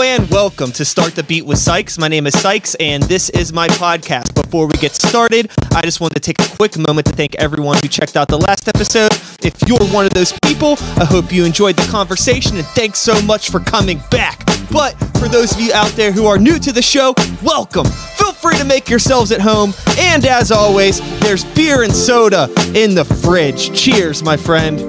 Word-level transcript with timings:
And 0.00 0.30
welcome 0.30 0.72
to 0.72 0.84
Start 0.84 1.14
the 1.14 1.22
Beat 1.22 1.44
with 1.44 1.58
Sykes. 1.58 1.98
My 1.98 2.08
name 2.08 2.26
is 2.26 2.38
Sykes 2.40 2.74
and 2.76 3.02
this 3.02 3.28
is 3.30 3.52
my 3.52 3.68
podcast. 3.68 4.34
Before 4.34 4.66
we 4.66 4.72
get 4.74 4.92
started, 4.94 5.50
I 5.72 5.82
just 5.82 6.00
want 6.00 6.14
to 6.14 6.20
take 6.20 6.40
a 6.40 6.56
quick 6.56 6.78
moment 6.78 7.06
to 7.08 7.12
thank 7.12 7.34
everyone 7.34 7.76
who 7.82 7.88
checked 7.88 8.16
out 8.16 8.28
the 8.28 8.38
last 8.38 8.66
episode. 8.66 9.12
If 9.42 9.60
you're 9.68 9.78
one 9.92 10.06
of 10.06 10.14
those 10.14 10.32
people, 10.44 10.76
I 10.96 11.04
hope 11.04 11.30
you 11.30 11.44
enjoyed 11.44 11.76
the 11.76 11.86
conversation 11.90 12.56
and 12.56 12.66
thanks 12.68 12.98
so 12.98 13.20
much 13.22 13.50
for 13.50 13.60
coming 13.60 14.00
back. 14.10 14.44
But 14.72 14.92
for 15.18 15.28
those 15.28 15.52
of 15.52 15.60
you 15.60 15.72
out 15.74 15.90
there 15.92 16.12
who 16.12 16.26
are 16.26 16.38
new 16.38 16.58
to 16.58 16.72
the 16.72 16.82
show, 16.82 17.14
welcome. 17.42 17.84
Feel 17.84 18.32
free 18.32 18.56
to 18.56 18.64
make 18.64 18.88
yourselves 18.88 19.32
at 19.32 19.40
home. 19.40 19.74
And 19.98 20.24
as 20.24 20.50
always, 20.50 21.00
there's 21.20 21.44
beer 21.44 21.82
and 21.82 21.92
soda 21.92 22.44
in 22.74 22.94
the 22.94 23.04
fridge. 23.04 23.78
Cheers, 23.78 24.22
my 24.22 24.36
friend. 24.38 24.80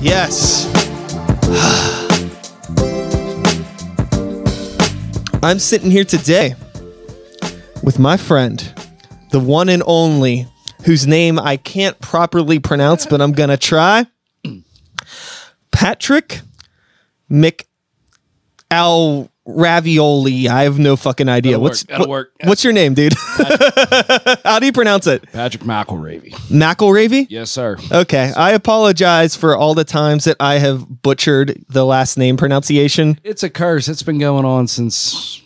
Yes. 0.00 0.70
I'm 5.44 5.58
sitting 5.58 5.90
here 5.90 6.06
today 6.06 6.54
with 7.82 7.98
my 7.98 8.16
friend, 8.16 8.58
the 9.30 9.38
one 9.38 9.68
and 9.68 9.82
only, 9.84 10.46
whose 10.86 11.06
name 11.06 11.38
I 11.38 11.58
can't 11.58 12.00
properly 12.00 12.58
pronounce, 12.58 13.04
but 13.04 13.20
I'm 13.20 13.32
going 13.32 13.50
to 13.50 13.58
try. 13.58 14.06
Patrick 15.70 16.40
Mc 17.28 17.68
Al 18.70 19.30
Ravioli. 19.46 20.48
I 20.48 20.62
have 20.64 20.78
no 20.78 20.96
fucking 20.96 21.28
idea. 21.28 21.52
That'll 21.52 21.62
what's 21.62 21.82
work. 21.84 21.88
That'll 21.88 22.06
what- 22.06 22.10
work. 22.10 22.32
What's 22.44 22.64
your 22.64 22.72
name, 22.72 22.94
dude? 22.94 23.14
How 24.44 24.58
do 24.58 24.66
you 24.66 24.72
pronounce 24.72 25.06
it? 25.06 25.30
Patrick 25.32 25.62
McElravy. 25.64 26.32
McElravy? 26.50 27.26
Yes, 27.28 27.50
sir. 27.50 27.76
Okay, 27.90 28.32
I 28.36 28.52
apologize 28.52 29.36
for 29.36 29.56
all 29.56 29.74
the 29.74 29.84
times 29.84 30.24
that 30.24 30.36
I 30.40 30.54
have 30.58 31.02
butchered 31.02 31.64
the 31.68 31.84
last 31.84 32.16
name 32.18 32.36
pronunciation. 32.36 33.18
It's 33.24 33.42
a 33.42 33.50
curse. 33.50 33.88
It's 33.88 34.02
been 34.02 34.18
going 34.18 34.44
on 34.44 34.66
since 34.66 35.40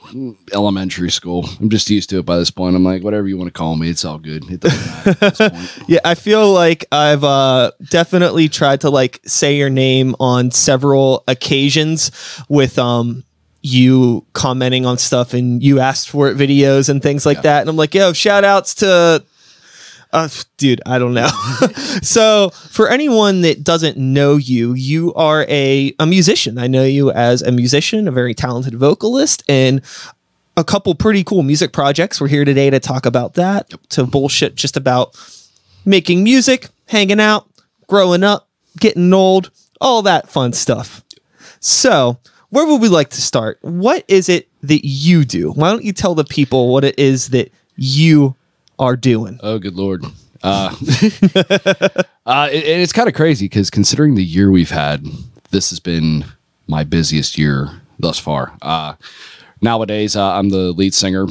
elementary 0.55 1.11
school. 1.11 1.49
I'm 1.61 1.69
just 1.69 1.91
used 1.91 2.09
to 2.11 2.19
it 2.21 2.27
by 2.27 2.39
this 2.39 2.51
point. 2.51 2.75
I'm 2.77 2.85
like, 2.85 3.03
whatever 3.03 3.29
you 3.29 3.37
want 3.37 3.49
to 3.49 3.53
call 3.59 3.77
me, 3.77 3.91
it's 3.91 4.05
all 4.05 4.19
good. 4.19 4.51
It 4.51 4.61
doesn't 4.61 4.87
matter 5.07 5.11
at 5.27 5.37
this 5.37 5.51
point. 5.51 5.85
Yeah, 5.89 6.01
I 6.05 6.15
feel 6.15 6.53
like 6.53 6.85
I've 6.93 7.25
uh, 7.25 7.73
definitely 7.91 8.49
tried 8.49 8.81
to 8.83 8.91
like 8.91 9.21
say 9.25 9.57
your 9.57 9.71
name 9.71 10.15
on 10.21 10.51
several 10.51 11.25
occasions 11.29 12.11
with 12.49 12.79
um 12.79 13.25
you 13.61 14.25
commenting 14.33 14.87
on 14.87 14.99
stuff 14.99 15.35
and 15.35 15.63
you 15.63 15.81
asked 15.81 16.09
for 16.09 16.29
it 16.29 16.37
videos 16.37 16.89
and 16.89 17.03
things 17.03 17.27
like 17.27 17.43
that. 17.43 17.61
And 17.61 17.71
I'm 17.71 17.77
like, 17.77 17.95
yo, 17.95 18.13
shout 18.13 18.45
outs 18.45 18.75
to 18.77 19.25
uh, 20.13 20.29
dude, 20.57 20.81
I 20.87 20.99
don't 20.99 21.13
know. 21.13 21.29
so, 22.03 22.51
for 22.51 22.89
anyone 22.89 23.43
that 23.43 23.63
doesn't 23.63 23.99
know 23.99 24.37
you, 24.37 24.73
you 24.73 25.13
are 25.15 25.45
a, 25.49 25.95
a 25.99 26.07
musician. 26.07 26.59
I 26.59 26.67
know 26.67 26.85
you 26.85 27.11
as 27.11 27.43
a 27.43 27.53
musician, 27.53 28.09
a 28.09 28.11
very 28.11 28.33
talented 28.33 28.75
vocalist, 28.75 29.43
and 29.49 29.83
a 30.57 30.65
couple 30.65 30.95
pretty 30.95 31.25
cool 31.25 31.43
music 31.43 31.73
projects. 31.73 32.21
We're 32.21 32.29
here 32.29 32.47
today 32.47 32.71
to 32.71 32.81
talk 32.81 33.05
about 33.05 33.35
that, 33.35 33.71
to 33.91 34.07
bullshit 34.07 34.55
just 34.55 34.77
about 34.77 35.15
making 35.85 36.25
music, 36.25 36.69
hanging 36.87 37.21
out, 37.21 37.47
growing 37.87 38.25
up, 38.25 38.49
getting 38.79 39.13
old, 39.13 39.51
all 39.81 40.01
that 40.03 40.31
fun 40.31 40.55
stuff. 40.55 41.05
So, 41.61 42.19
where 42.51 42.67
would 42.67 42.81
we 42.81 42.89
like 42.89 43.11
to 43.11 43.21
start? 43.21 43.59
What 43.63 44.05
is 44.09 44.29
it 44.29 44.49
that 44.63 44.87
you 44.87 45.25
do? 45.25 45.53
Why 45.53 45.71
don't 45.71 45.85
you 45.85 45.93
tell 45.93 46.15
the 46.15 46.25
people 46.25 46.73
what 46.73 46.85
it 46.85 46.99
is 46.99 47.29
that 47.31 47.53
you 47.77 48.35
are 48.79 48.97
doing? 48.97 49.39
Oh, 49.43 49.59
good 49.59 49.75
lord. 49.75 50.05
Uh, 50.43 50.75
uh, 52.27 52.49
it- 52.53 52.65
it's 52.65 52.93
kind 52.93 53.09
of 53.09 53.15
crazy 53.15 53.47
because 53.47 53.71
considering 53.71 54.15
the 54.15 54.25
year 54.25 54.51
we've 54.51 54.71
had, 54.71 55.05
this 55.51 55.71
has 55.71 55.81
been 55.81 56.25
my 56.67 56.85
busiest 56.85 57.39
year 57.39 57.81
thus 57.99 58.19
far. 58.19 58.53
Uh, 58.63 58.95
nowadays, 59.61 60.17
uh, 60.17 60.33
I'm 60.33 60.51
the 60.51 60.73
lead 60.73 60.95
singer 60.95 61.27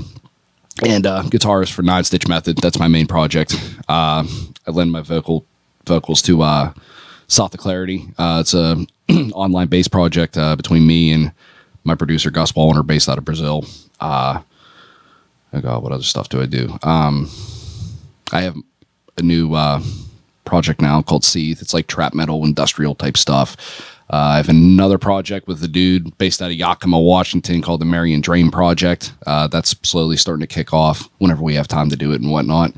and 0.86 1.06
uh, 1.08 1.24
guitarist 1.24 1.72
for 1.72 1.82
Nine 1.84 2.04
Stitch 2.04 2.28
Method. 2.28 2.58
That's 2.58 2.80
my 2.80 2.88
main 2.88 3.08
project. 3.08 3.54
Uh, 3.88 4.26
I 4.68 4.72
lend 4.72 4.92
my 4.92 5.02
vocal 5.02 5.46
vocals 5.86 6.22
to 6.24 6.42
uh, 6.42 6.74
South 7.28 7.54
of 7.54 7.60
Clarity. 7.60 8.08
Uh, 8.18 8.40
it's 8.42 8.54
a 8.54 8.86
online 9.34 9.68
bass 9.68 9.88
project 9.88 10.38
uh, 10.38 10.56
between 10.56 10.86
me 10.86 11.12
and 11.12 11.32
my 11.84 11.96
producer 11.96 12.30
Gus 12.30 12.52
Wallner, 12.52 12.86
based 12.86 13.10
out 13.10 13.18
of 13.18 13.26
Brazil. 13.26 13.66
Uh, 14.00 14.42
oh 15.54 15.62
God, 15.62 15.84
what 15.84 15.92
other 15.92 16.04
stuff 16.04 16.30
do 16.30 16.42
I 16.42 16.46
do? 16.46 16.78
Um, 16.84 17.30
I 18.32 18.42
have 18.42 18.56
a 19.18 19.22
new 19.22 19.54
uh, 19.54 19.82
project 20.46 20.82
now 20.82 21.02
called 21.02 21.24
Seeth. 21.24 21.62
It's 21.62 21.74
like 21.74 21.88
trap 21.88 22.14
metal, 22.14 22.44
industrial 22.44 22.96
type 22.96 23.18
stuff. 23.18 23.56
Uh, 24.10 24.16
I 24.16 24.38
have 24.38 24.48
another 24.48 24.98
project 24.98 25.48
with 25.48 25.62
a 25.64 25.68
dude 25.68 26.18
based 26.18 26.42
out 26.42 26.50
of 26.50 26.56
Yakima, 26.56 26.98
Washington, 27.00 27.62
called 27.62 27.82
the 27.82 27.86
Marion 27.86 28.22
Drain 28.22 28.50
Project. 28.52 29.14
Uh, 29.26 29.48
that's 29.48 29.76
slowly 29.84 30.16
starting 30.16 30.42
to 30.42 30.48
kick 30.48 30.74
off 30.74 31.10
whenever 31.18 31.42
we 31.42 31.56
have 31.56 31.68
time 31.68 31.90
to 31.90 31.98
do 31.98 32.14
it 32.14 32.22
and 32.22 32.32
whatnot. 32.32 32.72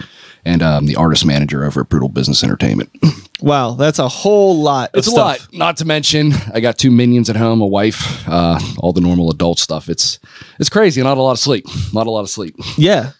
And 0.43 0.63
um, 0.63 0.87
the 0.87 0.95
artist 0.95 1.25
manager 1.25 1.63
over 1.65 1.81
at 1.81 1.89
Brutal 1.89 2.09
Business 2.09 2.43
Entertainment. 2.43 2.89
Wow, 3.41 3.75
that's 3.75 3.99
a 3.99 4.07
whole 4.09 4.61
lot. 4.61 4.89
it's 4.93 5.07
a 5.07 5.11
stuff. 5.11 5.39
lot. 5.39 5.53
Not 5.53 5.77
to 5.77 5.85
mention, 5.85 6.33
I 6.53 6.59
got 6.59 6.77
two 6.77 6.91
minions 6.91 7.29
at 7.29 7.37
home, 7.37 7.61
a 7.61 7.65
wife, 7.65 8.27
uh, 8.27 8.59
all 8.79 8.91
the 8.91 8.99
normal 8.99 9.29
adult 9.31 9.59
stuff. 9.59 9.87
It's 9.87 10.19
it's 10.59 10.67
crazy. 10.67 11.01
Not 11.01 11.17
a 11.17 11.21
lot 11.21 11.31
of 11.31 11.39
sleep. 11.39 11.65
Not 11.93 12.05
a 12.05 12.11
lot 12.11 12.19
of 12.19 12.29
sleep. 12.29 12.53
Yeah. 12.77 13.13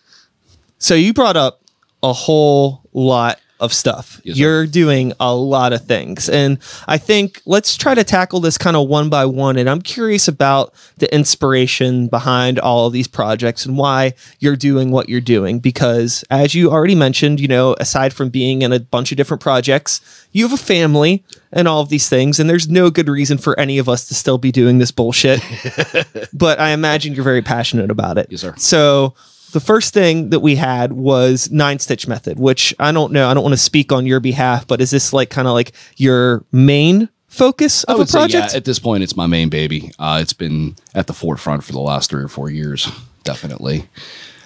So 0.78 0.94
you 0.94 1.14
brought 1.14 1.38
up 1.38 1.62
a 2.04 2.12
whole 2.12 2.82
lot 2.92 3.40
of 3.60 3.74
stuff. 3.74 4.22
Yes. 4.24 4.38
You're 4.38 4.66
doing 4.66 5.14
a 5.20 5.36
lot 5.36 5.74
of 5.74 5.86
things. 5.86 6.30
And 6.30 6.58
I 6.88 6.98
think 6.98 7.42
let's 7.46 7.76
try 7.76 7.94
to 7.94 8.04
tackle 8.04 8.40
this 8.40 8.58
kind 8.58 8.76
of 8.76 8.88
one 8.88 9.10
by 9.10 9.26
one. 9.26 9.58
And 9.58 9.70
I'm 9.70 9.82
curious 9.82 10.28
about 10.28 10.74
the 10.98 11.14
inspiration 11.14 12.08
behind 12.08 12.60
all 12.60 12.88
of 12.88 12.94
these 12.94 13.08
projects 13.08 13.66
and 13.66 13.78
why 13.78 14.14
you're 14.40 14.56
doing 14.56 14.92
what 14.92 15.10
you're 15.10 15.22
doing. 15.22 15.60
Because 15.60 16.24
as 16.30 16.56
you 16.56 16.72
already 16.72 16.96
mentioned, 16.96 17.40
you 17.40 17.48
know, 17.48 17.76
aside 17.80 18.14
from 18.14 18.30
being 18.30 18.62
in 18.62 18.72
a 18.72 18.80
bunch 18.80 19.12
of 19.12 19.18
different 19.18 19.42
projects, 19.42 20.02
you 20.32 20.48
have 20.48 20.54
a 20.54 20.62
family 20.62 21.24
and 21.52 21.68
all 21.68 21.82
of 21.82 21.90
these 21.90 22.08
things. 22.08 22.40
And 22.40 22.50
there's 22.50 22.70
no 22.70 22.90
good 22.90 23.10
reason 23.10 23.38
for 23.38 23.60
any 23.60 23.78
of 23.78 23.90
us 23.90 24.08
to 24.08 24.16
still 24.16 24.38
be 24.38 24.52
doing 24.52 24.78
this 24.78 24.92
bullshit. 24.92 25.42
but 26.34 26.60
I 26.60 26.70
imagine 26.70 27.14
you're 27.14 27.24
very 27.24 27.42
passionate 27.42 27.92
about 27.92 28.18
it. 28.18 28.28
Yes, 28.30 28.42
sir. 28.42 28.54
So 28.58 29.16
the 29.52 29.60
first 29.60 29.94
thing 29.94 30.30
that 30.30 30.40
we 30.42 30.56
had 30.56 30.94
was 30.94 31.50
nine 31.52 31.80
stitch 31.80 32.08
method, 32.08 32.40
which 32.40 32.74
I 32.80 32.92
don't 32.92 33.12
know. 33.14 33.30
I 33.30 33.34
don't 33.34 33.44
want 33.44 33.54
to 33.54 33.58
speak 33.58 33.92
on 33.92 34.06
your 34.06 34.20
behalf, 34.20 34.68
but 34.68 34.82
is 34.82 34.92
this 34.92 35.14
like 35.14 35.30
kind 35.30 35.48
of 35.48 35.54
like 35.54 35.72
your 35.98 36.44
main 36.52 37.10
focus 37.28 37.86
I 37.88 37.94
of 37.94 37.96
a 37.96 38.00
would 38.00 38.10
say, 38.10 38.20
project? 38.20 38.52
yeah, 38.52 38.58
at 38.58 38.66
this 38.66 38.80
point, 38.80 39.04
it's 39.04 39.16
my 39.16 39.28
main 39.28 39.50
baby. 39.50 39.92
Uh, 40.00 40.20
it's 40.22 40.34
been 40.34 40.76
at 40.96 41.08
the 41.08 41.14
forefront 41.14 41.64
for 41.64 41.72
the 41.74 41.80
last 41.80 42.10
three 42.10 42.24
or 42.24 42.28
four 42.28 42.50
years, 42.50 42.88
definitely. 43.24 43.88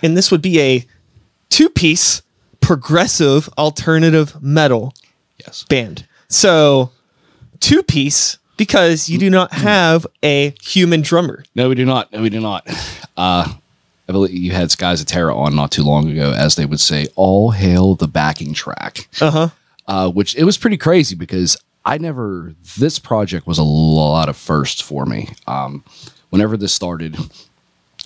and 0.01 0.15
this 0.17 0.31
would 0.31 0.41
be 0.41 0.59
a 0.59 0.85
two 1.49 1.69
piece 1.69 2.21
progressive 2.61 3.49
alternative 3.57 4.41
metal 4.41 4.93
Yes. 5.45 5.63
band. 5.69 6.07
So 6.29 6.91
two 7.59 7.83
piece 7.83 8.37
because 8.57 9.09
you 9.09 9.17
do 9.17 9.29
not 9.29 9.51
have 9.53 10.07
a 10.23 10.53
human 10.61 11.01
drummer. 11.01 11.43
No, 11.55 11.67
we 11.69 11.75
do 11.75 11.85
not. 11.85 12.11
No, 12.13 12.21
we 12.21 12.29
do 12.29 12.39
not. 12.39 12.65
Uh, 13.17 13.45
I 13.47 13.55
believe 14.13 14.33
you 14.33 14.51
had 14.51 14.71
Skies 14.71 15.01
of 15.01 15.07
Terra 15.07 15.35
on 15.35 15.55
not 15.55 15.71
too 15.71 15.83
long 15.83 16.09
ago, 16.09 16.31
as 16.31 16.55
they 16.55 16.65
would 16.65 16.79
say, 16.79 17.07
all 17.15 17.51
hail 17.51 17.95
the 17.95 18.07
backing 18.07 18.53
track. 18.53 19.07
Uh 19.19 19.31
huh. 19.31 19.49
uh, 19.87 20.09
which 20.09 20.35
it 20.35 20.45
was 20.45 20.57
pretty 20.57 20.77
crazy 20.77 21.15
because 21.15 21.57
I 21.85 21.97
never, 21.97 22.53
this 22.77 22.97
project 22.99 23.45
was 23.45 23.57
a 23.57 23.63
lot 23.63 24.29
of 24.29 24.37
firsts 24.37 24.79
for 24.79 25.05
me. 25.05 25.29
Um, 25.47 25.83
whenever 26.29 26.55
this 26.55 26.73
started, 26.73 27.17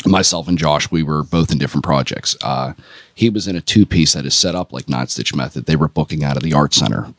myself 0.05 0.47
and 0.47 0.57
Josh, 0.57 0.89
we 0.89 1.03
were 1.03 1.23
both 1.23 1.51
in 1.51 1.59
different 1.59 1.83
projects. 1.85 2.35
Uh, 2.41 2.73
he 3.13 3.29
was 3.29 3.47
in 3.47 3.55
a 3.55 3.61
two 3.61 3.85
piece 3.85 4.13
that 4.13 4.25
is 4.25 4.33
set 4.33 4.55
up 4.55 4.73
like 4.73 4.89
Nine 4.89 5.07
Stitch 5.07 5.35
Method. 5.35 5.65
They 5.65 5.75
were 5.75 5.87
booking 5.87 6.23
out 6.23 6.37
of 6.37 6.43
the 6.43 6.53
Art 6.53 6.73
Center 6.73 7.13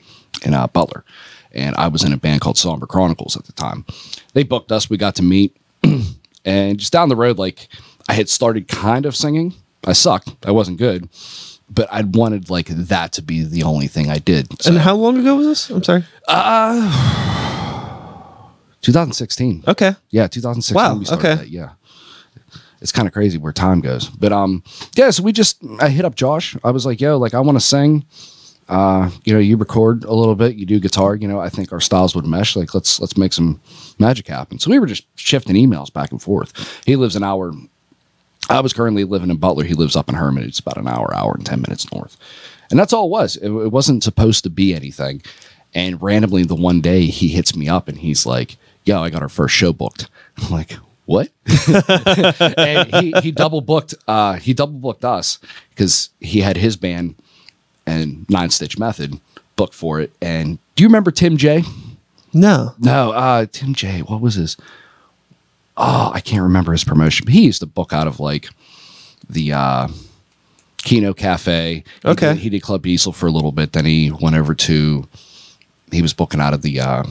in 0.45 0.55
uh, 0.55 0.67
Butler. 0.67 1.05
And 1.53 1.75
I 1.77 1.89
was 1.89 2.05
in 2.05 2.13
a 2.13 2.17
band 2.17 2.41
called 2.41 2.59
Somber 2.59 2.87
Chronicles 2.87 3.37
at 3.37 3.45
the 3.45 3.53
time. 3.53 3.85
They 4.35 4.43
booked 4.43 4.71
us, 4.73 4.91
we 4.91 4.97
got 4.97 5.15
to 5.17 5.23
meet. 5.23 5.57
and 6.45 6.79
just 6.79 6.93
down 6.93 7.09
the 7.09 7.17
road, 7.17 7.39
like 7.39 7.69
I 8.09 8.15
had 8.15 8.29
started 8.29 8.69
kind 8.69 9.07
of 9.07 9.15
singing. 9.15 9.55
I 9.87 9.93
sucked, 9.93 10.35
I 10.45 10.51
wasn't 10.51 10.79
good. 10.79 11.09
But 11.71 11.89
I 11.93 12.03
wanted 12.03 12.49
like 12.49 12.69
that 12.69 13.13
to 13.13 13.23
be 13.23 13.45
the 13.45 13.63
only 13.63 13.89
thing 13.89 14.11
I 14.11 14.19
did. 14.19 14.63
So, 14.63 14.71
And 14.71 14.79
how 14.81 14.95
long 14.97 15.19
ago 15.19 15.37
was 15.37 15.47
this? 15.47 15.71
I'm 15.71 15.85
sorry. 15.85 16.05
2016. 18.81 19.65
Okay. 19.69 19.95
Yeah, 20.11 20.27
2016. 20.29 20.75
Wow, 20.75 20.97
We 20.99 21.05
started 21.05 21.27
okay. 21.27 21.35
That, 21.43 21.49
yeah. 21.51 21.73
It's 22.81 22.93
kind 22.93 23.09
of 23.09 23.13
crazy 23.13 23.39
where 23.39 23.53
time 23.53 23.81
goes. 23.81 24.09
But 24.09 24.33
um, 24.33 24.63
yeah, 24.95 25.11
so 25.11 25.23
we 25.23 25.33
just 25.33 25.63
I 25.81 25.89
hit 25.89 26.05
up 26.05 26.15
Josh. 26.15 26.57
I 26.63 26.71
was 26.71 26.87
like, 26.87 27.01
yo, 27.01 27.19
like 27.19 27.35
I 27.35 27.41
want 27.41 27.57
to 27.57 27.65
sing. 27.65 28.05
Uh, 28.69 29.11
you 29.25 29.33
know, 29.33 29.41
you 29.41 29.57
record 29.57 30.05
a 30.05 30.13
little 30.13 30.35
bit, 30.35 30.55
you 30.57 30.67
do 30.67 30.79
guitar, 30.79 31.17
you 31.17 31.27
know, 31.27 31.41
I 31.41 31.49
think 31.49 31.73
our 31.73 31.81
styles 31.81 32.15
would 32.15 32.27
mesh. 32.27 32.55
Like 32.55 32.75
let's 32.75 33.01
let's 33.01 33.17
make 33.17 33.33
some 33.33 33.61
magic 33.99 34.29
happen. 34.29 34.59
So 34.59 34.71
we 34.71 34.79
were 34.79 34.87
just 34.87 35.05
shifting 35.19 35.57
emails 35.57 35.93
back 35.93 36.13
and 36.13 36.21
forth. 36.23 36.83
He 36.87 36.95
lives 36.95 37.17
an 37.17 37.25
hour. 37.25 37.53
I 38.51 38.61
was 38.61 38.73
currently 38.73 39.05
living 39.05 39.31
in 39.31 39.37
Butler. 39.37 39.65
He 39.65 39.75
lives 39.75 39.97
up 39.97 40.09
in 40.09 40.15
Hermitage. 40.15 40.49
It's 40.49 40.59
about 40.59 40.79
an 40.79 40.89
hour, 40.89 41.15
hour 41.15 41.35
and 41.35 41.45
10 41.45 41.61
minutes 41.61 41.91
north. 41.93 42.17
And 42.71 42.79
that's 42.79 42.93
all 42.93 43.07
it 43.07 43.11
was. 43.11 43.37
It, 43.37 43.51
it 43.51 43.73
wasn't 43.73 44.03
supposed 44.05 44.45
to 44.45 44.51
be 44.51 44.75
anything. 44.75 45.23
And 45.75 46.01
randomly, 46.01 46.45
the 46.45 46.55
one 46.55 46.81
day 46.81 47.07
he 47.07 47.29
hits 47.29 47.55
me 47.55 47.69
up 47.69 47.89
and 47.89 47.99
he's 47.99 48.25
like, 48.27 48.57
Yo, 48.85 49.03
I 49.03 49.11
got 49.11 49.23
our 49.23 49.29
first 49.29 49.55
show 49.55 49.73
booked. 49.73 50.09
I'm 50.39 50.51
like, 50.51 50.73
what? 51.05 51.29
and 52.57 52.95
he, 52.95 53.13
he 53.23 53.31
double 53.31 53.61
booked, 53.61 53.95
uh, 54.07 54.35
he 54.35 54.55
double 54.55 54.79
booked 54.79 55.05
us 55.05 55.39
because 55.71 56.09
he 56.21 56.41
had 56.41 56.57
his 56.57 56.77
band 56.77 57.15
and 57.87 58.29
Nine 58.31 58.51
Stitch 58.51 58.79
Method 58.79 59.21
booked 59.57 59.75
for 59.75 60.01
it. 60.01 60.13
And 60.23 60.59
do 60.75 60.83
you 60.83 60.89
remember 60.89 61.11
Tim 61.11 61.37
J? 61.37 61.65
No. 62.33 62.75
No, 62.79 63.13
uh, 63.13 63.47
Tim 63.51 63.75
J. 63.75 64.01
What 64.01 64.21
was 64.21 64.35
his? 64.35 64.57
Oh, 65.81 66.11
I 66.13 66.21
can't 66.21 66.43
remember 66.43 66.73
his 66.73 66.83
promotion. 66.85 67.25
But 67.25 67.35
he 67.35 67.43
used 67.45 67.61
to 67.61 67.67
book 67.67 67.93
out 67.93 68.07
of 68.09 68.19
like 68.21 68.49
the 69.31 69.53
uh, 69.53 69.89
Kino 70.79 71.15
Cafe. 71.15 71.85
He 72.03 72.09
Okay. 72.09 72.33
did- 72.35 72.39
he 72.39 72.49
did 72.51 72.63
Club 72.63 72.83
Diesel 72.83 73.13
for 73.13 73.27
a 73.27 73.31
little 73.31 73.53
bit. 73.53 73.73
Then 73.73 73.85
he 73.85 74.11
went 74.11 74.37
over 74.37 74.55
to. 74.55 75.07
He 75.93 76.03
was 76.03 76.13
booking 76.13 76.41
out 76.41 76.53
of 76.53 76.63
the 76.63 76.81
uh, 76.81 77.05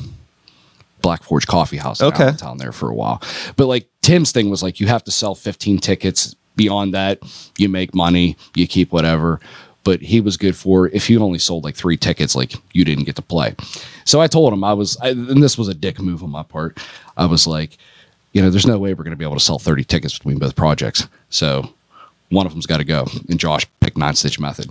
Black 1.02 1.24
Forge 1.24 1.48
Coffee 1.48 1.78
House 1.78 2.00
in 2.02 2.08
Okay. 2.08 2.24
Allentown 2.26 2.58
there 2.58 2.72
for 2.72 2.90
a 2.90 2.94
while. 2.94 3.22
But 3.56 3.68
like 3.68 3.88
Tim's 4.02 4.32
thing 4.32 4.50
was 4.50 4.62
like 4.62 4.80
you 4.80 4.88
have 4.88 5.04
to 5.06 5.12
sell 5.12 5.34
15 5.36 5.80
tickets. 5.80 6.36
Beyond 6.56 6.94
that, 6.96 7.20
you 7.60 7.70
make 7.70 7.94
money, 7.94 8.36
you 8.56 8.68
keep 8.68 8.92
whatever. 8.92 9.40
But 9.84 10.02
he 10.02 10.20
was 10.22 10.38
good 10.38 10.56
for 10.56 10.88
if 10.90 11.08
you 11.10 11.22
only 11.22 11.38
sold 11.40 11.64
like 11.64 11.76
three 11.76 11.98
tickets, 11.98 12.36
like 12.36 12.54
you 12.74 12.84
didn't 12.84 13.04
get 13.06 13.16
to 13.18 13.22
play. 13.22 13.56
So 14.06 14.20
I 14.20 14.28
told 14.28 14.52
him 14.54 14.64
I 14.64 14.74
was, 14.74 14.98
I, 14.98 15.10
and 15.10 15.42
this 15.42 15.56
was 15.58 15.68
a 15.68 15.74
dick 15.76 16.00
move 16.00 16.24
on 16.24 16.32
my 16.32 16.42
part. 16.44 16.80
I 17.16 17.26
was 17.28 17.46
like, 17.48 17.78
you 18.38 18.44
know, 18.44 18.52
there's 18.52 18.68
no 18.68 18.78
way 18.78 18.94
we're 18.94 19.04
going 19.04 19.10
to 19.10 19.18
be 19.18 19.26
able 19.26 19.36
to 19.36 19.44
sell 19.44 19.58
30 19.58 19.84
tickets 19.84 20.16
between 20.16 20.38
both 20.38 20.56
projects. 20.56 21.08
So 21.32 21.74
one 22.30 22.46
of 22.46 22.52
them's 22.52 22.68
got 22.68 22.78
to 22.78 22.84
go. 22.84 23.08
And 23.28 23.40
Josh 23.40 23.66
picked 23.80 23.98
Nine 23.98 24.14
Stitch 24.14 24.40
Method. 24.40 24.70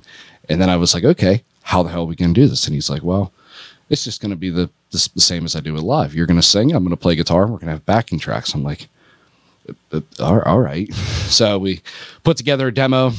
And 0.49 0.61
then 0.61 0.71
I 0.71 0.77
was 0.77 0.95
like, 0.95 1.03
okay, 1.03 1.43
how 1.63 1.83
the 1.83 1.89
hell 1.89 2.03
are 2.03 2.05
we 2.07 2.15
going 2.15 2.33
to 2.33 2.41
do 2.41 2.47
this? 2.47 2.67
And 2.67 2.75
he's 2.75 2.89
like, 2.89 3.03
well, 3.03 3.33
it's 3.91 4.05
just 4.05 4.21
going 4.21 4.31
to 4.31 4.37
be 4.37 4.51
the, 4.51 4.71
the 4.93 5.09
the 5.17 5.21
same 5.21 5.45
as 5.45 5.57
I 5.57 5.61
do 5.61 5.75
it 5.75 5.83
live. 5.83 6.15
You're 6.15 6.27
going 6.27 6.39
to 6.39 6.47
sing, 6.47 6.73
I'm 6.73 6.85
going 6.85 6.95
to 6.95 6.97
play 6.97 7.17
guitar, 7.17 7.43
and 7.43 7.51
we're 7.51 7.59
going 7.59 7.67
to 7.67 7.73
have 7.73 7.85
backing 7.87 8.21
tracks. 8.21 8.55
I'm 8.55 8.63
like, 8.63 8.87
"Uh, 9.93 10.01
all 10.21 10.41
all 10.43 10.61
right. 10.61 10.89
So 11.27 11.59
we 11.59 11.83
put 12.23 12.37
together 12.37 12.69
a 12.69 12.73
demo, 12.73 13.11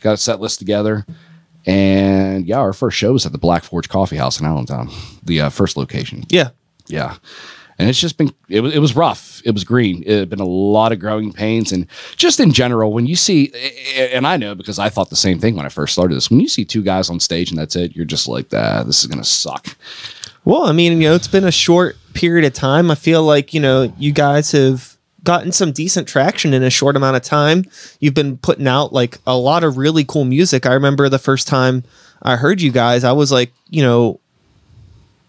got 0.00 0.14
a 0.14 0.16
set 0.16 0.40
list 0.40 0.58
together, 0.58 1.06
and 1.64 2.44
yeah, 2.44 2.58
our 2.58 2.72
first 2.72 2.96
show 2.96 3.12
was 3.12 3.24
at 3.24 3.30
the 3.30 3.38
Black 3.38 3.62
Forge 3.62 3.88
Coffee 3.88 4.16
House 4.16 4.40
in 4.40 4.46
Allentown, 4.46 4.90
the 5.22 5.42
uh, 5.42 5.48
first 5.48 5.76
location. 5.76 6.24
Yeah. 6.28 6.50
Yeah. 6.88 7.18
And 7.78 7.88
it's 7.88 8.00
just 8.00 8.18
been, 8.18 8.32
it 8.48 8.60
was, 8.60 8.74
it 8.74 8.78
was 8.78 8.94
rough. 8.94 9.40
It 9.44 9.52
was 9.52 9.64
green. 9.64 10.02
It 10.06 10.18
had 10.18 10.30
been 10.30 10.40
a 10.40 10.46
lot 10.46 10.92
of 10.92 10.98
growing 10.98 11.32
pains. 11.32 11.72
And 11.72 11.86
just 12.16 12.38
in 12.38 12.52
general, 12.52 12.92
when 12.92 13.06
you 13.06 13.16
see, 13.16 13.52
and 13.96 14.26
I 14.26 14.36
know 14.36 14.54
because 14.54 14.78
I 14.78 14.88
thought 14.88 15.10
the 15.10 15.16
same 15.16 15.38
thing 15.38 15.56
when 15.56 15.66
I 15.66 15.70
first 15.70 15.92
started 15.92 16.14
this, 16.14 16.30
when 16.30 16.40
you 16.40 16.48
see 16.48 16.64
two 16.64 16.82
guys 16.82 17.10
on 17.10 17.18
stage 17.18 17.50
and 17.50 17.58
that's 17.58 17.74
it, 17.74 17.96
you're 17.96 18.04
just 18.04 18.28
like, 18.28 18.46
ah, 18.52 18.82
this 18.84 19.02
is 19.02 19.10
to 19.10 19.24
suck. 19.24 19.76
Well, 20.44 20.64
I 20.64 20.72
mean, 20.72 21.00
you 21.00 21.08
know, 21.08 21.14
it's 21.14 21.28
been 21.28 21.44
a 21.44 21.52
short 21.52 21.96
period 22.14 22.44
of 22.44 22.52
time. 22.52 22.90
I 22.90 22.94
feel 22.94 23.22
like, 23.22 23.54
you 23.54 23.60
know, 23.60 23.92
you 23.98 24.12
guys 24.12 24.52
have 24.52 24.96
gotten 25.24 25.52
some 25.52 25.72
decent 25.72 26.08
traction 26.08 26.52
in 26.52 26.62
a 26.62 26.70
short 26.70 26.96
amount 26.96 27.16
of 27.16 27.22
time. 27.22 27.64
You've 28.00 28.14
been 28.14 28.36
putting 28.38 28.66
out 28.66 28.92
like 28.92 29.18
a 29.26 29.36
lot 29.36 29.64
of 29.64 29.76
really 29.76 30.04
cool 30.04 30.24
music. 30.24 30.66
I 30.66 30.74
remember 30.74 31.08
the 31.08 31.18
first 31.18 31.46
time 31.46 31.84
I 32.22 32.36
heard 32.36 32.60
you 32.60 32.72
guys, 32.72 33.04
I 33.04 33.12
was 33.12 33.30
like, 33.30 33.52
you 33.70 33.82
know, 33.82 34.20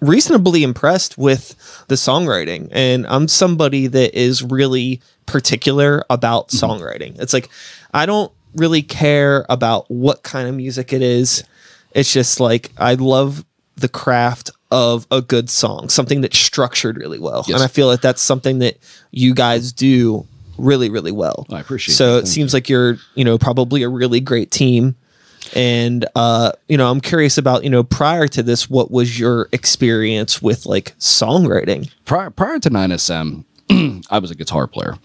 reasonably 0.04 0.64
impressed 0.64 1.18
with 1.18 1.56
the 1.88 1.96
songwriting. 1.96 2.70
And 2.72 3.08
I'm 3.08 3.28
somebody 3.28 3.88
that 3.88 4.18
is 4.18 4.44
really 4.44 5.02
particular 5.26 6.04
about 6.10 6.50
mm-hmm. 6.50 6.66
songwriting. 6.66 7.20
It's 7.20 7.34
like 7.34 7.50
I 7.94 8.06
don't 8.06 8.32
really 8.56 8.84
care 8.84 9.46
about 9.50 9.90
what 9.90 10.24
kind 10.24 10.48
of 10.48 10.56
music 10.56 10.94
it 10.94 11.02
is. 11.02 11.44
It's 11.92 12.12
just 12.12 12.40
like 12.40 12.72
I 12.78 12.96
love 12.96 13.46
the 13.76 13.90
craft 13.90 14.52
of 14.72 15.08
a 15.12 15.22
good 15.22 15.50
song, 15.50 15.90
something 15.90 16.22
that's 16.22 16.38
structured 16.38 16.98
really 16.98 17.20
well. 17.20 17.46
Yes. 17.48 17.56
And 17.56 17.64
I 17.64 17.68
feel 17.68 17.90
that 17.90 18.02
that's 18.02 18.22
something 18.22 18.60
that 18.60 18.78
you 19.12 19.34
guys 19.34 19.72
do 19.72 20.28
really, 20.58 20.90
really 20.90 21.12
well. 21.12 21.46
I 21.52 21.60
appreciate 21.60 21.94
it. 21.94 21.98
So 21.98 22.18
it 22.18 22.28
seems 22.28 22.54
like 22.54 22.70
you're, 22.70 22.98
you 23.16 23.24
know, 23.24 23.38
probably 23.38 23.84
a 23.84 23.90
really 23.90 24.20
great 24.20 24.52
team. 24.52 24.96
And 25.56 26.06
uh, 26.16 26.54
you 26.68 26.78
know, 26.78 26.90
I'm 26.90 27.02
curious 27.02 27.38
about, 27.38 27.64
you 27.64 27.70
know, 27.70 27.84
prior 27.84 28.28
to 28.28 28.44
this, 28.44 28.70
what 28.70 28.92
was 28.92 29.20
your 29.20 29.50
experience 29.52 30.42
with 30.42 30.66
like 30.66 30.98
songwriting? 30.98 31.92
prior 32.06 32.30
prior 32.30 32.60
to 32.60 32.70
9SM, 32.70 33.44
I 34.10 34.20
was 34.20 34.32
a 34.32 34.36
guitar 34.36 34.68
player, 34.68 34.96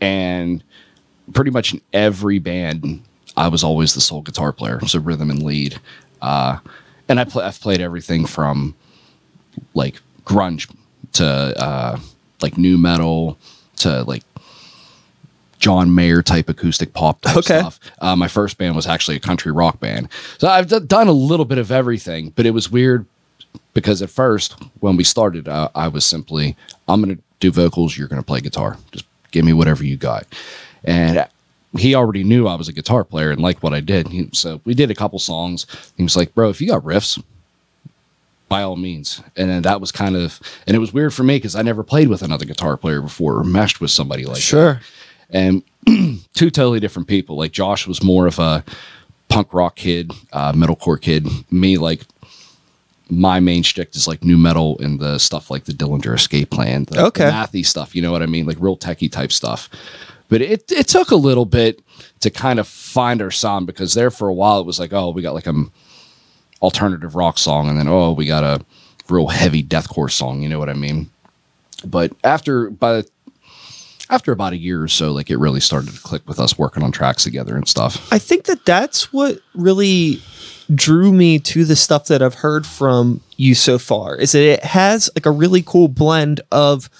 and 0.00 0.62
pretty 1.32 1.50
much 1.50 1.74
in 1.74 1.80
every 1.92 2.38
band, 2.38 3.02
I 3.36 3.48
was 3.48 3.64
always 3.64 3.94
the 3.94 4.00
sole 4.00 4.22
guitar 4.22 4.52
player, 4.52 4.80
so 4.86 4.98
rhythm 4.98 5.30
and 5.30 5.42
lead. 5.42 5.80
Uh, 6.22 6.58
and 7.08 7.20
I 7.20 7.24
play, 7.24 7.44
I've 7.44 7.60
played 7.60 7.80
everything 7.80 8.26
from 8.26 8.74
like 9.74 10.00
grunge 10.24 10.74
to 11.14 11.26
uh, 11.26 12.00
like 12.42 12.58
new 12.58 12.76
metal 12.76 13.38
to 13.76 14.02
like 14.04 14.22
John 15.58 15.94
Mayer 15.94 16.22
type 16.22 16.48
acoustic 16.48 16.92
pop 16.92 17.20
type 17.22 17.36
Okay. 17.38 17.58
stuff. 17.60 17.80
Uh, 18.00 18.14
my 18.16 18.28
first 18.28 18.58
band 18.58 18.76
was 18.76 18.86
actually 18.86 19.16
a 19.16 19.20
country 19.20 19.50
rock 19.52 19.80
band, 19.80 20.08
so 20.38 20.48
I've 20.48 20.68
d- 20.68 20.80
done 20.80 21.08
a 21.08 21.12
little 21.12 21.44
bit 21.46 21.58
of 21.58 21.70
everything. 21.72 22.30
But 22.36 22.46
it 22.46 22.50
was 22.52 22.70
weird 22.70 23.06
because 23.74 24.02
at 24.02 24.10
first 24.10 24.54
when 24.80 24.96
we 24.96 25.04
started 25.04 25.48
uh, 25.48 25.68
i 25.74 25.88
was 25.88 26.04
simply 26.04 26.56
i'm 26.88 27.02
going 27.02 27.14
to 27.16 27.22
do 27.40 27.50
vocals 27.50 27.96
you're 27.96 28.08
going 28.08 28.20
to 28.20 28.26
play 28.26 28.40
guitar. 28.40 28.76
Just 28.92 29.04
give 29.30 29.44
me 29.44 29.52
whatever 29.52 29.84
you 29.84 29.96
got. 29.96 30.26
And 30.84 31.26
he 31.76 31.94
already 31.94 32.22
knew 32.24 32.46
i 32.46 32.54
was 32.54 32.68
a 32.68 32.72
guitar 32.72 33.02
player 33.04 33.30
and 33.30 33.40
liked 33.40 33.62
what 33.62 33.72
i 33.74 33.80
did. 33.80 34.08
He- 34.08 34.28
so 34.32 34.60
we 34.64 34.74
did 34.74 34.90
a 34.90 34.94
couple 34.94 35.18
songs. 35.18 35.66
He 35.96 36.02
was 36.02 36.16
like 36.16 36.34
bro 36.34 36.48
if 36.50 36.60
you 36.60 36.68
got 36.68 36.82
riffs 36.82 37.22
by 38.48 38.62
all 38.62 38.76
means. 38.76 39.22
And 39.36 39.50
then 39.50 39.62
that 39.62 39.80
was 39.80 39.90
kind 39.92 40.16
of 40.16 40.40
and 40.66 40.76
it 40.76 40.78
was 40.80 40.92
weird 40.92 41.12
for 41.14 41.22
me 41.24 41.36
because 41.36 41.56
i 41.56 41.62
never 41.62 41.82
played 41.82 42.08
with 42.08 42.22
another 42.22 42.44
guitar 42.44 42.76
player 42.76 43.00
before 43.02 43.36
or 43.38 43.44
meshed 43.44 43.80
with 43.80 43.90
somebody 43.90 44.24
like 44.24 44.36
that 44.36 44.80
and 45.30 45.62
two 45.86 46.50
totally 46.50 46.80
different 46.80 47.08
people. 47.08 47.36
Like 47.36 47.52
Josh 47.52 47.86
was 47.86 48.02
more 48.02 48.26
of 48.26 48.38
a 48.38 48.64
punk 49.28 49.52
rock 49.52 49.76
kid, 49.76 50.12
uh, 50.32 50.52
metalcore 50.52 51.00
kid. 51.00 51.26
Me, 51.50 51.78
like 51.78 52.02
my 53.08 53.38
main 53.40 53.62
shtick 53.62 53.94
is 53.94 54.08
like 54.08 54.24
new 54.24 54.36
metal 54.36 54.78
and 54.80 54.98
the 54.98 55.18
stuff 55.18 55.50
like 55.50 55.64
the 55.64 55.72
Dillinger 55.72 56.14
Escape 56.16 56.50
Plan, 56.50 56.84
the, 56.84 57.04
Okay. 57.06 57.24
the 57.24 57.30
mathy 57.30 57.64
stuff. 57.64 57.94
You 57.94 58.02
know 58.02 58.12
what 58.12 58.22
I 58.22 58.26
mean? 58.26 58.46
Like 58.46 58.56
real 58.60 58.76
techie 58.76 59.10
type 59.10 59.32
stuff. 59.32 59.68
But 60.28 60.42
it 60.42 60.70
it 60.72 60.88
took 60.88 61.12
a 61.12 61.16
little 61.16 61.44
bit 61.44 61.80
to 62.20 62.30
kind 62.30 62.58
of 62.58 62.66
find 62.66 63.22
our 63.22 63.30
sound 63.30 63.66
because 63.66 63.94
there 63.94 64.10
for 64.10 64.26
a 64.28 64.34
while 64.34 64.58
it 64.60 64.66
was 64.66 64.80
like, 64.80 64.92
oh, 64.92 65.10
we 65.10 65.22
got 65.22 65.34
like 65.34 65.46
a 65.46 65.54
alternative 66.62 67.14
rock 67.14 67.38
song, 67.38 67.68
and 67.68 67.78
then 67.78 67.86
oh, 67.88 68.12
we 68.12 68.26
got 68.26 68.42
a 68.42 68.64
real 69.08 69.28
heavy 69.28 69.62
deathcore 69.62 70.10
song. 70.10 70.42
You 70.42 70.48
know 70.48 70.58
what 70.58 70.68
I 70.68 70.72
mean? 70.74 71.10
But 71.84 72.12
after 72.24 72.70
by 72.70 72.94
the 73.02 73.08
after 74.10 74.32
about 74.32 74.52
a 74.52 74.56
year 74.56 74.82
or 74.82 74.88
so, 74.88 75.12
like 75.12 75.30
it 75.30 75.38
really 75.38 75.60
started 75.60 75.94
to 75.94 76.00
click 76.00 76.26
with 76.28 76.38
us 76.38 76.58
working 76.58 76.82
on 76.82 76.92
tracks 76.92 77.24
together 77.24 77.56
and 77.56 77.66
stuff. 77.66 78.12
I 78.12 78.18
think 78.18 78.44
that 78.44 78.64
that's 78.64 79.12
what 79.12 79.40
really 79.54 80.20
drew 80.74 81.12
me 81.12 81.38
to 81.38 81.64
the 81.64 81.76
stuff 81.76 82.06
that 82.06 82.22
I've 82.22 82.34
heard 82.34 82.66
from 82.66 83.20
you 83.36 83.54
so 83.54 83.78
far 83.78 84.16
is 84.16 84.32
that 84.32 84.42
it 84.42 84.64
has 84.64 85.10
like 85.14 85.26
a 85.26 85.30
really 85.30 85.62
cool 85.62 85.88
blend 85.88 86.40
of, 86.50 86.90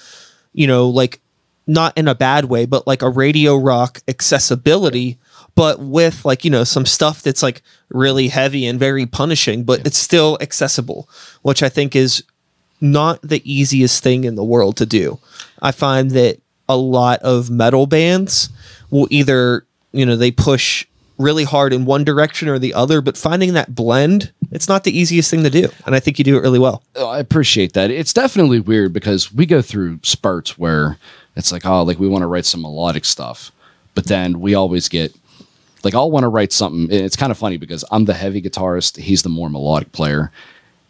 you 0.53 0.67
know, 0.67 0.89
like 0.89 1.21
not 1.67 1.97
in 1.99 2.07
a 2.07 2.15
bad 2.15 2.45
way, 2.47 2.67
but 2.67 2.87
like 2.87 3.03
a 3.03 3.09
radio 3.09 3.57
rock 3.57 4.01
accessibility, 4.07 5.19
but 5.57 5.81
with 5.81 6.25
like, 6.25 6.45
you 6.45 6.51
know, 6.51 6.65
some 6.65 6.87
stuff 6.87 7.23
that's 7.23 7.43
like 7.43 7.63
really 7.89 8.29
heavy 8.29 8.67
and 8.67 8.79
very 8.79 9.07
punishing, 9.07 9.65
but 9.65 9.85
it's 9.87 9.99
still 9.99 10.39
accessible, 10.41 11.09
which 11.43 11.63
I 11.63 11.69
think 11.69 11.97
is 11.97 12.23
not 12.81 13.21
the 13.23 13.43
easiest 13.51 14.03
thing 14.03 14.25
in 14.25 14.35
the 14.35 14.45
world 14.45 14.77
to 14.77 14.87
do. 14.87 15.19
I 15.61 15.73
find 15.73 16.11
that 16.13 16.41
a 16.69 16.77
lot 16.77 17.21
of 17.21 17.51
metal 17.51 17.87
bands 17.87 18.51
will 18.91 19.09
either, 19.11 19.67
you 19.93 20.07
know, 20.07 20.17
they 20.17 20.31
push 20.31 20.87
really 21.19 21.45
hard 21.45 21.73
in 21.73 21.87
one 21.87 22.05
direction 22.05 22.49
or 22.49 22.59
the 22.59 22.75
other, 22.75 23.01
but 23.01 23.17
finding 23.17 23.55
that 23.55 23.75
blend, 23.75 24.33
it's 24.51 24.69
not 24.69 24.85
the 24.85 24.97
easiest 24.97 25.31
thing 25.31 25.43
to 25.43 25.51
do. 25.51 25.69
And 25.87 25.95
I 25.95 26.01
think 26.01 26.19
you 26.19 26.25
do 26.25 26.37
it 26.37 26.43
really 26.43 26.59
well. 26.59 26.83
Oh, 26.95 27.09
I 27.09 27.19
appreciate 27.19 27.73
that. 27.73 27.91
It's 27.91 28.13
definitely 28.13 28.61
weird 28.61 28.93
because 28.93 29.33
we 29.33 29.47
go 29.47 29.63
through 29.63 30.01
spurts 30.03 30.59
where 30.59 30.99
it's 31.35 31.53
like, 31.53 31.65
oh, 31.65 31.83
like 31.83 31.99
we 31.99 32.09
want 32.09 32.23
to 32.23 32.27
write 32.27 32.45
some 32.45 32.63
melodic 32.63 33.05
stuff, 33.05 33.51
but 33.95 34.07
then 34.07 34.41
we 34.41 34.55
always 34.55 34.89
get 34.89 35.15
like 35.85 35.95
I'll 35.95 36.11
want 36.11 36.25
to 36.25 36.29
write 36.29 36.53
something. 36.53 36.83
and 36.83 37.05
It's 37.05 37.17
kind 37.17 37.31
of 37.31 37.39
funny 37.39 37.57
because 37.57 37.85
I'm 37.91 38.07
the 38.07 38.15
heavy 38.15 38.43
guitarist, 38.43 38.97
he's 38.97 39.23
the 39.23 39.29
more 39.29 39.49
melodic 39.49 39.93
player, 39.93 40.33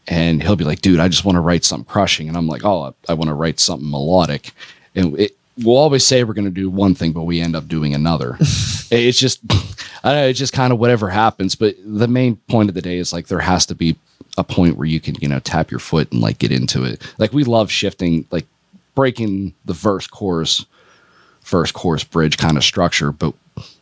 and 0.08 0.42
he'll 0.42 0.56
be 0.56 0.64
like, 0.64 0.80
dude, 0.80 1.00
I 1.00 1.08
just 1.08 1.24
want 1.24 1.36
to 1.36 1.40
write 1.40 1.64
something 1.64 1.84
crushing, 1.84 2.28
and 2.28 2.36
I'm 2.36 2.48
like, 2.48 2.64
oh, 2.64 2.94
I 3.08 3.14
want 3.14 3.28
to 3.28 3.34
write 3.34 3.60
something 3.60 3.90
melodic, 3.90 4.52
and 4.94 5.18
it. 5.20 5.35
We'll 5.62 5.76
always 5.76 6.04
say 6.04 6.22
we're 6.22 6.34
going 6.34 6.46
to 6.46 6.50
do 6.50 6.68
one 6.68 6.94
thing, 6.94 7.12
but 7.12 7.22
we 7.22 7.40
end 7.40 7.56
up 7.56 7.66
doing 7.68 7.94
another. 7.94 8.36
it's 8.40 9.18
just, 9.18 9.40
I 10.04 10.12
don't 10.12 10.20
know, 10.20 10.26
it's 10.28 10.38
just 10.38 10.52
kind 10.52 10.72
of 10.72 10.78
whatever 10.78 11.08
happens. 11.08 11.54
But 11.54 11.76
the 11.84 12.08
main 12.08 12.36
point 12.48 12.68
of 12.68 12.74
the 12.74 12.82
day 12.82 12.98
is 12.98 13.12
like 13.12 13.28
there 13.28 13.40
has 13.40 13.66
to 13.66 13.74
be 13.74 13.96
a 14.36 14.44
point 14.44 14.76
where 14.76 14.86
you 14.86 15.00
can, 15.00 15.14
you 15.16 15.28
know, 15.28 15.40
tap 15.40 15.70
your 15.70 15.80
foot 15.80 16.12
and 16.12 16.20
like 16.20 16.38
get 16.38 16.52
into 16.52 16.84
it. 16.84 17.02
Like 17.18 17.32
we 17.32 17.44
love 17.44 17.70
shifting, 17.70 18.26
like 18.30 18.46
breaking 18.94 19.54
the 19.64 19.72
verse 19.72 20.06
chorus, 20.06 20.66
verse 21.42 21.72
chorus 21.72 22.04
bridge 22.04 22.36
kind 22.36 22.56
of 22.56 22.64
structure, 22.64 23.12
but 23.12 23.34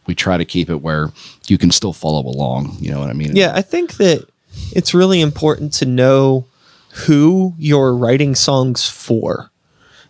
we 0.06 0.14
try 0.14 0.36
to 0.36 0.44
keep 0.44 0.70
it 0.70 0.82
where 0.82 1.10
you 1.46 1.58
can 1.58 1.70
still 1.70 1.92
follow 1.92 2.20
along. 2.20 2.76
You 2.78 2.90
know 2.90 3.00
what 3.00 3.10
I 3.10 3.14
mean? 3.14 3.34
Yeah, 3.34 3.52
I 3.54 3.62
think 3.62 3.94
that 3.94 4.28
it's 4.72 4.94
really 4.94 5.20
important 5.20 5.72
to 5.74 5.86
know 5.86 6.46
who 7.06 7.54
you're 7.58 7.94
writing 7.94 8.34
songs 8.34 8.88
for. 8.88 9.50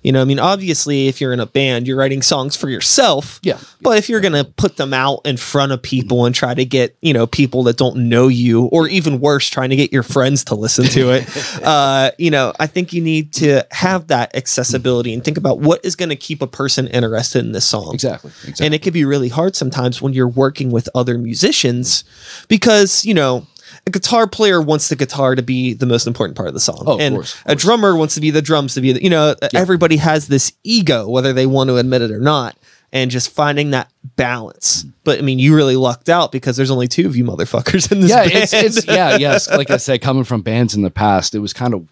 You 0.05 0.13
know, 0.13 0.21
I 0.21 0.27
mean, 0.27 0.39
obviously, 0.39 1.09
if 1.09 1.19
you're 1.19 1.33
in 1.33 1.41
a 1.41 1.47
band, 1.47 1.89
you're 1.89 1.97
writing 1.97 2.21
songs 2.21 2.55
for 2.55 2.69
yourself. 2.69 3.41
Yeah. 3.43 3.59
But 3.81 3.97
if 3.97 4.11
you're 4.11 4.21
going 4.21 4.35
to 4.35 4.45
put 4.45 4.77
them 4.77 4.93
out 4.93 5.23
in 5.25 5.39
front 5.39 5.73
of 5.73 5.81
people 5.81 6.27
and 6.27 6.35
try 6.35 6.53
to 6.53 6.65
get, 6.67 6.95
you 7.01 7.15
know, 7.15 7.27
people 7.27 7.63
that 7.65 7.79
don't 7.79 7.97
know 7.97 8.29
you, 8.29 8.67
or 8.67 8.87
even 8.87 9.19
worse, 9.19 9.49
trying 9.49 9.71
to 9.71 9.77
get 9.77 9.95
your 9.95 10.03
friends 10.03 10.45
to 10.45 10.55
listen 10.55 10.85
to 10.85 11.11
it, 11.11 11.63
uh, 11.65 12.11
you 12.19 12.31
know, 12.31 12.53
I 12.61 12.67
think 12.67 12.93
you 12.93 13.01
need 13.01 13.33
to 13.35 13.67
have 13.71 14.09
that 14.09 14.37
accessibility 14.37 15.15
and 15.15 15.25
think 15.25 15.39
about 15.39 15.61
what 15.61 15.83
is 15.83 15.97
going 15.97 16.11
to 16.11 16.17
keep 16.17 16.43
a 16.43 16.47
person 16.47 16.87
interested 16.89 17.43
in 17.43 17.53
this 17.53 17.65
song. 17.65 17.95
Exactly. 17.95 18.31
Exactly. 18.43 18.67
And 18.67 18.75
it 18.75 18.83
can 18.83 18.93
be 18.93 19.07
really 19.07 19.31
hard 19.31 19.57
sometimes 19.57 20.03
when 20.03 20.13
you're 20.13 20.29
working 20.29 20.71
with 20.71 20.87
other 20.95 21.17
musicians 21.17 22.05
because, 22.49 23.07
you 23.07 23.15
know, 23.15 23.47
a 23.87 23.91
guitar 23.91 24.27
player 24.27 24.63
wants 24.63 24.89
the 24.89 24.97
guitar 24.97 25.35
to 25.35 25.43
be 25.43 25.75
the 25.75 25.87
most 25.87 26.07
important 26.07 26.37
part 26.37 26.49
of 26.49 26.55
the 26.55 26.61
song. 26.61 26.83
Oh, 26.87 26.95
of 26.95 27.01
and 27.01 27.17
course, 27.17 27.41
a 27.45 27.55
drummer 27.55 27.97
wants 27.97 28.15
to 28.15 28.21
be 28.21 28.31
the 28.31 28.43
drums 28.43 28.75
to 28.75 28.81
be 28.81 28.93
the, 28.93 29.03
you 29.03 29.11
know, 29.11 29.35
everybody 29.53 29.97
has 29.99 30.29
this 30.29 30.53
ego, 30.63 31.09
whether 31.09 31.33
they 31.33 31.47
want 31.47 31.69
to 31.69 31.77
admit 31.77 32.03
it 32.03 32.11
or 32.11 32.21
not. 32.21 32.57
And 32.93 33.11
just 33.11 33.31
finding 33.31 33.73
that 33.73 33.91
balance. 34.15 34.85
Mm. 34.85 34.93
But 35.03 35.19
I 35.19 35.23
mean, 35.23 35.41
you 35.41 35.57
really 35.57 35.75
lucked 35.75 36.09
out 36.09 36.31
because 36.31 36.57
there's 36.57 36.71
only 36.71 36.87
two 36.87 37.07
of 37.07 37.17
you 37.17 37.25
motherfuckers 37.25 37.91
in 37.91 38.01
this 38.01 38.11
yeah, 38.11 38.23
band. 38.23 38.35
it's, 38.35 38.53
it's 38.53 38.87
yeah, 38.87 39.17
yes. 39.19 39.51
Like 39.51 39.71
I 39.71 39.79
said, 39.79 40.01
coming 40.01 40.23
from 40.23 40.43
bands 40.43 40.77
in 40.77 40.83
the 40.83 40.93
past, 40.93 41.35
it 41.35 41.41
was 41.41 41.53
kind 41.53 41.75
of 41.75 41.89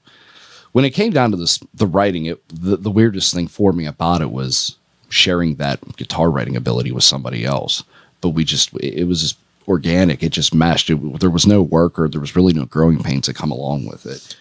when 0.71 0.85
it 0.85 0.91
came 0.91 1.13
down 1.13 1.33
to 1.33 1.37
this 1.37 1.59
the 1.75 1.89
writing. 1.89 2.27
It 2.27 2.41
the, 2.49 2.77
the 2.77 2.91
weirdest 2.91 3.35
thing 3.35 3.49
for 3.49 3.73
me 3.73 3.85
about 3.85 4.23
it 4.23 4.31
was 4.31 4.77
sharing 5.09 5.57
that 5.57 5.81
guitar 5.97 6.31
writing 6.31 6.55
ability 6.55 6.93
with 6.93 7.03
somebody 7.03 7.45
else. 7.45 7.83
But 8.21 8.29
we 8.29 8.45
just 8.45 8.73
it 8.77 9.09
was 9.09 9.23
just 9.23 9.39
organic. 9.69 10.23
It 10.23 10.31
just 10.31 10.55
meshed. 10.55 10.91
It, 10.91 11.21
there 11.21 11.31
was 11.31 11.47
no 11.47 11.63
work 11.63 11.99
or 11.99 12.09
there 12.09 12.21
was 12.21 12.37
really 12.37 12.53
no 12.53 12.65
growing 12.65 13.03
pains 13.03 13.27
that 13.27 13.35
come 13.35 13.51
along 13.51 13.87
with 13.87 14.07
it. 14.07 14.37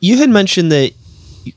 you 0.00 0.18
had 0.18 0.30
mentioned 0.30 0.70
that 0.72 0.92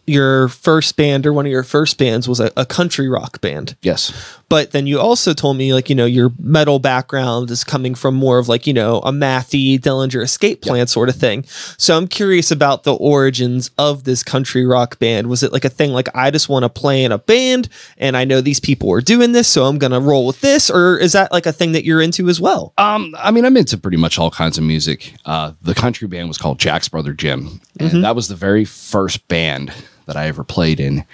your 0.06 0.48
first 0.48 0.96
band 0.96 1.26
or 1.26 1.34
one 1.34 1.46
of 1.46 1.52
your 1.52 1.64
first 1.64 1.98
bands 1.98 2.28
was 2.28 2.40
a, 2.40 2.52
a 2.56 2.66
country 2.66 3.10
rock 3.10 3.42
band. 3.42 3.76
Yes. 3.82 4.40
But 4.52 4.72
then 4.72 4.86
you 4.86 5.00
also 5.00 5.34
told 5.34 5.56
me 5.56 5.74
like, 5.74 5.90
you 5.90 5.96
know, 5.96 6.06
your 6.06 6.34
metal 6.38 6.78
background 6.78 7.50
is 7.52 7.64
coming 7.64 7.96
from 7.96 8.16
more 8.16 8.38
of 8.38 8.50
like, 8.50 8.68
you 8.68 8.74
know, 8.74 8.98
a 8.98 9.10
mathy 9.10 9.80
Dillinger 9.80 10.22
escape 10.22 10.62
plan 10.62 10.88
sort 10.88 11.08
of 11.08 11.16
thing. 11.16 11.46
So 11.78 11.96
I'm 11.96 12.06
curious 12.06 12.52
about 12.52 12.84
the 12.84 12.94
origins 12.94 13.72
of 13.78 14.04
this 14.04 14.24
country 14.24 14.66
rock 14.66 15.00
band. 15.00 15.30
Was 15.30 15.42
it 15.42 15.54
like 15.54 15.64
a 15.64 15.70
thing 15.70 15.92
like 15.92 16.10
I 16.14 16.32
just 16.32 16.50
want 16.50 16.64
to 16.64 16.70
play 16.70 17.06
in 17.06 17.14
a 17.14 17.18
band 17.18 17.70
and 17.98 18.18
I 18.18 18.26
know 18.26 18.42
these 18.42 18.60
people 18.60 18.92
are 18.92 19.00
doing 19.00 19.32
this, 19.32 19.48
so 19.48 19.64
I'm 19.64 19.78
gonna 19.78 20.02
roll 20.02 20.26
with 20.26 20.42
this? 20.42 20.70
Or 20.70 20.98
is 20.98 21.14
that 21.14 21.32
like 21.32 21.46
a 21.46 21.54
thing 21.54 21.72
that 21.72 21.86
you're 21.86 22.02
into 22.02 22.28
as 22.28 22.42
well? 22.42 22.74
Um, 22.78 23.16
I 23.18 23.32
mean, 23.32 23.46
I'm 23.46 23.56
into 23.56 23.78
pretty 23.78 23.96
much 23.96 24.20
all 24.20 24.32
kinds 24.32 24.58
of 24.58 24.66
music. 24.66 25.14
Uh, 25.24 25.54
the 25.62 25.74
country 25.74 26.10
band 26.10 26.28
was 26.28 26.38
called 26.38 26.60
Jack's 26.60 26.90
Brother 26.90 27.14
Jim, 27.14 27.62
and 27.80 28.04
that 28.04 28.18
was 28.18 28.28
the 28.28 28.36
very 28.36 28.66
first 28.66 29.26
band 29.30 29.74
that 30.08 30.18
I 30.18 30.28
ever 30.28 30.44
played 30.44 30.82
in. 30.82 31.06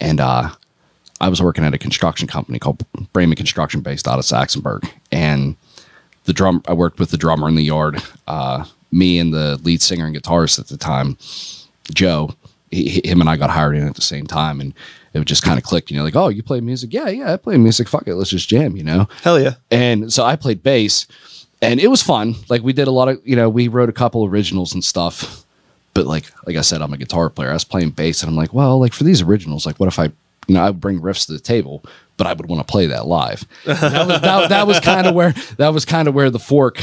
And 0.00 0.18
uh, 0.18 0.52
I 1.20 1.28
was 1.28 1.42
working 1.42 1.64
at 1.64 1.74
a 1.74 1.78
construction 1.78 2.28
company 2.28 2.58
called 2.58 2.84
Bremen 3.12 3.36
Construction, 3.36 3.80
based 3.80 4.06
out 4.06 4.18
of 4.18 4.24
Saxonburg. 4.24 4.88
And 5.10 5.56
the 6.24 6.32
drum, 6.32 6.62
I 6.68 6.72
worked 6.72 6.98
with 6.98 7.10
the 7.10 7.16
drummer 7.16 7.48
in 7.48 7.54
the 7.54 7.64
yard. 7.64 8.02
Uh, 8.26 8.64
me 8.92 9.18
and 9.18 9.32
the 9.32 9.56
lead 9.62 9.82
singer 9.82 10.06
and 10.06 10.16
guitarist 10.16 10.58
at 10.58 10.68
the 10.68 10.76
time, 10.76 11.16
Joe, 11.92 12.34
he, 12.70 13.00
him 13.04 13.20
and 13.20 13.30
I 13.30 13.36
got 13.36 13.50
hired 13.50 13.76
in 13.76 13.86
at 13.86 13.94
the 13.94 14.02
same 14.02 14.26
time, 14.26 14.60
and 14.60 14.74
it 15.14 15.24
just 15.24 15.42
kind 15.42 15.58
of 15.58 15.64
clicked. 15.64 15.90
You 15.90 15.96
know, 15.96 16.04
like, 16.04 16.16
oh, 16.16 16.28
you 16.28 16.42
play 16.42 16.60
music? 16.60 16.92
Yeah, 16.92 17.08
yeah, 17.08 17.32
I 17.32 17.36
play 17.36 17.56
music. 17.56 17.88
Fuck 17.88 18.06
it, 18.06 18.14
let's 18.14 18.30
just 18.30 18.48
jam. 18.48 18.76
You 18.76 18.84
know. 18.84 19.08
Hell 19.22 19.40
yeah. 19.40 19.54
And 19.70 20.12
so 20.12 20.24
I 20.24 20.36
played 20.36 20.62
bass 20.62 21.06
and 21.62 21.80
it 21.80 21.88
was 21.88 22.02
fun. 22.02 22.34
Like 22.48 22.62
we 22.62 22.72
did 22.72 22.88
a 22.88 22.90
lot 22.90 23.08
of, 23.08 23.20
you 23.24 23.36
know, 23.36 23.48
we 23.48 23.68
wrote 23.68 23.88
a 23.88 23.92
couple 23.92 24.24
originals 24.24 24.74
and 24.74 24.84
stuff. 24.84 25.44
But 25.94 26.06
like 26.06 26.26
like 26.46 26.56
I 26.56 26.60
said, 26.60 26.82
I'm 26.82 26.92
a 26.92 26.98
guitar 26.98 27.30
player. 27.30 27.50
I 27.50 27.54
was 27.54 27.64
playing 27.64 27.90
bass 27.90 28.22
and 28.22 28.30
I'm 28.30 28.36
like, 28.36 28.52
well, 28.52 28.78
like 28.78 28.92
for 28.92 29.04
these 29.04 29.22
originals, 29.22 29.64
like 29.64 29.80
what 29.80 29.88
if 29.88 29.98
I, 29.98 30.12
you 30.46 30.54
know, 30.54 30.62
I 30.62 30.70
would 30.70 30.80
bring 30.80 31.00
riffs 31.00 31.26
to 31.26 31.32
the 31.32 31.40
table, 31.40 31.84
but 32.16 32.26
I 32.26 32.32
would 32.32 32.46
want 32.46 32.66
to 32.66 32.70
play 32.70 32.86
that 32.86 33.06
live. 33.06 33.44
that 33.64 34.06
was 34.06 34.20
that, 34.20 34.48
that 34.48 34.66
was 34.66 34.80
kind 34.80 35.06
of 35.06 35.14
where 35.14 35.34
that 35.58 35.68
was 35.72 35.84
kind 35.84 36.08
of 36.08 36.14
where 36.14 36.30
the 36.30 36.38
fork. 36.38 36.78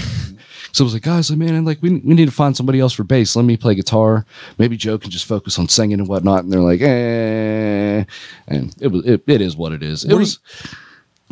So 0.74 0.84
I 0.84 0.86
was 0.86 0.94
like, 0.94 1.04
guys, 1.04 1.30
like, 1.30 1.38
man, 1.38 1.66
like 1.66 1.82
we, 1.84 1.92
we 1.98 2.16
need 2.16 2.26
to 2.26 2.32
find 2.32 2.58
somebody 2.58 2.80
else 2.80 2.94
for 2.94 3.04
bass. 3.04 3.36
Let 3.36 3.46
me 3.46 3.58
play 3.58 3.76
guitar. 3.76 4.26
Maybe 4.58 4.76
Joe 4.76 4.98
can 4.98 5.12
just 5.12 5.26
focus 5.26 5.60
on 5.60 5.70
singing 5.70 6.00
and 6.00 6.08
whatnot. 6.08 6.44
And 6.44 6.52
they're 6.52 6.62
like, 6.62 6.82
eh. 6.82 8.06
And 8.48 8.76
it 8.82 8.88
was 8.88 9.06
it, 9.06 9.24
it 9.28 9.40
is 9.40 9.56
what 9.56 9.72
it 9.72 9.84
is. 9.84 10.04
It 10.04 10.14
Were 10.14 10.20
was. 10.20 10.40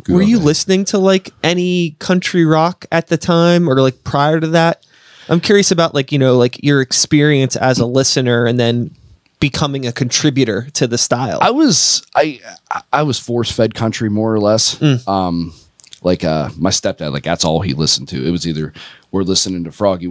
Were 0.08 0.22
you 0.22 0.38
listening 0.38 0.84
to 0.86 0.98
like 0.98 1.30
any 1.44 1.92
country 1.98 2.44
rock 2.44 2.86
at 2.90 3.06
the 3.06 3.16
time 3.16 3.68
or 3.68 3.80
like 3.80 4.02
prior 4.04 4.40
to 4.40 4.48
that? 4.48 4.84
I'm 5.28 5.40
curious 5.40 5.70
about 5.70 5.94
like, 5.94 6.10
you 6.10 6.18
know, 6.18 6.36
like 6.36 6.62
your 6.62 6.80
experience 6.80 7.54
as 7.56 7.78
a 7.78 7.86
listener 7.86 8.46
and 8.46 8.58
then 8.58 8.94
becoming 9.42 9.86
a 9.86 9.92
contributor 9.92 10.68
to 10.72 10.86
the 10.86 10.96
style. 10.96 11.38
I 11.42 11.50
was 11.50 12.06
I 12.14 12.40
I- 12.92 13.02
was 13.02 13.18
force 13.18 13.50
fed 13.52 13.74
country 13.74 14.08
more 14.08 14.32
or 14.32 14.40
less. 14.40 14.80
Um, 15.06 15.52
like 16.02 16.24
uh, 16.24 16.48
my 16.56 16.70
stepdad, 16.70 17.12
like 17.12 17.24
that's 17.24 17.44
all 17.44 17.60
he 17.60 17.74
listened 17.74 18.08
to. 18.08 18.26
It 18.26 18.30
was 18.30 18.46
either 18.46 18.72
we're 19.10 19.22
listening 19.24 19.64
to 19.64 19.72
Froggy 19.72 20.06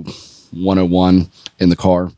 101 0.52 1.30
in 1.60 1.70
the 1.70 1.76
car, 1.76 2.12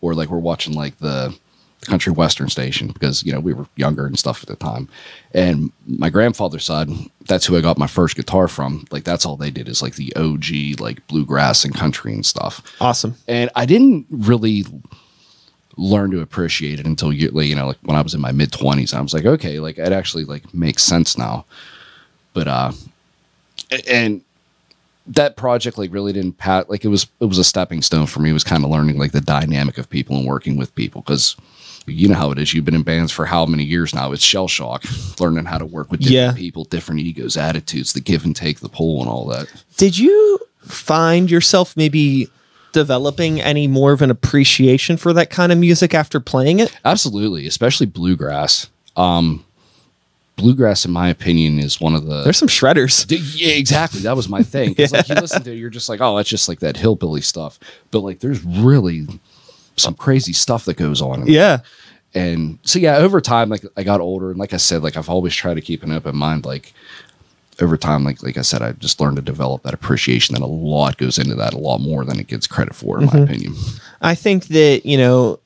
or 0.00 0.14
like 0.14 0.28
we're 0.30 0.38
watching 0.38 0.74
like 0.74 0.98
the, 0.98 1.34
the 1.80 1.86
country 1.86 2.12
western 2.12 2.48
station 2.48 2.88
because 2.88 3.22
you 3.24 3.32
know 3.32 3.40
we 3.40 3.52
were 3.52 3.66
younger 3.76 4.06
and 4.06 4.18
stuff 4.18 4.42
at 4.42 4.48
the 4.48 4.56
time. 4.56 4.88
And 5.32 5.72
my 5.86 6.10
grandfather's 6.10 6.64
side, 6.64 6.88
that's 7.26 7.46
who 7.46 7.56
I 7.56 7.60
got 7.60 7.78
my 7.78 7.86
first 7.86 8.16
guitar 8.16 8.48
from. 8.48 8.84
Like 8.90 9.04
that's 9.04 9.24
all 9.26 9.36
they 9.36 9.50
did 9.50 9.68
is 9.68 9.82
like 9.82 9.96
the 9.96 10.14
OG 10.16 10.80
like 10.80 11.06
bluegrass 11.08 11.64
and 11.64 11.74
country 11.74 12.12
and 12.12 12.24
stuff 12.26 12.62
awesome. 12.80 13.14
and 13.28 13.50
I 13.54 13.66
didn't 13.66 14.06
really 14.10 14.64
learn 15.76 16.10
to 16.12 16.20
appreciate 16.20 16.80
it 16.80 16.86
until 16.86 17.12
you, 17.12 17.28
like, 17.30 17.46
you 17.46 17.54
know, 17.54 17.66
like 17.68 17.78
when 17.82 17.96
I 17.96 18.00
was 18.02 18.14
in 18.14 18.20
my 18.20 18.32
mid 18.32 18.52
twenties. 18.52 18.92
I 18.94 19.00
was 19.00 19.12
like, 19.14 19.24
okay, 19.26 19.58
like 19.60 19.78
it 19.78 19.92
actually 19.92 20.24
like 20.24 20.52
makes 20.54 20.82
sense 20.82 21.16
now. 21.18 21.44
But 22.32 22.48
uh, 22.48 22.72
and 23.88 24.22
that 25.06 25.36
project 25.36 25.76
like 25.76 25.92
really 25.92 26.12
didn't 26.12 26.38
pat 26.38 26.70
like 26.70 26.84
it 26.84 26.88
was 26.88 27.06
it 27.20 27.26
was 27.26 27.38
a 27.38 27.44
stepping 27.44 27.82
stone 27.82 28.06
for 28.06 28.20
me. 28.20 28.30
It 28.30 28.34
was 28.34 28.44
kind 28.44 28.64
of 28.64 28.70
learning 28.70 28.98
like 28.98 29.12
the 29.12 29.20
dynamic 29.20 29.78
of 29.78 29.88
people 29.90 30.16
and 30.16 30.26
working 30.26 30.56
with 30.56 30.74
people 30.74 31.02
because. 31.02 31.36
You 31.86 32.08
know 32.08 32.14
how 32.14 32.30
it 32.30 32.38
is. 32.38 32.54
You've 32.54 32.64
been 32.64 32.74
in 32.74 32.82
bands 32.82 33.12
for 33.12 33.26
how 33.26 33.44
many 33.44 33.62
years 33.62 33.94
now? 33.94 34.12
It's 34.12 34.22
shell 34.22 34.48
shock, 34.48 34.84
learning 35.20 35.44
how 35.44 35.58
to 35.58 35.66
work 35.66 35.90
with 35.90 36.00
different 36.00 36.14
Yeah. 36.16 36.32
people, 36.32 36.64
different 36.64 37.02
egos, 37.02 37.36
attitudes, 37.36 37.92
the 37.92 38.00
give 38.00 38.24
and 38.24 38.34
take, 38.34 38.60
the 38.60 38.70
pull, 38.70 39.00
and 39.02 39.10
all 39.10 39.26
that. 39.26 39.48
Did 39.76 39.98
you 39.98 40.38
find 40.62 41.30
yourself 41.30 41.76
maybe 41.76 42.30
developing 42.74 43.40
any 43.40 43.66
more 43.66 43.92
of 43.92 44.02
an 44.02 44.10
appreciation 44.10 44.98
for 44.98 45.14
that 45.14 45.30
kind 45.30 45.50
of 45.50 45.56
music 45.56 45.94
after 45.94 46.20
playing 46.20 46.58
it? 46.60 46.76
Absolutely, 46.84 47.46
especially 47.46 47.86
bluegrass. 47.86 48.68
Um, 48.96 49.42
bluegrass, 50.36 50.84
in 50.84 50.90
my 50.90 51.08
opinion, 51.08 51.58
is 51.58 51.80
one 51.80 51.94
of 51.94 52.04
the. 52.04 52.22
There's 52.22 52.36
some 52.36 52.48
shredders. 52.48 53.06
D- 53.06 53.16
yeah, 53.34 53.54
exactly. 53.54 54.00
That 54.00 54.16
was 54.16 54.28
my 54.28 54.42
thing. 54.42 54.74
'Cause, 54.74 54.92
like 54.92 55.08
you 55.08 55.14
listen 55.20 55.42
to 55.44 55.52
it, 55.52 55.56
you're 55.56 55.70
just 55.70 55.88
like, 55.88 56.00
oh, 56.02 56.16
that's 56.16 56.28
just 56.28 56.48
like 56.48 56.60
that 56.60 56.76
hillbilly 56.76 57.22
stuff. 57.22 57.58
But 57.90 58.00
like, 58.00 58.18
there's 58.20 58.44
really 58.44 59.06
some 59.76 59.94
crazy 59.94 60.32
stuff 60.34 60.66
that 60.66 60.76
goes 60.76 61.00
on. 61.00 61.26
Yeah. 61.26 61.60
And 62.16 62.58
so 62.62 62.78
yeah, 62.78 62.98
over 62.98 63.20
time, 63.20 63.48
like 63.48 63.64
I 63.76 63.82
got 63.82 64.00
older, 64.00 64.30
and 64.30 64.38
like 64.38 64.52
I 64.52 64.58
said, 64.58 64.82
like 64.84 64.96
I've 64.96 65.08
always 65.08 65.34
tried 65.34 65.54
to 65.54 65.60
keep 65.60 65.82
an 65.82 65.90
open 65.90 66.14
mind. 66.14 66.44
Like 66.44 66.72
over 67.60 67.76
time, 67.76 68.04
like 68.04 68.22
like 68.22 68.36
I 68.36 68.42
said, 68.42 68.62
I 68.62 68.72
just 68.72 69.00
learned 69.00 69.16
to 69.16 69.22
develop 69.22 69.62
that 69.62 69.74
appreciation. 69.74 70.34
That 70.34 70.42
a 70.42 70.46
lot 70.46 70.96
goes 70.96 71.18
into 71.18 71.34
that, 71.36 71.54
a 71.54 71.58
lot 71.58 71.78
more 71.78 72.04
than 72.04 72.18
it 72.18 72.26
gets 72.26 72.46
credit 72.46 72.74
for, 72.74 72.98
in 72.98 73.06
my 73.06 73.12
mm-hmm. 73.12 73.24
opinion. 73.24 73.54
I 74.00 74.14
think 74.14 74.46
that, 74.48 74.82
you 74.84 74.98
know, 74.98 75.38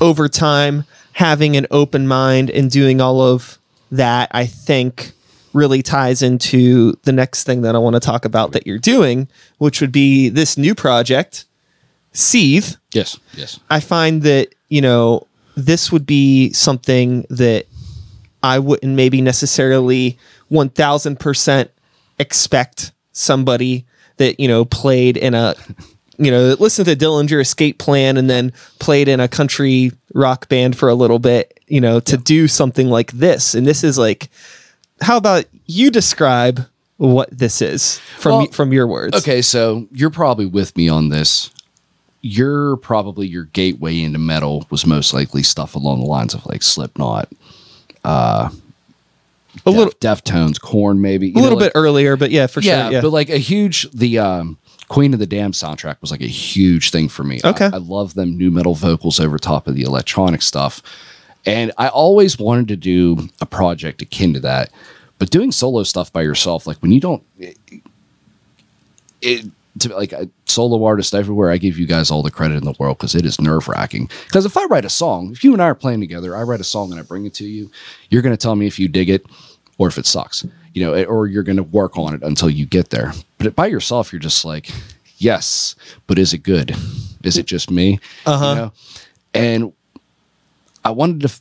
over 0.00 0.28
time, 0.28 0.84
having 1.12 1.56
an 1.56 1.66
open 1.70 2.06
mind 2.06 2.50
and 2.50 2.70
doing 2.70 3.00
all 3.00 3.20
of 3.20 3.58
that, 3.92 4.30
I 4.32 4.46
think 4.46 5.12
really 5.52 5.82
ties 5.82 6.22
into 6.22 6.92
the 7.02 7.12
next 7.12 7.44
thing 7.44 7.62
that 7.62 7.74
I 7.74 7.78
want 7.78 7.94
to 7.94 8.00
talk 8.00 8.24
about 8.24 8.52
that 8.52 8.66
you're 8.66 8.78
doing, 8.78 9.28
which 9.58 9.80
would 9.80 9.92
be 9.92 10.28
this 10.28 10.56
new 10.56 10.74
project, 10.74 11.44
Seethe. 12.12 12.76
Yes, 12.92 13.18
yes. 13.34 13.58
I 13.68 13.80
find 13.80 14.22
that, 14.22 14.54
you 14.68 14.80
know, 14.80 15.26
this 15.56 15.90
would 15.90 16.06
be 16.06 16.52
something 16.52 17.26
that 17.30 17.66
I 18.42 18.58
wouldn't 18.58 18.94
maybe 18.94 19.20
necessarily 19.20 20.18
1000% 20.50 21.68
expect 22.18 22.92
somebody 23.12 23.86
that, 24.18 24.38
you 24.40 24.48
know, 24.48 24.64
played 24.64 25.16
in 25.16 25.34
a, 25.34 25.54
you 26.18 26.30
know, 26.30 26.48
that 26.48 26.60
listened 26.60 26.86
to 26.86 26.96
Dillinger 26.96 27.40
Escape 27.40 27.78
Plan 27.78 28.16
and 28.16 28.28
then 28.28 28.52
played 28.78 29.08
in 29.08 29.20
a 29.20 29.28
country 29.28 29.92
rock 30.14 30.48
band 30.48 30.76
for 30.76 30.88
a 30.88 30.94
little 30.94 31.18
bit, 31.18 31.58
you 31.66 31.80
know, 31.80 32.00
to 32.00 32.16
do 32.16 32.46
something 32.46 32.88
like 32.88 33.12
this. 33.12 33.54
And 33.54 33.66
this 33.66 33.82
is 33.82 33.96
like, 33.96 34.28
how 35.00 35.16
about 35.16 35.46
you 35.66 35.90
describe 35.90 36.66
what 36.98 37.30
this 37.30 37.62
is 37.62 37.98
from 38.18 38.32
Well, 38.32 38.46
from 38.48 38.72
your 38.72 38.86
words? 38.86 39.16
Okay, 39.16 39.40
so 39.40 39.88
you're 39.92 40.10
probably 40.10 40.44
with 40.44 40.76
me 40.76 40.88
on 40.88 41.08
this. 41.08 41.50
You're 42.20 42.76
probably 42.76 43.26
your 43.26 43.44
gateway 43.44 44.02
into 44.02 44.18
metal 44.18 44.66
was 44.68 44.84
most 44.84 45.14
likely 45.14 45.42
stuff 45.42 45.74
along 45.74 46.00
the 46.00 46.06
lines 46.06 46.34
of 46.34 46.44
like 46.44 46.62
Slipknot, 46.62 47.30
uh, 48.04 48.50
a 49.54 49.70
Def, 49.70 49.74
little 49.74 49.92
Deftones, 49.94 50.60
Korn, 50.60 51.00
maybe 51.00 51.32
a 51.32 51.38
little 51.38 51.58
bit 51.58 51.72
earlier, 51.74 52.16
but 52.16 52.30
yeah, 52.30 52.46
for 52.46 52.60
yeah, 52.60 52.84
sure. 52.84 52.92
Yeah. 52.92 53.00
but 53.00 53.10
like 53.10 53.28
a 53.28 53.38
huge 53.38 53.90
the 53.90 54.18
um, 54.18 54.58
Queen 54.88 55.12
of 55.12 55.20
the 55.20 55.26
Dam 55.26 55.52
soundtrack 55.52 56.00
was 56.00 56.10
like 56.10 56.20
a 56.20 56.26
huge 56.26 56.90
thing 56.90 57.08
for 57.08 57.22
me. 57.22 57.40
Okay. 57.44 57.66
I, 57.66 57.76
I 57.76 57.78
love 57.78 58.14
them 58.14 58.36
new 58.36 58.50
metal 58.50 58.74
vocals 58.74 59.20
over 59.20 59.38
top 59.38 59.68
of 59.68 59.76
the 59.76 59.82
electronic 59.82 60.42
stuff, 60.42 60.82
And 61.46 61.72
I 61.78 61.88
always 61.88 62.38
wanted 62.38 62.68
to 62.68 62.76
do 62.76 63.28
a 63.40 63.46
project 63.46 64.02
akin 64.02 64.34
to 64.34 64.40
that. 64.40 64.72
But 65.18 65.30
doing 65.30 65.52
solo 65.52 65.84
stuff 65.84 66.12
by 66.12 66.22
yourself, 66.22 66.66
like 66.66 66.78
when 66.78 66.92
you 66.92 67.00
don't, 67.00 67.22
it, 67.38 67.56
it 69.20 69.46
to 69.80 69.94
like 69.94 70.12
a 70.12 70.28
solo 70.46 70.84
artist 70.84 71.14
everywhere, 71.14 71.50
I 71.50 71.58
give 71.58 71.78
you 71.78 71.86
guys 71.86 72.10
all 72.10 72.22
the 72.22 72.30
credit 72.30 72.56
in 72.56 72.64
the 72.64 72.74
world 72.78 72.98
because 72.98 73.14
it 73.14 73.24
is 73.24 73.40
nerve 73.40 73.68
wracking. 73.68 74.10
Because 74.26 74.46
if 74.46 74.56
I 74.56 74.64
write 74.64 74.84
a 74.84 74.90
song, 74.90 75.32
if 75.32 75.44
you 75.44 75.52
and 75.52 75.62
I 75.62 75.66
are 75.66 75.74
playing 75.74 76.00
together, 76.00 76.36
I 76.36 76.42
write 76.42 76.60
a 76.60 76.64
song 76.64 76.90
and 76.90 77.00
I 77.00 77.02
bring 77.02 77.26
it 77.26 77.34
to 77.34 77.44
you, 77.44 77.70
you're 78.08 78.22
going 78.22 78.34
to 78.34 78.40
tell 78.40 78.56
me 78.56 78.66
if 78.66 78.78
you 78.78 78.88
dig 78.88 79.08
it 79.08 79.24
or 79.78 79.88
if 79.88 79.98
it 79.98 80.06
sucks, 80.06 80.46
you 80.74 80.84
know, 80.84 81.04
or 81.04 81.26
you're 81.26 81.42
going 81.42 81.56
to 81.56 81.62
work 81.62 81.96
on 81.96 82.14
it 82.14 82.22
until 82.22 82.50
you 82.50 82.66
get 82.66 82.90
there. 82.90 83.12
But 83.38 83.54
by 83.54 83.66
yourself, 83.66 84.12
you're 84.12 84.20
just 84.20 84.44
like, 84.44 84.70
yes, 85.18 85.74
but 86.06 86.18
is 86.18 86.32
it 86.32 86.42
good? 86.42 86.76
Is 87.22 87.38
it 87.38 87.46
just 87.46 87.70
me? 87.70 88.00
Uh-huh. 88.26 88.48
You 88.48 88.54
know? 88.54 88.72
And 89.32 89.72
I 90.84 90.90
wanted 90.90 91.28
to, 91.28 91.40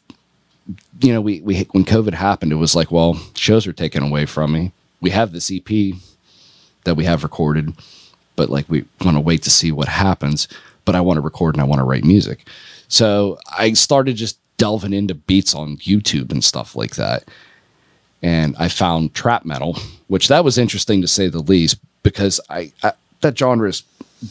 you 1.01 1.13
know, 1.13 1.21
we, 1.21 1.41
we, 1.41 1.63
when 1.71 1.85
COVID 1.85 2.13
happened, 2.13 2.51
it 2.51 2.55
was 2.55 2.75
like, 2.75 2.91
well, 2.91 3.19
shows 3.35 3.65
are 3.67 3.73
taken 3.73 4.03
away 4.03 4.25
from 4.25 4.51
me. 4.51 4.71
We 5.01 5.09
have 5.11 5.31
this 5.31 5.51
EP 5.51 5.95
that 6.83 6.95
we 6.95 7.05
have 7.05 7.23
recorded, 7.23 7.73
but 8.39 8.49
like 8.49 8.69
we 8.69 8.85
want 9.03 9.17
to 9.17 9.21
wait 9.21 9.43
to 9.43 9.49
see 9.49 9.69
what 9.69 9.89
happens. 9.89 10.47
But 10.85 10.95
I 10.95 11.01
want 11.01 11.17
to 11.17 11.21
record 11.21 11.55
and 11.55 11.61
I 11.61 11.65
want 11.65 11.79
to 11.79 11.83
write 11.83 12.05
music. 12.05 12.47
So 12.87 13.37
I 13.51 13.73
started 13.73 14.15
just 14.15 14.39
delving 14.55 14.93
into 14.93 15.13
beats 15.13 15.53
on 15.53 15.75
YouTube 15.75 16.31
and 16.31 16.41
stuff 16.41 16.73
like 16.73 16.95
that. 16.95 17.25
And 18.21 18.55
I 18.57 18.69
found 18.69 19.13
trap 19.13 19.43
metal, 19.43 19.77
which 20.07 20.29
that 20.29 20.45
was 20.45 20.57
interesting 20.57 21.01
to 21.01 21.07
say 21.07 21.27
the 21.27 21.39
least, 21.39 21.79
because 22.01 22.39
I, 22.49 22.71
I 22.81 22.93
that 23.19 23.37
genre 23.37 23.67
is 23.67 23.83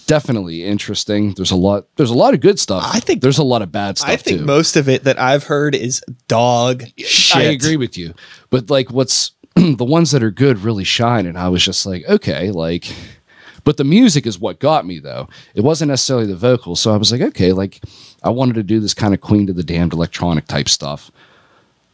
definitely 0.06 0.64
interesting. 0.64 1.34
There's 1.34 1.50
a 1.50 1.56
lot. 1.56 1.84
There's 1.96 2.10
a 2.10 2.14
lot 2.14 2.32
of 2.32 2.40
good 2.40 2.58
stuff. 2.58 2.84
I 2.86 3.00
think- 3.00 3.20
there's 3.20 3.38
a 3.38 3.44
lot 3.44 3.60
of 3.60 3.70
bad 3.70 3.98
stuff 3.98 4.08
I 4.08 4.16
think 4.16 4.38
too. 4.40 4.46
most 4.46 4.76
of 4.76 4.88
it 4.88 5.04
that 5.04 5.20
I've 5.20 5.44
heard 5.44 5.74
is 5.74 6.02
dog 6.28 6.82
shit. 6.96 7.36
I 7.36 7.42
agree 7.42 7.76
with 7.76 7.98
you. 7.98 8.14
But 8.48 8.70
like 8.70 8.90
what's 8.90 9.32
the 9.54 9.84
ones 9.84 10.12
that 10.12 10.22
are 10.22 10.30
good 10.30 10.60
really 10.60 10.84
shine 10.84 11.26
and 11.26 11.36
I 11.36 11.50
was 11.50 11.62
just 11.62 11.84
like, 11.84 12.08
okay, 12.08 12.50
like 12.50 12.86
but 13.68 13.76
the 13.76 13.84
music 13.84 14.26
is 14.26 14.38
what 14.38 14.60
got 14.60 14.86
me 14.86 14.98
though. 14.98 15.28
It 15.54 15.60
wasn't 15.60 15.90
necessarily 15.90 16.24
the 16.24 16.34
vocals. 16.34 16.80
So 16.80 16.90
I 16.90 16.96
was 16.96 17.12
like, 17.12 17.20
okay, 17.20 17.52
like 17.52 17.82
I 18.22 18.30
wanted 18.30 18.54
to 18.54 18.62
do 18.62 18.80
this 18.80 18.94
kind 18.94 19.12
of 19.12 19.20
Queen 19.20 19.46
to 19.46 19.52
the 19.52 19.62
Damned 19.62 19.92
electronic 19.92 20.46
type 20.46 20.70
stuff. 20.70 21.10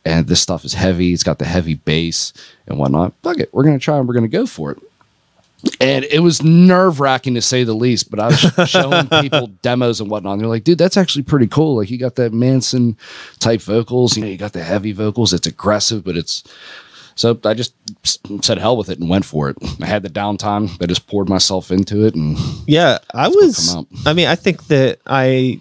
And 0.04 0.28
this 0.28 0.40
stuff 0.40 0.64
is 0.64 0.74
heavy. 0.74 1.12
It's 1.12 1.24
got 1.24 1.40
the 1.40 1.44
heavy 1.44 1.74
bass 1.74 2.32
and 2.68 2.78
whatnot. 2.78 3.12
Fuck 3.24 3.40
it. 3.40 3.52
We're 3.52 3.64
gonna 3.64 3.80
try 3.80 3.98
and 3.98 4.06
we're 4.06 4.14
gonna 4.14 4.28
go 4.28 4.46
for 4.46 4.70
it. 4.70 4.78
And 5.80 6.04
it 6.04 6.20
was 6.20 6.44
nerve 6.44 7.00
wracking 7.00 7.34
to 7.34 7.42
say 7.42 7.64
the 7.64 7.74
least, 7.74 8.08
but 8.08 8.20
I 8.20 8.26
was 8.26 8.38
showing 8.70 9.08
people 9.08 9.48
demos 9.62 10.00
and 10.00 10.08
whatnot. 10.08 10.34
And 10.34 10.42
they're 10.42 10.48
like, 10.48 10.62
dude, 10.62 10.78
that's 10.78 10.96
actually 10.96 11.24
pretty 11.24 11.48
cool. 11.48 11.78
Like, 11.78 11.90
you 11.90 11.98
got 11.98 12.14
that 12.14 12.32
Manson 12.32 12.96
type 13.40 13.62
vocals, 13.62 14.16
you 14.16 14.22
know, 14.22 14.30
you 14.30 14.36
got 14.36 14.52
the 14.52 14.62
heavy 14.62 14.92
vocals. 14.92 15.32
It's 15.32 15.48
aggressive, 15.48 16.04
but 16.04 16.16
it's 16.16 16.44
so 17.14 17.38
I 17.44 17.54
just 17.54 17.74
said 18.42 18.58
hell 18.58 18.76
with 18.76 18.88
it 18.88 18.98
and 18.98 19.08
went 19.08 19.24
for 19.24 19.50
it. 19.50 19.56
I 19.80 19.86
had 19.86 20.02
the 20.02 20.10
downtime. 20.10 20.70
I 20.82 20.86
just 20.86 21.06
poured 21.06 21.28
myself 21.28 21.70
into 21.70 22.04
it. 22.04 22.14
And 22.14 22.36
Yeah, 22.66 22.98
I 23.12 23.28
was. 23.28 23.76
I 24.04 24.12
mean, 24.12 24.26
I 24.26 24.34
think 24.34 24.66
that 24.68 24.98
I 25.06 25.60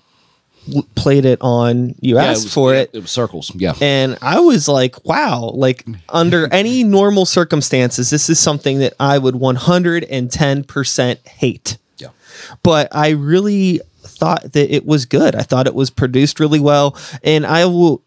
played 0.96 1.26
it 1.26 1.40
on. 1.42 1.96
You 2.00 2.16
yeah, 2.16 2.26
asked 2.26 2.46
was, 2.46 2.54
for 2.54 2.74
yeah, 2.74 2.82
it, 2.82 2.92
It 2.94 3.02
was 3.02 3.12
circles. 3.12 3.52
Yeah. 3.56 3.74
and 3.82 4.18
I 4.22 4.40
was 4.40 4.68
like, 4.68 5.04
"Wow!" 5.06 5.52
Like 5.54 5.86
under 6.10 6.48
any 6.52 6.84
normal 6.84 7.26
circumstances, 7.26 8.10
this 8.10 8.30
is 8.30 8.40
something 8.40 8.80
that 8.80 8.94
I 9.00 9.18
would 9.18 9.36
one 9.36 9.56
hundred 9.56 10.04
and 10.06 10.32
ten 10.32 10.64
percent 10.64 11.20
hate. 11.28 11.78
Yeah. 11.98 12.10
But 12.64 12.94
I 12.96 13.10
really 13.10 13.82
thought 14.02 14.54
that 14.54 14.74
it 14.74 14.86
was 14.86 15.06
good. 15.06 15.36
I 15.36 15.42
thought 15.42 15.68
it 15.68 15.76
was 15.76 15.90
produced 15.90 16.40
really 16.40 16.60
well, 16.60 16.98
and 17.24 17.46
I 17.46 17.66
will 17.66 18.02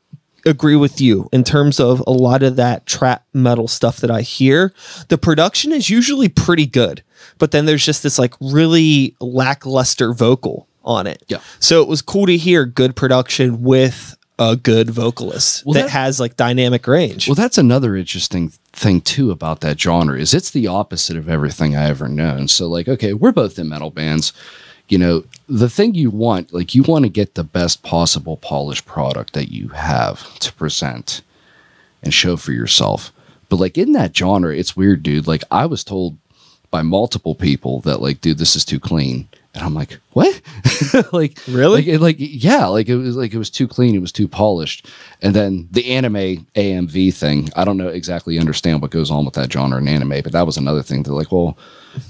agree 0.46 0.76
with 0.76 1.00
you 1.00 1.28
in 1.32 1.44
terms 1.44 1.78
of 1.80 2.02
a 2.06 2.12
lot 2.12 2.42
of 2.42 2.56
that 2.56 2.86
trap 2.86 3.24
metal 3.34 3.68
stuff 3.68 3.98
that 3.98 4.10
I 4.10 4.22
hear. 4.22 4.72
The 5.08 5.18
production 5.18 5.72
is 5.72 5.90
usually 5.90 6.28
pretty 6.28 6.66
good, 6.66 7.02
but 7.38 7.50
then 7.50 7.66
there's 7.66 7.84
just 7.84 8.02
this 8.02 8.18
like 8.18 8.34
really 8.40 9.14
lackluster 9.20 10.12
vocal 10.14 10.68
on 10.84 11.06
it. 11.06 11.22
Yeah. 11.28 11.38
So 11.58 11.82
it 11.82 11.88
was 11.88 12.00
cool 12.00 12.26
to 12.26 12.36
hear 12.36 12.64
good 12.64 12.94
production 12.96 13.62
with 13.62 14.16
a 14.38 14.54
good 14.54 14.90
vocalist 14.90 15.64
Well, 15.64 15.72
that, 15.74 15.84
that- 15.84 15.90
has 15.90 16.20
like 16.20 16.36
dynamic 16.36 16.86
range. 16.86 17.26
Well, 17.26 17.34
that's 17.34 17.58
another 17.58 17.96
interesting 17.96 18.50
thing 18.72 19.00
too 19.00 19.30
about 19.30 19.60
that 19.62 19.80
genre 19.80 20.18
is 20.18 20.34
it's 20.34 20.50
the 20.50 20.66
opposite 20.66 21.16
of 21.16 21.28
everything 21.28 21.74
I 21.74 21.88
ever 21.88 22.06
known. 22.06 22.46
So 22.48 22.68
like, 22.68 22.86
okay, 22.86 23.14
we're 23.14 23.32
both 23.32 23.58
in 23.58 23.68
metal 23.70 23.90
bands. 23.90 24.32
You 24.88 24.98
know, 24.98 25.24
the 25.48 25.68
thing 25.68 25.94
you 25.94 26.10
want, 26.10 26.52
like 26.52 26.74
you 26.74 26.82
want 26.82 27.04
to 27.04 27.08
get 27.08 27.34
the 27.34 27.44
best 27.44 27.82
possible 27.82 28.36
polished 28.36 28.86
product 28.86 29.32
that 29.34 29.50
you 29.52 29.68
have 29.68 30.38
to 30.40 30.52
present 30.52 31.22
and 32.02 32.14
show 32.14 32.36
for 32.36 32.52
yourself. 32.52 33.12
But 33.48 33.56
like 33.56 33.76
in 33.78 33.92
that 33.92 34.16
genre, 34.16 34.54
it's 34.54 34.76
weird, 34.76 35.02
dude. 35.02 35.26
Like 35.26 35.42
I 35.50 35.66
was 35.66 35.82
told 35.84 36.16
by 36.70 36.82
multiple 36.82 37.34
people 37.34 37.80
that 37.80 38.00
like, 38.00 38.20
dude, 38.20 38.38
this 38.38 38.54
is 38.56 38.64
too 38.64 38.78
clean. 38.80 39.28
And 39.54 39.64
I'm 39.64 39.74
like, 39.74 39.98
what? 40.12 40.40
like, 41.12 41.38
Really? 41.48 41.78
Like, 41.82 41.86
it- 41.86 42.00
like, 42.00 42.16
yeah, 42.18 42.66
like 42.66 42.88
it 42.88 42.96
was 42.96 43.16
like 43.16 43.32
it 43.32 43.38
was 43.38 43.50
too 43.50 43.66
clean, 43.66 43.94
it 43.94 44.00
was 44.00 44.12
too 44.12 44.28
polished. 44.28 44.86
And 45.22 45.34
then 45.34 45.68
the 45.70 45.90
anime 45.92 46.46
AMV 46.54 47.14
thing, 47.14 47.48
I 47.56 47.64
don't 47.64 47.78
know 47.78 47.88
exactly 47.88 48.38
understand 48.38 48.82
what 48.82 48.90
goes 48.90 49.10
on 49.10 49.24
with 49.24 49.34
that 49.34 49.50
genre 49.50 49.78
in 49.78 49.88
anime, 49.88 50.20
but 50.22 50.32
that 50.32 50.46
was 50.46 50.56
another 50.58 50.82
thing. 50.82 51.02
They're 51.02 51.14
like, 51.14 51.32
well, 51.32 51.56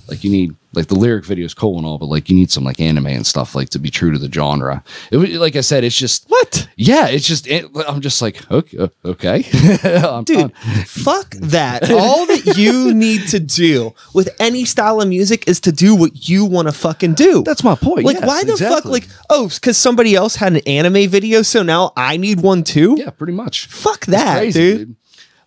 like 0.08 0.24
you 0.24 0.30
need 0.30 0.54
like 0.72 0.88
the 0.88 0.94
lyric 0.94 1.24
video 1.24 1.46
is 1.46 1.54
cool 1.54 1.78
and 1.78 1.86
all, 1.86 1.98
but 1.98 2.06
like 2.06 2.28
you 2.28 2.36
need 2.36 2.50
some 2.50 2.62
like 2.62 2.80
anime 2.80 3.06
and 3.06 3.26
stuff 3.26 3.54
like 3.54 3.70
to 3.70 3.78
be 3.78 3.90
true 3.90 4.12
to 4.12 4.18
the 4.18 4.30
genre. 4.30 4.84
It 5.10 5.16
was 5.16 5.30
like 5.30 5.56
I 5.56 5.62
said, 5.62 5.84
it's 5.84 5.96
just 5.96 6.26
what? 6.28 6.68
yeah, 6.76 7.08
it's 7.08 7.26
just 7.26 7.46
it, 7.46 7.66
I'm 7.88 8.00
just 8.00 8.20
like 8.20 8.48
okay, 8.50 8.78
uh, 8.78 8.88
okay, 9.04 9.44
I'm 9.84 10.24
Dude, 10.24 10.54
fine. 10.54 10.84
fuck 10.84 11.30
that. 11.36 11.90
All 11.90 12.26
that 12.26 12.56
you 12.56 12.92
need 13.06 13.26
to 13.28 13.40
do 13.40 13.94
with 14.14 14.28
any 14.38 14.64
style 14.64 15.00
of 15.00 15.08
music 15.08 15.48
is 15.48 15.60
to 15.60 15.72
do 15.72 15.94
what 15.94 16.28
you 16.28 16.44
want 16.44 16.68
to 16.68 16.72
fucking 16.72 17.14
do. 17.14 17.42
That's 17.42 17.64
my 17.64 17.74
point. 17.74 18.04
Like, 18.04 18.16
yes, 18.16 18.26
why 18.26 18.44
the 18.44 18.56
fuck? 18.56 18.84
Like, 18.84 19.08
oh, 19.30 19.48
because 19.48 19.78
somebody 19.78 20.14
else 20.14 20.36
had 20.36 20.52
an 20.52 20.60
anime 20.66 21.08
video, 21.08 21.42
so 21.42 21.62
now 21.62 21.92
I 21.96 22.18
need 22.18 22.40
one 22.40 22.62
too? 22.62 22.96
yeah, 22.98 23.10
pretty 23.10 23.32
much. 23.32 23.66
Fuck 23.66 24.06
that, 24.06 24.38
crazy, 24.38 24.76
dude. 24.76 24.96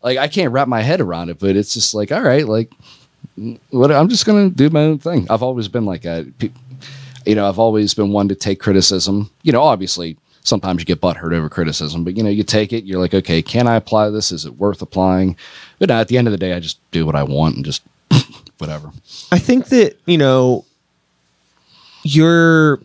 Like 0.01 0.17
I 0.17 0.27
can't 0.27 0.51
wrap 0.51 0.67
my 0.67 0.81
head 0.81 1.01
around 1.01 1.29
it, 1.29 1.39
but 1.39 1.55
it's 1.55 1.73
just 1.73 1.93
like, 1.93 2.11
all 2.11 2.21
right, 2.21 2.47
like 2.47 2.71
what 3.69 3.91
I'm 3.91 4.09
just 4.09 4.25
gonna 4.25 4.49
do 4.49 4.69
my 4.69 4.81
own 4.81 4.99
thing. 4.99 5.27
I've 5.29 5.43
always 5.43 5.67
been 5.67 5.85
like 5.85 6.05
a, 6.05 6.25
you 7.25 7.35
know, 7.35 7.47
I've 7.47 7.59
always 7.59 7.93
been 7.93 8.11
one 8.11 8.27
to 8.29 8.35
take 8.35 8.59
criticism. 8.59 9.29
You 9.43 9.51
know, 9.51 9.61
obviously 9.61 10.17
sometimes 10.43 10.81
you 10.81 10.85
get 10.85 11.01
butthurt 11.01 11.33
over 11.33 11.49
criticism, 11.49 12.03
but 12.03 12.17
you 12.17 12.23
know, 12.23 12.29
you 12.29 12.43
take 12.43 12.73
it. 12.73 12.83
You're 12.83 12.99
like, 12.99 13.13
okay, 13.13 13.41
can 13.41 13.67
I 13.67 13.75
apply 13.75 14.09
this? 14.09 14.31
Is 14.31 14.45
it 14.45 14.57
worth 14.57 14.81
applying? 14.81 15.37
But 15.77 15.91
at 15.91 16.07
the 16.07 16.17
end 16.17 16.27
of 16.27 16.31
the 16.31 16.37
day, 16.37 16.53
I 16.53 16.59
just 16.59 16.79
do 16.91 17.05
what 17.05 17.15
I 17.15 17.23
want 17.23 17.55
and 17.55 17.65
just 17.65 17.83
whatever. 18.57 18.91
I 19.31 19.39
think 19.39 19.67
that, 19.67 19.97
you 20.05 20.17
know, 20.17 20.65
your 22.03 22.79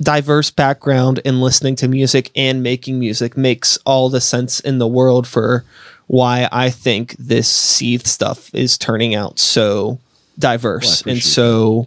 diverse 0.00 0.50
background 0.50 1.20
in 1.24 1.40
listening 1.40 1.76
to 1.76 1.88
music 1.88 2.30
and 2.34 2.62
making 2.62 2.98
music 2.98 3.36
makes 3.36 3.78
all 3.84 4.08
the 4.08 4.20
sense 4.20 4.60
in 4.60 4.78
the 4.78 4.88
world 4.88 5.26
for 5.26 5.64
why 6.10 6.48
I 6.50 6.70
think 6.70 7.14
this 7.18 7.48
Seeth 7.48 8.04
stuff 8.04 8.52
is 8.52 8.76
turning 8.76 9.14
out 9.14 9.38
so 9.38 10.00
diverse 10.38 11.02
and 11.02 11.10
appreciate 11.12 11.32
so 11.32 11.86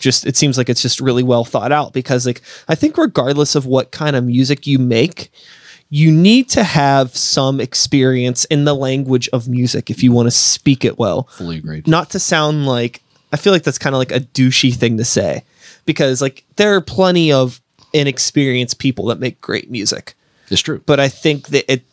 just 0.00 0.26
it 0.26 0.36
seems 0.36 0.58
like 0.58 0.68
it's 0.68 0.82
just 0.82 1.00
really 1.00 1.22
well 1.22 1.44
thought 1.44 1.70
out 1.70 1.92
because 1.92 2.26
like 2.26 2.42
I 2.66 2.74
think 2.74 2.98
regardless 2.98 3.54
of 3.54 3.64
what 3.64 3.92
kind 3.92 4.16
of 4.16 4.24
music 4.24 4.66
you 4.66 4.80
make 4.80 5.30
you 5.90 6.10
need 6.10 6.48
to 6.48 6.64
have 6.64 7.14
some 7.16 7.60
experience 7.60 8.44
in 8.46 8.64
the 8.64 8.74
language 8.74 9.28
of 9.32 9.48
music 9.48 9.90
if 9.90 10.02
you 10.02 10.10
want 10.10 10.26
to 10.26 10.32
speak 10.32 10.84
it 10.84 10.98
well 10.98 11.24
Fully 11.30 11.58
agreed. 11.58 11.86
not 11.86 12.10
to 12.10 12.18
sound 12.18 12.66
like 12.66 13.00
I 13.32 13.36
feel 13.36 13.52
like 13.52 13.62
that's 13.62 13.78
kind 13.78 13.94
of 13.94 13.98
like 13.98 14.10
a 14.10 14.20
douchey 14.20 14.74
thing 14.74 14.96
to 14.96 15.04
say 15.04 15.44
because 15.84 16.20
like 16.20 16.44
there 16.56 16.74
are 16.74 16.80
plenty 16.80 17.30
of 17.30 17.60
inexperienced 17.92 18.80
people 18.80 19.06
that 19.06 19.20
make 19.20 19.40
great 19.40 19.70
music. 19.70 20.14
It's 20.50 20.60
true. 20.62 20.82
But 20.84 20.98
I 20.98 21.08
think 21.08 21.48
that 21.48 21.70
it 21.72 21.84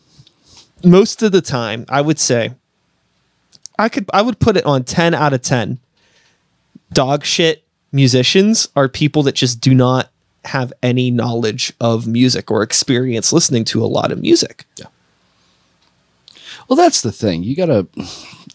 most 0.83 1.21
of 1.23 1.31
the 1.31 1.41
time 1.41 1.85
I 1.89 2.01
would 2.01 2.19
say 2.19 2.53
I 3.77 3.89
could 3.89 4.09
I 4.13 4.21
would 4.21 4.39
put 4.39 4.57
it 4.57 4.65
on 4.65 4.83
10 4.83 5.13
out 5.13 5.33
of 5.33 5.41
10. 5.41 5.79
Dog 6.91 7.23
shit 7.23 7.63
musicians 7.91 8.67
are 8.75 8.87
people 8.87 9.23
that 9.23 9.35
just 9.35 9.61
do 9.61 9.73
not 9.73 10.09
have 10.45 10.71
any 10.81 11.11
knowledge 11.11 11.73
of 11.79 12.07
music 12.07 12.49
or 12.49 12.63
experience 12.63 13.33
listening 13.33 13.65
to 13.65 13.83
a 13.83 13.87
lot 13.87 14.11
of 14.11 14.19
music. 14.19 14.65
Yeah. 14.77 14.87
Well, 16.67 16.77
that's 16.77 17.01
the 17.01 17.11
thing. 17.11 17.43
You 17.43 17.55
gotta 17.55 17.87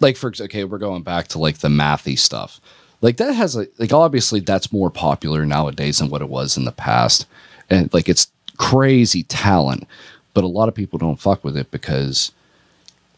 like 0.01 0.17
for 0.17 0.33
okay, 0.41 0.65
we're 0.65 0.79
going 0.79 1.03
back 1.03 1.29
to 1.29 1.39
like 1.39 1.59
the 1.59 1.69
mathy 1.69 2.19
stuff. 2.19 2.61
Like 3.01 3.17
that 3.19 3.35
has 3.35 3.57
a 3.57 3.67
like 3.79 3.93
obviously 3.93 4.41
that's 4.41 4.73
more 4.73 4.91
popular 4.91 5.45
nowadays 5.45 5.99
than 5.99 6.11
what 6.11 6.23
it 6.23 6.29
was 6.29 6.57
in 6.57 6.65
the 6.65 6.73
past. 6.73 7.27
And 7.69 7.93
like 7.93 8.09
it's 8.09 8.29
crazy 8.57 9.25
talent, 9.25 9.87
but 10.35 10.45
a 10.45 10.49
lot 10.49 10.69
of 10.69 10.75
people 10.75 10.99
don't 10.99 11.21
fuck 11.21 11.43
with 11.45 11.57
it 11.57 11.71
because 11.71 12.33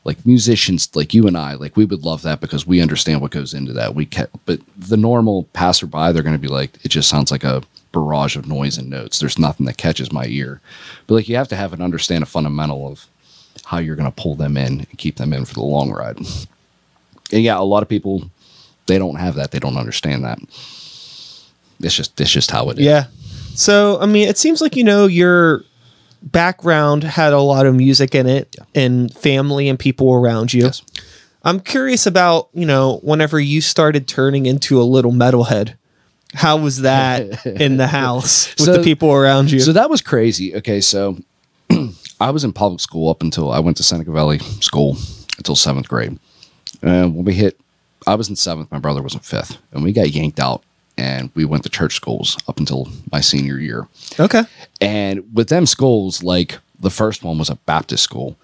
like 0.04 0.24
musicians 0.24 0.94
like 0.94 1.12
you 1.12 1.26
and 1.26 1.36
I, 1.36 1.54
like 1.54 1.76
we 1.76 1.84
would 1.84 2.04
love 2.04 2.22
that 2.22 2.40
because 2.40 2.66
we 2.66 2.80
understand 2.80 3.20
what 3.20 3.32
goes 3.32 3.52
into 3.52 3.72
that. 3.72 3.94
We 3.94 4.06
can 4.06 4.28
but 4.44 4.60
the 4.76 4.96
normal 4.96 5.44
passerby, 5.52 6.12
they're 6.12 6.22
gonna 6.22 6.38
be 6.38 6.48
like, 6.48 6.78
it 6.84 6.88
just 6.88 7.08
sounds 7.08 7.30
like 7.32 7.42
a 7.44 7.62
barrage 7.92 8.36
of 8.36 8.46
noise 8.46 8.78
and 8.78 8.90
notes. 8.90 9.18
There's 9.18 9.38
nothing 9.38 9.66
that 9.66 9.78
catches 9.78 10.12
my 10.12 10.26
ear. 10.26 10.60
But 11.06 11.14
like 11.14 11.28
you 11.28 11.36
have 11.36 11.48
to 11.48 11.56
have 11.56 11.72
an 11.72 11.82
understand 11.82 12.22
a 12.22 12.26
fundamental 12.26 12.86
of 12.86 13.06
how 13.64 13.78
you're 13.78 13.96
going 13.96 14.10
to 14.10 14.22
pull 14.22 14.34
them 14.34 14.56
in 14.56 14.80
and 14.80 14.98
keep 14.98 15.16
them 15.16 15.32
in 15.32 15.44
for 15.44 15.54
the 15.54 15.62
long 15.62 15.90
ride. 15.90 16.18
And 16.18 17.42
yeah, 17.42 17.58
a 17.58 17.60
lot 17.60 17.82
of 17.82 17.88
people 17.88 18.30
they 18.86 18.98
don't 18.98 19.16
have 19.16 19.34
that. 19.34 19.50
They 19.50 19.58
don't 19.58 19.76
understand 19.76 20.24
that. 20.24 20.38
It's 21.80 21.94
just 21.94 22.20
it's 22.20 22.30
just 22.30 22.50
how 22.50 22.70
it 22.70 22.78
is. 22.78 22.84
Yeah. 22.84 23.06
So, 23.54 23.98
I 24.00 24.06
mean, 24.06 24.28
it 24.28 24.36
seems 24.36 24.60
like, 24.60 24.76
you 24.76 24.84
know, 24.84 25.06
your 25.06 25.64
background 26.26 27.04
had 27.04 27.32
a 27.32 27.40
lot 27.40 27.66
of 27.66 27.74
music 27.74 28.14
in 28.14 28.26
it 28.26 28.56
and 28.74 29.12
family 29.14 29.68
and 29.68 29.78
people 29.78 30.12
around 30.12 30.52
you. 30.52 30.64
Yes. 30.64 30.82
I'm 31.44 31.60
curious 31.60 32.06
about, 32.06 32.48
you 32.52 32.66
know, 32.66 32.98
whenever 33.02 33.38
you 33.38 33.60
started 33.60 34.08
turning 34.08 34.46
into 34.46 34.80
a 34.80 34.84
little 34.84 35.12
metalhead. 35.12 35.74
How 36.34 36.56
was 36.56 36.80
that 36.82 37.46
in 37.46 37.76
the 37.76 37.86
house 37.86 38.48
with 38.58 38.66
So- 38.66 38.76
the 38.78 38.82
people 38.82 39.12
around 39.12 39.50
you? 39.50 39.60
So 39.60 39.72
that 39.72 39.88
was 39.88 40.02
crazy. 40.02 40.54
Okay, 40.56 40.80
so 40.80 41.18
I 42.20 42.30
was 42.30 42.42
in 42.44 42.52
public 42.52 42.80
school 42.80 43.08
up 43.08 43.22
until 43.22 43.50
I 43.52 43.60
went 43.60 43.76
to 43.78 43.82
Seneca 43.84 44.10
Valley 44.10 44.38
School 44.60 44.96
until 45.38 45.54
seventh 45.54 45.88
grade. 45.88 46.18
And 46.82 47.14
when 47.14 47.24
we 47.24 47.32
hit, 47.34 47.58
I 48.06 48.16
was 48.16 48.28
in 48.28 48.36
seventh, 48.36 48.70
my 48.72 48.78
brother 48.80 49.02
was 49.02 49.14
in 49.14 49.20
fifth, 49.20 49.56
and 49.72 49.82
we 49.84 49.92
got 49.92 50.10
yanked 50.10 50.40
out 50.40 50.62
and 50.98 51.30
we 51.34 51.44
went 51.44 51.62
to 51.64 51.68
church 51.68 51.94
schools 51.94 52.38
up 52.48 52.58
until 52.58 52.88
my 53.12 53.20
senior 53.20 53.58
year. 53.58 53.88
okay. 54.18 54.44
And 54.80 55.34
with 55.34 55.48
them 55.48 55.66
schools, 55.66 56.22
like 56.22 56.58
the 56.78 56.90
first 56.90 57.22
one 57.22 57.38
was 57.38 57.50
a 57.50 57.56
Baptist 57.56 58.02
school. 58.02 58.36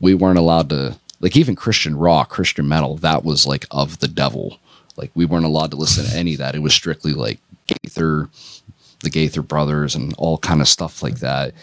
We 0.00 0.14
weren't 0.14 0.38
allowed 0.38 0.70
to 0.70 0.96
like 1.20 1.36
even 1.36 1.54
Christian 1.54 1.96
rock, 1.96 2.30
Christian 2.30 2.66
metal, 2.66 2.96
that 2.96 3.24
was 3.24 3.46
like 3.46 3.66
of 3.70 3.98
the 3.98 4.08
devil. 4.08 4.58
Like 4.96 5.10
we 5.14 5.26
weren't 5.26 5.44
allowed 5.44 5.70
to 5.72 5.76
listen 5.76 6.04
to 6.06 6.16
any 6.16 6.34
of 6.34 6.38
that. 6.38 6.54
It 6.54 6.62
was 6.62 6.74
strictly 6.74 7.12
like 7.12 7.38
Gaither, 7.66 8.28
the 9.00 9.10
Gaither 9.10 9.42
brothers 9.42 9.94
and 9.94 10.14
all 10.18 10.38
kind 10.38 10.60
of 10.60 10.68
stuff 10.68 11.02
like 11.02 11.20
that. 11.20 11.54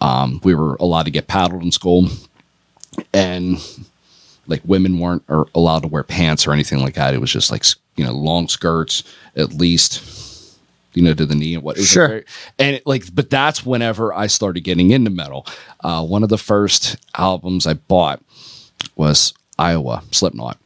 Um, 0.00 0.40
we 0.42 0.54
were 0.54 0.76
allowed 0.76 1.04
to 1.04 1.10
get 1.10 1.28
paddled 1.28 1.62
in 1.62 1.70
school 1.70 2.08
and 3.12 3.58
like 4.46 4.62
women 4.64 4.98
weren't 4.98 5.22
or 5.28 5.48
allowed 5.54 5.82
to 5.82 5.88
wear 5.88 6.02
pants 6.02 6.46
or 6.46 6.52
anything 6.52 6.80
like 6.80 6.94
that. 6.94 7.14
It 7.14 7.20
was 7.20 7.32
just 7.32 7.50
like, 7.50 7.64
you 7.96 8.04
know, 8.04 8.12
long 8.12 8.48
skirts 8.48 9.02
at 9.36 9.52
least, 9.54 10.02
you 10.94 11.02
know, 11.02 11.14
to 11.14 11.26
the 11.26 11.34
knee 11.34 11.54
and 11.54 11.62
what. 11.62 11.76
It 11.76 11.80
was 11.80 11.88
Sure. 11.88 12.08
very- 12.08 12.24
and 12.58 12.76
it, 12.76 12.86
like, 12.86 13.04
but 13.14 13.30
that's 13.30 13.64
whenever 13.64 14.12
I 14.14 14.26
started 14.26 14.60
getting 14.62 14.90
into 14.90 15.10
metal. 15.10 15.46
Uh, 15.82 16.04
one 16.04 16.22
of 16.22 16.28
the 16.28 16.38
first 16.38 16.96
albums 17.16 17.66
I 17.66 17.74
bought 17.74 18.22
was 18.96 19.32
Iowa 19.58 20.02
Slipknot, 20.10 20.58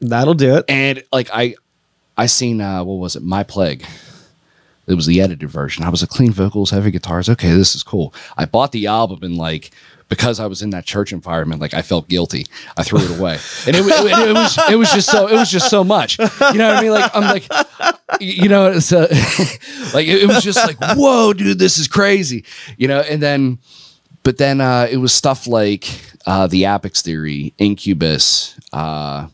That'll 0.00 0.34
do 0.34 0.56
it. 0.56 0.64
and 0.68 1.02
like 1.12 1.28
I, 1.32 1.54
I 2.16 2.26
seen 2.26 2.60
uh, 2.60 2.84
what 2.84 2.94
was 2.94 3.16
it, 3.16 3.22
My 3.22 3.42
Plague. 3.42 3.84
It 4.86 4.94
was 4.94 5.06
the 5.06 5.20
edited 5.20 5.50
version. 5.50 5.82
I 5.84 5.88
was 5.88 6.00
like, 6.02 6.10
clean 6.10 6.30
vocals, 6.32 6.70
heavy 6.70 6.92
guitars. 6.92 7.28
Okay, 7.28 7.50
this 7.50 7.74
is 7.74 7.82
cool. 7.82 8.14
I 8.36 8.44
bought 8.44 8.70
the 8.70 8.86
album 8.86 9.18
and 9.22 9.36
like 9.36 9.72
because 10.08 10.38
I 10.38 10.46
was 10.46 10.62
in 10.62 10.70
that 10.70 10.84
church 10.84 11.12
environment, 11.12 11.60
like 11.60 11.74
I 11.74 11.82
felt 11.82 12.08
guilty. 12.08 12.46
I 12.76 12.82
threw 12.82 13.00
it 13.00 13.18
away, 13.18 13.38
and 13.66 13.74
it, 13.76 13.84
it, 13.84 14.28
it 14.28 14.34
was 14.34 14.58
it 14.70 14.76
was 14.76 14.90
just 14.92 15.10
so 15.10 15.26
it 15.26 15.34
was 15.34 15.50
just 15.50 15.68
so 15.68 15.82
much. 15.82 16.18
You 16.18 16.58
know 16.58 16.68
what 16.68 16.76
I 16.76 16.82
mean? 16.82 16.92
Like 16.92 17.10
I'm 17.14 17.22
like, 17.22 17.48
you 18.20 18.48
know, 18.48 18.70
it's 18.70 18.92
uh, 18.92 19.08
like 19.94 20.06
it, 20.06 20.22
it 20.22 20.28
was 20.28 20.42
just 20.42 20.58
like, 20.58 20.76
whoa, 20.96 21.32
dude, 21.32 21.58
this 21.58 21.78
is 21.78 21.88
crazy. 21.88 22.44
You 22.76 22.88
know, 22.88 23.00
and 23.00 23.22
then, 23.22 23.58
but 24.22 24.38
then 24.38 24.60
uh, 24.60 24.86
it 24.90 24.98
was 24.98 25.12
stuff 25.12 25.46
like 25.46 25.88
uh, 26.26 26.46
the 26.46 26.64
Apex 26.64 27.02
Theory, 27.02 27.52
Incubus. 27.58 28.58
Uh, 28.72 29.28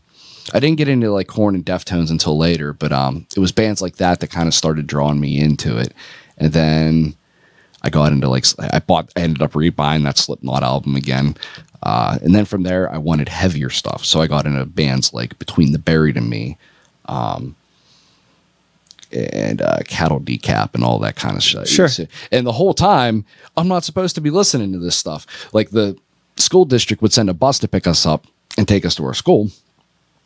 I 0.53 0.59
didn't 0.59 0.77
get 0.77 0.87
into 0.87 1.11
like 1.11 1.27
Korn 1.27 1.55
and 1.55 1.65
Deftones 1.65 2.09
until 2.09 2.37
later, 2.37 2.73
but 2.73 2.91
um, 2.91 3.27
it 3.35 3.39
was 3.39 3.51
bands 3.51 3.81
like 3.81 3.97
that 3.97 4.19
that 4.19 4.29
kind 4.31 4.47
of 4.47 4.53
started 4.53 4.87
drawing 4.87 5.19
me 5.19 5.39
into 5.39 5.77
it, 5.77 5.93
and 6.37 6.51
then 6.51 7.15
I 7.83 7.89
got 7.89 8.11
into 8.11 8.29
like 8.29 8.45
I 8.59 8.79
bought, 8.79 9.11
I 9.15 9.21
ended 9.21 9.41
up 9.41 9.53
rebuying 9.53 10.03
that 10.03 10.17
Slipknot 10.17 10.63
album 10.63 10.95
again, 10.95 11.35
uh, 11.81 12.17
and 12.21 12.33
then 12.33 12.45
from 12.45 12.63
there 12.63 12.91
I 12.91 12.97
wanted 12.97 13.29
heavier 13.29 13.69
stuff, 13.69 14.05
so 14.05 14.21
I 14.21 14.27
got 14.27 14.45
into 14.45 14.65
bands 14.65 15.13
like 15.13 15.37
Between 15.39 15.73
the 15.73 15.79
Buried 15.79 16.15
and 16.15 16.29
Me, 16.29 16.57
um, 17.05 17.55
and 19.11 19.61
uh, 19.61 19.79
Cattle 19.85 20.19
Decap 20.19 20.73
and 20.73 20.83
all 20.83 20.99
that 20.99 21.15
kind 21.15 21.35
of 21.35 21.43
shit. 21.43 21.67
Sure. 21.67 21.89
And 22.31 22.47
the 22.47 22.53
whole 22.53 22.73
time 22.73 23.25
I'm 23.57 23.67
not 23.67 23.83
supposed 23.83 24.15
to 24.15 24.21
be 24.21 24.29
listening 24.29 24.71
to 24.73 24.79
this 24.79 24.95
stuff. 24.95 25.27
Like 25.53 25.69
the 25.69 25.97
school 26.37 26.65
district 26.65 27.01
would 27.01 27.13
send 27.13 27.29
a 27.29 27.33
bus 27.33 27.59
to 27.59 27.67
pick 27.67 27.85
us 27.85 28.05
up 28.05 28.25
and 28.57 28.67
take 28.67 28.85
us 28.85 28.95
to 28.95 29.05
our 29.05 29.13
school. 29.13 29.49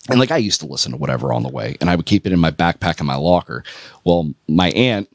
And 0.10 0.20
like 0.20 0.32
I 0.32 0.38
used 0.38 0.62
to 0.62 0.67
listen 0.67 0.93
to 0.93 0.98
whatever 0.98 1.34
on 1.34 1.43
the 1.43 1.50
way, 1.50 1.76
and 1.82 1.89
I 1.89 1.96
would 1.96 2.06
keep 2.06 2.26
it 2.26 2.32
in 2.32 2.39
my 2.39 2.52
backpack 2.52 3.02
in 3.02 3.06
my 3.06 3.15
locker. 3.15 3.63
Well, 4.06 4.34
my 4.48 4.70
aunt 4.70 5.10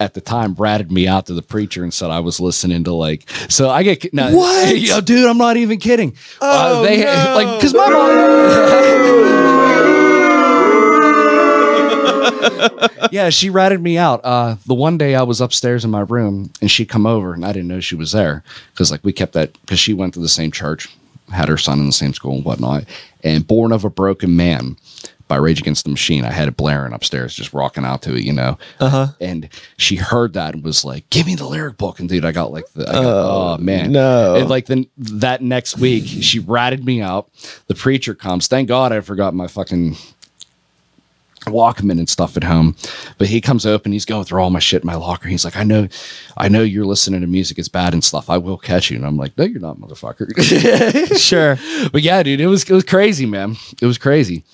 at 0.00 0.14
the 0.14 0.20
time 0.20 0.54
ratted 0.54 0.90
me 0.90 1.06
out 1.06 1.26
to 1.26 1.34
the 1.34 1.42
preacher 1.42 1.82
and 1.84 1.94
said 1.94 2.10
I 2.10 2.20
was 2.20 2.40
listening 2.40 2.84
to 2.84 2.92
like. 2.92 3.28
So 3.48 3.70
I 3.70 3.82
get 3.82 4.12
no, 4.12 4.34
What? 4.36 4.76
Yo, 4.78 5.00
dude, 5.00 5.28
I'm 5.28 5.38
not 5.38 5.56
even 5.56 5.78
kidding. 5.78 6.14
Uh, 6.40 6.72
Oh, 6.78 6.82
they 6.82 7.04
no. 7.04 7.32
like 7.36 7.58
because 7.60 7.74
my 7.74 7.88
mom. 7.90 9.64
yeah, 13.10 13.30
she 13.30 13.50
ratted 13.50 13.80
me 13.82 13.96
out. 13.98 14.20
Uh, 14.24 14.56
the 14.66 14.74
one 14.74 14.98
day 14.98 15.14
I 15.14 15.22
was 15.22 15.40
upstairs 15.40 15.84
in 15.84 15.90
my 15.90 16.00
room 16.00 16.50
and 16.60 16.70
she 16.70 16.84
come 16.84 17.06
over 17.06 17.32
and 17.34 17.44
I 17.44 17.52
didn't 17.52 17.68
know 17.68 17.80
she 17.80 17.94
was 17.94 18.12
there 18.12 18.42
because 18.72 18.90
like 18.90 19.04
we 19.04 19.12
kept 19.12 19.32
that 19.34 19.52
because 19.62 19.78
she 19.78 19.94
went 19.94 20.14
to 20.14 20.20
the 20.20 20.28
same 20.28 20.50
church, 20.50 20.88
had 21.32 21.48
her 21.48 21.56
son 21.58 21.78
in 21.80 21.86
the 21.86 21.92
same 21.92 22.12
school 22.14 22.34
and 22.36 22.44
whatnot. 22.44 22.84
And 23.22 23.46
Born 23.46 23.72
of 23.72 23.84
a 23.84 23.90
Broken 23.90 24.36
Man 24.36 24.76
by 25.28 25.36
Rage 25.36 25.60
Against 25.60 25.84
the 25.84 25.90
Machine, 25.90 26.24
I 26.24 26.30
had 26.30 26.48
it 26.48 26.56
blaring 26.56 26.92
upstairs, 26.92 27.34
just 27.34 27.52
rocking 27.52 27.84
out 27.84 28.02
to 28.02 28.14
it, 28.14 28.24
you 28.24 28.32
know. 28.32 28.58
Uh 28.80 28.88
huh. 28.88 29.06
And 29.20 29.48
she 29.76 29.96
heard 29.96 30.32
that 30.34 30.54
and 30.54 30.64
was 30.64 30.84
like, 30.84 31.08
"Give 31.10 31.26
me 31.26 31.34
the 31.34 31.46
lyric 31.46 31.78
book." 31.78 31.98
And 32.00 32.08
dude, 32.08 32.24
I 32.24 32.32
got 32.32 32.52
like, 32.52 32.70
the, 32.72 32.88
I 32.88 32.92
got, 32.92 33.04
oh, 33.04 33.58
man, 33.58 33.92
no. 33.92 34.36
And 34.36 34.48
like 34.48 34.66
then 34.66 34.86
that 34.98 35.42
next 35.42 35.78
week, 35.78 36.04
she 36.04 36.38
ratted 36.38 36.84
me 36.84 37.00
out. 37.00 37.30
The 37.66 37.74
preacher 37.74 38.14
comes. 38.14 38.46
Thank 38.46 38.68
God 38.68 38.92
I 38.92 39.00
forgot 39.00 39.34
my 39.34 39.46
fucking 39.46 39.96
Walkman 41.44 41.98
and 41.98 42.08
stuff 42.08 42.36
at 42.36 42.44
home. 42.44 42.76
But 43.18 43.28
he 43.28 43.40
comes 43.40 43.66
open, 43.66 43.92
he's 43.92 44.04
going 44.04 44.24
through 44.24 44.42
all 44.42 44.50
my 44.50 44.58
shit 44.58 44.82
in 44.82 44.86
my 44.86 44.94
locker. 44.94 45.28
He's 45.28 45.44
like, 45.44 45.56
I 45.56 45.64
know, 45.64 45.88
I 46.36 46.48
know 46.48 46.62
you're 46.62 46.86
listening 46.86 47.20
to 47.20 47.26
music, 47.26 47.58
it's 47.58 47.68
bad 47.68 47.92
and 47.92 48.02
stuff. 48.02 48.30
I 48.30 48.38
will 48.38 48.58
catch 48.58 48.90
you. 48.90 48.96
And 48.96 49.06
I'm 49.06 49.16
like, 49.16 49.36
No, 49.38 49.44
you're 49.44 49.60
not, 49.60 49.78
motherfucker. 49.78 50.32
Sure. 51.18 51.58
but 51.92 52.02
yeah, 52.02 52.22
dude, 52.22 52.40
it 52.40 52.46
was 52.46 52.68
it 52.68 52.74
was 52.74 52.84
crazy, 52.84 53.26
man. 53.26 53.56
It 53.80 53.86
was 53.86 53.98
crazy. 53.98 54.44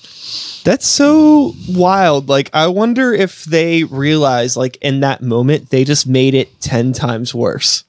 That's 0.65 0.87
so 0.87 1.55
wild. 1.69 2.29
Like, 2.29 2.51
I 2.53 2.67
wonder 2.69 3.13
if 3.13 3.45
they 3.45 3.85
realize, 3.85 4.57
like, 4.57 4.77
in 4.81 5.01
that 5.01 5.23
moment, 5.23 5.71
they 5.71 5.85
just 5.85 6.07
made 6.07 6.35
it 6.35 6.61
10 6.61 6.93
times 6.93 7.35
worse. 7.35 7.85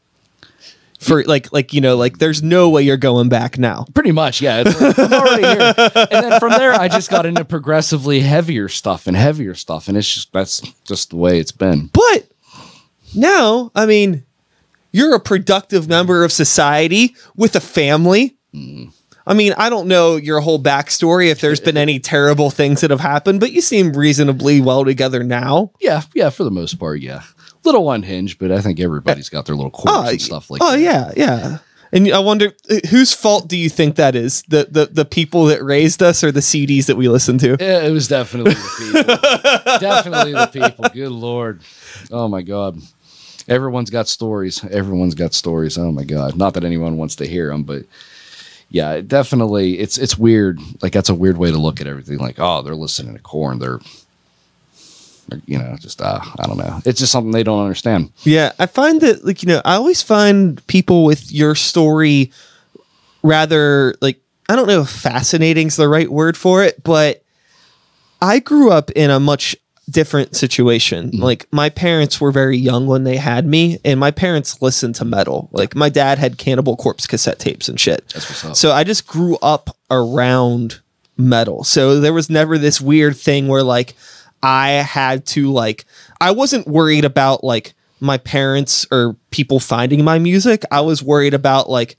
For 1.01 1.23
like, 1.23 1.51
like 1.51 1.73
you 1.73 1.81
know, 1.81 1.97
like 1.97 2.19
there's 2.19 2.43
no 2.43 2.69
way 2.69 2.83
you're 2.83 2.95
going 2.95 3.27
back 3.27 3.57
now. 3.57 3.85
Pretty 3.95 4.11
much, 4.11 4.39
yeah. 4.39 4.61
Like, 4.61 4.99
I'm 4.99 5.13
already 5.13 5.47
here. 5.47 5.73
And 5.77 6.25
then 6.25 6.39
from 6.39 6.51
there, 6.51 6.73
I 6.73 6.87
just 6.87 7.09
got 7.09 7.25
into 7.25 7.43
progressively 7.43 8.19
heavier 8.19 8.69
stuff 8.69 9.07
and 9.07 9.17
heavier 9.17 9.55
stuff. 9.55 9.87
And 9.87 9.97
it's 9.97 10.13
just 10.13 10.31
that's 10.31 10.59
just 10.85 11.09
the 11.09 11.15
way 11.15 11.39
it's 11.39 11.51
been. 11.51 11.89
But 11.91 12.29
now, 13.15 13.71
I 13.73 13.87
mean, 13.87 14.25
you're 14.91 15.15
a 15.15 15.19
productive 15.19 15.87
member 15.87 16.23
of 16.23 16.31
society 16.31 17.15
with 17.35 17.55
a 17.55 17.61
family. 17.61 18.37
Mm. 18.53 18.93
I 19.25 19.33
mean, 19.33 19.53
I 19.57 19.69
don't 19.69 19.87
know 19.87 20.15
your 20.15 20.39
whole 20.39 20.61
backstory 20.61 21.29
if 21.29 21.41
there's 21.41 21.59
been 21.59 21.77
any 21.77 21.99
terrible 21.99 22.49
things 22.49 22.81
that 22.81 22.91
have 22.91 22.99
happened, 22.99 23.39
but 23.39 23.51
you 23.51 23.61
seem 23.61 23.93
reasonably 23.93 24.61
well 24.61 24.83
together 24.83 25.23
now. 25.23 25.71
Yeah, 25.79 26.01
yeah, 26.13 26.29
for 26.29 26.43
the 26.43 26.51
most 26.51 26.75
part, 26.79 27.01
yeah. 27.01 27.23
Little 27.63 27.91
unhinged, 27.91 28.39
but 28.39 28.51
I 28.51 28.61
think 28.61 28.79
everybody's 28.79 29.29
got 29.29 29.45
their 29.45 29.55
little 29.55 29.71
quirks 29.71 30.09
and 30.09 30.21
stuff 30.21 30.49
like 30.49 30.59
that. 30.59 30.67
oh 30.67 30.71
that. 30.71 30.79
yeah, 30.79 31.11
yeah. 31.15 31.57
And 31.93 32.11
I 32.11 32.19
wonder 32.19 32.53
uh, 32.69 32.79
whose 32.89 33.13
fault 33.13 33.47
do 33.47 33.57
you 33.57 33.69
think 33.69 33.97
that 33.97 34.15
is? 34.15 34.43
The 34.43 34.67
the 34.69 34.85
the 34.85 35.05
people 35.05 35.45
that 35.45 35.63
raised 35.63 36.01
us 36.01 36.23
or 36.23 36.31
the 36.31 36.39
CDs 36.39 36.85
that 36.85 36.95
we 36.95 37.09
listened 37.09 37.41
to? 37.41 37.57
Yeah, 37.59 37.83
it 37.83 37.91
was 37.91 38.07
definitely 38.07 38.53
the 38.53 38.93
people. 38.93 39.79
definitely 39.79 40.31
the 40.33 40.47
people. 40.47 40.85
Good 40.93 41.11
lord. 41.11 41.61
Oh 42.09 42.27
my 42.27 42.41
god. 42.41 42.79
Everyone's 43.47 43.89
got 43.89 44.07
stories. 44.07 44.63
Everyone's 44.63 45.15
got 45.15 45.33
stories. 45.33 45.77
Oh 45.77 45.91
my 45.91 46.05
god. 46.05 46.37
Not 46.37 46.53
that 46.53 46.63
anyone 46.63 46.97
wants 46.97 47.15
to 47.17 47.27
hear 47.27 47.49
them, 47.49 47.63
but 47.63 47.83
yeah, 48.71 48.93
it 48.93 49.09
definitely. 49.09 49.77
It's 49.79 49.97
it's 49.97 50.17
weird. 50.17 50.59
Like 50.81 50.93
that's 50.93 51.09
a 51.09 51.15
weird 51.15 51.37
way 51.37 51.51
to 51.51 51.57
look 51.57 51.81
at 51.81 51.87
everything. 51.87 52.19
Like, 52.19 52.37
oh, 52.39 52.61
they're 52.61 52.73
listening 52.73 53.13
to 53.13 53.21
Korn. 53.21 53.59
They're, 53.59 53.79
they're, 55.27 55.41
you 55.45 55.57
know, 55.57 55.75
just 55.77 56.01
uh, 56.01 56.21
I 56.39 56.47
don't 56.47 56.57
know. 56.57 56.79
It's 56.85 56.99
just 56.99 57.11
something 57.11 57.31
they 57.31 57.43
don't 57.43 57.61
understand. 57.61 58.13
Yeah, 58.23 58.53
I 58.59 58.67
find 58.67 59.01
that 59.01 59.25
like 59.25 59.43
you 59.43 59.47
know, 59.47 59.61
I 59.65 59.75
always 59.75 60.01
find 60.01 60.65
people 60.67 61.03
with 61.03 61.33
your 61.33 61.53
story 61.53 62.31
rather 63.23 63.93
like 63.99 64.21
I 64.47 64.55
don't 64.55 64.67
know 64.67 64.81
if 64.83 64.89
fascinating 64.89 65.67
is 65.67 65.75
the 65.75 65.89
right 65.89 66.09
word 66.09 66.37
for 66.37 66.63
it, 66.63 66.81
but 66.81 67.23
I 68.21 68.39
grew 68.39 68.71
up 68.71 68.89
in 68.91 69.09
a 69.09 69.19
much 69.19 69.57
different 69.91 70.35
situation. 70.35 71.07
Mm-hmm. 71.11 71.21
Like 71.23 71.47
my 71.51 71.69
parents 71.69 72.19
were 72.21 72.31
very 72.31 72.57
young 72.57 72.87
when 72.87 73.03
they 73.03 73.17
had 73.17 73.45
me, 73.45 73.79
and 73.85 73.99
my 73.99 74.11
parents 74.11 74.61
listened 74.61 74.95
to 74.95 75.05
metal. 75.05 75.49
Like 75.51 75.75
my 75.75 75.89
dad 75.89 76.17
had 76.17 76.37
Cannibal 76.37 76.75
Corpse 76.77 77.05
cassette 77.07 77.39
tapes 77.39 77.67
and 77.69 77.79
shit. 77.79 78.07
That's 78.09 78.29
what's 78.29 78.45
up. 78.45 78.55
So 78.55 78.71
I 78.71 78.83
just 78.83 79.05
grew 79.07 79.37
up 79.41 79.75
around 79.89 80.79
metal. 81.17 81.63
So 81.63 81.99
there 81.99 82.13
was 82.13 82.29
never 82.29 82.57
this 82.57 82.79
weird 82.81 83.15
thing 83.17 83.47
where 83.47 83.63
like 83.63 83.93
I 84.41 84.69
had 84.71 85.25
to 85.27 85.51
like 85.51 85.85
I 86.19 86.31
wasn't 86.31 86.67
worried 86.67 87.05
about 87.05 87.43
like 87.43 87.73
my 87.99 88.17
parents 88.17 88.87
or 88.91 89.15
people 89.29 89.59
finding 89.59 90.03
my 90.03 90.17
music. 90.17 90.63
I 90.71 90.81
was 90.81 91.03
worried 91.03 91.35
about 91.35 91.69
like 91.69 91.97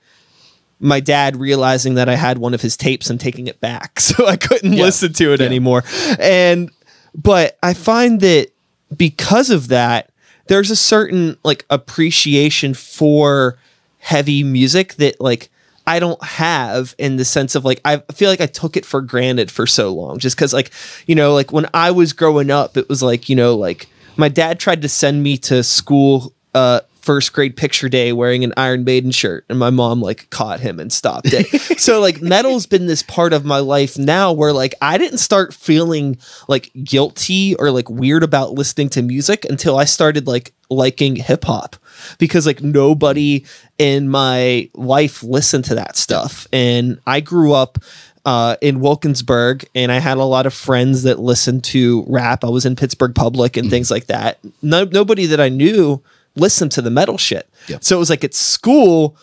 my 0.81 0.99
dad 0.99 1.37
realizing 1.37 1.95
that 1.95 2.09
I 2.09 2.17
had 2.17 2.39
one 2.39 2.55
of 2.55 2.61
his 2.61 2.77
tapes 2.77 3.09
and 3.09 3.21
taking 3.21 3.47
it 3.47 3.61
back. 3.61 4.01
So 4.01 4.27
I 4.27 4.37
couldn't 4.37 4.73
Yeah. 4.73 4.83
listen 4.83 5.13
to 5.13 5.33
it 5.33 5.39
Yeah. 5.41 5.47
anymore. 5.47 5.85
And 6.19 6.71
but 7.14 7.59
I 7.62 7.75
find 7.75 8.20
that 8.20 8.48
because 8.96 9.51
of 9.51 9.68
that, 9.68 10.11
there's 10.46 10.70
a 10.70 10.77
certain 10.77 11.37
like 11.44 11.64
appreciation 11.70 12.75
for 12.75 13.59
heavy 13.98 14.42
music 14.42 14.94
that 14.94 15.20
like 15.20 15.48
I 15.87 15.98
don't 15.98 16.22
have 16.22 16.94
in 16.98 17.16
the 17.16 17.25
sense 17.25 17.55
of 17.55 17.64
like 17.64 17.81
I 17.85 17.98
feel 18.14 18.31
like 18.31 18.40
I 18.40 18.46
took 18.46 18.77
it 18.77 18.85
for 18.85 19.01
granted 19.01 19.51
for 19.51 19.66
so 19.66 19.92
long 19.92 20.18
just 20.18 20.37
cuz 20.37 20.53
like 20.53 20.70
you 21.07 21.14
know 21.14 21.33
like 21.35 21.53
when 21.53 21.66
I 21.72 21.90
was 21.90 22.12
growing 22.12 22.51
up 22.51 22.77
it 22.77 22.88
was 22.88 23.03
like 23.03 23.29
you 23.29 23.37
know 23.37 23.55
like 23.55 23.88
my 24.16 24.29
dad 24.29 24.59
tried 24.59 24.83
to 24.83 24.88
send 24.88 25.22
me 25.22 25.37
to 25.38 25.62
school 25.62 26.33
uh 26.55 26.81
first 27.03 27.33
grade 27.33 27.57
picture 27.57 27.88
day 27.88 28.12
wearing 28.12 28.45
an 28.45 28.55
Iron 28.57 28.85
Maiden 28.85 29.11
shirt 29.11 29.45
and 29.49 29.59
my 29.59 29.71
mom 29.71 30.01
like 30.01 30.31
caught 30.31 30.61
him 30.61 30.79
and 30.79 30.93
stopped 30.93 31.33
it. 31.33 31.47
so 31.81 32.01
like 32.01 32.23
metal's 32.23 32.67
been 32.67 32.87
this 32.87 33.03
part 33.03 33.33
of 33.33 33.45
my 33.45 33.59
life 33.59 33.99
now 33.99 34.33
where 34.33 34.53
like 34.53 34.75
I 34.81 34.99
didn't 34.99 35.19
start 35.19 35.53
feeling 35.53 36.17
like 36.49 36.71
guilty 36.85 37.57
or 37.57 37.71
like 37.71 37.91
weird 37.91 38.23
about 38.23 38.53
listening 38.53 38.88
to 38.91 39.03
music 39.03 39.45
until 39.45 39.77
I 39.77 39.85
started 39.85 40.27
like 40.29 40.55
liking 40.71 41.17
hip 41.17 41.45
hop 41.45 41.77
because 42.19 42.47
like 42.47 42.62
nobody 42.62 43.45
in 43.79 44.09
my 44.09 44.71
life 44.75 45.25
listened 45.25 45.65
to 45.67 45.75
that 45.75 45.97
stuff 45.97 46.47
and 46.53 47.01
I 47.07 47.21
grew 47.21 47.53
up 47.53 47.79
uh, 48.25 48.57
in 48.61 48.79
Wilkinsburg, 48.79 49.65
and 49.75 49.91
I 49.91 49.99
had 49.99 50.17
a 50.17 50.23
lot 50.23 50.47
of 50.47 50.55
friends 50.55 51.03
that 51.03 51.19
listened 51.19 51.65
to 51.65 52.05
rap. 52.07 52.45
I 52.45 52.51
was 52.51 52.65
in 52.65 52.77
Pittsburgh 52.77 53.17
Public 53.17 53.57
and 53.57 53.69
things 53.69 53.91
like 53.91 54.07
that. 54.07 54.38
No, 54.62 54.85
nobody 54.85 55.27
that 55.27 55.41
I 55.41 55.49
knew 55.49 56.01
listened 56.35 56.73
to 56.73 56.83
the 56.83 56.90
metal 56.90 57.18
shit. 57.18 57.49
Yeah. 57.68 57.79
So 57.81 57.97
it 57.97 57.99
was 57.99 58.11
like 58.11 58.25
at 58.25 58.35
school, 58.35 59.16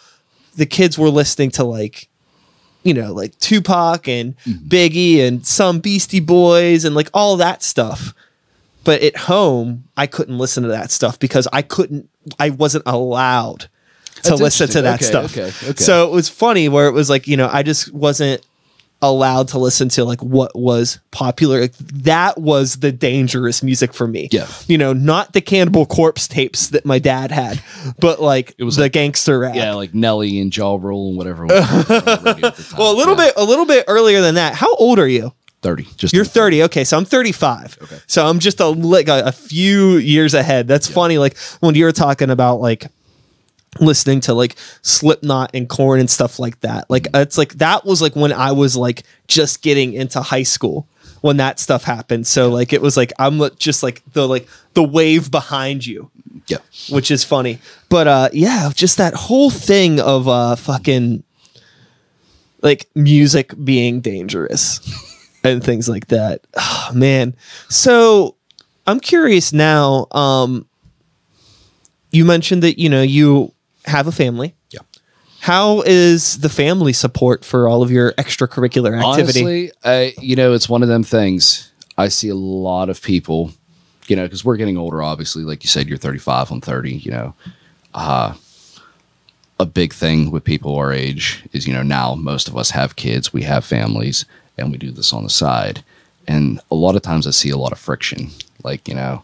the 0.56 0.66
kids 0.66 0.98
were 0.98 1.10
listening 1.10 1.52
to 1.52 1.64
like, 1.64 2.10
you 2.84 2.94
know, 2.94 3.14
like 3.14 3.38
Tupac 3.40 4.08
and 4.08 4.38
mm-hmm. 4.38 4.68
Biggie 4.68 5.26
and 5.26 5.46
some 5.46 5.80
Beastie 5.80 6.20
Boys 6.20 6.86
and 6.86 6.96
like 6.96 7.10
all 7.14 7.38
that 7.38 7.64
stuff. 7.64 8.14
But 8.84 9.02
at 9.02 9.16
home, 9.16 9.86
I 9.98 10.08
couldn't 10.08 10.38
listen 10.38 10.64
to 10.64 10.70
that 10.70 10.90
stuff 10.90 11.20
because 11.20 11.48
I 11.52 11.62
couldn't, 11.62 12.10
I 12.40 12.50
wasn't 12.52 12.84
allowed 12.86 13.68
to 14.24 14.32
That's 14.32 14.42
listen 14.42 14.68
to 14.70 14.82
that 14.84 14.96
Okay, 14.96 15.06
stuff. 15.06 15.38
okay, 15.38 15.70
okay. 15.70 15.84
So 15.84 16.08
it 16.08 16.14
was 16.14 16.30
funny 16.30 16.70
where 16.70 16.88
it 16.88 16.94
was 16.94 17.10
like, 17.10 17.28
you 17.28 17.38
know, 17.38 17.50
I 17.52 17.64
just 17.64 17.94
wasn't 17.94 18.46
allowed 19.02 19.48
to 19.50 19.58
listen 19.60 19.88
to 19.90 20.04
like 20.04 20.22
what 20.22 20.52
was 20.58 21.00
popular. 21.12 21.62
Like, 21.62 21.76
that 21.78 22.38
was 22.38 22.76
the 22.76 22.92
dangerous 22.92 23.64
music 23.64 23.94
for 23.94 24.08
me. 24.08 24.28
Yeah. 24.32 24.48
You 24.68 24.78
know, 24.78 24.92
not 24.94 25.34
the 25.34 25.42
Cannibal 25.42 25.86
Corpse 25.86 26.28
tapes 26.28 26.68
that 26.70 26.86
my 26.86 27.00
dad 27.00 27.32
had, 27.32 27.62
but 28.00 28.22
like 28.22 28.54
it 28.58 28.64
was 28.64 28.76
the 28.76 28.84
like- 28.84 28.92
gangster 28.94 29.40
rap. 29.40 29.56
Yeah, 29.56 29.74
like 29.74 29.94
Nelly 29.94 30.40
and 30.42 30.56
Ja 30.56 30.76
Rule 30.76 31.10
and 31.10 31.18
whatever. 31.18 31.46
was 31.46 31.52
on 31.72 31.78
the 31.78 31.94
radio 32.36 32.48
at 32.48 32.56
the 32.56 32.64
time. 32.70 32.76
Well, 32.78 32.92
a 32.92 32.98
little 32.98 33.18
Yeah. 33.18 33.26
bit, 33.26 33.34
a 33.38 33.44
little 33.44 33.66
bit 33.66 33.86
earlier 33.88 34.22
than 34.22 34.36
that. 34.36 34.56
How 34.56 34.74
old 34.76 35.00
are 35.00 35.08
you? 35.08 35.34
thirty. 35.62 35.86
Just 35.98 36.14
You're 36.14 36.24
30. 36.24 36.64
Okay, 36.64 36.86
so 36.86 36.98
I'm 36.98 37.04
35. 37.04 37.80
Okay. 37.82 37.98
So 38.08 38.26
I'm 38.26 38.40
just 38.40 38.62
a 38.62 38.68
like 38.68 39.10
a, 39.10 39.24
a 39.26 39.32
few 39.34 39.98
years 39.98 40.34
ahead. 40.34 40.70
That's 40.70 40.88
funny. 40.90 41.18
Like 41.18 41.38
when 41.60 41.76
you 41.76 41.84
were 41.84 41.92
talking 41.92 42.30
about 42.30 42.62
like 42.62 42.88
listening 43.80 44.20
to 44.22 44.34
like 44.34 44.56
Slipknot 44.82 45.52
and 45.54 45.70
Korn 45.70 46.00
and 46.00 46.10
stuff 46.10 46.40
like 46.40 46.60
that. 46.62 46.90
Like 46.90 47.08
it's 47.14 47.38
like 47.38 47.54
that 47.56 47.86
was 47.86 48.02
like 48.02 48.16
when 48.16 48.34
I 48.34 48.52
was 48.52 48.76
like 48.76 49.04
just 49.28 49.62
getting 49.62 49.94
into 49.94 50.22
high 50.22 50.44
school 50.44 50.88
when 51.22 51.38
that 51.38 51.60
stuff 51.60 51.84
happened. 51.84 52.26
So 52.28 52.50
like 52.50 52.74
it 52.74 52.82
was 52.82 52.98
like 52.98 53.14
I'm 53.20 53.40
just 53.58 53.84
like 53.84 54.02
the 54.14 54.28
like 54.28 54.48
the 54.74 54.84
wave 54.84 55.30
behind 55.30 55.86
you 55.86 56.10
Yeah. 56.48 56.58
which 56.90 57.12
is 57.12 57.24
funny. 57.24 57.60
But 57.90 58.08
uh 58.08 58.30
yeah, 58.34 58.72
just 58.74 58.98
that 58.98 59.14
whole 59.14 59.50
thing 59.50 60.00
of 60.00 60.28
uh 60.28 60.56
fucking 60.56 61.24
like 62.62 62.90
music 62.96 63.54
being 63.64 64.02
dangerous 64.02 64.82
and 65.44 65.64
things 65.64 65.88
like 65.88 66.08
that. 66.08 66.42
Oh, 66.58 66.92
man. 66.94 67.36
So 67.70 68.36
I'm 68.88 69.00
curious 69.00 69.54
now 69.54 70.08
um 70.12 70.66
you 72.12 72.26
mentioned 72.26 72.64
that 72.64 72.80
you 72.80 72.90
know 72.90 73.04
you 73.04 73.54
have 73.90 74.08
a 74.08 74.12
family. 74.12 74.56
Yeah. 74.72 74.80
How 75.42 75.82
is 75.82 76.40
the 76.40 76.50
family 76.50 76.94
support 76.94 77.46
for 77.46 77.68
all 77.68 77.82
of 77.82 77.92
your 77.92 78.12
extracurricular 78.14 78.98
activity? 78.98 79.42
Honestly, 79.42 79.72
I, 79.84 80.14
you 80.22 80.36
know, 80.36 80.54
it's 80.54 80.68
one 80.68 80.84
of 80.84 80.90
them 80.90 81.04
things. 81.04 81.72
I 81.98 82.10
see 82.10 82.30
a 82.30 82.36
lot 82.36 82.90
of 82.90 83.02
people, 83.02 83.52
you 84.08 84.16
know, 84.16 84.24
because 84.24 84.44
we're 84.44 84.58
getting 84.58 84.78
older. 84.78 85.02
Obviously, 85.02 85.44
like 85.44 85.64
you 85.64 85.70
said, 85.70 85.88
you're 85.88 85.98
35 85.98 86.52
on 86.52 86.62
30. 86.62 86.94
You 86.94 87.12
know, 87.12 87.36
uh, 87.94 88.34
a 89.60 89.66
big 89.66 89.94
thing 89.94 90.32
with 90.32 90.44
people 90.44 90.76
our 90.76 90.92
age 90.92 91.44
is, 91.54 91.68
you 91.68 91.74
know, 91.74 91.84
now 91.84 92.16
most 92.16 92.48
of 92.48 92.58
us 92.58 92.72
have 92.72 92.96
kids, 92.96 93.34
we 93.34 93.44
have 93.44 93.66
families, 93.66 94.26
and 94.58 94.72
we 94.72 94.78
do 94.78 94.92
this 94.92 95.14
on 95.14 95.24
the 95.24 95.30
side. 95.30 95.84
And 96.28 96.60
a 96.70 96.76
lot 96.76 96.96
of 96.96 97.02
times, 97.02 97.26
I 97.26 97.32
see 97.32 97.50
a 97.50 97.58
lot 97.58 97.72
of 97.72 97.80
friction. 97.80 98.30
Like, 98.64 98.88
you 98.88 98.94
know, 98.94 99.24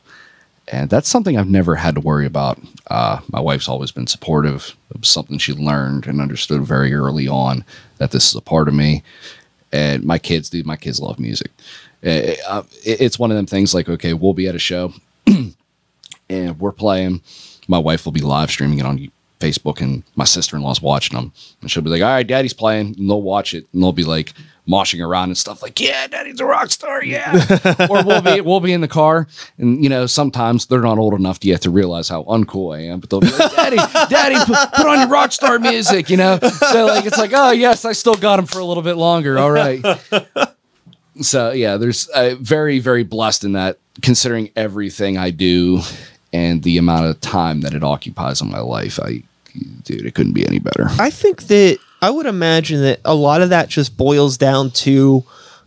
and 0.71 0.89
that's 0.89 1.07
something 1.09 1.37
I've 1.37 1.49
never 1.49 1.75
had 1.75 1.95
to 1.95 2.01
worry 2.01 2.25
about. 2.25 2.59
Uh, 2.89 3.19
my 3.31 3.39
wife's 3.39 3.67
always 3.69 3.91
been 3.91 4.07
supportive. 4.07 4.75
It 4.91 4.99
was 4.99 5.09
something 5.09 5.37
she 5.37 5.53
learned 5.53 6.07
and 6.07 6.19
understood 6.21 6.61
very 6.63 6.93
early 6.93 7.27
on 7.27 7.63
that 7.97 8.11
this 8.11 8.27
is 8.29 8.35
a 8.35 8.41
part 8.41 8.67
of 8.67 8.73
me. 8.73 9.03
And 9.71 10.03
my 10.03 10.17
kids, 10.19 10.49
dude, 10.49 10.65
my 10.65 10.75
kids 10.77 10.99
love 10.99 11.19
music. 11.19 11.51
Uh, 12.03 12.33
uh, 12.47 12.63
it- 12.83 13.01
it's 13.01 13.19
one 13.19 13.31
of 13.31 13.37
them 13.37 13.45
things 13.45 13.73
like, 13.73 13.89
okay, 13.89 14.13
we'll 14.13 14.33
be 14.33 14.47
at 14.47 14.55
a 14.55 14.59
show 14.59 14.93
and 16.29 16.59
we're 16.59 16.71
playing. 16.71 17.21
My 17.67 17.77
wife 17.79 18.05
will 18.05 18.11
be 18.11 18.21
live 18.21 18.49
streaming 18.51 18.79
it 18.79 18.85
on 18.85 19.11
Facebook, 19.39 19.81
and 19.81 20.03
my 20.15 20.23
sister 20.25 20.55
in 20.55 20.61
law's 20.61 20.81
watching 20.81 21.15
them. 21.17 21.31
And 21.61 21.69
she'll 21.69 21.83
be 21.83 21.89
like, 21.89 22.01
"All 22.01 22.09
right, 22.09 22.25
Daddy's 22.25 22.53
playing," 22.53 22.95
and 22.97 23.09
they'll 23.09 23.21
watch 23.21 23.53
it, 23.53 23.65
and 23.73 23.81
they'll 23.81 23.91
be 23.91 24.03
like 24.03 24.33
moshing 24.67 25.05
around 25.05 25.29
and 25.29 25.37
stuff, 25.37 25.61
like, 25.61 25.79
"Yeah, 25.79 26.07
Daddy's 26.07 26.39
a 26.39 26.45
rock 26.45 26.71
star, 26.71 27.03
yeah." 27.03 27.33
or 27.89 28.03
we'll 28.03 28.21
be 28.21 28.41
we'll 28.41 28.59
be 28.59 28.73
in 28.73 28.81
the 28.81 28.87
car, 28.87 29.27
and 29.57 29.83
you 29.83 29.89
know, 29.89 30.05
sometimes 30.05 30.65
they're 30.65 30.81
not 30.81 30.97
old 30.97 31.13
enough 31.13 31.43
yet 31.43 31.61
to 31.63 31.69
realize 31.69 32.09
how 32.09 32.23
uncool 32.23 32.75
I 32.75 32.81
am, 32.81 32.99
but 32.99 33.09
they'll 33.09 33.21
be 33.21 33.31
like, 33.31 33.55
"Daddy, 33.55 33.77
Daddy, 34.09 34.35
put, 34.45 34.71
put 34.73 34.85
on 34.85 34.99
your 34.99 35.09
rock 35.09 35.31
star 35.31 35.59
music," 35.59 36.09
you 36.09 36.17
know. 36.17 36.39
So 36.39 36.85
like, 36.85 37.05
it's 37.05 37.17
like, 37.17 37.31
oh 37.33 37.51
yes, 37.51 37.85
I 37.85 37.91
still 37.91 38.15
got 38.15 38.39
him 38.39 38.45
for 38.45 38.59
a 38.59 38.65
little 38.65 38.83
bit 38.83 38.95
longer. 38.95 39.37
All 39.37 39.51
right. 39.51 39.83
So 41.21 41.53
yeah, 41.53 41.77
there's 41.77 42.09
uh, 42.09 42.35
very 42.41 42.79
very 42.79 43.03
blessed 43.03 43.45
in 43.45 43.53
that, 43.53 43.79
considering 44.01 44.51
everything 44.57 45.17
I 45.17 45.29
do 45.29 45.79
and 46.33 46.61
the 46.63 46.77
amount 46.77 47.05
of 47.05 47.21
time 47.21 47.61
that 47.61 47.73
it 47.73 47.83
occupies 47.83 48.41
in 48.41 48.51
my 48.51 48.59
life. 48.59 48.99
I, 49.01 49.23
dude, 49.83 50.05
it 50.05 50.13
couldn't 50.15 50.33
be 50.33 50.45
any 50.45 50.59
better. 50.59 50.87
I 50.99 51.09
think 51.09 51.43
that 51.43 51.79
I 52.01 52.09
would 52.09 52.25
imagine 52.25 52.81
that 52.81 52.99
a 53.05 53.15
lot 53.15 53.41
of 53.41 53.49
that 53.49 53.69
just 53.69 53.97
boils 53.97 54.37
down 54.37 54.71
to 54.71 55.23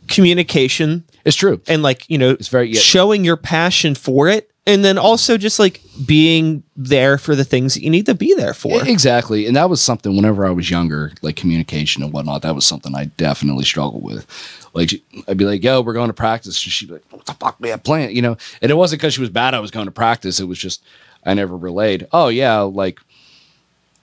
communication 0.09 1.05
It's 1.25 1.37
true. 1.37 1.61
and 1.69 1.83
like 1.83 2.09
you 2.09 2.19
know 2.19 2.31
It's 2.31 2.49
very- 2.49 2.71
yeah. 2.73 2.81
showing 2.81 3.25
your 3.25 3.37
passion 3.37 3.95
for 3.95 4.29
it 4.29 4.51
and 4.67 4.85
then 4.85 4.99
also 4.99 5.37
just 5.39 5.59
like 5.59 5.81
being 6.07 6.63
there 6.77 7.17
for 7.19 7.35
the 7.35 7.45
things 7.45 7.75
that 7.75 7.83
you 7.83 7.91
need 7.91 8.07
to 8.07 8.15
be 8.15 8.35
there 8.35 8.53
for 8.55 8.87
Exactly. 8.87 9.47
And 9.47 9.57
that 9.57 9.71
was 9.71 9.81
something 9.81 10.15
whenever 10.15 10.45
I 10.47 10.51
was 10.51 10.71
younger, 10.71 11.13
like 11.23 11.37
communication 11.37 12.03
and 12.03 12.13
whatnot, 12.13 12.43
that 12.43 12.55
was 12.55 12.67
something 12.67 12.95
I 12.95 13.07
definitely 13.07 13.65
struggled 13.65 14.03
with. 14.03 14.27
Like, 14.75 14.91
I'd 15.27 15.39
be 15.39 15.47
like, 15.47 15.65
yo, 15.65 15.81
we're 15.81 15.95
going 15.95 16.09
to 16.11 16.15
practice. 16.15 16.57
She'd 16.57 16.87
be 16.89 16.95
like, 16.95 17.05
what 17.11 17.25
the 17.25 17.33
fuck, 17.33 17.59
man, 17.61 17.79
playing? 17.81 18.15
You 18.15 18.21
know, 18.21 18.37
and 18.61 18.71
it 18.71 18.75
wasn't 18.75 19.01
because 19.01 19.15
she 19.15 19.23
was 19.23 19.31
bad 19.31 19.55
I 19.55 19.61
was 19.61 19.71
going 19.71 19.87
to 19.87 19.91
practice. 19.91 20.39
It 20.39 20.45
was 20.45 20.59
just, 20.59 20.83
I 21.25 21.33
never 21.33 21.57
relayed, 21.57 22.07
oh, 22.13 22.29
yeah, 22.29 22.61
like, 22.61 23.01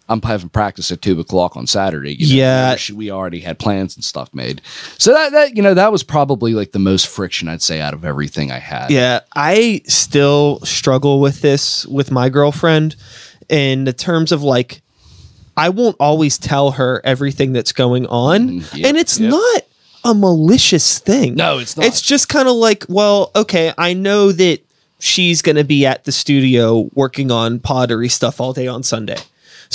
I'm 0.08 0.22
having 0.22 0.50
practice 0.50 0.92
at 0.92 1.02
two 1.02 1.20
o'clock 1.20 1.58
on 1.58 1.66
Saturday. 1.68 2.14
You 2.16 2.28
know, 2.38 2.42
Yeah. 2.44 2.78
we 2.94 3.10
already 3.12 3.40
had 3.40 3.58
plans 3.58 3.96
and 3.96 4.04
stuff 4.04 4.34
made. 4.34 4.62
So 4.98 5.12
that, 5.14 5.32
that, 5.32 5.56
you 5.56 5.64
know, 5.64 5.74
that 5.74 5.92
was 5.92 6.04
probably 6.04 6.54
like 6.54 6.72
the 6.74 6.80
most 6.80 7.08
friction 7.08 7.48
I'd 7.48 7.62
say 7.64 7.82
out 7.82 7.94
of 7.94 8.06
everything 8.06 8.52
I 8.52 8.60
had. 8.60 8.92
yeah 8.92 9.22
i 9.36 9.82
still 9.88 10.60
struggle 10.64 11.20
with 11.20 11.42
this 11.42 11.86
with 11.88 12.12
my 12.12 12.30
girlfriend 12.30 12.96
in 13.50 13.84
the 13.86 13.94
terms 13.94 14.32
of 14.32 14.42
like 14.44 14.82
i 15.58 15.70
won't 15.70 15.96
always 16.00 16.38
tell 16.38 16.72
her 16.72 17.02
everything 17.04 17.54
that's 17.54 17.72
going 17.72 18.06
on 18.08 18.50
Mm, 18.62 18.76
yep, 18.78 18.88
and 18.90 18.98
it's 18.98 19.20
yep. 19.20 19.32
not 19.32 19.62
a 20.04 20.14
malicious 20.14 21.00
thing 21.00 21.36
No, 21.36 21.58
it's 21.60 21.76
not. 21.78 21.86
it's 21.86 22.02
just 22.02 22.30
kind 22.30 22.48
of 22.48 22.56
like 22.56 22.86
well 22.90 23.32
okay 23.36 23.74
i 23.78 23.94
know 23.94 24.32
that 24.32 24.60
she's 25.00 25.42
going 25.42 25.56
to 25.58 25.64
be 25.64 25.86
at 25.86 26.04
the 26.06 26.12
studio 26.12 26.90
working 26.94 27.32
on 27.32 27.60
pottery 27.60 28.10
stuff 28.10 28.40
all 28.40 28.54
day 28.54 28.68
on 28.68 28.84
sunday 28.84 29.18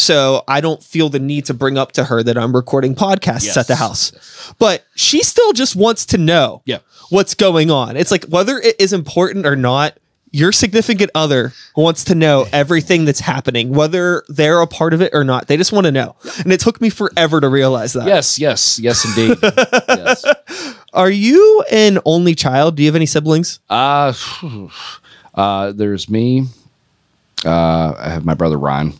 so 0.00 0.42
i 0.48 0.60
don't 0.60 0.82
feel 0.82 1.08
the 1.08 1.18
need 1.18 1.44
to 1.44 1.54
bring 1.54 1.76
up 1.78 1.92
to 1.92 2.04
her 2.04 2.22
that 2.22 2.36
i'm 2.38 2.54
recording 2.54 2.94
podcasts 2.94 3.44
Yes. 3.46 3.56
at 3.56 3.66
the 3.66 3.76
house 3.76 4.12
but 4.58 4.84
she 4.94 5.22
still 5.22 5.52
just 5.52 5.76
wants 5.76 6.06
to 6.06 6.18
know 6.18 6.62
Yeah. 6.64 6.78
what's 7.10 7.34
going 7.34 7.70
on 7.70 7.96
it's 7.96 8.10
like 8.10 8.24
whether 8.24 8.58
it 8.58 8.76
is 8.80 8.92
important 8.92 9.46
or 9.46 9.56
not 9.56 9.94
your 10.32 10.52
significant 10.52 11.10
other 11.12 11.52
wants 11.76 12.04
to 12.04 12.14
know 12.14 12.46
everything 12.52 13.04
that's 13.04 13.18
happening 13.18 13.70
whether 13.70 14.22
they're 14.28 14.60
a 14.60 14.66
part 14.66 14.94
of 14.94 15.02
it 15.02 15.10
or 15.12 15.24
not 15.24 15.48
they 15.48 15.56
just 15.56 15.72
want 15.72 15.86
to 15.86 15.90
know 15.92 16.14
and 16.44 16.52
it 16.52 16.60
took 16.60 16.80
me 16.80 16.88
forever 16.88 17.40
to 17.40 17.48
realize 17.48 17.92
that 17.94 18.06
Yes, 18.06 18.38
yes, 18.38 18.78
yes, 18.78 19.04
indeed. 19.04 19.36
yes. 19.42 20.24
Are 20.92 21.10
you 21.10 21.64
an 21.70 21.98
only 22.04 22.34
child? 22.34 22.74
Do 22.76 22.82
you 22.82 22.88
have 22.88 22.96
any 22.96 23.06
siblings? 23.06 23.58
Uh, 23.70 24.12
uh, 25.34 25.72
there's 25.72 26.08
me. 26.08 26.46
Uh, 27.44 27.94
I 27.96 28.10
have 28.10 28.24
my 28.24 28.34
brother 28.34 28.58
Ryan, 28.58 28.94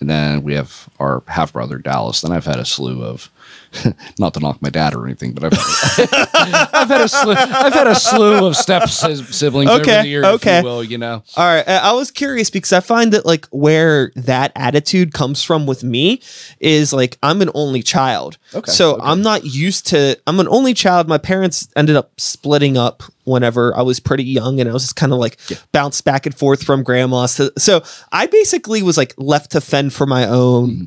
and 0.00 0.08
then 0.08 0.42
we 0.42 0.54
have 0.54 0.88
our 0.98 1.22
half 1.26 1.52
brother 1.52 1.78
Dallas. 1.78 2.20
Then 2.20 2.32
I've 2.32 2.46
had 2.46 2.58
a 2.58 2.64
slew 2.64 3.02
of, 3.02 3.30
not 4.18 4.34
to 4.34 4.40
knock 4.40 4.60
my 4.62 4.70
dad 4.70 4.94
or 4.94 5.04
anything, 5.06 5.32
but 5.32 5.44
I've 5.44 5.52
had, 5.52 6.68
I've 6.72 6.88
had 6.88 7.00
a 7.00 7.08
slew. 7.08 7.32
I've 7.32 7.72
had 7.72 7.86
a 7.86 7.94
slew 7.94 8.46
of 8.46 8.56
step 8.56 8.88
si- 8.88 9.16
siblings 9.24 9.70
over 9.70 9.84
the 9.84 10.06
years, 10.06 10.24
okay. 10.24 10.58
if 10.58 10.64
you 10.64 10.68
will. 10.68 10.84
You 10.84 10.98
know, 10.98 11.22
All 11.36 11.44
right, 11.46 11.66
I 11.68 11.92
was 11.92 12.10
curious 12.10 12.50
because 12.50 12.72
I 12.72 12.80
find 12.80 13.12
that 13.12 13.26
like 13.26 13.46
where 13.46 14.12
that 14.16 14.52
attitude 14.56 15.12
comes 15.12 15.42
from 15.42 15.66
with 15.66 15.84
me 15.84 16.20
is 16.60 16.92
like 16.92 17.18
I'm 17.22 17.42
an 17.42 17.50
only 17.54 17.82
child. 17.82 18.38
Okay, 18.54 18.70
So 18.70 18.94
okay. 18.94 19.02
I'm 19.04 19.22
not 19.22 19.44
used 19.44 19.86
to 19.88 20.18
I'm 20.26 20.40
an 20.40 20.48
only 20.48 20.74
child. 20.74 21.08
My 21.08 21.18
parents 21.18 21.68
ended 21.76 21.96
up 21.96 22.18
splitting 22.18 22.76
up 22.76 23.02
whenever 23.24 23.76
I 23.76 23.82
was 23.82 24.00
pretty 24.00 24.24
young 24.24 24.58
and 24.60 24.70
I 24.70 24.72
was 24.72 24.82
just 24.84 24.96
kind 24.96 25.12
of 25.12 25.18
like 25.18 25.38
bounced 25.72 26.04
back 26.04 26.24
and 26.24 26.34
forth 26.34 26.62
from 26.62 26.82
grandma's 26.82 27.36
to, 27.36 27.52
so 27.58 27.82
I 28.10 28.26
basically 28.26 28.82
was 28.82 28.96
like 28.96 29.12
left 29.18 29.50
to 29.52 29.60
fend 29.60 29.92
for 29.92 30.06
my 30.06 30.26
own 30.26 30.48
Mm-hmm. 30.68 30.84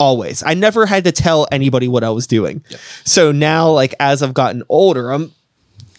Always. 0.00 0.42
I 0.42 0.54
never 0.54 0.86
had 0.86 1.04
to 1.04 1.12
tell 1.12 1.46
anybody 1.52 1.86
what 1.86 2.02
I 2.02 2.10
was 2.10 2.26
doing. 2.26 2.64
So 3.04 3.30
now 3.30 3.70
like 3.70 3.94
as 4.00 4.22
I've 4.22 4.34
gotten 4.34 4.64
older, 4.68 5.12
I'm 5.12 5.32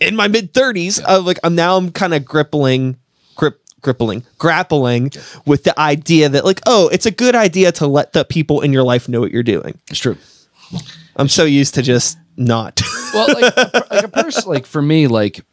in 0.01 0.15
my 0.15 0.27
mid 0.27 0.53
30s 0.53 1.01
uh, 1.07 1.21
like 1.21 1.39
i'm 1.43 1.55
now 1.55 1.77
i'm 1.77 1.91
kind 1.91 2.13
of 2.13 2.25
grippling 2.25 2.97
grip 3.35 3.61
grippling 3.81 4.25
grappling 4.37 5.11
with 5.45 5.63
the 5.63 5.79
idea 5.79 6.27
that 6.27 6.43
like 6.43 6.59
oh 6.65 6.89
it's 6.89 7.05
a 7.05 7.11
good 7.11 7.35
idea 7.35 7.71
to 7.71 7.87
let 7.87 8.11
the 8.13 8.25
people 8.25 8.61
in 8.61 8.73
your 8.73 8.83
life 8.83 9.07
know 9.07 9.21
what 9.21 9.31
you're 9.31 9.43
doing 9.43 9.79
it's 9.89 9.99
true. 9.99 10.17
i'm 11.15 11.29
so 11.29 11.45
used 11.45 11.75
to 11.75 11.81
just 11.81 12.17
not 12.35 12.81
well 13.13 13.27
like 13.27 13.53
a, 13.55 13.85
like 13.91 14.03
a 14.03 14.07
person 14.07 14.43
like 14.49 14.65
for 14.65 14.81
me 14.81 15.07
like 15.07 15.45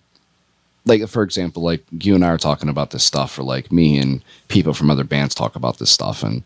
like 0.87 1.07
for 1.09 1.23
example 1.23 1.63
like 1.63 1.85
you 2.01 2.15
and 2.15 2.25
i 2.25 2.29
are 2.29 2.39
talking 2.39 2.71
about 2.71 2.91
this 2.91 3.05
stuff 3.05 3.39
or 3.39 3.43
like 3.43 3.71
me 3.71 3.99
and 3.99 4.23
people 4.49 4.73
from 4.73 4.91
other 4.91 5.05
bands 5.05 5.35
talk 5.35 5.55
about 5.55 5.79
this 5.79 5.91
stuff 5.91 6.23
and 6.23 6.43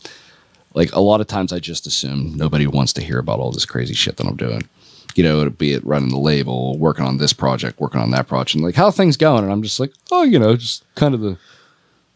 like 0.75 0.93
a 0.93 1.01
lot 1.01 1.21
of 1.21 1.27
times 1.27 1.53
i 1.53 1.59
just 1.59 1.87
assume 1.87 2.35
nobody 2.37 2.67
wants 2.67 2.93
to 2.93 3.03
hear 3.03 3.19
about 3.19 3.39
all 3.39 3.53
this 3.53 3.67
crazy 3.67 3.95
shit 3.95 4.17
that 4.17 4.27
i'm 4.27 4.37
doing. 4.37 4.63
You 5.15 5.25
know 5.25 5.51
be 5.51 5.75
it 5.75 5.85
running 5.85 6.09
the 6.09 6.19
label 6.19 6.79
working 6.79 7.05
on 7.05 7.19
this 7.19 7.35
project 7.35 7.79
working 7.79 8.01
on 8.01 8.13
that 8.13 8.29
project 8.29 8.55
and 8.55 8.65
like 8.65 8.75
how 8.75 8.87
are 8.87 8.93
things 8.93 9.19
going? 9.19 9.45
And 9.45 9.53
i'm 9.53 9.63
just 9.63 9.79
like 9.79 9.93
oh 10.11 10.23
you 10.23 10.39
know 10.39 10.57
just 10.57 10.85
kind 10.95 11.15
of 11.15 11.21
the 11.21 11.37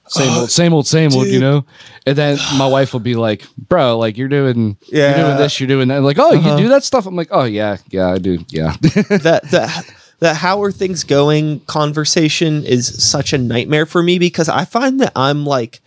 same 0.08 0.32
old 0.32 0.50
same 0.50 0.72
old 0.72 0.86
same 0.86 1.12
old 1.12 1.26
you 1.26 1.38
know? 1.40 1.66
And 2.06 2.16
then 2.16 2.38
my 2.56 2.66
wife 2.66 2.94
will 2.94 3.00
be 3.00 3.14
like 3.14 3.44
bro 3.58 3.98
like 3.98 4.16
you're 4.16 4.28
doing 4.28 4.78
yeah. 4.86 5.10
you're 5.10 5.26
doing 5.26 5.36
this 5.36 5.60
you're 5.60 5.66
doing 5.66 5.88
that. 5.88 6.00
Like 6.02 6.18
oh 6.18 6.32
you 6.32 6.38
uh-huh. 6.38 6.56
do 6.56 6.68
that 6.68 6.84
stuff? 6.84 7.04
I'm 7.04 7.16
like 7.16 7.28
oh 7.32 7.44
yeah 7.44 7.76
yeah 7.90 8.12
i 8.12 8.18
do 8.18 8.38
yeah. 8.48 8.76
That 8.80 9.42
that 9.50 9.94
that 10.20 10.36
how 10.36 10.62
are 10.62 10.72
things 10.72 11.04
going 11.04 11.60
conversation 11.60 12.64
is 12.64 13.04
such 13.04 13.32
a 13.32 13.38
nightmare 13.38 13.86
for 13.86 14.02
me 14.02 14.18
because 14.18 14.48
I 14.48 14.64
find 14.64 15.00
that 15.00 15.12
I'm 15.14 15.44
like 15.44 15.80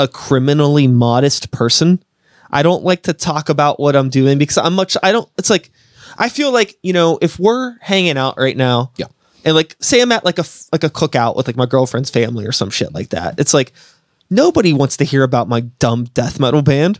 a 0.00 0.08
criminally 0.08 0.88
modest 0.88 1.50
person. 1.50 2.02
I 2.50 2.62
don't 2.62 2.82
like 2.82 3.02
to 3.02 3.12
talk 3.12 3.48
about 3.48 3.78
what 3.78 3.94
I'm 3.94 4.08
doing 4.08 4.38
because 4.38 4.58
I'm 4.58 4.74
much 4.74 4.96
I 5.02 5.12
don't 5.12 5.28
it's 5.38 5.50
like 5.50 5.70
I 6.18 6.28
feel 6.28 6.52
like, 6.52 6.76
you 6.82 6.92
know, 6.92 7.18
if 7.22 7.38
we're 7.38 7.78
hanging 7.80 8.16
out 8.18 8.38
right 8.38 8.56
now, 8.56 8.92
Yeah. 8.96 9.06
And 9.44 9.54
like 9.54 9.76
say 9.80 10.00
I'm 10.02 10.12
at 10.12 10.24
like 10.24 10.38
a, 10.38 10.44
like 10.72 10.84
a 10.84 10.90
cookout 10.90 11.36
with 11.36 11.46
like 11.46 11.56
my 11.56 11.66
girlfriend's 11.66 12.10
family 12.10 12.46
or 12.46 12.52
some 12.52 12.70
shit 12.70 12.92
like 12.92 13.10
that. 13.10 13.38
It's 13.38 13.54
like 13.54 13.72
nobody 14.28 14.72
wants 14.72 14.96
to 14.98 15.04
hear 15.04 15.22
about 15.22 15.48
my 15.48 15.60
dumb 15.60 16.04
death 16.04 16.38
metal 16.38 16.62
band. 16.62 16.98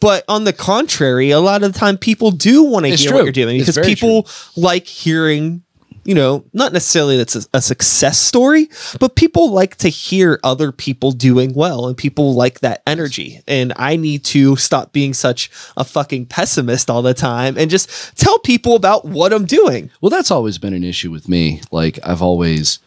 But 0.00 0.24
on 0.28 0.44
the 0.44 0.52
contrary, 0.52 1.30
a 1.30 1.40
lot 1.40 1.62
of 1.62 1.72
the 1.72 1.78
time 1.78 1.98
people 1.98 2.30
do 2.30 2.62
want 2.62 2.86
to 2.86 2.94
hear 2.94 3.08
true. 3.08 3.16
what 3.18 3.24
you're 3.24 3.32
doing 3.32 3.56
It's 3.56 3.70
because 3.70 3.86
people 3.86 4.28
like 4.56 4.86
hearing 4.86 5.62
you 6.04 6.14
know 6.14 6.44
not 6.52 6.72
necessarily 6.72 7.16
that's 7.16 7.36
a, 7.36 7.42
a 7.54 7.60
success 7.60 8.18
story 8.18 8.68
but 8.98 9.16
people 9.16 9.50
like 9.50 9.76
to 9.76 9.88
hear 9.88 10.40
other 10.42 10.72
people 10.72 11.12
doing 11.12 11.52
well 11.54 11.86
and 11.86 11.96
people 11.96 12.34
like 12.34 12.60
that 12.60 12.82
energy 12.86 13.40
and 13.46 13.72
i 13.76 13.96
need 13.96 14.24
to 14.24 14.56
stop 14.56 14.92
being 14.92 15.12
such 15.12 15.50
a 15.76 15.84
fucking 15.84 16.24
pessimist 16.26 16.88
all 16.88 17.02
the 17.02 17.14
time 17.14 17.58
and 17.58 17.70
just 17.70 18.16
tell 18.16 18.38
people 18.38 18.74
about 18.76 19.04
what 19.04 19.32
i'm 19.32 19.44
doing 19.44 19.90
Well, 20.00 20.10
that's 20.10 20.30
always 20.30 20.58
been 20.58 20.74
an 20.74 20.84
issue 20.84 21.10
with 21.10 21.28
me. 21.28 21.60
Like 21.70 21.98
I've 22.04 22.22
always 22.22 22.78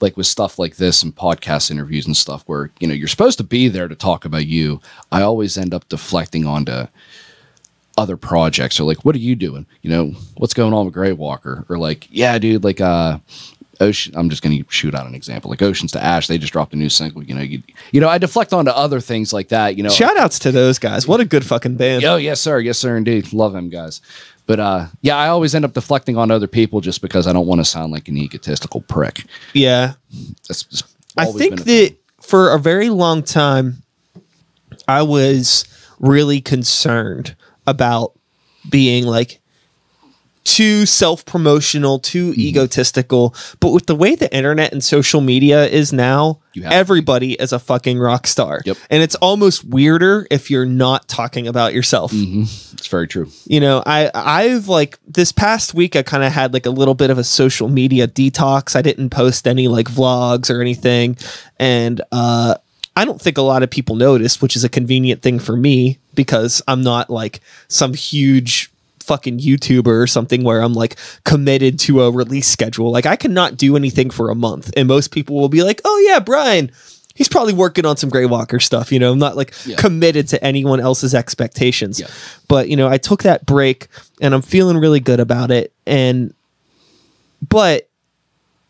like 0.00 0.16
with 0.16 0.26
stuff 0.26 0.58
like 0.58 0.76
this 0.76 1.02
and 1.02 1.14
podcast 1.14 1.70
interviews 1.70 2.06
and 2.06 2.16
stuff 2.16 2.42
where, 2.46 2.70
you 2.80 2.86
know, 2.86 2.94
you're 2.94 3.08
supposed 3.08 3.38
to 3.38 3.44
be 3.44 3.68
there 3.68 3.88
to 3.88 3.94
talk 3.94 4.24
about 4.24 4.46
you. 4.46 4.80
I 5.10 5.22
always 5.22 5.56
end 5.56 5.72
up 5.74 5.88
deflecting 5.88 6.46
onto 6.46 6.86
other 7.96 8.16
projects 8.16 8.80
or 8.80 8.84
like, 8.84 9.04
what 9.04 9.14
are 9.14 9.20
you 9.20 9.36
doing? 9.36 9.66
You 9.82 9.90
know, 9.90 10.12
what's 10.36 10.54
going 10.54 10.72
on 10.72 10.84
with 10.84 10.94
Grey 10.94 11.12
Walker? 11.12 11.64
Or 11.68 11.78
like, 11.78 12.08
yeah, 12.10 12.38
dude, 12.38 12.64
like 12.64 12.80
uh 12.80 13.18
Ocean 13.80 14.14
I'm 14.16 14.30
just 14.30 14.42
gonna 14.42 14.58
shoot 14.68 14.94
out 14.94 15.06
an 15.06 15.14
example. 15.14 15.50
Like 15.50 15.62
Oceans 15.62 15.92
to 15.92 16.02
Ash, 16.02 16.26
they 16.26 16.38
just 16.38 16.52
dropped 16.52 16.72
a 16.72 16.76
new 16.76 16.88
single, 16.88 17.22
you 17.22 17.34
know, 17.34 17.42
you, 17.42 17.62
you 17.92 18.00
know, 18.00 18.08
I 18.08 18.18
deflect 18.18 18.52
onto 18.52 18.70
other 18.70 19.00
things 19.00 19.32
like 19.32 19.48
that, 19.48 19.76
you 19.76 19.82
know. 19.82 19.90
shout 19.90 20.16
outs 20.16 20.38
to 20.40 20.52
those 20.52 20.78
guys 20.78 21.06
what 21.06 21.20
a 21.20 21.24
good 21.24 21.44
fucking 21.44 21.76
band 21.76 22.04
Oh 22.04 22.16
yes, 22.16 22.40
sir. 22.40 22.58
Yes, 22.60 22.78
sir. 22.78 22.96
Indeed, 22.96 23.32
love 23.32 23.52
them 23.52 23.68
guys. 23.68 24.00
But 24.46 24.60
uh, 24.60 24.86
yeah, 25.00 25.16
I 25.16 25.28
always 25.28 25.54
end 25.54 25.64
up 25.64 25.72
deflecting 25.72 26.18
on 26.18 26.30
other 26.30 26.46
people 26.46 26.80
just 26.80 27.00
because 27.00 27.26
I 27.26 27.32
don't 27.32 27.46
want 27.46 27.60
to 27.60 27.64
sound 27.64 27.92
like 27.92 28.08
an 28.08 28.18
egotistical 28.18 28.82
prick. 28.82 29.24
yeah 29.54 29.94
That's 30.48 30.84
I 31.16 31.26
think 31.26 31.62
that 31.64 31.96
for 32.20 32.52
a 32.52 32.58
very 32.58 32.90
long 32.90 33.22
time, 33.22 33.82
I 34.88 35.02
was 35.02 35.64
really 35.98 36.40
concerned 36.40 37.36
about 37.66 38.12
being 38.68 39.06
like 39.06 39.40
too 40.44 40.84
self 40.84 41.24
promotional, 41.24 41.98
too 41.98 42.32
Mm-hmm. 42.32 42.40
egotistical. 42.40 43.34
But 43.60 43.72
with 43.72 43.86
the 43.86 43.94
way 43.94 44.14
the 44.14 44.34
internet 44.34 44.72
and 44.72 44.84
social 44.84 45.22
media 45.22 45.64
is 45.66 45.90
now, 45.90 46.40
You 46.52 46.62
have 46.64 46.70
to 46.70 46.74
be. 46.74 46.78
everybody 46.80 47.32
is 47.32 47.52
a 47.54 47.58
fucking 47.58 47.98
rock 47.98 48.26
star. 48.26 48.60
Yep. 48.66 48.76
And 48.90 49.02
it's 49.02 49.14
almost 49.16 49.64
weirder 49.64 50.26
if 50.30 50.50
you're 50.50 50.66
not 50.66 51.08
talking 51.08 51.48
about 51.48 51.72
yourself 51.72 52.12
It's 52.14 52.86
very 52.88 53.08
true. 53.08 53.28
you 53.46 53.58
know 53.60 53.82
i 53.86 54.10
i've 54.14 54.68
like 54.68 54.98
this 55.06 55.32
past 55.32 55.72
week 55.72 55.96
i 55.96 56.02
kind 56.02 56.22
of 56.22 56.30
had 56.32 56.52
like 56.52 56.66
a 56.66 56.70
little 56.70 56.94
bit 56.94 57.08
of 57.08 57.16
a 57.16 57.24
social 57.24 57.68
media 57.70 58.06
detox 58.06 58.76
i 58.76 58.82
didn't 58.82 59.08
post 59.10 59.48
any 59.48 59.66
like 59.68 59.86
vlogs 59.86 60.50
or 60.50 60.60
anything 60.60 61.16
and 61.58 62.02
uh 62.12 62.56
i 62.96 63.04
don't 63.04 63.20
think 63.20 63.38
a 63.38 63.42
lot 63.42 63.62
of 63.62 63.70
people 63.70 63.96
noticed 63.96 64.40
which 64.42 64.56
is 64.56 64.64
a 64.64 64.68
convenient 64.68 65.22
thing 65.22 65.38
for 65.38 65.56
me 65.56 65.98
because 66.14 66.62
i'm 66.68 66.82
not 66.82 67.10
like 67.10 67.40
some 67.68 67.94
huge 67.94 68.70
fucking 69.00 69.38
youtuber 69.38 70.02
or 70.02 70.06
something 70.06 70.42
where 70.44 70.60
i'm 70.60 70.72
like 70.72 70.96
committed 71.24 71.78
to 71.78 72.02
a 72.02 72.10
release 72.10 72.46
schedule 72.48 72.90
like 72.90 73.04
i 73.06 73.16
cannot 73.16 73.56
do 73.56 73.76
anything 73.76 74.08
for 74.10 74.30
a 74.30 74.34
month 74.34 74.70
and 74.76 74.88
most 74.88 75.10
people 75.10 75.36
will 75.36 75.48
be 75.50 75.62
like 75.62 75.80
oh 75.84 76.04
yeah 76.08 76.18
brian 76.20 76.70
He's 77.16 77.28
probably 77.28 77.52
working 77.52 77.86
on 77.86 77.96
some 77.96 78.10
Grey 78.10 78.26
Walker 78.26 78.58
stuff, 78.58 78.90
you 78.90 78.98
know. 78.98 79.12
I'm 79.12 79.20
not 79.20 79.36
like 79.36 79.54
Yeah. 79.64 79.76
committed 79.76 80.26
to 80.30 80.44
anyone 80.44 80.80
else's 80.80 81.14
expectations 81.14 82.00
Yeah. 82.00 82.08
but 82.48 82.68
you 82.68 82.76
know 82.76 82.88
i 82.88 82.98
took 82.98 83.22
that 83.22 83.46
break 83.46 83.86
and 84.20 84.34
i'm 84.34 84.42
feeling 84.42 84.76
really 84.78 84.98
good 84.98 85.20
about 85.20 85.52
it 85.52 85.72
and 85.86 86.34
but 87.48 87.88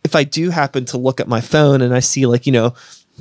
if 0.04 0.14
i 0.14 0.24
do 0.24 0.50
happen 0.50 0.84
to 0.86 0.98
look 0.98 1.20
at 1.20 1.28
my 1.28 1.40
phone 1.40 1.80
and 1.80 1.94
i 1.94 2.00
see 2.00 2.26
like 2.26 2.44
you 2.44 2.52
know 2.52 2.74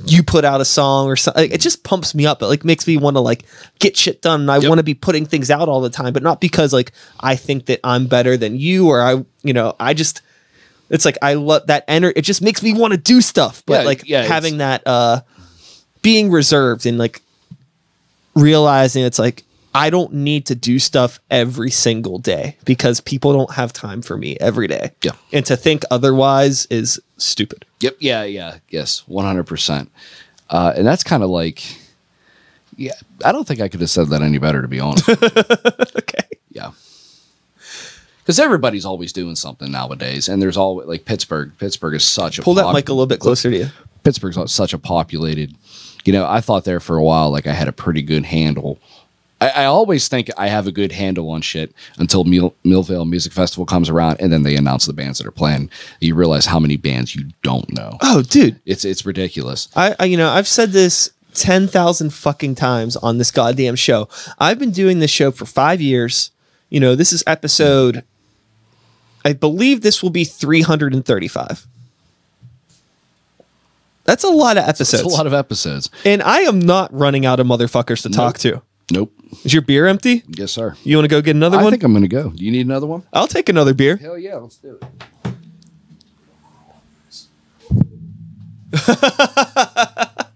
you 0.06 0.22
put 0.24 0.44
out 0.44 0.60
a 0.60 0.64
song 0.64 1.06
or 1.06 1.14
something 1.16 1.50
it 1.52 1.60
just 1.60 1.84
pumps 1.84 2.14
me 2.16 2.26
up 2.26 2.42
it 2.42 2.46
like 2.46 2.64
makes 2.64 2.86
me 2.86 2.96
want 2.96 3.14
to 3.16 3.20
like 3.20 3.44
get 3.78 3.96
shit 3.96 4.20
done 4.22 4.40
and 4.42 4.50
i 4.50 4.56
Yep. 4.58 4.68
want 4.68 4.78
to 4.80 4.82
be 4.82 4.94
putting 4.94 5.24
things 5.24 5.50
out 5.52 5.68
all 5.68 5.80
the 5.80 5.88
time 5.90 6.12
but 6.12 6.22
not 6.22 6.40
because 6.40 6.72
like 6.72 6.90
i 7.20 7.36
think 7.36 7.66
that 7.66 7.78
i'm 7.84 8.06
better 8.08 8.36
than 8.36 8.56
you 8.58 8.88
or 8.88 9.00
i 9.02 9.24
you 9.44 9.52
know 9.52 9.76
i 9.78 9.94
just 9.94 10.20
it's 10.90 11.04
like 11.04 11.16
i 11.22 11.34
love 11.34 11.68
that 11.68 11.84
energy 11.86 12.12
it 12.18 12.22
just 12.22 12.42
makes 12.42 12.60
me 12.60 12.72
want 12.72 12.92
to 12.92 12.98
do 12.98 13.20
stuff 13.20 13.62
but 13.66 13.80
Yeah, 13.82 13.86
like 13.86 14.02
yeah, 14.08 14.22
having 14.22 14.58
that 14.58 14.82
uh 14.84 15.20
being 16.02 16.30
reserved 16.30 16.86
and 16.86 16.98
like 16.98 17.22
realizing 18.34 19.04
it's 19.04 19.18
like 19.18 19.44
I 19.76 19.90
don't 19.90 20.12
need 20.12 20.46
to 20.46 20.54
do 20.54 20.78
stuff 20.78 21.18
every 21.32 21.70
single 21.72 22.18
day 22.20 22.56
because 22.64 23.00
people 23.00 23.32
don't 23.32 23.50
have 23.54 23.72
time 23.72 24.02
for 24.02 24.16
me 24.16 24.36
every 24.40 24.68
day. 24.68 24.92
Yeah. 25.02 25.12
And 25.32 25.44
to 25.46 25.56
think 25.56 25.82
otherwise 25.90 26.66
is 26.66 27.00
stupid. 27.16 27.64
Yep. 27.80 27.96
Yeah. 28.00 28.24
Yeah. 28.24 28.58
Yes. 28.68 29.02
One 29.06 29.24
hundred 29.24 29.44
percent. 29.44 29.90
Uh, 30.50 30.72
And 30.76 30.86
that's 30.86 31.02
kind 31.02 31.22
of 31.22 31.30
like, 31.30 31.62
yeah. 32.76 32.92
I 33.24 33.32
don't 33.32 33.46
think 33.46 33.60
I 33.60 33.68
could 33.68 33.80
have 33.80 33.90
said 33.90 34.08
that 34.08 34.20
any 34.22 34.38
better, 34.38 34.60
to 34.62 34.68
be 34.68 34.80
honest. 34.80 35.08
Okay. 35.96 36.28
yeah. 36.50 36.72
Because 38.18 38.38
everybody's 38.38 38.84
always 38.86 39.12
doing 39.12 39.36
something 39.36 39.70
nowadays, 39.70 40.28
and 40.30 40.40
there's 40.40 40.56
always 40.56 40.88
like 40.88 41.04
Pittsburgh. 41.04 41.52
Pittsburgh 41.58 41.94
is 41.94 42.04
such 42.04 42.38
a 42.38 42.42
Pull 42.42 42.54
that 42.54 42.72
mic 42.72 42.88
a 42.88 42.92
little 42.92 43.06
bit 43.06 43.20
closer 43.20 43.50
to 43.50 43.56
you. 43.56 43.66
Pittsburgh's 44.02 44.38
such 44.50 44.72
a 44.72 44.78
populated. 44.78 45.54
You 46.06 46.12
know, 46.14 46.26
I 46.26 46.40
thought 46.40 46.64
there 46.64 46.80
for 46.80 46.96
a 46.96 47.02
while 47.04 47.30
like 47.30 47.46
I 47.46 47.52
had 47.52 47.68
a 47.68 47.72
pretty 47.72 48.00
good 48.02 48.24
handle. 48.24 48.78
I, 49.44 49.62
I 49.62 49.64
always 49.66 50.08
think 50.08 50.30
I 50.36 50.48
have 50.48 50.66
a 50.66 50.72
good 50.72 50.92
handle 50.92 51.30
on 51.30 51.42
shit 51.42 51.74
until 51.98 52.24
Mill, 52.24 52.54
Millvale 52.64 53.08
Music 53.08 53.32
Festival 53.32 53.66
comes 53.66 53.88
around, 53.88 54.20
and 54.20 54.32
then 54.32 54.42
they 54.42 54.56
announce 54.56 54.86
the 54.86 54.92
bands 54.92 55.18
that 55.18 55.26
are 55.26 55.32
playing. 55.32 55.70
You 56.00 56.14
realize 56.14 56.46
how 56.46 56.58
many 56.58 56.76
bands 56.76 57.14
you 57.14 57.30
don't 57.42 57.72
know. 57.72 57.98
Oh, 58.02 58.22
dude. 58.22 58.60
It's 58.64 58.84
it's 58.84 59.04
ridiculous. 59.04 59.68
I, 59.76 59.94
I 59.98 60.04
you 60.06 60.16
know, 60.16 60.30
I've 60.30 60.48
said 60.48 60.70
this 60.70 61.10
10,000 61.34 62.10
fucking 62.10 62.54
times 62.54 62.96
on 62.96 63.18
this 63.18 63.30
goddamn 63.30 63.76
show. 63.76 64.08
I've 64.38 64.58
been 64.58 64.70
doing 64.70 65.00
this 65.00 65.10
show 65.10 65.30
for 65.30 65.46
5 65.46 65.80
years. 65.80 66.30
You 66.70 66.80
know, 66.80 66.94
this 66.94 67.12
is 67.12 67.22
episode 67.26 68.04
I 69.24 69.32
believe 69.32 69.80
this 69.80 70.02
will 70.02 70.10
be 70.10 70.24
335. 70.24 71.66
That's 74.04 74.22
a 74.22 74.28
lot 74.28 74.58
of 74.58 74.64
episodes. 74.64 75.02
It's 75.02 75.12
a 75.14 75.16
lot 75.16 75.26
of 75.26 75.32
episodes. 75.32 75.88
and 76.04 76.22
I 76.22 76.40
am 76.40 76.58
not 76.58 76.92
running 76.92 77.24
out 77.24 77.40
of 77.40 77.46
motherfuckers 77.46 78.02
to 78.02 78.10
talk 78.10 78.38
to. 78.40 78.60
Nope. 78.94 79.12
Is 79.44 79.52
your 79.52 79.62
beer 79.62 79.86
empty? 79.88 80.22
Yes, 80.28 80.52
sir. 80.52 80.76
You 80.84 80.96
want 80.96 81.06
to 81.06 81.08
go 81.08 81.20
get 81.20 81.34
another 81.34 81.58
I 81.58 81.64
one? 81.64 81.66
I 81.66 81.70
think 81.70 81.82
I'm 81.82 81.92
gonna 81.92 82.06
go. 82.06 82.30
Do 82.30 82.44
you 82.44 82.52
need 82.52 82.64
another 82.64 82.86
one? 82.86 83.02
I'll 83.12 83.26
take 83.26 83.48
another 83.48 83.74
beer. 83.74 83.96
Hell 83.96 84.16
yeah, 84.16 84.36
let's 84.36 84.56
do 84.56 84.78
it. 84.80 84.84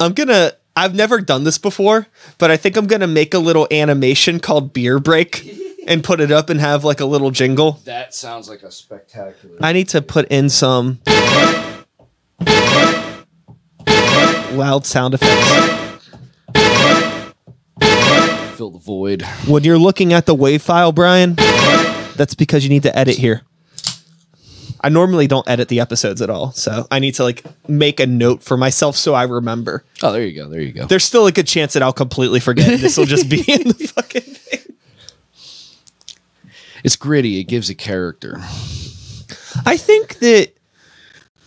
I'm 0.00 0.14
gonna. 0.14 0.54
I've 0.74 0.96
never 0.96 1.20
done 1.20 1.44
this 1.44 1.58
before, 1.58 2.08
but 2.38 2.50
I 2.50 2.56
think 2.56 2.76
I'm 2.76 2.88
gonna 2.88 3.06
make 3.06 3.34
a 3.34 3.38
little 3.38 3.68
animation 3.70 4.40
called 4.40 4.72
beer 4.72 4.98
break 4.98 5.48
and 5.86 6.02
put 6.02 6.20
it 6.20 6.32
up 6.32 6.50
and 6.50 6.58
have 6.58 6.82
like 6.82 6.98
a 6.98 7.06
little 7.06 7.30
jingle. 7.30 7.80
That 7.84 8.16
sounds 8.16 8.48
like 8.48 8.64
a 8.64 8.72
spectacular. 8.72 9.58
I 9.60 9.72
need 9.72 9.90
to 9.90 10.02
put 10.02 10.26
in 10.28 10.48
some 10.48 10.98
loud 14.52 14.86
sound 14.86 15.14
effects. 15.14 16.08
Fill 18.56 18.70
the 18.70 18.78
void. 18.78 19.22
When 19.46 19.64
you're 19.64 19.78
looking 19.78 20.12
at 20.12 20.26
the 20.26 20.34
wave 20.34 20.62
file, 20.62 20.92
Brian, 20.92 21.34
that's 22.16 22.34
because 22.34 22.64
you 22.64 22.70
need 22.70 22.82
to 22.82 22.96
edit 22.98 23.16
here. 23.16 23.42
I 24.82 24.88
normally 24.88 25.26
don't 25.26 25.46
edit 25.48 25.68
the 25.68 25.80
episodes 25.80 26.22
at 26.22 26.30
all, 26.30 26.52
so 26.52 26.86
I 26.90 26.98
need 27.00 27.14
to 27.16 27.22
like 27.22 27.44
make 27.68 28.00
a 28.00 28.06
note 28.06 28.42
for 28.42 28.56
myself 28.56 28.96
so 28.96 29.14
I 29.14 29.24
remember. 29.24 29.84
Oh, 30.02 30.10
there 30.12 30.24
you 30.24 30.34
go. 30.34 30.48
There 30.48 30.60
you 30.60 30.72
go. 30.72 30.86
There's 30.86 31.04
still 31.04 31.26
a 31.26 31.32
good 31.32 31.46
chance 31.46 31.74
that 31.74 31.82
I'll 31.82 31.92
completely 31.92 32.40
forget. 32.40 32.80
This 32.80 32.96
will 32.96 33.04
just 33.04 33.28
be 33.28 33.40
in 33.48 33.68
the 33.68 33.92
fucking 33.94 34.22
thing. 34.22 34.74
It's 36.82 36.96
gritty. 36.96 37.40
It 37.40 37.44
gives 37.44 37.68
a 37.68 37.74
character. 37.74 38.36
I 39.66 39.76
think 39.76 40.18
that 40.20 40.52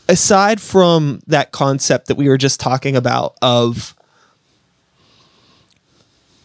aside 0.10 0.60
from 0.62 1.22
that 1.28 1.52
concept 1.52 2.08
that 2.08 2.16
we 2.16 2.28
were 2.30 2.38
just 2.38 2.60
talking 2.60 2.96
about 2.96 3.36
of 3.42 3.96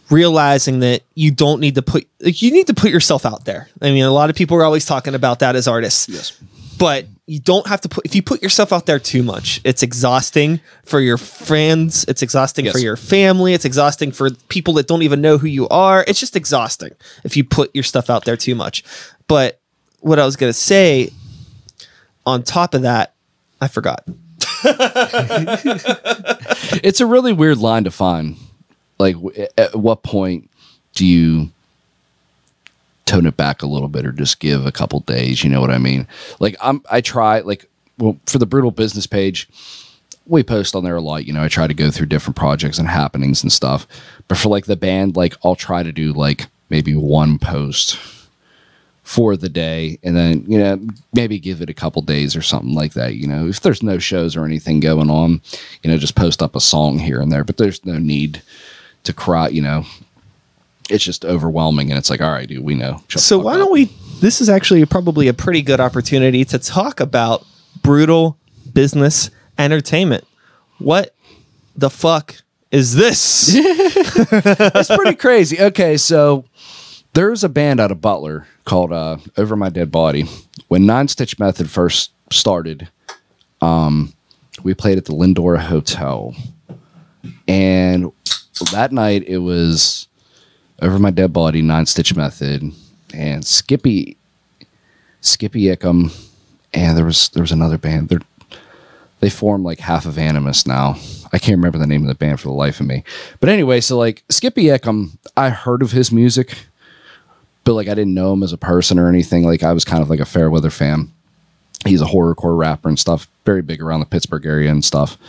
realizing 0.09 0.79
that 0.79 1.03
you 1.13 1.29
don't 1.31 1.59
need 1.59 1.75
to 1.75 1.81
put 1.81 2.07
like 2.21 2.41
you 2.41 2.51
need 2.51 2.67
to 2.67 2.73
put 2.73 2.89
yourself 2.91 3.25
out 3.25 3.45
there. 3.45 3.69
I 3.81 3.91
mean, 3.91 4.03
a 4.03 4.11
lot 4.11 4.29
of 4.29 4.35
people 4.35 4.57
are 4.57 4.63
always 4.63 4.85
talking 4.85 5.13
about 5.15 5.39
that 5.39 5.55
as 5.55 5.67
artists. 5.67 6.09
Yes. 6.09 6.39
But 6.79 7.05
you 7.27 7.39
don't 7.39 7.67
have 7.67 7.81
to 7.81 7.89
put 7.89 8.05
if 8.05 8.15
you 8.15 8.23
put 8.23 8.41
yourself 8.41 8.73
out 8.73 8.85
there 8.85 8.99
too 8.99 9.21
much, 9.21 9.61
it's 9.63 9.83
exhausting 9.83 10.61
for 10.85 10.99
your 10.99 11.17
friends, 11.17 12.05
it's 12.07 12.21
exhausting 12.23 12.65
Yes. 12.65 12.73
for 12.73 12.79
your 12.79 12.95
family, 12.97 13.53
it's 13.53 13.65
exhausting 13.65 14.11
for 14.11 14.31
people 14.47 14.73
that 14.75 14.87
don't 14.87 15.03
even 15.03 15.21
know 15.21 15.37
who 15.37 15.47
you 15.47 15.67
are. 15.69 16.03
It's 16.07 16.19
just 16.19 16.35
exhausting 16.35 16.91
if 17.23 17.37
you 17.37 17.43
put 17.43 17.73
your 17.75 17.83
stuff 17.83 18.09
out 18.09 18.25
there 18.25 18.37
too 18.37 18.55
much. 18.55 18.83
But 19.27 19.59
what 19.99 20.17
I 20.17 20.25
was 20.25 20.37
going 20.37 20.49
to 20.49 20.57
say 20.57 21.11
on 22.25 22.41
top 22.43 22.73
of 22.73 22.81
that, 22.83 23.13
I 23.61 23.67
forgot. 23.67 24.03
It's 26.83 26.99
a 27.01 27.05
really 27.05 27.33
weird 27.33 27.57
line 27.57 27.83
to 27.85 27.91
find. 27.91 28.37
Like, 28.99 29.15
at 29.57 29.75
what 29.75 30.03
point 30.03 30.49
do 30.93 31.05
you 31.05 31.49
tone 33.05 33.25
it 33.25 33.37
back 33.37 33.61
a 33.61 33.67
little 33.67 33.87
bit, 33.87 34.05
or 34.05 34.11
just 34.11 34.39
give 34.39 34.65
a 34.65 34.71
couple 34.71 34.99
days? 35.01 35.43
You 35.43 35.49
know 35.49 35.61
what 35.61 35.71
I 35.71 35.77
mean? 35.77 36.07
Like, 36.39 36.55
I'm 36.61 36.81
I 36.91 37.01
try 37.01 37.39
like 37.39 37.69
well 37.97 38.17
for 38.25 38.37
the 38.37 38.45
brutal 38.45 38.71
business 38.71 39.07
page. 39.07 39.47
We 40.25 40.43
post 40.43 40.75
on 40.75 40.83
there 40.83 40.95
a 40.95 41.01
lot, 41.01 41.25
you 41.25 41.33
know. 41.33 41.43
I 41.43 41.47
try 41.47 41.65
to 41.65 41.73
go 41.73 41.89
through 41.89 42.07
different 42.07 42.35
projects 42.35 42.77
and 42.77 42.87
happenings 42.87 43.41
and 43.41 43.51
stuff. 43.51 43.87
But 44.27 44.37
for 44.37 44.49
like 44.49 44.65
the 44.65 44.75
band, 44.75 45.15
like 45.15 45.35
I'll 45.43 45.55
try 45.55 45.81
to 45.81 45.91
do 45.91 46.13
like 46.13 46.47
maybe 46.69 46.93
one 46.95 47.39
post 47.39 47.97
for 49.09 49.35
the 49.35 49.49
day 49.49 49.97
and 50.03 50.15
then 50.15 50.43
you 50.47 50.59
know 50.59 50.79
maybe 51.13 51.39
give 51.39 51.63
it 51.63 51.69
a 51.69 51.73
couple 51.73 51.99
days 52.03 52.35
or 52.35 52.43
something 52.43 52.75
like 52.75 52.93
that 52.93 53.15
you 53.15 53.25
know 53.25 53.47
if 53.47 53.59
there's 53.61 53.81
no 53.81 53.97
shows 53.97 54.35
or 54.35 54.45
anything 54.45 54.79
going 54.79 55.09
on 55.09 55.41
you 55.81 55.89
know 55.89 55.97
just 55.97 56.13
post 56.13 56.43
up 56.43 56.55
a 56.55 56.59
song 56.61 56.99
here 56.99 57.19
and 57.19 57.31
there 57.31 57.43
but 57.43 57.57
there's 57.57 57.83
no 57.83 57.97
need 57.97 58.43
to 59.03 59.11
cry 59.11 59.47
you 59.47 59.63
know 59.63 59.83
it's 60.91 61.03
just 61.03 61.25
overwhelming 61.25 61.89
and 61.89 61.97
it's 61.97 62.11
like 62.11 62.21
all 62.21 62.29
right 62.31 62.47
dude 62.49 62.63
we 62.63 62.75
know 62.75 63.01
So 63.09 63.39
why 63.39 63.53
up. 63.53 63.57
don't 63.61 63.71
we? 63.71 63.85
This 64.21 64.41
is 64.41 64.47
actually 64.49 64.85
probably 64.85 65.27
a 65.27 65.33
pretty 65.33 65.63
good 65.63 65.79
opportunity 65.79 66.45
to 66.45 66.59
talk 66.59 66.99
about 66.99 67.43
brutal 67.81 68.37
business 68.73 69.31
entertainment. 69.57 70.23
What 70.77 71.15
the 71.75 71.89
fuck 71.89 72.35
is 72.69 72.93
this? 72.93 73.49
it's 73.55 74.95
pretty 74.95 75.15
crazy 75.15 75.59
okay 75.61 75.97
so 75.97 76.45
there's 77.13 77.43
a 77.43 77.49
band 77.49 77.79
out 77.79 77.91
of 77.91 78.01
butler 78.01 78.47
called 78.65 78.91
uh 78.91 79.17
over 79.37 79.55
my 79.55 79.69
dead 79.69 79.91
body. 79.91 80.25
When 80.67 80.85
nine 80.85 81.07
stitch 81.07 81.39
method 81.39 81.69
first 81.69 82.11
started 82.31 82.89
um 83.61 84.13
we 84.63 84.73
played 84.73 84.97
at 84.97 85.05
the 85.05 85.15
lindora 85.15 85.59
hotel. 85.59 86.35
And 87.47 88.11
that 88.71 88.91
night 88.91 89.23
it 89.27 89.39
was 89.39 90.07
over 90.81 90.99
my 90.99 91.11
dead 91.11 91.33
body 91.33 91.61
nine 91.61 91.85
stitch 91.85 92.15
method 92.15 92.71
and 93.13 93.45
skippy 93.45 94.17
skippy 95.21 95.63
ickham 95.63 96.11
and 96.73 96.97
there 96.97 97.05
was 97.05 97.29
there 97.29 97.43
was 97.43 97.51
another 97.51 97.77
band. 97.77 98.09
They're 98.09 98.19
they 99.21 99.29
formed 99.29 99.65
like 99.65 99.79
half 99.79 100.05
of 100.05 100.17
animus 100.17 100.65
now. 100.65 100.95
I 101.33 101.39
can't 101.39 101.57
remember 101.57 101.77
the 101.77 101.85
name 101.87 102.01
of 102.03 102.07
the 102.07 102.15
band 102.15 102.39
for 102.39 102.47
the 102.47 102.53
life 102.53 102.79
of 102.79 102.85
me. 102.85 103.03
But 103.39 103.49
anyway 103.49 103.81
so 103.81 103.97
like 103.97 104.23
skippy 104.29 104.65
ickham 104.65 105.17
i 105.35 105.49
heard 105.49 105.81
of 105.81 105.91
his 105.91 106.11
music 106.11 106.55
but 107.69 107.75
like 107.75 107.87
i 107.87 107.93
didn't 107.93 108.15
know 108.15 108.33
him 108.33 108.41
as 108.41 108.51
a 108.51 108.57
person 108.57 108.97
or 108.97 109.07
anything 109.07 109.43
like 109.43 109.61
i 109.61 109.71
was 109.71 109.85
kind 109.85 110.01
of 110.01 110.09
like 110.09 110.19
a 110.19 110.25
fairweather 110.25 110.71
fan 110.71 111.11
he's 111.85 112.01
a 112.01 112.05
horrorcore 112.05 112.57
rapper 112.57 112.89
and 112.89 112.97
stuff 112.97 113.29
very 113.45 113.61
big 113.61 113.79
around 113.79 113.99
the 113.99 114.07
pittsburgh 114.07 114.43
area 114.43 114.71
and 114.71 114.83
stuff 114.83 115.19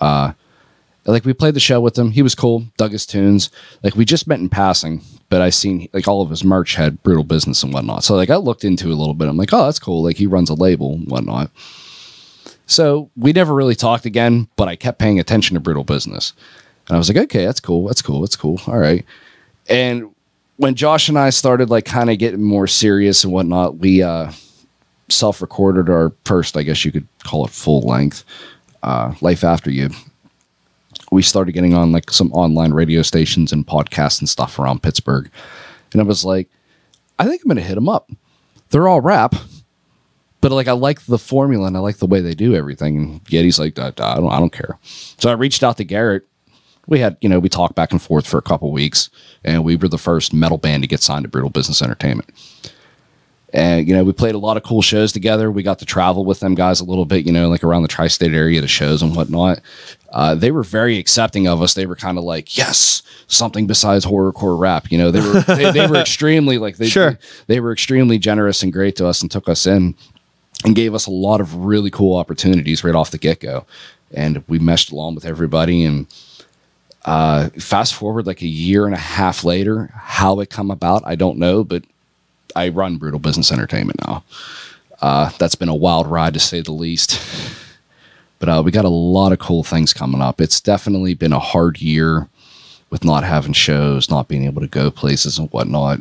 uh 0.00 0.32
like 1.04 1.26
we 1.26 1.34
played 1.34 1.52
the 1.52 1.60
show 1.60 1.82
with 1.82 1.98
him 1.98 2.10
he 2.10 2.22
was 2.22 2.34
cool 2.34 2.64
dug 2.78 2.92
his 2.92 3.04
tunes 3.04 3.50
like 3.82 3.94
we 3.94 4.06
just 4.06 4.26
met 4.26 4.40
in 4.40 4.48
passing 4.48 5.02
but 5.28 5.42
i 5.42 5.50
seen 5.50 5.86
like 5.92 6.08
all 6.08 6.22
of 6.22 6.30
his 6.30 6.42
merch 6.42 6.76
had 6.76 7.02
brutal 7.02 7.24
business 7.24 7.62
and 7.62 7.74
whatnot 7.74 8.02
so 8.02 8.14
like 8.14 8.30
i 8.30 8.36
looked 8.36 8.64
into 8.64 8.88
a 8.88 8.94
little 8.94 9.12
bit 9.12 9.28
i'm 9.28 9.36
like 9.36 9.52
oh 9.52 9.66
that's 9.66 9.78
cool 9.78 10.02
like 10.02 10.16
he 10.16 10.26
runs 10.26 10.48
a 10.48 10.54
label 10.54 10.94
and 10.94 11.10
whatnot 11.10 11.50
so 12.72 13.10
we 13.16 13.34
never 13.34 13.54
really 13.54 13.74
talked 13.74 14.06
again, 14.06 14.48
but 14.56 14.66
I 14.66 14.76
kept 14.76 14.98
paying 14.98 15.20
attention 15.20 15.54
to 15.54 15.60
Brutal 15.60 15.84
Business. 15.84 16.32
And 16.88 16.94
I 16.94 16.98
was 16.98 17.08
like, 17.08 17.18
okay, 17.24 17.44
that's 17.44 17.60
cool. 17.60 17.86
That's 17.86 18.00
cool. 18.00 18.20
That's 18.22 18.36
cool. 18.36 18.60
All 18.66 18.78
right. 18.78 19.04
And 19.68 20.14
when 20.56 20.74
Josh 20.74 21.08
and 21.08 21.18
I 21.18 21.30
started 21.30 21.70
like 21.70 21.84
kind 21.84 22.10
of 22.10 22.18
getting 22.18 22.42
more 22.42 22.66
serious 22.66 23.24
and 23.24 23.32
whatnot, 23.32 23.78
we 23.78 24.02
uh, 24.02 24.32
self 25.08 25.40
recorded 25.40 25.88
our 25.90 26.12
first, 26.24 26.56
I 26.56 26.62
guess 26.62 26.84
you 26.84 26.92
could 26.92 27.06
call 27.24 27.44
it 27.44 27.50
full 27.50 27.80
length, 27.82 28.24
uh, 28.82 29.14
Life 29.20 29.44
After 29.44 29.70
You. 29.70 29.90
We 31.10 31.22
started 31.22 31.52
getting 31.52 31.74
on 31.74 31.92
like 31.92 32.10
some 32.10 32.32
online 32.32 32.72
radio 32.72 33.02
stations 33.02 33.52
and 33.52 33.66
podcasts 33.66 34.20
and 34.20 34.28
stuff 34.28 34.58
around 34.58 34.82
Pittsburgh. 34.82 35.30
And 35.92 36.00
I 36.00 36.04
was 36.04 36.24
like, 36.24 36.48
I 37.18 37.26
think 37.26 37.42
I'm 37.42 37.48
going 37.48 37.56
to 37.56 37.62
hit 37.62 37.74
them 37.74 37.88
up. 37.88 38.10
They're 38.70 38.88
all 38.88 39.02
rap, 39.02 39.34
but 40.40 40.52
like 40.52 40.68
I 40.68 40.72
like 40.72 41.04
the 41.04 41.18
formula 41.18 41.66
and 41.66 41.76
I 41.76 41.80
like 41.80 41.98
the 41.98 42.06
way 42.06 42.20
they 42.20 42.34
do 42.34 42.54
everything. 42.54 42.96
And 42.96 43.24
Yeti's 43.24 43.58
like, 43.58 43.78
I, 43.78 43.88
I 43.88 44.16
don't, 44.16 44.32
I 44.32 44.38
don't 44.38 44.52
care. 44.52 44.78
So 44.82 45.28
I 45.28 45.34
reached 45.34 45.62
out 45.62 45.76
to 45.76 45.84
Garrett. 45.84 46.26
We 46.86 46.98
had, 46.98 47.16
you 47.20 47.28
know, 47.28 47.38
we 47.38 47.48
talked 47.48 47.74
back 47.74 47.92
and 47.92 48.02
forth 48.02 48.26
for 48.26 48.38
a 48.38 48.42
couple 48.42 48.70
weeks, 48.72 49.08
and 49.44 49.64
we 49.64 49.76
were 49.76 49.88
the 49.88 49.98
first 49.98 50.32
metal 50.34 50.58
band 50.58 50.82
to 50.82 50.88
get 50.88 51.00
signed 51.00 51.24
to 51.24 51.28
Brutal 51.28 51.50
Business 51.50 51.80
Entertainment. 51.80 52.28
And 53.54 53.86
you 53.86 53.94
know, 53.94 54.02
we 54.02 54.12
played 54.14 54.34
a 54.34 54.38
lot 54.38 54.56
of 54.56 54.62
cool 54.62 54.80
shows 54.80 55.12
together. 55.12 55.50
We 55.50 55.62
got 55.62 55.78
to 55.80 55.84
travel 55.84 56.24
with 56.24 56.40
them 56.40 56.54
guys 56.54 56.80
a 56.80 56.84
little 56.84 57.04
bit, 57.04 57.26
you 57.26 57.32
know, 57.32 57.48
like 57.50 57.62
around 57.62 57.82
the 57.82 57.88
tri-state 57.88 58.32
area 58.32 58.60
to 58.62 58.66
shows 58.66 59.02
and 59.02 59.14
whatnot. 59.14 59.60
Uh, 60.10 60.34
they 60.34 60.50
were 60.50 60.62
very 60.62 60.96
accepting 60.98 61.46
of 61.46 61.60
us. 61.60 61.74
They 61.74 61.84
were 61.84 61.96
kind 61.96 62.16
of 62.16 62.24
like, 62.24 62.56
yes, 62.56 63.02
something 63.26 63.66
besides 63.66 64.06
horrorcore 64.06 64.58
rap. 64.58 64.90
You 64.90 64.96
know, 64.96 65.10
they 65.10 65.20
were 65.20 65.40
they, 65.42 65.70
they 65.70 65.86
were 65.86 65.96
extremely 66.00 66.56
like 66.56 66.78
they 66.78 66.88
Sure. 66.88 67.18
they 67.46 67.60
were 67.60 67.72
extremely 67.72 68.18
generous 68.18 68.62
and 68.62 68.72
great 68.72 68.96
to 68.96 69.06
us 69.06 69.20
and 69.20 69.30
took 69.30 69.48
us 69.50 69.66
in 69.66 69.94
and 70.64 70.74
gave 70.74 70.94
us 70.94 71.06
a 71.06 71.10
lot 71.10 71.42
of 71.42 71.54
really 71.54 71.90
cool 71.90 72.16
opportunities 72.16 72.82
right 72.82 72.94
off 72.94 73.10
the 73.10 73.18
get 73.18 73.40
go. 73.40 73.66
And 74.14 74.42
we 74.48 74.58
meshed 74.58 74.92
along 74.92 75.14
with 75.14 75.26
everybody. 75.26 75.84
And 75.84 76.06
uh, 77.04 77.48
fast 77.50 77.94
forward 77.94 78.26
like 78.26 78.42
a 78.42 78.46
year 78.46 78.86
and 78.86 78.94
a 78.94 78.98
half 78.98 79.44
later, 79.44 79.90
how 79.94 80.40
it 80.40 80.50
come 80.50 80.70
about, 80.70 81.02
I 81.04 81.16
don't 81.16 81.38
know, 81.38 81.64
but 81.64 81.84
I 82.54 82.68
run 82.68 82.98
Brutal 82.98 83.18
Business 83.18 83.50
Entertainment 83.50 84.00
now. 84.06 84.24
Uh, 85.00 85.30
that's 85.38 85.56
been 85.56 85.68
a 85.68 85.74
wild 85.74 86.06
ride 86.06 86.34
to 86.34 86.40
say 86.40 86.60
the 86.60 86.72
least. 86.72 87.20
But 88.42 88.48
uh, 88.48 88.62
we 88.64 88.72
got 88.72 88.84
a 88.84 88.88
lot 88.88 89.30
of 89.30 89.38
cool 89.38 89.62
things 89.62 89.92
coming 89.92 90.20
up. 90.20 90.40
It's 90.40 90.60
definitely 90.60 91.14
been 91.14 91.32
a 91.32 91.38
hard 91.38 91.80
year 91.80 92.28
with 92.90 93.04
not 93.04 93.22
having 93.22 93.52
shows, 93.52 94.10
not 94.10 94.26
being 94.26 94.42
able 94.42 94.60
to 94.62 94.66
go 94.66 94.90
places 94.90 95.38
and 95.38 95.48
whatnot. 95.52 96.00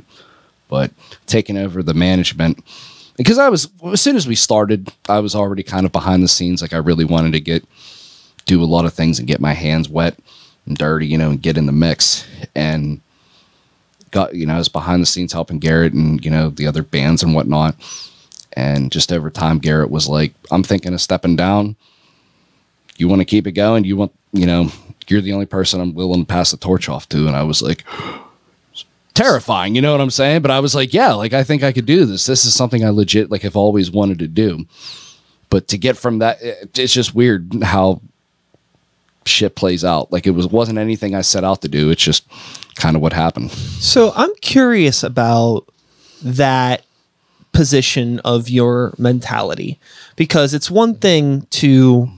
But 0.68 0.90
taking 1.28 1.56
over 1.56 1.84
the 1.84 1.94
management, 1.94 2.66
because 3.16 3.38
I 3.38 3.50
was 3.50 3.70
as 3.94 4.02
soon 4.02 4.16
as 4.16 4.26
we 4.26 4.34
started, 4.34 4.92
I 5.08 5.20
was 5.20 5.36
already 5.36 5.62
kind 5.62 5.86
of 5.86 5.92
behind 5.92 6.24
the 6.24 6.28
scenes. 6.28 6.64
Like 6.64 6.74
I 6.74 6.78
really 6.78 7.06
wanted 7.06 7.34
to 7.34 7.40
get 7.40 7.64
do 8.46 8.64
a 8.64 8.66
lot 8.66 8.86
of 8.86 8.94
things 8.96 9.20
and 9.20 9.28
get 9.28 9.40
my 9.40 9.54
hands 9.54 9.88
wet 9.88 10.18
and 10.72 10.78
dirty, 10.78 11.06
you 11.06 11.18
know, 11.18 11.30
and 11.32 11.42
get 11.42 11.58
in 11.58 11.66
the 11.66 11.72
mix. 11.72 12.26
And 12.56 13.02
got 14.12 14.34
you 14.36 14.46
know 14.46 14.56
I 14.56 14.58
was 14.58 14.70
behind 14.70 15.02
the 15.02 15.06
scenes 15.06 15.34
helping 15.34 15.60
Garrett 15.60 15.94
and 15.94 16.24
you 16.24 16.32
know 16.32 16.50
the 16.50 16.66
other 16.68 16.82
bands 16.84 17.22
and 17.24 17.34
whatnot. 17.36 17.76
And 18.54 18.92
just 18.92 19.12
over 19.14 19.30
time, 19.30 19.60
Garrett 19.60 19.90
was 19.92 20.08
like, 20.10 20.34
"I'm 20.50 20.64
thinking 20.64 20.94
of 20.94 21.02
stepping 21.02 21.36
down. 21.36 21.76
You 22.98 23.08
want 23.08 23.20
to 23.22 23.26
keep 23.26 23.48
it 23.48 23.54
going? 23.54 23.84
You 23.86 23.96
want 23.98 24.12
you 24.34 24.46
know 24.46 24.70
you're 25.08 25.22
the 25.22 25.34
only 25.34 25.46
person 25.46 25.82
I'm 25.82 25.94
willing 25.94 26.22
to 26.22 26.26
pass 26.28 26.52
the 26.52 26.58
torch 26.58 26.88
off 26.90 27.08
to." 27.10 27.28
And 27.28 27.36
I 27.36 27.44
was 27.44 27.62
like. 27.62 27.84
Terrifying, 29.14 29.76
you 29.76 29.82
know 29.82 29.92
what 29.92 30.00
I'm 30.00 30.10
saying? 30.10 30.42
But 30.42 30.52
I 30.52 30.62
was 30.62 30.74
like, 30.74 30.94
yeah, 30.94 31.12
like 31.12 31.34
I 31.34 31.44
think 31.44 31.64
I 31.64 31.74
could 31.74 31.86
do 31.86 32.06
this. 32.06 32.26
This 32.26 32.46
is 32.46 32.56
something 32.56 32.86
I 32.86 32.90
legit 32.92 33.30
like 33.30 33.42
have 33.42 33.58
always 33.58 33.92
wanted 33.92 34.20
to 34.20 34.28
do. 34.28 34.66
But 35.50 35.68
to 35.68 35.78
get 35.78 35.98
from 35.98 36.20
that, 36.20 36.42
it- 36.42 36.80
it's 36.80 36.94
just 36.94 37.14
weird 37.14 37.62
how 37.62 38.00
shit 39.26 39.56
plays 39.56 39.84
out. 39.86 40.12
Like 40.12 40.26
it 40.28 40.32
was 40.32 40.48
wasn't 40.48 40.78
anything 40.80 41.14
I 41.16 41.22
set 41.22 41.44
out 41.44 41.62
to 41.62 41.68
do. 41.68 41.90
It's 41.90 42.04
just 42.04 42.26
kind 42.76 42.96
of 42.96 43.02
what 43.02 43.14
happened. 43.14 43.52
So 43.52 44.12
I'm 44.16 44.34
curious 44.42 45.04
about 45.04 45.66
that 46.24 46.84
position 47.54 48.20
of 48.20 48.50
your 48.50 48.94
mentality 48.98 49.80
because 50.16 50.54
it's 50.54 50.72
one 50.72 50.96
thing 50.96 51.42
to 51.52 52.10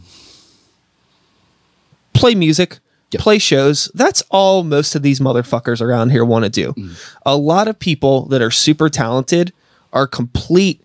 play 2.14 2.36
music, 2.36 2.80
Yep. 3.12 3.22
play 3.22 3.38
shows. 3.40 3.92
That's 3.94 4.24
all 4.32 4.64
most 4.64 4.96
of 4.96 5.02
these 5.04 5.20
motherfuckers 5.20 5.82
around 5.82 6.10
here 6.10 6.26
want 6.26 6.46
to 6.46 6.50
do. 6.50 6.74
Mm. 6.74 7.14
A 7.26 7.36
lot 7.36 7.68
of 7.68 7.78
people 7.80 8.26
that 8.28 8.42
are 8.42 8.52
super 8.52 8.90
talented 8.90 9.54
are 9.92 10.08
complete 10.08 10.82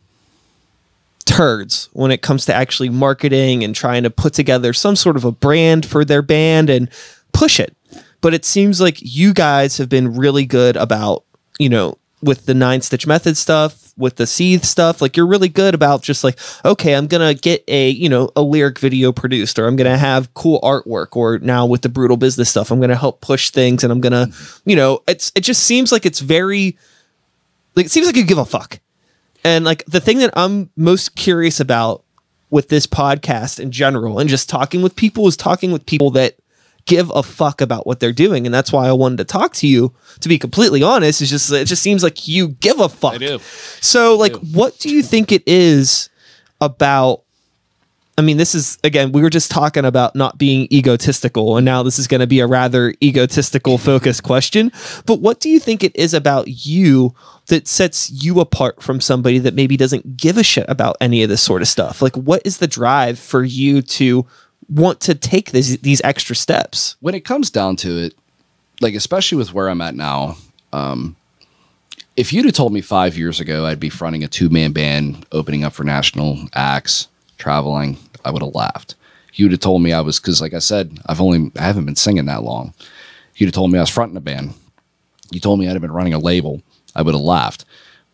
turds 1.29 1.91
when 1.93 2.11
it 2.11 2.23
comes 2.23 2.47
to 2.47 2.55
actually 2.55 2.89
marketing 2.89 3.63
and 3.63 3.75
trying 3.75 4.03
to 4.03 4.11
put 4.11 4.33
together 4.33 4.73
some 4.73 4.97
sort 4.97 5.15
of 5.15 5.27
a 5.27 5.31
brand 5.31 5.85
for 5.85 6.03
their 6.05 6.23
band 6.23 6.71
and 6.71 6.89
push 7.33 7.61
it. 7.61 7.77
But 8.23 8.33
it 8.33 8.47
seems 8.47 8.81
like 8.81 8.97
you 9.01 9.35
guys 9.35 9.77
have 9.77 9.91
been 9.91 10.17
really 10.17 10.47
good 10.47 10.77
about, 10.77 11.25
you 11.59 11.69
know, 11.69 11.99
with 12.23 12.47
the 12.47 12.55
nine 12.55 12.81
stitch 12.81 13.07
method 13.07 13.37
stuff, 13.37 13.93
with 13.99 14.17
the 14.17 14.27
seethe 14.27 14.65
stuff, 14.65 15.03
like 15.03 15.17
you're 15.17 15.27
really 15.27 15.51
good 15.51 15.75
about 15.75 16.03
just 16.03 16.25
like, 16.25 16.39
okay, 16.65 16.95
I'm 16.95 17.07
gonna 17.07 17.35
get 17.35 17.63
a, 17.69 17.91
you 17.91 18.09
know, 18.09 18.31
a 18.35 18.43
lyric 18.43 18.79
video 18.79 19.13
produced, 19.13 19.59
or 19.59 19.67
I'm 19.67 19.77
gonna 19.77 19.99
have 19.99 20.33
cool 20.35 20.61
artwork, 20.63 21.15
or 21.15 21.39
now 21.39 21.67
with 21.67 21.83
the 21.83 21.89
brutal 21.89 22.17
business 22.17 22.49
stuff, 22.49 22.71
I'm 22.71 22.81
gonna 22.81 22.97
help 22.97 23.21
push 23.21 23.51
things 23.51 23.85
and 23.85 23.93
I'm 23.93 24.01
gonna, 24.01 24.29
you 24.65 24.77
know, 24.77 25.03
it's 25.07 25.31
it 25.35 25.43
just 25.43 25.63
seems 25.63 25.93
like 25.93 26.07
it's 26.07 26.21
very 26.21 26.77
like 27.77 27.87
it 27.87 27.91
seems 27.91 28.07
like 28.07 28.17
you 28.17 28.25
give 28.25 28.39
a 28.39 28.47
fuck. 28.47 28.81
And 29.45 29.65
like 29.65 29.85
the 29.87 30.01
thing 30.01 30.19
that 30.19 30.31
I'm 30.35 30.71
most 30.77 31.17
curious 31.17 31.61
about 31.61 32.05
with 32.51 32.69
this 32.69 32.87
podcast 32.87 33.61
in 33.61 33.71
general 33.71 34.19
and 34.19 34.29
just 34.29 34.49
talking 34.49 34.83
with 34.83 34.97
people 34.97 35.27
is 35.29 35.37
talking 35.37 35.71
with 35.71 35.87
people 35.87 36.11
that 36.13 36.37
give 36.87 37.13
a 37.15 37.23
fuck 37.23 37.61
about 37.61 37.87
what 37.87 38.01
they're 38.01 38.13
doing. 38.13 38.47
And 38.47 38.55
that's 38.55 38.73
why 38.73 38.89
I 38.89 38.93
wanted 38.93 39.19
to 39.19 39.25
talk 39.25 39.53
to 39.57 39.67
you, 39.67 39.95
to 40.21 40.29
be 40.29 40.39
completely 40.39 40.83
honest. 40.83 41.21
It's 41.21 41.31
just 41.31 41.53
it 41.53 41.67
just 41.67 41.83
seems 41.83 42.03
like 42.03 42.27
you 42.27 42.49
give 42.49 42.81
a 42.81 42.89
fuck. 42.89 43.19
do. 43.19 43.39
So 43.81 44.17
like 44.17 44.35
what 44.37 44.79
do 44.79 44.91
you 44.91 45.03
think 45.03 45.31
it 45.31 45.43
is 45.47 46.09
about 46.61 47.23
I 48.19 48.21
mean, 48.21 48.37
this 48.37 48.53
is 48.53 48.79
again, 48.83 49.13
we 49.13 49.23
were 49.23 49.31
just 49.31 49.49
talking 49.49 49.85
about 49.85 50.17
not 50.17 50.39
being 50.39 50.67
egotistical, 50.73 51.57
and 51.57 51.65
now 51.65 51.85
this 51.85 52.01
is 52.01 52.09
going 52.09 52.21
to 52.21 52.27
be 52.27 52.41
a 52.41 52.49
rather 52.49 52.93
egotistical 53.01 53.79
focused 53.79 54.25
question. 54.25 54.73
But 55.07 55.21
what 55.21 55.39
do 55.39 55.49
you 55.49 55.61
think 55.61 55.85
it 55.85 55.95
is 55.95 56.15
about 56.15 56.67
you 56.67 57.15
that 57.47 57.69
sets 57.69 58.11
you 58.11 58.41
apart 58.41 58.83
from 58.83 59.01
somebody 59.01 59.39
that 59.39 59.55
maybe 59.55 59.77
doesn't 59.77 60.17
give 60.17 60.37
a 60.37 60.43
shit 60.43 60.67
about 60.69 60.97
any 61.01 61.23
of 61.23 61.29
this 61.29 61.41
sort 61.41 61.63
of 61.63 61.69
stuff? 61.69 62.03
Like, 62.03 62.17
what 62.17 62.43
is 62.45 62.59
the 62.59 62.67
drive 62.67 63.21
for 63.21 63.45
you 63.45 63.83
to 63.83 64.27
want 64.69 65.01
to 65.03 65.15
take 65.15 65.53
these 65.53 65.79
these 65.79 66.01
extra 66.03 66.35
steps? 66.35 66.97
when 66.99 67.15
it 67.15 67.25
comes 67.25 67.51
down 67.51 67.77
to 67.77 67.99
it, 67.99 68.15
like 68.81 68.95
especially 68.95 69.39
with 69.39 69.55
where 69.55 69.69
I'm 69.69 69.81
at 69.81 69.95
now, 69.95 70.37
um, 70.73 71.15
if 72.17 72.33
you'd 72.33 72.47
have 72.47 72.55
told 72.55 72.73
me 72.73 72.81
five 72.81 73.17
years 73.17 73.39
ago 73.39 73.65
I'd 73.65 73.79
be 73.79 73.91
fronting 73.91 74.25
a 74.25 74.29
two 74.29 74.49
man 74.49 74.73
band, 74.73 75.25
opening 75.31 75.63
up 75.63 75.73
for 75.73 75.85
national 75.85 76.49
acts, 76.53 77.07
traveling, 77.39 77.97
I 78.25 78.31
would 78.31 78.43
have 78.43 78.55
laughed. 78.55 78.95
He 79.33 79.45
would 79.45 79.53
have 79.53 79.61
told 79.61 79.83
me 79.83 79.93
I 79.93 80.01
was 80.01 80.19
because, 80.19 80.41
like 80.41 80.55
I 80.55 80.59
said, 80.59 80.99
I've 81.07 81.21
only 81.21 81.51
I 81.59 81.63
haven't 81.63 81.85
been 81.85 81.97
singing 81.97 82.27
that 82.27 82.43
long. 82.43 82.75
He'd 83.35 83.47
have 83.47 83.55
told 83.55 83.71
me 83.71 83.79
I 83.79 83.83
was 83.83 83.91
fronting 83.91 84.17
a 84.17 84.21
band. 84.21 84.55
He 85.31 85.39
told 85.39 85.61
me 85.61 85.69
I'd 85.69 85.73
have 85.73 85.83
been 85.83 85.93
running 85.93 86.15
a 86.15 86.19
label. 86.19 86.63
I 86.97 87.03
would 87.03 87.15
have 87.15 87.23
laughed. 87.23 87.65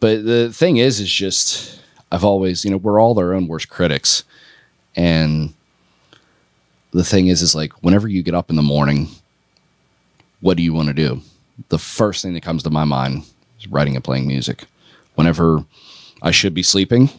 But 0.01 0.25
the 0.25 0.53
thing 0.53 0.77
is, 0.77 1.01
is 1.01 1.11
just 1.11 1.81
I've 2.13 2.25
always, 2.25 2.65
you 2.65 2.71
know, 2.71 2.77
we're 2.77 3.01
all 3.01 3.19
our 3.19 3.33
own 3.33 3.49
worst 3.49 3.69
critics, 3.69 4.25
and 4.97 5.55
the 6.95 7.05
thing 7.05 7.27
is 7.27 7.43
is 7.43 7.55
like 7.55 7.73
whenever 7.83 8.09
you 8.09 8.23
get 8.23 8.35
up 8.35 8.49
in 8.49 8.57
the 8.57 8.63
morning 8.63 9.09
what 10.41 10.57
do 10.57 10.63
you 10.63 10.73
want 10.73 10.89
to 10.89 10.95
do 10.95 11.21
the 11.69 11.79
first 11.79 12.23
thing 12.23 12.33
that 12.35 12.43
comes 12.43 12.63
to 12.63 12.71
my 12.71 12.85
mind 12.85 13.25
is 13.59 13.67
writing 13.69 13.97
and 13.97 14.05
playing 14.05 14.27
music 14.27 14.65
whenever 15.17 15.65
i 16.23 16.31
should 16.31 16.55
be 16.55 16.63
sleeping 16.63 17.11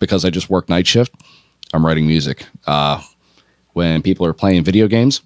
because 0.00 0.24
i 0.24 0.30
just 0.30 0.50
work 0.50 0.68
night 0.68 0.86
shift 0.86 1.14
i'm 1.72 1.84
writing 1.84 2.06
music. 2.06 2.46
Uh, 2.66 3.02
when 3.72 4.02
people 4.02 4.26
are 4.26 4.32
playing 4.32 4.64
video 4.64 4.88
games 4.88 5.22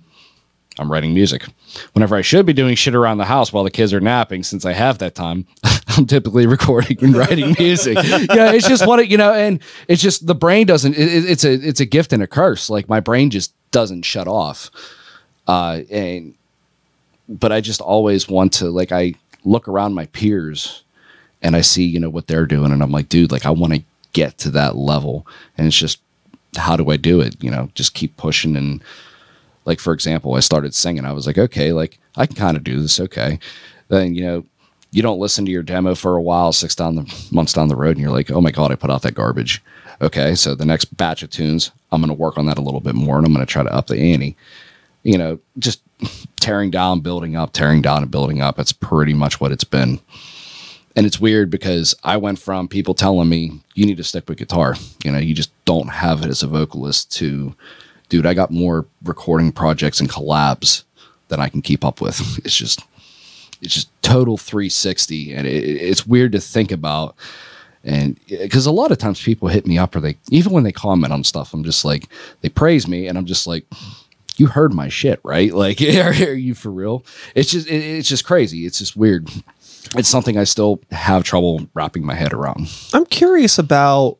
i'm 0.78 0.90
writing 0.90 1.14
music. 1.14 1.46
Whenever 1.92 2.16
i 2.16 2.20
should 2.22 2.46
be 2.46 2.52
doing 2.52 2.74
shit 2.74 2.94
around 2.94 3.18
the 3.18 3.24
house 3.24 3.52
while 3.52 3.64
the 3.64 3.70
kids 3.70 3.92
are 3.92 4.00
napping 4.00 4.42
since 4.42 4.64
i 4.64 4.72
have 4.72 4.98
that 4.98 5.14
time 5.14 5.46
i'm 5.96 6.06
typically 6.06 6.46
recording 6.46 6.96
and 7.02 7.16
writing 7.16 7.54
music. 7.58 7.96
Yeah 8.02 8.52
it's 8.52 8.68
just 8.68 8.86
what 8.86 8.98
it 9.00 9.08
you 9.08 9.16
know 9.16 9.32
and 9.32 9.60
it's 9.88 10.02
just 10.02 10.26
the 10.26 10.34
brain 10.34 10.66
doesn't 10.66 10.94
it, 10.94 11.00
it- 11.12 11.30
it's 11.30 11.44
a 11.44 11.52
it's 11.52 11.80
a 11.80 11.86
gift 11.86 12.12
and 12.12 12.22
a 12.22 12.26
curse. 12.26 12.68
Like 12.70 12.88
my 12.88 13.00
brain 13.00 13.30
just 13.30 13.52
doesn't 13.70 14.02
shut 14.04 14.28
off. 14.28 14.70
Uh 15.46 15.80
and 15.90 16.34
but 17.28 17.50
i 17.52 17.60
just 17.60 17.80
always 17.80 18.28
want 18.28 18.52
to 18.52 18.66
like 18.70 18.92
i 18.92 19.14
look 19.44 19.66
around 19.68 19.94
my 19.94 20.04
peers 20.06 20.82
and 21.42 21.56
i 21.56 21.60
see 21.62 21.84
you 21.84 21.98
know 21.98 22.10
what 22.10 22.26
they're 22.26 22.46
doing 22.46 22.70
and 22.72 22.82
i'm 22.82 22.90
like 22.92 23.08
dude 23.08 23.32
like 23.32 23.46
i 23.46 23.50
want 23.50 23.72
to 23.72 23.82
get 24.12 24.38
to 24.38 24.50
that 24.50 24.76
level. 24.76 25.26
And 25.58 25.66
it's 25.66 25.76
just 25.76 26.00
how 26.56 26.76
do 26.76 26.90
i 26.90 26.96
do 26.96 27.20
it? 27.20 27.42
You 27.42 27.50
know 27.50 27.70
just 27.74 27.94
keep 27.94 28.16
pushing 28.16 28.56
and 28.56 28.82
like 29.64 29.80
for 29.80 29.92
example 29.92 30.34
i 30.34 30.40
started 30.40 30.74
singing 30.74 31.06
i 31.06 31.12
was 31.12 31.26
like 31.26 31.38
okay 31.38 31.72
like 31.72 31.98
i 32.16 32.26
can 32.26 32.36
kind 32.36 32.56
of 32.56 32.64
do 32.64 32.80
this 32.80 33.00
okay. 33.00 33.38
Then 33.88 34.14
you 34.14 34.24
know 34.24 34.44
you 34.90 35.02
don't 35.02 35.18
listen 35.18 35.44
to 35.44 35.50
your 35.50 35.62
demo 35.62 35.94
for 35.94 36.16
a 36.16 36.22
while 36.22 36.52
six 36.52 36.74
down 36.74 36.94
the 36.94 37.28
months 37.32 37.52
down 37.52 37.68
the 37.68 37.76
road 37.76 37.96
and 37.96 38.00
you're 38.00 38.10
like 38.10 38.30
oh 38.30 38.40
my 38.40 38.50
god 38.50 38.70
i 38.72 38.74
put 38.74 38.90
out 38.90 39.02
that 39.02 39.14
garbage. 39.14 39.62
Okay 40.00 40.34
so 40.34 40.54
the 40.54 40.64
next 40.64 40.96
batch 40.96 41.22
of 41.22 41.30
tunes 41.30 41.70
i'm 41.92 42.00
going 42.00 42.08
to 42.08 42.14
work 42.14 42.38
on 42.38 42.46
that 42.46 42.58
a 42.58 42.62
little 42.62 42.80
bit 42.80 42.94
more 42.94 43.16
and 43.16 43.26
i'm 43.26 43.32
going 43.32 43.44
to 43.44 43.50
try 43.52 43.62
to 43.62 43.72
up 43.74 43.86
the 43.86 43.98
ante. 43.98 44.36
You 45.02 45.18
know 45.18 45.38
just 45.58 45.82
tearing 46.40 46.70
down 46.70 47.00
building 47.00 47.36
up 47.36 47.52
tearing 47.52 47.80
down 47.80 48.02
and 48.02 48.10
building 48.10 48.40
up 48.40 48.56
that's 48.56 48.72
pretty 48.72 49.14
much 49.14 49.40
what 49.40 49.52
it's 49.52 49.64
been 49.64 50.00
and 50.96 51.06
it's 51.06 51.20
weird 51.20 51.50
because 51.50 51.94
I 52.04 52.16
went 52.16 52.38
from 52.38 52.68
people 52.68 52.94
telling 52.94 53.28
me 53.28 53.60
you 53.74 53.86
need 53.86 53.96
to 53.96 54.04
stick 54.04 54.28
with 54.28 54.38
guitar. 54.38 54.76
You 55.04 55.12
know, 55.12 55.18
you 55.18 55.34
just 55.34 55.50
don't 55.64 55.88
have 55.88 56.22
it 56.22 56.28
as 56.28 56.42
a 56.42 56.46
vocalist 56.46 57.12
to 57.18 57.54
dude, 58.08 58.26
I 58.26 58.34
got 58.34 58.50
more 58.50 58.86
recording 59.02 59.50
projects 59.50 59.98
and 59.98 60.08
collabs 60.08 60.84
than 61.28 61.40
I 61.40 61.48
can 61.48 61.62
keep 61.62 61.84
up 61.84 62.00
with. 62.00 62.20
It's 62.44 62.56
just 62.56 62.80
it's 63.60 63.74
just 63.74 64.02
total 64.02 64.36
360 64.36 65.32
and 65.32 65.46
it, 65.46 65.64
it's 65.64 66.06
weird 66.06 66.32
to 66.32 66.40
think 66.40 66.70
about. 66.70 67.16
And 67.82 68.18
eh, 68.30 68.42
because 68.42 68.66
a 68.66 68.72
lot 68.72 68.92
of 68.92 68.98
times 68.98 69.22
people 69.22 69.48
hit 69.48 69.66
me 69.66 69.78
up 69.78 69.96
or 69.96 70.00
they 70.00 70.16
even 70.30 70.52
when 70.52 70.64
they 70.64 70.72
comment 70.72 71.12
on 71.12 71.24
stuff 71.24 71.52
i'm 71.52 71.64
just 71.64 71.84
like 71.84 72.08
they 72.40 72.48
praise 72.48 72.88
me 72.88 73.08
and 73.08 73.18
i'm 73.18 73.26
just 73.26 73.46
like 73.46 73.66
you 74.36 74.46
heard 74.46 74.72
my 74.72 74.88
shit 74.88 75.20
right? 75.22 75.52
Like 75.64 75.80
are, 75.80 76.08
are 76.28 76.34
you 76.34 76.54
for 76.54 76.70
real? 76.70 77.04
It's 77.34 77.50
just 77.50 77.68
it, 77.68 77.82
it's 77.82 78.08
just 78.08 78.24
crazy. 78.24 78.66
It's 78.66 78.78
just 78.78 78.96
weird 78.96 79.28
it's 79.96 80.08
something 80.08 80.36
I 80.38 80.44
still 80.44 80.80
have 80.90 81.24
trouble 81.24 81.66
wrapping 81.74 82.04
my 82.04 82.14
head 82.14 82.32
around. 82.32 82.68
I'm 82.92 83.06
curious 83.06 83.58
about, 83.58 84.18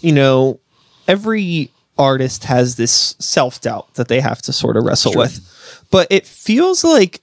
you 0.00 0.12
know, 0.12 0.60
every 1.06 1.70
artist 1.98 2.44
has 2.44 2.76
this 2.76 3.14
self 3.18 3.60
doubt 3.60 3.94
that 3.94 4.08
they 4.08 4.20
have 4.20 4.40
to 4.42 4.52
sort 4.52 4.76
of 4.76 4.84
wrestle 4.84 5.12
Sure. 5.12 5.22
with. 5.22 5.86
But 5.90 6.06
it 6.10 6.26
feels 6.26 6.82
like 6.82 7.20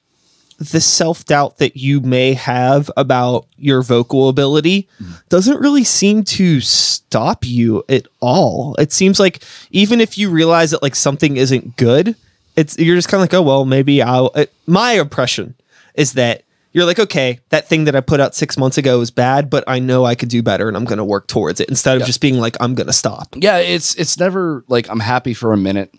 the 0.60 0.82
self 0.82 1.26
doubt 1.26 1.58
that 1.58 1.78
you 1.78 2.00
may 2.02 2.34
have 2.34 2.90
about 2.98 3.48
your 3.58 3.82
vocal 3.82 4.30
ability 4.30 4.88
mm. 5.02 5.22
doesn't 5.30 5.60
really 5.60 5.84
seem 5.84 6.24
to 6.24 6.62
stop 6.62 7.46
you 7.46 7.84
at 7.90 8.08
all. 8.20 8.76
It 8.76 8.92
seems 8.92 9.20
like 9.20 9.42
even 9.72 10.02
if 10.02 10.18
you 10.18 10.30
realize 10.30 10.72
that 10.72 10.82
like 10.82 10.96
something 10.96 11.38
isn't 11.38 11.78
good, 11.78 12.16
it's 12.56 12.78
you're 12.78 12.96
just 12.96 13.08
kind 13.08 13.20
of 13.20 13.24
like, 13.24 13.34
oh 13.34 13.44
well, 13.44 13.66
maybe 13.66 14.02
I'll. 14.02 14.32
It, 14.36 14.52
my 14.66 14.94
impression 14.94 15.56
is 15.94 16.14
that 16.14 16.44
you're 16.78 16.86
like, 16.86 17.00
okay, 17.00 17.40
that 17.50 17.68
thing 17.68 17.86
that 17.86 17.96
I 17.96 18.02
put 18.02 18.20
out 18.20 18.36
six 18.36 18.56
months 18.56 18.78
ago 18.78 19.02
is 19.02 19.10
bad, 19.10 19.50
but 19.50 19.64
I 19.66 19.80
know 19.80 20.06
I 20.06 20.14
could 20.14 20.30
do 20.30 20.44
better, 20.44 20.68
and 20.68 20.78
I'm 20.78 20.86
going 20.86 21.00
to 21.00 21.04
work 21.04 21.26
towards 21.26 21.60
it 21.60 21.70
instead 21.70 22.00
of 22.00 22.06
just 22.06 22.22
being 22.22 22.38
like, 22.38 22.56
I'm 22.60 22.76
going 22.76 22.86
to 22.86 22.94
stop. 22.94 23.30
Yeah, 23.36 23.58
it's 23.58 23.96
it's 23.96 24.20
never 24.20 24.64
like 24.68 24.88
I'm 24.88 25.00
happy 25.00 25.34
for 25.34 25.54
a 25.54 25.58
minute, 25.58 25.92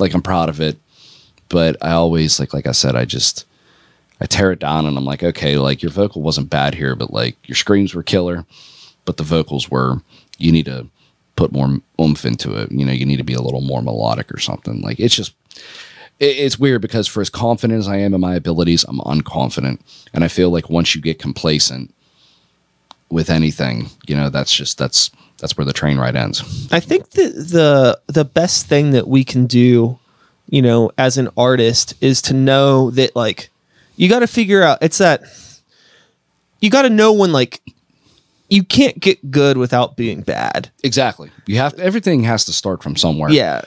like 0.00 0.12
I'm 0.12 0.20
proud 0.20 0.48
of 0.48 0.60
it, 0.60 0.78
but 1.48 1.76
I 1.80 1.92
always 1.92 2.40
like 2.40 2.52
like 2.52 2.66
I 2.66 2.72
said, 2.72 2.96
I 2.96 3.04
just 3.04 3.46
I 4.20 4.26
tear 4.26 4.50
it 4.50 4.58
down 4.58 4.84
and 4.84 4.98
I'm 4.98 5.04
like, 5.04 5.22
okay, 5.22 5.58
like 5.58 5.80
your 5.80 5.92
vocal 5.92 6.22
wasn't 6.22 6.50
bad 6.50 6.74
here, 6.74 6.96
but 6.96 7.12
like 7.12 7.36
your 7.48 7.54
screams 7.54 7.94
were 7.94 8.02
killer, 8.02 8.44
but 9.04 9.16
the 9.16 9.22
vocals 9.22 9.70
were. 9.70 10.02
You 10.38 10.50
need 10.50 10.64
to 10.64 10.88
put 11.36 11.52
more 11.52 11.78
oomph 12.00 12.24
into 12.24 12.56
it. 12.56 12.72
You 12.72 12.84
know, 12.84 12.92
you 12.92 13.06
need 13.06 13.18
to 13.18 13.22
be 13.22 13.34
a 13.34 13.42
little 13.42 13.60
more 13.60 13.80
melodic 13.80 14.34
or 14.34 14.40
something. 14.40 14.80
Like 14.80 14.98
it's 14.98 15.14
just 15.14 15.34
it's 16.20 16.58
weird 16.58 16.82
because 16.82 17.08
for 17.08 17.20
as 17.20 17.30
confident 17.30 17.78
as 17.78 17.88
I 17.88 17.96
am 17.96 18.14
in 18.14 18.20
my 18.20 18.34
abilities, 18.34 18.84
I'm 18.84 18.98
unconfident, 19.00 19.80
and 20.12 20.22
I 20.22 20.28
feel 20.28 20.50
like 20.50 20.68
once 20.68 20.94
you 20.94 21.00
get 21.00 21.18
complacent 21.18 21.94
with 23.08 23.30
anything, 23.30 23.90
you 24.06 24.14
know, 24.14 24.28
that's 24.28 24.54
just 24.54 24.78
that's 24.78 25.10
that's 25.38 25.56
where 25.56 25.64
the 25.64 25.72
train 25.72 25.98
ride 25.98 26.16
ends. 26.16 26.68
I 26.70 26.80
think 26.80 27.10
that 27.10 27.32
the 27.32 28.00
the 28.06 28.24
best 28.24 28.66
thing 28.66 28.90
that 28.90 29.08
we 29.08 29.24
can 29.24 29.46
do, 29.46 29.98
you 30.48 30.62
know, 30.62 30.92
as 30.98 31.16
an 31.16 31.30
artist 31.36 31.94
is 32.00 32.20
to 32.22 32.34
know 32.34 32.90
that 32.90 33.16
like 33.16 33.50
you 33.96 34.08
got 34.08 34.20
to 34.20 34.26
figure 34.26 34.62
out 34.62 34.78
it's 34.82 34.98
that 34.98 35.22
you 36.60 36.68
got 36.70 36.82
to 36.82 36.90
know 36.90 37.12
when 37.12 37.32
like 37.32 37.62
you 38.50 38.62
can't 38.62 39.00
get 39.00 39.30
good 39.30 39.56
without 39.56 39.96
being 39.96 40.20
bad. 40.20 40.70
Exactly. 40.84 41.30
You 41.46 41.56
have 41.56 41.78
everything 41.78 42.24
has 42.24 42.44
to 42.44 42.52
start 42.52 42.82
from 42.82 42.96
somewhere. 42.96 43.30
Yeah. 43.30 43.62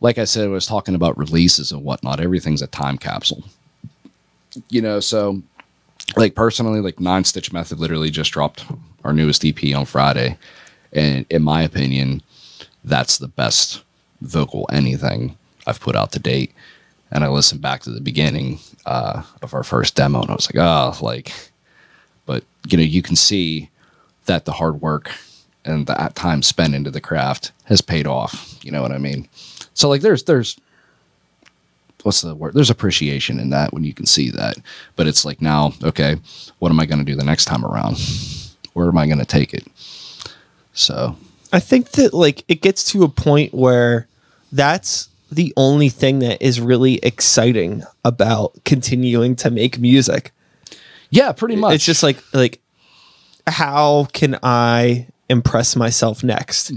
Like 0.00 0.18
I 0.18 0.24
said, 0.24 0.44
I 0.44 0.48
was 0.48 0.66
talking 0.66 0.94
about 0.94 1.18
releases 1.18 1.72
and 1.72 1.82
whatnot. 1.82 2.20
Everything's 2.20 2.62
a 2.62 2.66
time 2.66 2.98
capsule. 2.98 3.44
You 4.70 4.80
know, 4.80 5.00
so 5.00 5.42
like 6.16 6.34
personally, 6.34 6.80
like 6.80 7.00
Nine 7.00 7.24
Stitch 7.24 7.52
Method 7.52 7.78
literally 7.78 8.10
just 8.10 8.32
dropped 8.32 8.64
our 9.04 9.12
newest 9.12 9.44
EP 9.44 9.74
on 9.74 9.84
Friday. 9.84 10.38
And 10.92 11.26
in 11.30 11.42
my 11.42 11.62
opinion, 11.62 12.22
that's 12.84 13.18
the 13.18 13.28
best 13.28 13.82
vocal 14.20 14.68
anything 14.72 15.36
I've 15.66 15.80
put 15.80 15.96
out 15.96 16.12
to 16.12 16.18
date. 16.18 16.52
And 17.10 17.24
I 17.24 17.28
listened 17.28 17.60
back 17.60 17.82
to 17.82 17.90
the 17.90 18.00
beginning 18.00 18.58
uh, 18.84 19.22
of 19.42 19.54
our 19.54 19.62
first 19.62 19.94
demo 19.94 20.22
and 20.22 20.30
I 20.30 20.34
was 20.34 20.48
like, 20.48 20.62
oh, 20.62 20.96
like, 21.04 21.32
but 22.24 22.44
you 22.68 22.76
know, 22.76 22.84
you 22.84 23.02
can 23.02 23.16
see 23.16 23.70
that 24.26 24.44
the 24.44 24.52
hard 24.52 24.80
work 24.80 25.12
and 25.66 25.86
the 25.86 25.94
time 26.14 26.42
spent 26.42 26.74
into 26.74 26.90
the 26.90 27.00
craft 27.00 27.52
has 27.64 27.80
paid 27.80 28.06
off. 28.06 28.58
You 28.62 28.70
know 28.70 28.82
what 28.82 28.92
I 28.92 28.98
mean? 28.98 29.28
So 29.74 29.88
like 29.88 30.00
there's 30.00 30.24
there's 30.24 30.58
what's 32.02 32.22
the 32.22 32.34
word? 32.34 32.54
There's 32.54 32.70
appreciation 32.70 33.40
in 33.40 33.50
that 33.50 33.72
when 33.72 33.84
you 33.84 33.92
can 33.92 34.06
see 34.06 34.30
that. 34.30 34.56
But 34.94 35.06
it's 35.06 35.24
like 35.24 35.42
now, 35.42 35.72
okay, 35.82 36.16
what 36.60 36.70
am 36.70 36.80
I 36.80 36.86
going 36.86 37.00
to 37.00 37.04
do 37.04 37.16
the 37.16 37.24
next 37.24 37.46
time 37.46 37.64
around? 37.64 37.98
Where 38.72 38.88
am 38.88 38.96
I 38.96 39.06
going 39.06 39.18
to 39.18 39.24
take 39.24 39.52
it? 39.52 39.66
So 40.72 41.16
I 41.52 41.60
think 41.60 41.90
that 41.92 42.14
like 42.14 42.44
it 42.48 42.62
gets 42.62 42.84
to 42.92 43.02
a 43.02 43.08
point 43.08 43.52
where 43.52 44.06
that's 44.52 45.08
the 45.32 45.52
only 45.56 45.88
thing 45.88 46.20
that 46.20 46.40
is 46.40 46.60
really 46.60 46.96
exciting 47.02 47.82
about 48.04 48.52
continuing 48.64 49.34
to 49.36 49.50
make 49.50 49.78
music. 49.78 50.32
yeah, 51.10 51.32
pretty 51.32 51.56
much. 51.56 51.74
It's 51.74 51.84
just 51.84 52.02
like 52.02 52.22
like 52.32 52.60
how 53.46 54.06
can 54.12 54.38
I 54.42 55.08
impress 55.28 55.76
myself 55.76 56.22
next? 56.24 56.72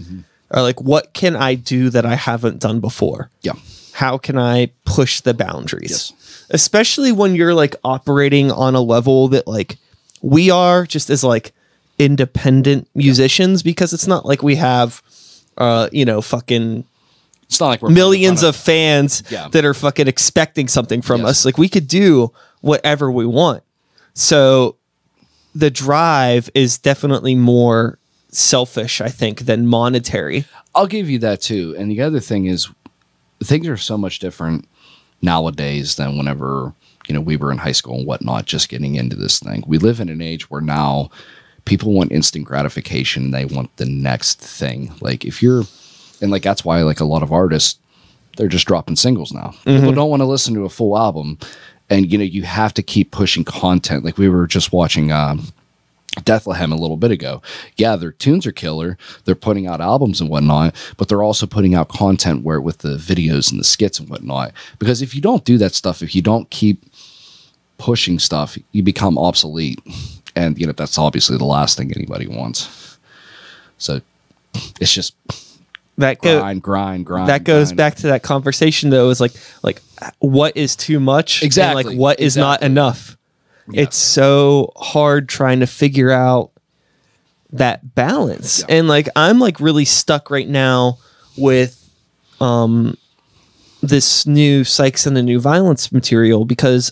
Or 0.51 0.61
like 0.61 0.81
what 0.81 1.13
can 1.13 1.35
I 1.35 1.55
do 1.55 1.89
that 1.91 2.05
I 2.05 2.15
haven't 2.15 2.59
done 2.59 2.79
before? 2.79 3.29
yeah, 3.41 3.53
How 3.93 4.17
can 4.17 4.37
I 4.37 4.71
push 4.85 5.21
the 5.21 5.33
boundaries? 5.33 5.91
Yes. 5.91 6.45
Especially 6.49 7.11
when 7.11 7.35
you're 7.35 7.53
like 7.53 7.75
operating 7.83 8.51
on 8.51 8.73
a 8.75 8.81
level 8.81 9.27
that 9.29 9.47
like 9.47 9.77
we 10.21 10.49
are 10.49 10.85
just 10.85 11.09
as 11.11 11.23
like 11.23 11.53
independent 11.99 12.87
musicians 12.95 13.61
because 13.61 13.93
it's 13.93 14.07
not 14.07 14.25
like 14.25 14.41
we 14.41 14.55
have 14.55 15.01
uh 15.57 15.89
you 15.91 16.05
know 16.05 16.21
fucking 16.21 16.85
it's 17.43 17.59
not 17.59 17.67
like 17.67 17.81
we're 17.81 17.89
millions 17.89 18.41
of 18.41 18.55
fans 18.55 19.21
Yeah. 19.29 19.49
that 19.49 19.65
are 19.65 19.73
fucking 19.75 20.07
expecting 20.07 20.67
something 20.67 21.01
from 21.01 21.21
Yes. 21.21 21.29
us. 21.29 21.45
Like 21.45 21.57
we 21.57 21.67
could 21.69 21.87
do 21.87 22.31
whatever 22.61 23.11
we 23.11 23.25
want. 23.25 23.63
So 24.13 24.75
the 25.53 25.69
drive 25.69 26.49
is 26.55 26.77
definitely 26.79 27.35
more 27.35 27.98
selfish, 28.31 29.01
I 29.01 29.09
think, 29.09 29.41
than 29.41 29.67
monetary. 29.67 30.45
I'll 30.75 30.87
give 30.87 31.09
you 31.09 31.19
that 31.19 31.41
too. 31.41 31.75
And 31.77 31.89
the 31.89 32.01
other 32.01 32.19
thing 32.19 32.45
is, 32.45 32.69
things 33.43 33.67
are 33.67 33.77
so 33.77 33.97
much 33.97 34.19
different 34.19 34.67
nowadays 35.21 35.95
than 35.95 36.17
whenever 36.17 36.73
you 37.07 37.13
know 37.13 37.21
we 37.21 37.37
were 37.37 37.51
in 37.51 37.57
high 37.57 37.71
school 37.71 37.97
and 37.97 38.07
whatnot. 38.07 38.45
Just 38.45 38.69
getting 38.69 38.95
into 38.95 39.15
this 39.15 39.39
thing, 39.39 39.63
we 39.67 39.77
live 39.77 39.99
in 39.99 40.09
an 40.09 40.21
age 40.21 40.49
where 40.49 40.61
now 40.61 41.09
people 41.65 41.93
want 41.93 42.11
instant 42.11 42.45
gratification. 42.45 43.31
They 43.31 43.45
want 43.45 43.75
the 43.77 43.85
next 43.85 44.39
thing. 44.39 44.93
Like 45.01 45.25
if 45.25 45.41
you're, 45.41 45.63
and 46.21 46.31
like 46.31 46.43
that's 46.43 46.63
why 46.63 46.81
like 46.83 46.99
a 46.99 47.05
lot 47.05 47.23
of 47.23 47.31
artists, 47.31 47.79
they're 48.37 48.47
just 48.47 48.67
dropping 48.67 48.95
singles 48.95 49.31
now. 49.33 49.53
People 49.65 49.91
don't 49.95 50.09
want 50.09 50.21
to 50.21 50.25
listen 50.25 50.53
to 50.53 50.65
a 50.65 50.69
full 50.69 50.97
album, 50.97 51.37
and 51.89 52.11
you 52.11 52.17
know 52.17 52.23
you 52.23 52.43
have 52.43 52.73
to 52.75 52.83
keep 52.83 53.11
pushing 53.11 53.43
content. 53.43 54.05
Like 54.05 54.17
we 54.17 54.29
were 54.29 54.47
just 54.47 54.71
watching. 54.71 55.11
Um, 55.11 55.47
Bethlehem 56.25 56.71
a 56.71 56.75
little 56.75 56.97
bit 56.97 57.11
ago. 57.11 57.41
Yeah, 57.77 57.95
their 57.95 58.11
tunes 58.11 58.45
are 58.47 58.51
killer. 58.51 58.97
They're 59.25 59.35
putting 59.35 59.67
out 59.67 59.79
albums 59.81 60.19
and 60.19 60.29
whatnot, 60.29 60.75
but 60.97 61.07
they're 61.07 61.23
also 61.23 61.45
putting 61.45 61.75
out 61.75 61.89
content 61.89 62.43
where 62.43 62.59
with 62.59 62.79
the 62.79 62.97
videos 62.97 63.51
and 63.51 63.59
the 63.59 63.63
skits 63.63 63.99
and 63.99 64.09
whatnot. 64.09 64.51
Because 64.79 65.01
if 65.01 65.13
you 65.13 65.21
don't 65.21 65.45
do 65.45 65.57
that 65.59 65.73
stuff, 65.73 66.01
if 66.01 66.15
you 66.15 66.21
don't 66.21 66.49
keep 66.49 66.83
pushing 67.77 68.19
stuff, 68.19 68.57
you 68.71 68.83
become 68.83 69.17
obsolete. 69.17 69.79
And 70.35 70.59
you 70.59 70.65
know, 70.65 70.73
that's 70.73 70.97
obviously 70.97 71.37
the 71.37 71.45
last 71.45 71.77
thing 71.77 71.91
anybody 71.95 72.27
wants. 72.27 72.97
So 73.77 74.01
it's 74.81 74.93
just 74.93 75.15
That 75.97 76.21
go 76.21 76.39
grind, 76.39 76.61
grind, 76.63 77.05
grind. 77.05 77.29
that 77.29 77.43
goes 77.43 77.67
grind. 77.69 77.77
back 77.77 77.95
to 77.97 78.07
that 78.07 78.23
conversation 78.23 78.89
though, 78.89 79.09
is 79.09 79.21
like 79.21 79.33
like 79.63 79.81
what 80.19 80.57
is 80.57 80.75
too 80.75 80.99
much? 80.99 81.41
and, 81.41 81.45
Exactly, 81.45 81.83
like 81.83 81.97
what 81.97 82.19
is 82.19 82.35
not 82.35 82.61
enough. 82.63 83.15
Yeah. 83.71 83.83
It's 83.83 83.97
so 83.97 84.71
hard 84.75 85.29
trying 85.29 85.59
to 85.59 85.67
figure 85.67 86.11
out 86.11 86.51
that 87.51 87.95
balance. 87.95 88.59
Yeah. 88.59 88.75
And 88.75 88.87
like 88.87 89.07
I'm 89.15 89.39
like 89.39 89.59
really 89.59 89.85
stuck 89.85 90.29
right 90.29 90.47
now 90.47 90.97
with 91.37 91.75
um 92.39 92.97
this 93.81 94.25
new 94.25 94.63
Sykes 94.63 95.05
and 95.05 95.15
the 95.15 95.23
New 95.23 95.39
Violence 95.39 95.91
material 95.91 96.45
because 96.45 96.91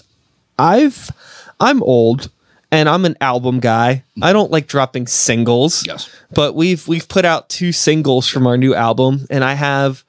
I've 0.58 1.12
I'm 1.60 1.84
old 1.84 2.30
and 2.72 2.90
I'm 2.90 3.06
an 3.06 3.16
album 3.22 3.60
guy. 3.60 4.04
I 4.22 4.34
don't 4.34 4.52
like 4.52 4.68
dropping 4.68 5.08
singles. 5.08 5.86
Yes. 5.86 6.10
But 6.34 6.56
we've 6.56 6.88
we've 6.88 7.08
put 7.08 7.26
out 7.26 7.50
two 7.50 7.72
singles 7.72 8.28
from 8.28 8.48
our 8.48 8.58
new 8.58 8.74
album 8.74 9.26
and 9.30 9.44
I 9.44 9.54
have 9.54 10.04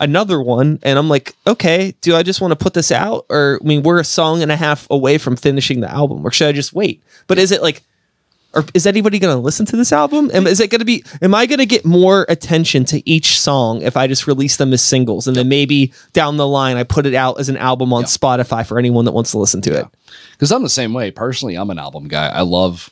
another 0.00 0.40
one 0.40 0.78
and 0.82 0.98
I'm 0.98 1.08
like, 1.08 1.34
okay, 1.46 1.94
do 2.00 2.14
I 2.16 2.22
just 2.22 2.40
want 2.40 2.52
to 2.52 2.56
put 2.56 2.74
this 2.74 2.90
out 2.92 3.26
or 3.28 3.58
I 3.62 3.66
mean 3.66 3.82
we're 3.82 4.00
a 4.00 4.04
song 4.04 4.42
and 4.42 4.50
a 4.52 4.56
half 4.56 4.88
away 4.90 5.18
from 5.18 5.36
finishing 5.36 5.80
the 5.80 5.90
album 5.90 6.24
or 6.26 6.30
should 6.30 6.48
I 6.48 6.52
just 6.52 6.72
wait? 6.72 7.02
But 7.26 7.38
is 7.38 7.52
it 7.52 7.62
like 7.62 7.82
or 8.54 8.64
is 8.72 8.86
anybody 8.86 9.18
going 9.18 9.36
to 9.36 9.40
listen 9.40 9.66
to 9.66 9.76
this 9.76 9.92
album? 9.92 10.30
Am, 10.32 10.46
is 10.46 10.58
it 10.58 10.70
going 10.70 10.78
to 10.78 10.84
be? 10.86 11.04
Am 11.20 11.34
I 11.34 11.44
going 11.44 11.58
to 11.58 11.66
get 11.66 11.84
more 11.84 12.24
attention 12.30 12.86
to 12.86 13.06
each 13.08 13.38
song 13.38 13.82
if 13.82 13.94
I 13.94 14.06
just 14.06 14.26
release 14.26 14.56
them 14.56 14.72
as 14.72 14.80
singles 14.80 15.28
and 15.28 15.36
then 15.36 15.50
maybe 15.50 15.92
down 16.14 16.38
the 16.38 16.46
line 16.46 16.78
I 16.78 16.84
put 16.84 17.04
it 17.04 17.14
out 17.14 17.38
as 17.38 17.50
an 17.50 17.58
album 17.58 17.92
on 17.92 18.04
Spotify 18.04 18.66
for 18.66 18.78
anyone 18.78 19.04
that 19.04 19.12
wants 19.12 19.32
to 19.32 19.38
listen 19.38 19.60
to 19.62 19.78
it? 19.78 19.86
Because 20.32 20.50
I'm 20.50 20.62
the 20.62 20.70
same 20.70 20.94
way. 20.94 21.10
Personally, 21.10 21.56
I'm 21.56 21.68
an 21.68 21.78
album 21.78 22.08
guy. 22.08 22.28
I 22.28 22.40
love 22.40 22.88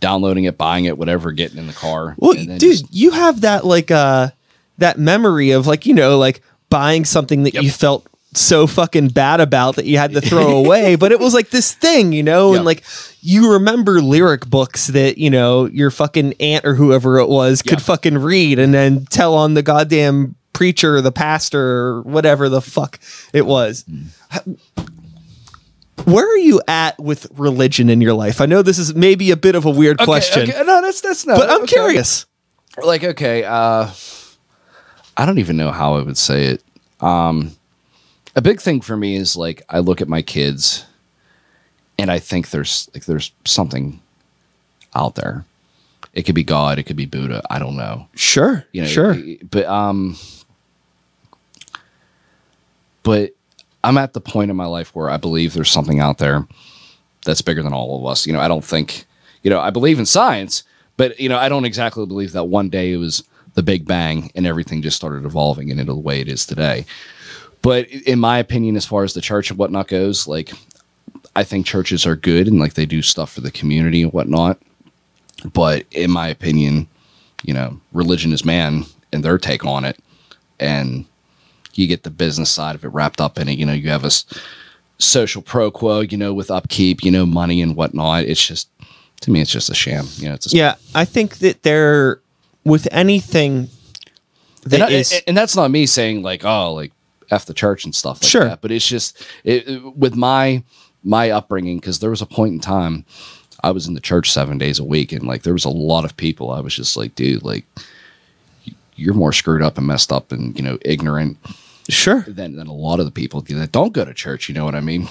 downloading 0.00 0.44
it, 0.44 0.58
buying 0.58 0.84
it, 0.84 0.98
whatever, 0.98 1.32
getting 1.32 1.58
in 1.58 1.66
the 1.66 1.72
car. 1.72 2.14
Well, 2.18 2.32
and 2.32 2.48
then 2.50 2.58
dude, 2.58 2.72
just- 2.72 2.94
you 2.94 3.10
have 3.12 3.40
that 3.40 3.64
like 3.64 3.90
uh 3.90 4.30
that 4.78 4.98
memory 4.98 5.50
of 5.50 5.66
like 5.66 5.86
you 5.86 5.94
know 5.94 6.18
like 6.18 6.40
buying 6.70 7.04
something 7.04 7.42
that 7.44 7.54
Yep. 7.54 7.62
you 7.62 7.70
felt 7.70 8.06
so 8.34 8.66
fucking 8.66 9.08
bad 9.08 9.40
about 9.40 9.76
that 9.76 9.86
you 9.86 9.96
had 9.96 10.12
to 10.12 10.20
throw 10.20 10.56
away, 10.64 10.96
but 10.96 11.12
it 11.12 11.18
was 11.18 11.32
like 11.32 11.48
this 11.50 11.72
thing, 11.74 12.12
you 12.12 12.22
know, 12.22 12.54
and 12.54 12.64
like 12.64 12.84
you 13.22 13.52
remember 13.54 14.00
lyric 14.02 14.46
books 14.46 14.88
that 14.88 15.16
you 15.18 15.30
know 15.30 15.66
your 15.66 15.90
fucking 15.90 16.34
aunt 16.40 16.64
or 16.66 16.74
whoever 16.74 17.18
it 17.18 17.28
was 17.28 17.62
could 17.62 17.80
fucking 17.82 18.18
read 18.18 18.58
and 18.58 18.72
then 18.74 19.04
tell 19.06 19.34
on 19.34 19.54
the 19.54 19.62
goddamn 19.62 20.34
preacher 20.52 20.96
or 20.96 21.00
the 21.00 21.12
pastor 21.12 21.60
or 21.60 22.02
whatever 22.02 22.48
the 22.48 22.60
fuck 22.60 22.98
it 23.32 23.46
was. 23.46 23.84
Where 26.04 26.24
are 26.24 26.38
you 26.38 26.60
at 26.68 26.98
with 26.98 27.26
religion 27.34 27.90
in 27.90 28.00
your 28.00 28.14
life? 28.14 28.40
I 28.40 28.46
know 28.46 28.62
this 28.62 28.78
is 28.78 28.94
maybe 28.94 29.30
a 29.30 29.36
bit 29.36 29.54
of 29.54 29.64
a 29.64 29.70
weird 29.70 29.98
Okay, 30.00 30.04
question, 30.04 30.42
okay. 30.50 30.62
No, 30.64 30.80
that's 30.80 31.00
that's 31.00 31.26
not. 31.26 31.38
but 31.38 31.50
I'm 31.50 31.62
okay. 31.62 31.74
curious. 31.74 32.26
Like, 32.82 33.02
okay, 33.02 33.42
uh, 33.44 33.88
I 35.18 35.26
don't 35.26 35.38
even 35.38 35.56
know 35.56 35.72
how 35.72 35.94
I 35.94 36.02
would 36.02 36.16
say 36.16 36.44
it. 36.44 36.62
Um, 37.00 37.52
a 38.36 38.40
big 38.40 38.60
thing 38.60 38.80
for 38.80 38.96
me 38.96 39.16
is 39.16 39.36
like 39.36 39.62
I 39.68 39.80
look 39.80 40.00
at 40.00 40.08
my 40.08 40.22
kids, 40.22 40.86
and 41.98 42.10
I 42.10 42.18
think 42.18 42.50
there's 42.50 42.88
like 42.94 43.04
there's 43.04 43.32
something 43.44 44.00
out 44.94 45.16
there. 45.16 45.44
It 46.14 46.22
could 46.22 46.34
be 46.34 46.44
God, 46.44 46.78
it 46.78 46.84
could 46.84 46.96
be 46.96 47.04
Buddha. 47.06 47.42
I 47.50 47.58
don't 47.58 47.76
know. 47.76 48.08
Sure, 48.14 48.64
you 48.72 48.82
know 48.82 48.88
sure. 48.88 49.16
but 49.50 49.66
um 49.66 50.16
but 53.08 53.32
i'm 53.82 53.96
at 53.96 54.12
the 54.12 54.20
point 54.20 54.50
in 54.50 54.56
my 54.56 54.66
life 54.66 54.94
where 54.94 55.08
i 55.08 55.16
believe 55.16 55.54
there's 55.54 55.70
something 55.70 55.98
out 56.00 56.18
there 56.18 56.46
that's 57.24 57.40
bigger 57.40 57.62
than 57.62 57.72
all 57.72 57.98
of 57.98 58.10
us 58.10 58.26
you 58.26 58.32
know 58.32 58.40
i 58.40 58.48
don't 58.48 58.64
think 58.64 59.06
you 59.42 59.50
know 59.50 59.60
i 59.60 59.70
believe 59.70 59.98
in 59.98 60.04
science 60.04 60.62
but 60.98 61.18
you 61.18 61.28
know 61.28 61.38
i 61.38 61.48
don't 61.48 61.64
exactly 61.64 62.04
believe 62.04 62.32
that 62.32 62.44
one 62.44 62.68
day 62.68 62.92
it 62.92 62.96
was 62.98 63.22
the 63.58 63.62
big 63.62 63.86
bang 63.86 64.30
and 64.34 64.46
everything 64.46 64.82
just 64.82 64.96
started 64.96 65.24
evolving 65.24 65.68
into 65.68 65.84
the 65.84 65.94
way 65.94 66.20
it 66.20 66.28
is 66.28 66.46
today 66.46 66.86
but 67.62 67.88
in 67.88 68.18
my 68.18 68.38
opinion 68.38 68.76
as 68.76 68.86
far 68.86 69.02
as 69.02 69.14
the 69.14 69.20
church 69.20 69.50
and 69.50 69.58
whatnot 69.58 69.88
goes 69.88 70.28
like 70.28 70.52
i 71.34 71.42
think 71.42 71.66
churches 71.66 72.06
are 72.06 72.16
good 72.16 72.46
and 72.46 72.60
like 72.60 72.74
they 72.74 72.86
do 72.86 73.02
stuff 73.02 73.32
for 73.32 73.40
the 73.40 73.50
community 73.50 74.02
and 74.02 74.12
whatnot 74.12 74.58
but 75.52 75.84
in 75.90 76.10
my 76.10 76.28
opinion 76.28 76.86
you 77.42 77.52
know 77.52 77.80
religion 77.92 78.32
is 78.32 78.44
man 78.44 78.84
and 79.12 79.24
their 79.24 79.38
take 79.38 79.64
on 79.64 79.84
it 79.84 79.98
and 80.60 81.04
you 81.78 81.86
get 81.86 82.02
the 82.02 82.10
business 82.10 82.50
side 82.50 82.74
of 82.74 82.84
it 82.84 82.88
wrapped 82.88 83.20
up 83.20 83.38
in 83.38 83.48
it. 83.48 83.58
You 83.58 83.66
know, 83.66 83.72
you 83.72 83.88
have 83.90 84.04
a 84.04 84.10
social 84.98 85.42
pro 85.42 85.70
quo, 85.70 86.00
you 86.00 86.16
know, 86.16 86.34
with 86.34 86.50
upkeep, 86.50 87.04
you 87.04 87.10
know, 87.10 87.24
money 87.24 87.62
and 87.62 87.76
whatnot. 87.76 88.24
It's 88.24 88.44
just, 88.44 88.68
to 89.20 89.30
me, 89.30 89.40
it's 89.40 89.50
just 89.50 89.70
a 89.70 89.74
sham. 89.74 90.06
You 90.16 90.28
know, 90.28 90.34
it's 90.34 90.52
a 90.52 90.56
Yeah, 90.56 90.74
I 90.94 91.04
think 91.04 91.38
that 91.38 91.62
there, 91.62 92.20
with 92.64 92.88
anything 92.90 93.68
that 94.64 94.82
and, 94.82 94.92
is- 94.92 95.22
and 95.26 95.36
that's 95.36 95.56
not 95.56 95.70
me 95.70 95.86
saying 95.86 96.22
like, 96.22 96.44
oh, 96.44 96.72
like 96.74 96.92
f 97.30 97.44
the 97.46 97.54
church 97.54 97.84
and 97.84 97.94
stuff 97.94 98.22
like 98.22 98.30
Sure. 98.30 98.44
that. 98.44 98.60
But 98.60 98.70
it's 98.70 98.86
just 98.86 99.22
it, 99.44 99.68
it- 99.68 99.96
with 99.96 100.14
my 100.16 100.62
my 101.04 101.30
upbringing 101.30 101.78
because 101.78 102.00
there 102.00 102.10
was 102.10 102.22
a 102.22 102.26
point 102.26 102.52
in 102.54 102.60
time 102.60 103.04
I 103.62 103.70
was 103.70 103.86
in 103.88 103.94
the 103.94 104.00
church 104.00 104.30
seven 104.30 104.56
days 104.58 104.78
a 104.78 104.84
week, 104.84 105.12
and 105.12 105.24
like 105.24 105.42
there 105.42 105.52
was 105.52 105.64
a 105.64 105.70
lot 105.70 106.04
of 106.04 106.16
people. 106.16 106.50
I 106.50 106.60
was 106.60 106.74
just 106.74 106.96
like, 106.96 107.14
dude, 107.14 107.42
like 107.42 107.64
you're 108.96 109.14
more 109.14 109.32
screwed 109.32 109.62
up 109.62 109.78
and 109.78 109.86
messed 109.86 110.12
up 110.12 110.32
and 110.32 110.56
you 110.58 110.62
know 110.64 110.78
ignorant 110.84 111.38
sure. 111.88 112.22
than 112.22 112.56
than 112.56 112.66
a 112.66 112.72
lot 112.72 113.00
of 113.00 113.06
the 113.06 113.12
people 113.12 113.40
that 113.40 113.72
don't 113.72 113.92
go 113.92 114.04
to 114.04 114.12
church. 114.14 114.48
You 114.48 114.54
know 114.54 114.64
what 114.64 114.74
I 114.74 114.80
mean? 114.80 115.08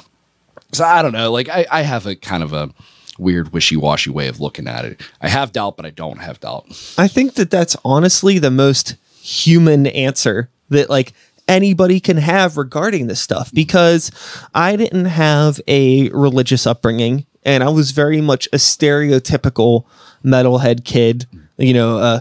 So 0.74 0.84
I 0.84 1.02
don't 1.02 1.14
know. 1.14 1.32
Like 1.32 1.50
I, 1.50 1.66
I 1.72 1.82
have 1.82 2.06
a 2.06 2.16
kind 2.16 2.43
of 2.43 2.52
a 2.54 2.70
weird 3.18 3.53
wishy-washy 3.53 4.09
way 4.09 4.28
of 4.28 4.39
looking 4.39 4.68
at 4.68 4.86
it. 4.86 5.01
I 5.22 5.30
have 5.30 5.51
doubt, 5.51 5.78
but 5.78 5.86
I 5.86 5.89
don't 5.89 6.20
have 6.20 6.39
doubt. 6.39 6.65
I 6.97 7.07
think 7.07 7.36
that 7.36 7.49
that's 7.49 7.76
honestly 7.84 8.39
the 8.39 8.51
most 8.51 8.95
human 9.22 9.88
answer 9.88 10.49
that 10.70 10.89
like 10.89 11.13
anybody 11.47 11.99
can 11.99 12.18
have 12.18 12.57
regarding 12.57 13.07
this 13.07 13.22
stuff 13.22 13.51
because 13.53 14.11
I 14.53 14.76
didn't 14.76 15.05
have 15.05 15.59
a 15.68 16.09
religious 16.09 16.68
upbringing 16.68 17.26
and 17.43 17.63
I 17.63 17.70
was 17.70 17.91
very 17.91 18.22
much 18.22 18.47
a 18.47 18.57
stereotypical 18.57 19.86
metalhead 20.24 20.84
kid, 20.84 21.26
you 21.57 21.74
know, 21.74 21.97
uh 21.97 22.20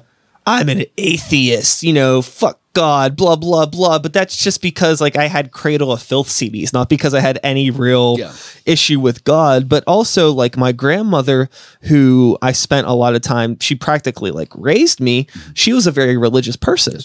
I'm 0.49 0.69
an 0.69 0.85
atheist, 0.97 1.83
you 1.83 1.93
know, 1.93 2.23
fuck 2.23 2.61
God, 2.77 3.17
blah 3.17 3.37
blah 3.37 3.65
blah. 3.65 3.99
But 3.99 4.13
that's 4.13 4.37
just 4.37 4.61
because 4.61 5.01
like 5.01 5.17
I 5.17 5.29
had 5.29 5.51
Cradle 5.51 5.91
of 5.93 6.03
Filth 6.03 6.29
CDs, 6.29 6.73
not 6.75 6.91
because 6.91 7.15
I 7.15 7.21
had 7.21 7.39
any 7.43 7.71
real 7.71 8.17
Yeah. 8.19 8.33
issue 8.67 9.01
with 9.01 9.25
God, 9.25 9.67
but 9.69 9.83
also 9.87 10.31
like 10.31 10.59
my 10.59 10.73
grandmother, 10.73 11.49
who 11.83 12.37
I 12.43 12.53
spent 12.53 12.87
a 12.87 12.93
lot 12.93 13.15
of 13.15 13.23
time, 13.23 13.59
she 13.61 13.75
practically 13.75 14.31
like 14.31 14.51
raised 14.55 15.01
me. 15.01 15.27
She 15.55 15.73
was 15.73 15.87
a 15.87 15.91
very 15.91 16.19
religious 16.19 16.57
person, 16.57 17.01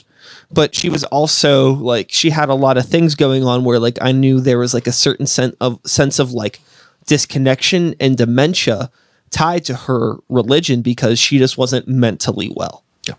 but 0.51 0.75
she 0.75 0.89
was 0.89 1.05
also 1.05 1.71
like 1.75 2.07
she 2.11 2.31
had 2.31 2.49
a 2.49 2.53
lot 2.55 2.77
of 2.77 2.85
things 2.85 3.15
going 3.15 3.45
on 3.45 3.63
where 3.63 3.79
like 3.79 3.97
I 4.01 4.11
knew 4.11 4.41
there 4.41 4.59
was 4.59 4.73
like 4.73 4.87
a 4.87 4.91
certain 4.91 5.25
sense 5.25 5.55
of 5.61 5.79
sense 5.85 6.19
of 6.19 6.33
like 6.33 6.59
disconnection 7.07 7.95
and 7.99 8.17
dementia 8.17 8.91
tied 9.29 9.63
to 9.65 9.73
her 9.75 10.17
religion 10.27 10.81
because 10.81 11.17
she 11.17 11.37
just 11.37 11.57
wasn't 11.57 11.87
mentally 11.87 12.51
well. 12.55 12.83
Yeah. 13.07 13.15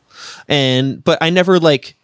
And 0.48 1.02
but 1.02 1.16
I 1.22 1.30
never 1.30 1.58
like 1.58 1.94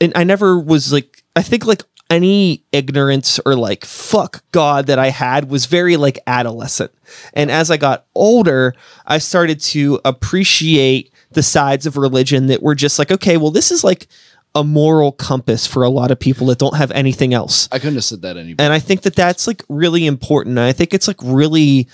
and 0.00 0.12
I 0.14 0.24
never 0.24 0.58
was 0.58 0.92
like 0.92 1.22
I 1.34 1.42
think 1.42 1.66
like 1.66 1.82
any 2.08 2.64
ignorance 2.72 3.40
or 3.44 3.56
like 3.56 3.84
fuck 3.84 4.44
God 4.52 4.86
that 4.86 4.98
I 4.98 5.10
had 5.10 5.50
was 5.50 5.66
very 5.66 5.96
like 5.96 6.18
adolescent. 6.26 6.92
And 7.34 7.50
as 7.50 7.70
I 7.70 7.76
got 7.76 8.06
older, 8.14 8.74
I 9.06 9.18
started 9.18 9.60
to 9.60 10.00
appreciate 10.04 11.12
the 11.32 11.42
sides 11.42 11.86
of 11.86 11.96
religion 11.96 12.46
that 12.46 12.62
were 12.62 12.74
just 12.74 12.98
like, 12.98 13.10
okay, 13.10 13.36
well, 13.36 13.50
this 13.50 13.72
is 13.72 13.82
like 13.82 14.06
a 14.54 14.64
moral 14.64 15.12
compass 15.12 15.66
for 15.66 15.82
a 15.82 15.90
lot 15.90 16.10
of 16.10 16.18
people 16.18 16.46
that 16.46 16.58
don't 16.58 16.76
have 16.76 16.90
anything 16.92 17.34
else. 17.34 17.68
I 17.72 17.78
couldn't 17.78 17.96
have 17.96 18.04
said 18.04 18.22
that 18.22 18.36
any. 18.36 18.54
And 18.58 18.72
I 18.72 18.78
think 18.78 19.02
that 19.02 19.14
that's 19.14 19.46
like 19.46 19.62
really 19.68 20.06
important. 20.06 20.58
I 20.58 20.72
think 20.72 20.94
it's 20.94 21.08
like 21.08 21.20
really 21.22 21.88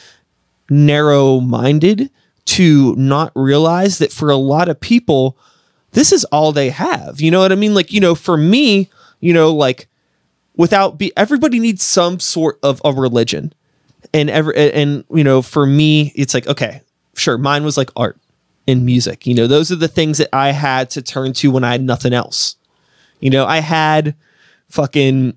narrow 0.70 1.40
minded 1.40 2.10
to 2.44 2.94
not 2.96 3.32
realize 3.34 3.98
that 3.98 4.12
for 4.12 4.30
a 4.30 4.36
lot 4.36 4.68
of 4.68 4.78
people, 4.78 5.36
this 5.92 6.12
is 6.12 6.24
all 6.26 6.52
they 6.52 6.70
have. 6.70 7.20
You 7.20 7.30
know 7.30 7.40
what 7.40 7.52
I 7.52 7.54
mean? 7.54 7.74
Like, 7.74 7.92
you 7.92 8.00
know, 8.00 8.14
for 8.14 8.36
me, 8.36 8.90
you 9.20 9.32
know, 9.32 9.54
like 9.54 9.88
without 10.56 10.98
be 10.98 11.16
everybody 11.16 11.58
needs 11.58 11.82
some 11.82 12.20
sort 12.20 12.58
of 12.62 12.80
a 12.84 12.92
religion. 12.92 13.52
And 14.12 14.28
every 14.28 14.72
and 14.72 15.04
you 15.10 15.24
know, 15.24 15.42
for 15.42 15.64
me, 15.64 16.12
it's 16.14 16.34
like, 16.34 16.46
okay, 16.46 16.82
sure, 17.14 17.38
mine 17.38 17.64
was 17.64 17.76
like 17.76 17.90
art 17.96 18.18
and 18.66 18.84
music. 18.84 19.26
You 19.26 19.34
know, 19.34 19.46
those 19.46 19.70
are 19.72 19.76
the 19.76 19.88
things 19.88 20.18
that 20.18 20.28
I 20.32 20.50
had 20.50 20.90
to 20.90 21.02
turn 21.02 21.32
to 21.34 21.50
when 21.50 21.64
I 21.64 21.72
had 21.72 21.82
nothing 21.82 22.12
else. 22.12 22.56
You 23.20 23.30
know, 23.30 23.46
I 23.46 23.58
had 23.58 24.14
fucking 24.68 25.36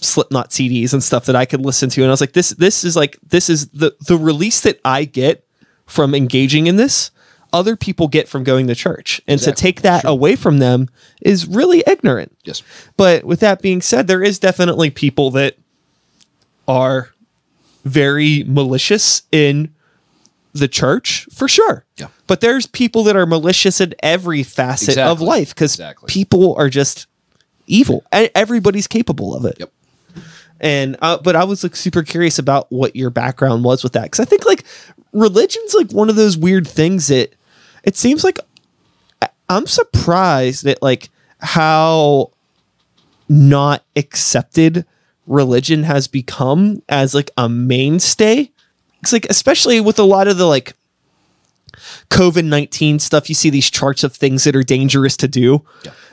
Slipknot 0.00 0.50
CDs 0.50 0.92
and 0.92 1.02
stuff 1.02 1.26
that 1.26 1.36
I 1.36 1.44
could 1.44 1.60
listen 1.60 1.90
to, 1.90 2.02
and 2.02 2.08
I 2.08 2.12
was 2.12 2.20
like, 2.20 2.32
this 2.32 2.50
this 2.50 2.84
is 2.84 2.96
like 2.96 3.18
this 3.26 3.48
is 3.48 3.68
the 3.68 3.94
the 4.06 4.16
release 4.16 4.60
that 4.62 4.80
I 4.84 5.04
get 5.04 5.46
from 5.86 6.14
engaging 6.14 6.66
in 6.66 6.76
this. 6.76 7.10
Other 7.54 7.76
people 7.76 8.08
get 8.08 8.28
from 8.28 8.44
going 8.44 8.66
to 8.66 8.74
church, 8.74 9.20
and 9.28 9.40
to 9.40 9.52
take 9.52 9.80
that 9.82 10.04
away 10.04 10.34
from 10.36 10.58
them 10.58 10.90
is 11.22 11.46
really 11.46 11.82
ignorant. 11.86 12.36
yes, 12.44 12.62
But 12.96 13.24
with 13.24 13.40
that 13.40 13.62
being 13.62 13.80
said, 13.80 14.08
there 14.08 14.22
is 14.22 14.38
definitely 14.38 14.90
people 14.90 15.30
that 15.30 15.56
are 16.68 17.10
very 17.84 18.42
malicious 18.46 19.22
in 19.30 19.72
the 20.52 20.68
church 20.68 21.28
for 21.32 21.46
sure. 21.48 21.84
Yeah. 21.96 22.08
But 22.26 22.40
there's 22.40 22.66
people 22.66 23.04
that 23.04 23.16
are 23.16 23.26
malicious 23.26 23.80
in 23.80 23.94
every 24.02 24.42
facet 24.42 24.98
of 24.98 25.20
life 25.20 25.50
because 25.54 25.74
Exactly. 25.74 26.06
people 26.08 26.54
are 26.56 26.68
just 26.68 27.06
evil. 27.66 28.04
And 28.12 28.30
everybody's 28.34 28.86
capable 28.86 29.34
of 29.34 29.44
it. 29.44 29.56
Yep. 29.60 29.70
And 30.60 30.96
uh, 31.02 31.18
but 31.18 31.36
I 31.36 31.44
was 31.44 31.62
like 31.62 31.76
super 31.76 32.02
curious 32.02 32.38
about 32.38 32.70
what 32.72 32.96
your 32.96 33.10
background 33.10 33.64
was 33.64 33.82
with 33.82 33.92
that 33.94 34.04
because 34.04 34.20
I 34.20 34.24
think 34.24 34.46
like 34.46 34.64
religion's 35.12 35.74
like 35.74 35.90
one 35.92 36.08
of 36.08 36.16
those 36.16 36.36
weird 36.38 36.66
things 36.66 37.08
that 37.08 37.34
it 37.84 37.96
seems 37.96 38.24
like 38.24 38.38
I'm 39.48 39.66
surprised 39.66 40.66
at 40.66 40.82
like 40.82 41.10
how 41.38 42.30
not 43.28 43.84
accepted 43.96 44.84
religion 45.26 45.82
has 45.84 46.08
become 46.08 46.82
as 46.88 47.14
like 47.14 47.30
a 47.36 47.48
mainstay. 47.48 48.50
It's 49.02 49.12
like 49.12 49.26
especially 49.30 49.80
with 49.80 49.98
a 49.98 50.02
lot 50.04 50.28
of 50.28 50.38
the 50.38 50.46
like 50.46 50.74
COVID 52.10 52.44
nineteen 52.44 52.98
stuff, 52.98 53.28
you 53.28 53.34
see 53.34 53.50
these 53.50 53.70
charts 53.70 54.04
of 54.04 54.14
things 54.14 54.44
that 54.44 54.56
are 54.56 54.62
dangerous 54.62 55.16
to 55.18 55.28
do. 55.28 55.62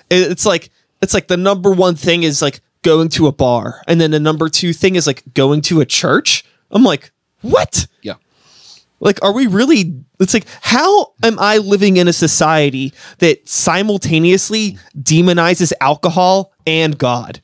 It- 0.10 0.32
It's 0.32 0.46
like 0.46 0.70
it's 1.02 1.14
like 1.14 1.28
the 1.28 1.38
number 1.38 1.72
one 1.72 1.96
thing 1.96 2.24
is 2.24 2.42
like 2.42 2.60
going 2.84 3.10
to 3.10 3.28
a 3.28 3.32
bar, 3.32 3.82
and 3.88 4.00
then 4.02 4.12
the 4.12 4.20
number 4.20 4.50
two 4.50 4.74
thing 4.74 4.96
is 4.96 5.08
like 5.08 5.24
going 5.34 5.62
to 5.62 5.82
a 5.82 5.86
church. 5.86 6.44
I'm 6.72 6.84
like, 6.84 7.12
what? 7.42 7.88
yeah, 8.02 8.16
Like, 9.02 9.22
are 9.24 9.34
we 9.34 9.47
really? 9.47 10.02
It's 10.20 10.34
like, 10.34 10.45
how 10.62 11.14
am 11.24 11.39
I 11.39 11.58
living 11.58 11.97
in 11.97 12.08
a 12.08 12.14
society 12.14 12.93
that 13.18 13.49
simultaneously 13.49 14.78
demonizes 14.97 15.74
alcohol 15.82 16.54
and 16.66 16.97
God? 16.97 17.41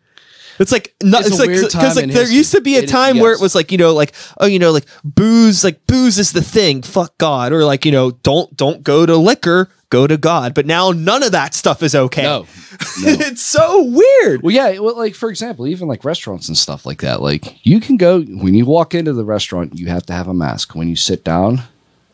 It's 0.59 0.71
like, 0.71 0.95
no, 1.03 1.19
It's 1.19 1.27
it's, 1.27 1.39
like 1.39 1.49
because 1.49 1.95
like 1.95 2.07
there 2.07 2.21
history. 2.21 2.35
used 2.35 2.51
to 2.53 2.61
be 2.61 2.75
a 2.77 2.83
It- 2.83 2.89
time 2.89 3.19
where 3.19 3.33
it 3.33 3.39
was 3.41 3.53
like 3.55 3.71
you 3.71 3.77
know 3.77 3.93
like 3.93 4.13
oh 4.39 4.45
you 4.45 4.59
know 4.59 4.71
like 4.71 4.85
booze 5.03 5.63
like 5.63 5.85
booze 5.87 6.17
is 6.17 6.31
the 6.33 6.41
thing 6.41 6.81
fuck 6.81 7.17
God 7.17 7.51
or 7.53 7.63
like 7.65 7.85
you 7.85 7.91
know 7.91 8.11
don't 8.11 8.55
don't 8.57 8.83
go 8.83 9.05
to 9.05 9.15
liquor 9.17 9.69
go 9.89 10.05
to 10.07 10.17
God 10.17 10.53
but 10.53 10.65
now 10.65 10.91
none 10.91 11.23
of 11.23 11.31
that 11.31 11.53
stuff 11.53 11.81
is 11.83 11.93
okay. 11.95 12.23
no, 12.23 12.39
no. 13.01 13.07
it's 13.07 13.41
so 13.41 13.83
weird. 13.83 14.41
Well, 14.43 14.53
yeah. 14.53 14.79
Well, 14.79 14.97
like 14.97 15.15
for 15.15 15.29
example, 15.29 15.67
even 15.67 15.87
like 15.87 16.03
restaurants 16.03 16.47
and 16.47 16.57
stuff 16.57 16.85
like 16.85 17.01
that. 17.01 17.21
Like 17.21 17.65
you 17.65 17.79
can 17.79 17.95
go 17.97 18.21
when 18.21 18.53
you 18.53 18.65
walk 18.65 18.93
into 18.95 19.13
the 19.13 19.23
restaurant, 19.25 19.77
you 19.77 19.87
have 19.87 20.05
to 20.07 20.13
have 20.13 20.27
a 20.27 20.33
mask. 20.33 20.75
When 20.75 20.87
you 20.89 20.95
sit 20.95 21.23
down 21.23 21.61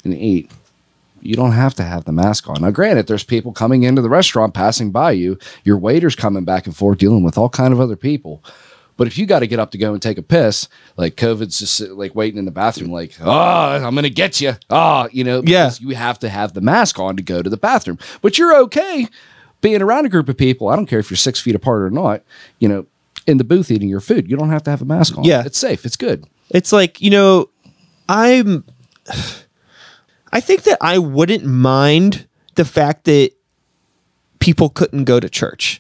and 0.04 0.14
eat, 0.14 0.52
you 1.26 1.36
don't 1.36 1.52
have 1.54 1.74
to 1.76 1.84
have 1.84 2.06
the 2.06 2.12
mask 2.12 2.48
on. 2.50 2.62
Now, 2.62 2.72
granted, 2.72 3.08
there's 3.08 3.24
people 3.24 3.52
coming 3.52 3.84
into 3.84 4.02
the 4.02 4.10
restaurant, 4.10 4.54
passing 4.54 4.92
by 4.92 5.12
you. 5.12 5.38
Your 5.64 5.78
waiter's 5.78 6.16
coming 6.16 6.46
back 6.46 6.66
and 6.68 6.76
forth, 6.76 6.98
dealing 6.98 7.24
with 7.24 7.38
all 7.38 7.50
kind 7.50 7.74
of 7.74 7.80
other 7.80 7.96
people. 7.96 8.44
But 8.96 9.08
if 9.08 9.18
you 9.18 9.26
got 9.26 9.40
to 9.40 9.48
get 9.48 9.60
up 9.60 9.72
to 9.72 9.78
go 9.80 9.94
and 9.94 10.02
take 10.02 10.20
a 10.20 10.22
piss, 10.22 10.68
like 10.98 11.16
COVID's 11.16 11.58
just 11.60 11.82
uh, 11.82 11.94
like 11.96 12.14
waiting 12.14 12.38
in 12.38 12.46
the 12.46 12.52
bathroom, 12.52 12.92
like, 12.92 13.14
oh, 13.22 13.32
I'm 13.32 13.96
gonna 13.96 14.10
get 14.10 14.40
you, 14.40 14.50
oh, 14.50 14.56
ah, 14.70 15.08
you 15.12 15.24
know, 15.24 15.42
Yeah. 15.44 15.72
you 15.80 15.96
have 15.96 16.20
to 16.20 16.30
have 16.30 16.54
the 16.54 16.62
mask 16.62 17.00
on 17.00 17.18
to 17.18 17.24
go 17.24 17.42
to 17.42 17.50
the 17.50 17.58
bathroom. 17.58 17.98
But 18.22 18.38
you're 18.38 18.56
okay 18.66 19.08
being 19.62 19.82
around 19.82 20.06
a 20.06 20.10
group 20.10 20.30
of 20.30 20.38
people. 20.38 20.70
I 20.70 20.76
don't 20.76 20.86
care 20.86 21.00
if 21.00 21.10
you're 21.10 21.18
six 21.18 21.40
feet 21.40 21.56
apart 21.56 21.82
or 21.82 21.90
not. 21.90 22.22
You 22.60 22.70
know, 22.70 22.86
in 23.26 23.38
the 23.38 23.44
booth 23.44 23.72
eating 23.72 23.90
your 23.90 24.00
food, 24.02 24.30
you 24.30 24.38
don't 24.38 24.50
have 24.52 24.62
to 24.64 24.70
have 24.70 24.82
a 24.84 24.86
mask 24.86 25.18
on. 25.18 25.24
Yeah. 25.24 25.44
it's 25.44 25.58
safe. 25.58 25.86
It's 25.86 25.96
good. 25.96 26.26
It's 26.52 26.72
like, 26.72 27.02
you 27.02 27.10
know, 27.10 27.50
I'm 28.08 28.64
I 30.34 30.40
think 30.40 30.64
that 30.64 30.80
I 30.82 30.98
wouldn't 30.98 31.46
mind 31.46 32.28
the 32.56 32.66
fact 32.66 33.06
that 33.06 33.32
people 34.40 34.68
couldn't 34.68 35.04
go 35.04 35.20
to 35.20 35.30
church. 35.30 35.80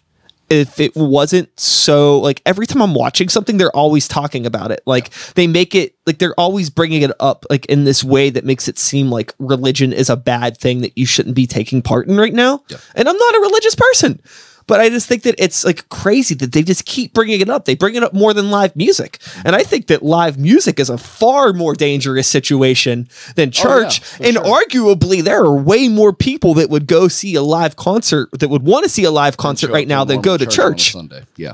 If 0.49 0.79
it 0.79 0.95
wasn't 0.95 1.59
so 1.59 2.19
like 2.19 2.39
every 2.45 2.67
time 2.67 2.79
I'm 2.83 2.93
watching 2.93 3.29
something 3.29 3.57
they're 3.57 3.75
always 3.75 4.07
talking 4.07 4.45
about 4.45 4.71
it. 4.71 4.83
Like 4.85 5.09
they 5.33 5.47
make 5.47 5.73
it 5.73 5.95
like 6.05 6.19
they're 6.19 6.39
always 6.39 6.69
bringing 6.69 7.01
it 7.01 7.11
up 7.19 7.45
like 7.49 7.65
in 7.65 7.85
this 7.85 8.03
way 8.03 8.29
that 8.29 8.45
makes 8.45 8.67
it 8.67 8.77
seem 8.77 9.09
like 9.09 9.33
religion 9.39 9.91
is 9.91 10.11
a 10.11 10.15
bad 10.15 10.55
thing 10.55 10.81
that 10.81 10.95
you 10.95 11.07
shouldn't 11.07 11.35
be 11.35 11.47
taking 11.47 11.81
part 11.81 12.07
in 12.07 12.17
right 12.17 12.33
now. 12.33 12.63
Yeah. 12.69 12.77
and 12.93 13.09
I'm 13.09 13.17
not 13.17 13.35
a 13.35 13.39
religious 13.39 13.73
person 13.73 14.21
but 14.67 14.79
I 14.79 14.89
just 14.89 15.07
think 15.07 15.23
that 15.23 15.35
it's 15.37 15.65
like 15.65 15.87
crazy 15.89 16.35
that 16.35 16.51
they 16.51 16.63
just 16.63 16.85
keep 16.85 17.13
bringing 17.13 17.41
it 17.41 17.49
up. 17.49 17.65
They 17.65 17.75
bring 17.75 17.95
it 17.95 18.03
up 18.03 18.13
more 18.13 18.33
than 18.33 18.51
live 18.51 18.75
music, 18.75 19.19
and 19.45 19.55
I 19.55 19.63
think 19.63 19.87
that 19.87 20.03
live 20.03 20.37
music 20.37 20.79
is 20.79 20.89
a 20.89 20.97
far 20.97 21.53
more 21.53 21.73
dangerous 21.73 22.27
situation 22.27 23.07
than 23.35 23.49
oh, 23.49 23.51
church. 23.51 24.01
Oh, 24.01 24.05
for 24.05 24.23
and 24.23 24.33
sure. 24.33 24.43
arguably, 24.43 25.21
there 25.21 25.43
are 25.43 25.55
way 25.55 25.87
more 25.87 26.13
people 26.13 26.53
that 26.55 26.69
would 26.69 26.87
go 26.87 27.07
see 27.07 27.35
a 27.35 27.41
live 27.41 27.75
concert 27.75 28.29
that 28.39 28.49
would 28.49 28.63
want 28.63 28.83
to 28.83 28.89
see 28.89 29.03
a 29.03 29.11
live 29.11 29.37
concert 29.37 29.71
right 29.71 29.87
now 29.87 30.03
than 30.03 30.21
go 30.21 30.37
to 30.37 30.45
on 30.45 30.47
a 30.47 30.51
church. 30.51 30.91
Sunday. 30.91 31.23
Yeah. 31.35 31.53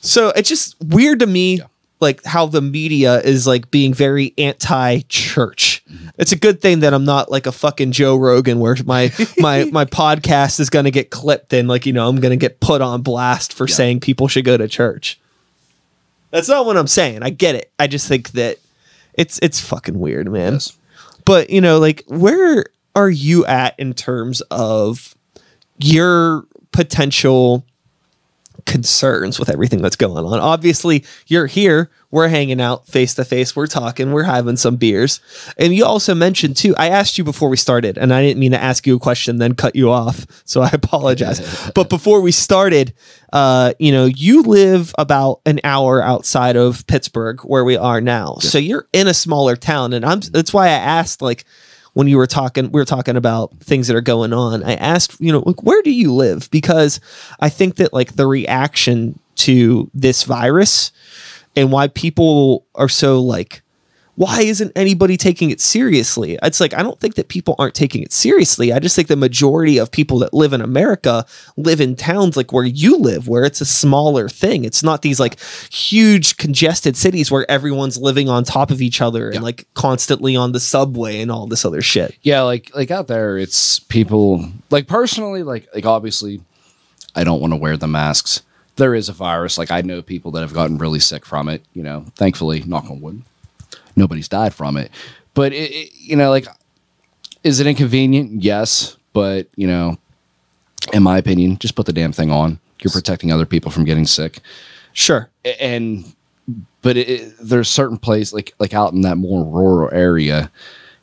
So 0.00 0.28
it's 0.30 0.48
just 0.48 0.76
weird 0.80 1.20
to 1.20 1.26
me, 1.26 1.60
like 2.00 2.24
how 2.24 2.46
the 2.46 2.60
media 2.60 3.20
is 3.20 3.46
like 3.46 3.70
being 3.70 3.92
very 3.92 4.34
anti-church. 4.38 5.84
Mm-hmm. 5.90 6.08
It's 6.18 6.32
a 6.32 6.36
good 6.36 6.60
thing 6.60 6.80
that 6.80 6.94
I'm 6.94 7.04
not 7.04 7.30
like 7.30 7.46
a 7.46 7.52
fucking 7.52 7.92
Joe 7.92 8.16
Rogan, 8.16 8.60
where 8.60 8.76
my 8.84 9.12
my 9.38 9.64
my 9.64 9.84
podcast 9.84 10.60
is 10.60 10.70
gonna 10.70 10.90
get 10.90 11.10
clipped 11.10 11.52
and 11.52 11.68
like 11.68 11.86
you 11.86 11.92
know 11.92 12.08
I'm 12.08 12.20
gonna 12.20 12.36
get 12.36 12.60
put 12.60 12.80
on 12.80 13.02
blast 13.02 13.52
for 13.52 13.66
saying 13.66 14.00
people 14.00 14.28
should 14.28 14.44
go 14.44 14.56
to 14.56 14.68
church. 14.68 15.18
That's 16.30 16.48
not 16.48 16.66
what 16.66 16.76
I'm 16.76 16.86
saying. 16.86 17.22
I 17.22 17.30
get 17.30 17.54
it. 17.54 17.72
I 17.78 17.86
just 17.86 18.06
think 18.06 18.32
that 18.32 18.58
it's 19.14 19.38
it's 19.42 19.60
fucking 19.60 19.98
weird, 19.98 20.30
man. 20.30 20.54
Yes. 20.54 20.76
But 21.24 21.50
you 21.50 21.60
know, 21.60 21.78
like 21.78 22.04
where 22.06 22.66
are 22.94 23.10
you 23.10 23.44
at 23.46 23.78
in 23.78 23.94
terms 23.94 24.40
of 24.50 25.14
your 25.78 26.44
potential 26.72 27.64
concerns 28.68 29.38
with 29.38 29.48
everything 29.48 29.80
that's 29.80 29.96
going 29.96 30.24
on. 30.24 30.38
Obviously, 30.38 31.04
you're 31.26 31.46
here, 31.46 31.90
we're 32.10 32.28
hanging 32.28 32.60
out 32.60 32.86
face 32.86 33.14
to 33.14 33.24
face, 33.24 33.56
we're 33.56 33.66
talking, 33.66 34.12
we're 34.12 34.24
having 34.24 34.56
some 34.56 34.76
beers. 34.76 35.20
And 35.56 35.74
you 35.74 35.86
also 35.86 36.14
mentioned 36.14 36.56
too, 36.56 36.76
I 36.76 36.90
asked 36.90 37.16
you 37.16 37.24
before 37.24 37.48
we 37.48 37.56
started, 37.56 37.96
and 37.96 38.12
I 38.12 38.22
didn't 38.22 38.38
mean 38.38 38.52
to 38.52 38.62
ask 38.62 38.86
you 38.86 38.96
a 38.96 39.00
question 39.00 39.38
then 39.38 39.54
cut 39.54 39.74
you 39.74 39.90
off, 39.90 40.26
so 40.44 40.60
I 40.60 40.68
apologize. 40.72 41.70
but 41.74 41.88
before 41.88 42.20
we 42.20 42.30
started, 42.30 42.92
uh, 43.32 43.72
you 43.78 43.90
know, 43.90 44.04
you 44.04 44.42
live 44.42 44.94
about 44.98 45.40
an 45.46 45.60
hour 45.64 46.02
outside 46.02 46.56
of 46.56 46.86
Pittsburgh 46.86 47.40
where 47.40 47.64
we 47.64 47.76
are 47.76 48.02
now. 48.02 48.36
So 48.40 48.58
you're 48.58 48.86
in 48.92 49.08
a 49.08 49.14
smaller 49.14 49.56
town 49.56 49.94
and 49.94 50.04
I'm 50.04 50.20
that's 50.20 50.52
why 50.52 50.66
I 50.66 50.72
asked 50.72 51.22
like 51.22 51.44
when 51.94 52.06
you 52.06 52.16
were 52.16 52.26
talking 52.26 52.70
we 52.70 52.80
were 52.80 52.84
talking 52.84 53.16
about 53.16 53.56
things 53.60 53.88
that 53.88 53.96
are 53.96 54.00
going 54.00 54.32
on 54.32 54.62
i 54.64 54.74
asked 54.74 55.20
you 55.20 55.32
know 55.32 55.42
like 55.46 55.62
where 55.62 55.82
do 55.82 55.90
you 55.90 56.12
live? 56.12 56.48
Because 56.50 57.00
i 57.40 57.48
think 57.48 57.76
that 57.76 57.92
like 57.92 58.16
the 58.16 58.26
reaction 58.26 59.18
to 59.36 59.90
this 59.94 60.24
virus 60.24 60.92
and 61.56 61.72
why 61.72 61.88
people 61.88 62.66
are 62.74 62.88
so 62.88 63.20
like 63.20 63.62
why 64.18 64.40
isn't 64.42 64.72
anybody 64.76 65.16
taking 65.16 65.50
it 65.50 65.60
seriously 65.60 66.38
it's 66.42 66.60
like 66.60 66.74
i 66.74 66.82
don't 66.82 66.98
think 67.00 67.14
that 67.14 67.28
people 67.28 67.54
aren't 67.58 67.74
taking 67.74 68.02
it 68.02 68.12
seriously 68.12 68.72
i 68.72 68.78
just 68.78 68.94
think 68.96 69.08
the 69.08 69.16
majority 69.16 69.78
of 69.78 69.90
people 69.90 70.18
that 70.18 70.34
live 70.34 70.52
in 70.52 70.60
america 70.60 71.24
live 71.56 71.80
in 71.80 71.94
towns 71.96 72.36
like 72.36 72.52
where 72.52 72.64
you 72.64 72.96
live 72.98 73.28
where 73.28 73.44
it's 73.44 73.60
a 73.60 73.64
smaller 73.66 74.28
thing 74.28 74.64
it's 74.64 74.82
not 74.82 75.02
these 75.02 75.20
like 75.20 75.38
huge 75.70 76.36
congested 76.36 76.96
cities 76.96 77.30
where 77.30 77.48
everyone's 77.50 77.96
living 77.96 78.28
on 78.28 78.44
top 78.44 78.70
of 78.70 78.82
each 78.82 79.00
other 79.00 79.30
and 79.30 79.42
like 79.42 79.66
constantly 79.74 80.34
on 80.36 80.52
the 80.52 80.60
subway 80.60 81.20
and 81.20 81.30
all 81.30 81.46
this 81.46 81.64
other 81.64 81.80
shit 81.80 82.16
Yeah, 82.22 82.42
like 82.42 82.74
like 82.74 82.90
out 82.90 83.06
there, 83.06 83.38
it's 83.38 83.78
people 83.78 84.44
like 84.70 84.86
personally, 84.86 85.42
like 85.42 85.68
like 85.74 85.86
obviously, 85.86 86.40
I 87.14 87.24
don't 87.24 87.40
want 87.40 87.52
to 87.52 87.56
wear 87.56 87.76
the 87.76 87.86
masks. 87.86 88.42
There 88.76 88.94
is 88.94 89.08
a 89.08 89.12
virus. 89.12 89.56
Like 89.58 89.70
I 89.70 89.80
know 89.80 90.02
people 90.02 90.30
that 90.32 90.40
have 90.40 90.52
gotten 90.52 90.78
really 90.78 90.98
sick 91.00 91.24
from 91.24 91.48
it. 91.48 91.62
You 91.74 91.82
know, 91.82 92.06
thankfully, 92.16 92.62
knock 92.66 92.90
on 92.90 93.00
wood, 93.00 93.22
nobody's 93.98 94.28
died 94.28 94.54
from 94.54 94.76
it. 94.76 94.90
But 95.34 95.52
it, 95.52 95.70
it, 95.70 95.90
you 95.94 96.16
know, 96.16 96.30
like, 96.30 96.46
is 97.44 97.60
it 97.60 97.66
inconvenient? 97.66 98.42
Yes, 98.42 98.96
but 99.12 99.48
you 99.56 99.66
know, 99.66 99.98
in 100.92 101.02
my 101.02 101.18
opinion, 101.18 101.58
just 101.58 101.74
put 101.74 101.86
the 101.86 101.92
damn 101.92 102.12
thing 102.12 102.30
on. 102.30 102.58
You're 102.82 102.92
protecting 102.92 103.32
other 103.32 103.46
people 103.46 103.70
from 103.70 103.84
getting 103.84 104.06
sick 104.06 104.40
sure 104.94 105.28
and 105.60 106.12
but 106.82 106.96
it, 106.96 107.34
there's 107.40 107.68
certain 107.68 107.98
place 107.98 108.32
like 108.32 108.52
like 108.58 108.72
out 108.74 108.92
in 108.92 109.02
that 109.02 109.16
more 109.16 109.44
rural 109.44 109.88
area 109.92 110.50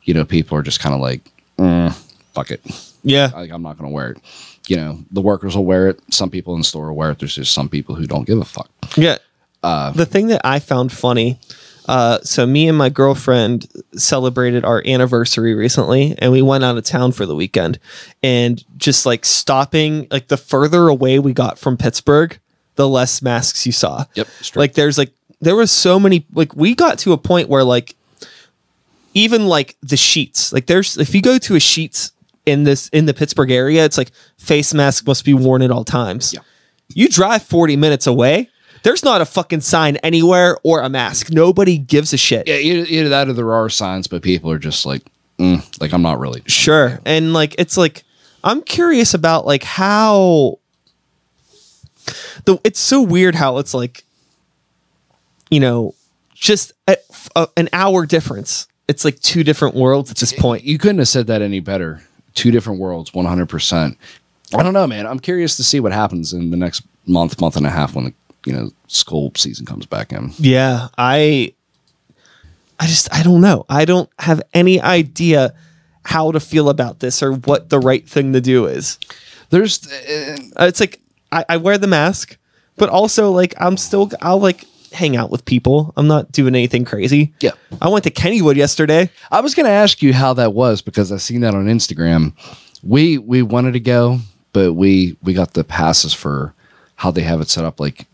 you 0.02 0.12
know 0.12 0.24
people 0.24 0.56
are 0.58 0.62
just 0.62 0.80
kind 0.80 0.94
of 0.94 1.00
like 1.00 1.30
mm, 1.56 1.92
fuck 2.34 2.50
it 2.50 2.60
yeah 3.04 3.30
like 3.34 3.50
i'm 3.50 3.62
not 3.62 3.78
gonna 3.78 3.88
wear 3.88 4.10
it 4.10 4.18
you 4.68 4.76
know 4.76 4.98
the 5.12 5.20
workers 5.22 5.56
will 5.56 5.64
wear 5.64 5.88
it 5.88 6.00
some 6.10 6.28
people 6.30 6.52
in 6.54 6.60
the 6.60 6.64
store 6.64 6.88
will 6.88 6.96
wear 6.96 7.12
it 7.12 7.18
there's 7.20 7.36
just 7.36 7.52
some 7.54 7.68
people 7.68 7.94
who 7.94 8.06
don't 8.06 8.26
give 8.26 8.38
a 8.38 8.44
fuck 8.44 8.70
Yeah. 8.96 9.16
Uh, 9.62 9.90
the 9.92 10.06
thing 10.06 10.26
that 10.28 10.42
I 10.44 10.58
found 10.60 10.92
funny, 10.92 11.38
uh, 11.86 12.18
so 12.22 12.46
me 12.46 12.68
and 12.68 12.76
my 12.76 12.88
girlfriend 12.88 13.70
celebrated 13.94 14.64
our 14.64 14.82
anniversary 14.86 15.54
recently, 15.54 16.14
and 16.18 16.32
we 16.32 16.42
went 16.42 16.64
out 16.64 16.76
of 16.76 16.84
town 16.84 17.12
for 17.12 17.26
the 17.26 17.34
weekend. 17.34 17.78
And 18.22 18.62
just 18.76 19.06
like 19.06 19.24
stopping, 19.24 20.08
like 20.10 20.28
the 20.28 20.36
further 20.36 20.88
away 20.88 21.18
we 21.18 21.32
got 21.32 21.58
from 21.58 21.76
Pittsburgh, 21.76 22.38
the 22.74 22.88
less 22.88 23.22
masks 23.22 23.66
you 23.66 23.72
saw. 23.72 24.04
Yep. 24.14 24.28
Like 24.54 24.74
there's 24.74 24.98
like 24.98 25.12
there 25.40 25.56
was 25.56 25.70
so 25.70 26.00
many. 26.00 26.26
Like 26.32 26.54
we 26.54 26.74
got 26.74 26.98
to 27.00 27.12
a 27.12 27.18
point 27.18 27.48
where 27.48 27.64
like 27.64 27.94
even 29.14 29.46
like 29.46 29.76
the 29.80 29.96
Sheetz, 29.96 30.52
like 30.52 30.66
there's 30.66 30.98
if 30.98 31.14
you 31.14 31.22
go 31.22 31.38
to 31.38 31.54
a 31.54 31.58
Sheetz 31.58 32.12
in 32.46 32.64
this 32.64 32.88
in 32.88 33.06
the 33.06 33.14
Pittsburgh 33.14 33.50
area, 33.50 33.84
it's 33.84 33.96
like 33.96 34.10
face 34.38 34.74
mask 34.74 35.06
must 35.06 35.24
be 35.24 35.34
worn 35.34 35.62
at 35.62 35.70
all 35.70 35.84
times. 35.84 36.34
Yeah. 36.34 36.40
You 36.94 37.08
drive 37.08 37.42
40 37.42 37.76
minutes 37.76 38.06
away, 38.06 38.48
there's 38.86 39.02
not 39.04 39.20
a 39.20 39.24
fucking 39.26 39.60
sign 39.62 39.96
anywhere 39.96 40.56
or 40.62 40.80
a 40.80 40.88
mask. 40.88 41.30
Nobody 41.32 41.76
gives 41.76 42.12
a 42.12 42.16
shit. 42.16 42.46
yeah 42.46 42.54
either, 42.56 42.86
either 42.88 43.08
that 43.08 43.28
or 43.28 43.32
there 43.32 43.52
are 43.52 43.68
signs 43.68 44.06
but 44.06 44.22
people 44.22 44.48
are 44.50 44.58
just 44.60 44.86
like 44.86 45.02
mm, 45.38 45.60
like 45.80 45.92
i'm 45.92 46.02
not 46.02 46.20
really 46.20 46.40
Sure. 46.46 47.00
And 47.04 47.32
like 47.32 47.54
it's 47.58 47.76
like 47.76 48.04
I'm 48.44 48.62
curious 48.62 49.12
about 49.12 49.44
like 49.44 49.64
how 49.64 50.60
the 52.44 52.58
it's 52.62 52.78
so 52.78 53.02
weird 53.02 53.34
how 53.34 53.58
it's 53.58 53.74
like 53.74 54.04
you 55.50 55.58
know 55.58 55.94
just 56.32 56.72
a, 56.86 56.96
a- 57.34 57.48
an 57.56 57.68
hour 57.72 58.06
difference. 58.06 58.68
It's 58.86 59.04
like 59.04 59.18
two 59.18 59.42
different 59.42 59.74
worlds 59.74 60.12
at 60.12 60.18
this 60.18 60.32
point. 60.32 60.62
you 60.62 60.78
couldn't 60.78 60.98
have 60.98 61.08
said 61.08 61.26
that 61.26 61.42
any 61.42 61.58
better 61.58 62.02
two 62.34 62.52
different 62.52 62.78
worlds 62.78 63.10
100% 63.12 63.96
i 64.54 64.62
don't 64.62 64.74
know 64.74 64.86
man 64.86 65.06
i'm 65.06 65.18
curious 65.18 65.56
to 65.56 65.64
see 65.64 65.80
what 65.80 65.90
happens 65.90 66.32
in 66.34 66.50
the 66.50 66.56
next 66.56 66.82
month 67.06 67.40
month 67.40 67.56
and 67.56 67.66
a 67.66 67.70
half 67.70 67.94
when 67.96 68.04
the 68.04 68.12
you 68.46 68.52
know 68.52 68.70
school 68.86 69.32
season 69.36 69.66
comes 69.66 69.86
back 69.86 70.12
in 70.12 70.32
Yeah, 70.38 70.88
I 70.96 71.52
I 72.78 72.86
just 72.86 73.12
I 73.12 73.22
don't 73.22 73.40
know. 73.40 73.64
I 73.68 73.84
don't 73.84 74.08
have 74.18 74.42
any 74.54 74.80
idea 74.80 75.54
how 76.04 76.30
to 76.32 76.40
feel 76.40 76.68
about 76.68 77.00
this 77.00 77.22
or 77.22 77.32
what 77.32 77.68
the 77.68 77.78
right 77.80 78.08
thing 78.08 78.32
to 78.32 78.40
do 78.40 78.66
is. 78.66 78.98
there's 79.50 79.86
uh, 79.90 80.36
Uh, 80.60 80.66
It's 80.66 80.80
like 80.80 81.00
I, 81.32 81.44
I 81.48 81.56
wear 81.56 81.78
the 81.78 81.86
mask, 81.88 82.36
but 82.76 82.88
also 82.88 83.32
like 83.32 83.54
I'm 83.58 83.76
still 83.76 84.10
I'll 84.22 84.40
like 84.40 84.64
hang 84.92 85.16
out 85.16 85.30
with 85.30 85.44
people. 85.44 85.92
I'm 85.96 86.06
not 86.06 86.30
doing 86.32 86.54
anything 86.54 86.84
crazy. 86.84 87.32
Yeah. 87.40 87.50
I 87.82 87.88
went 87.88 88.04
to 88.04 88.10
Kennywood 88.10 88.56
yesterday. 88.56 89.10
I 89.30 89.40
was 89.40 89.54
going 89.54 89.66
to 89.66 89.72
ask 89.72 90.00
you 90.00 90.14
how 90.14 90.32
that 90.34 90.54
was 90.54 90.80
because 90.80 91.12
I 91.12 91.18
seen 91.18 91.40
that 91.40 91.54
on 91.54 91.66
Instagram. 91.66 92.32
We 92.82 93.18
we 93.18 93.42
wanted 93.42 93.72
to 93.72 93.80
go, 93.80 94.20
but 94.52 94.74
we 94.74 95.16
we 95.22 95.34
got 95.34 95.54
the 95.54 95.64
passes 95.64 96.14
for 96.14 96.54
how 96.96 97.10
they 97.10 97.22
have 97.22 97.40
it 97.40 97.48
set 97.48 97.64
up. 97.64 97.80
Like 97.80 98.06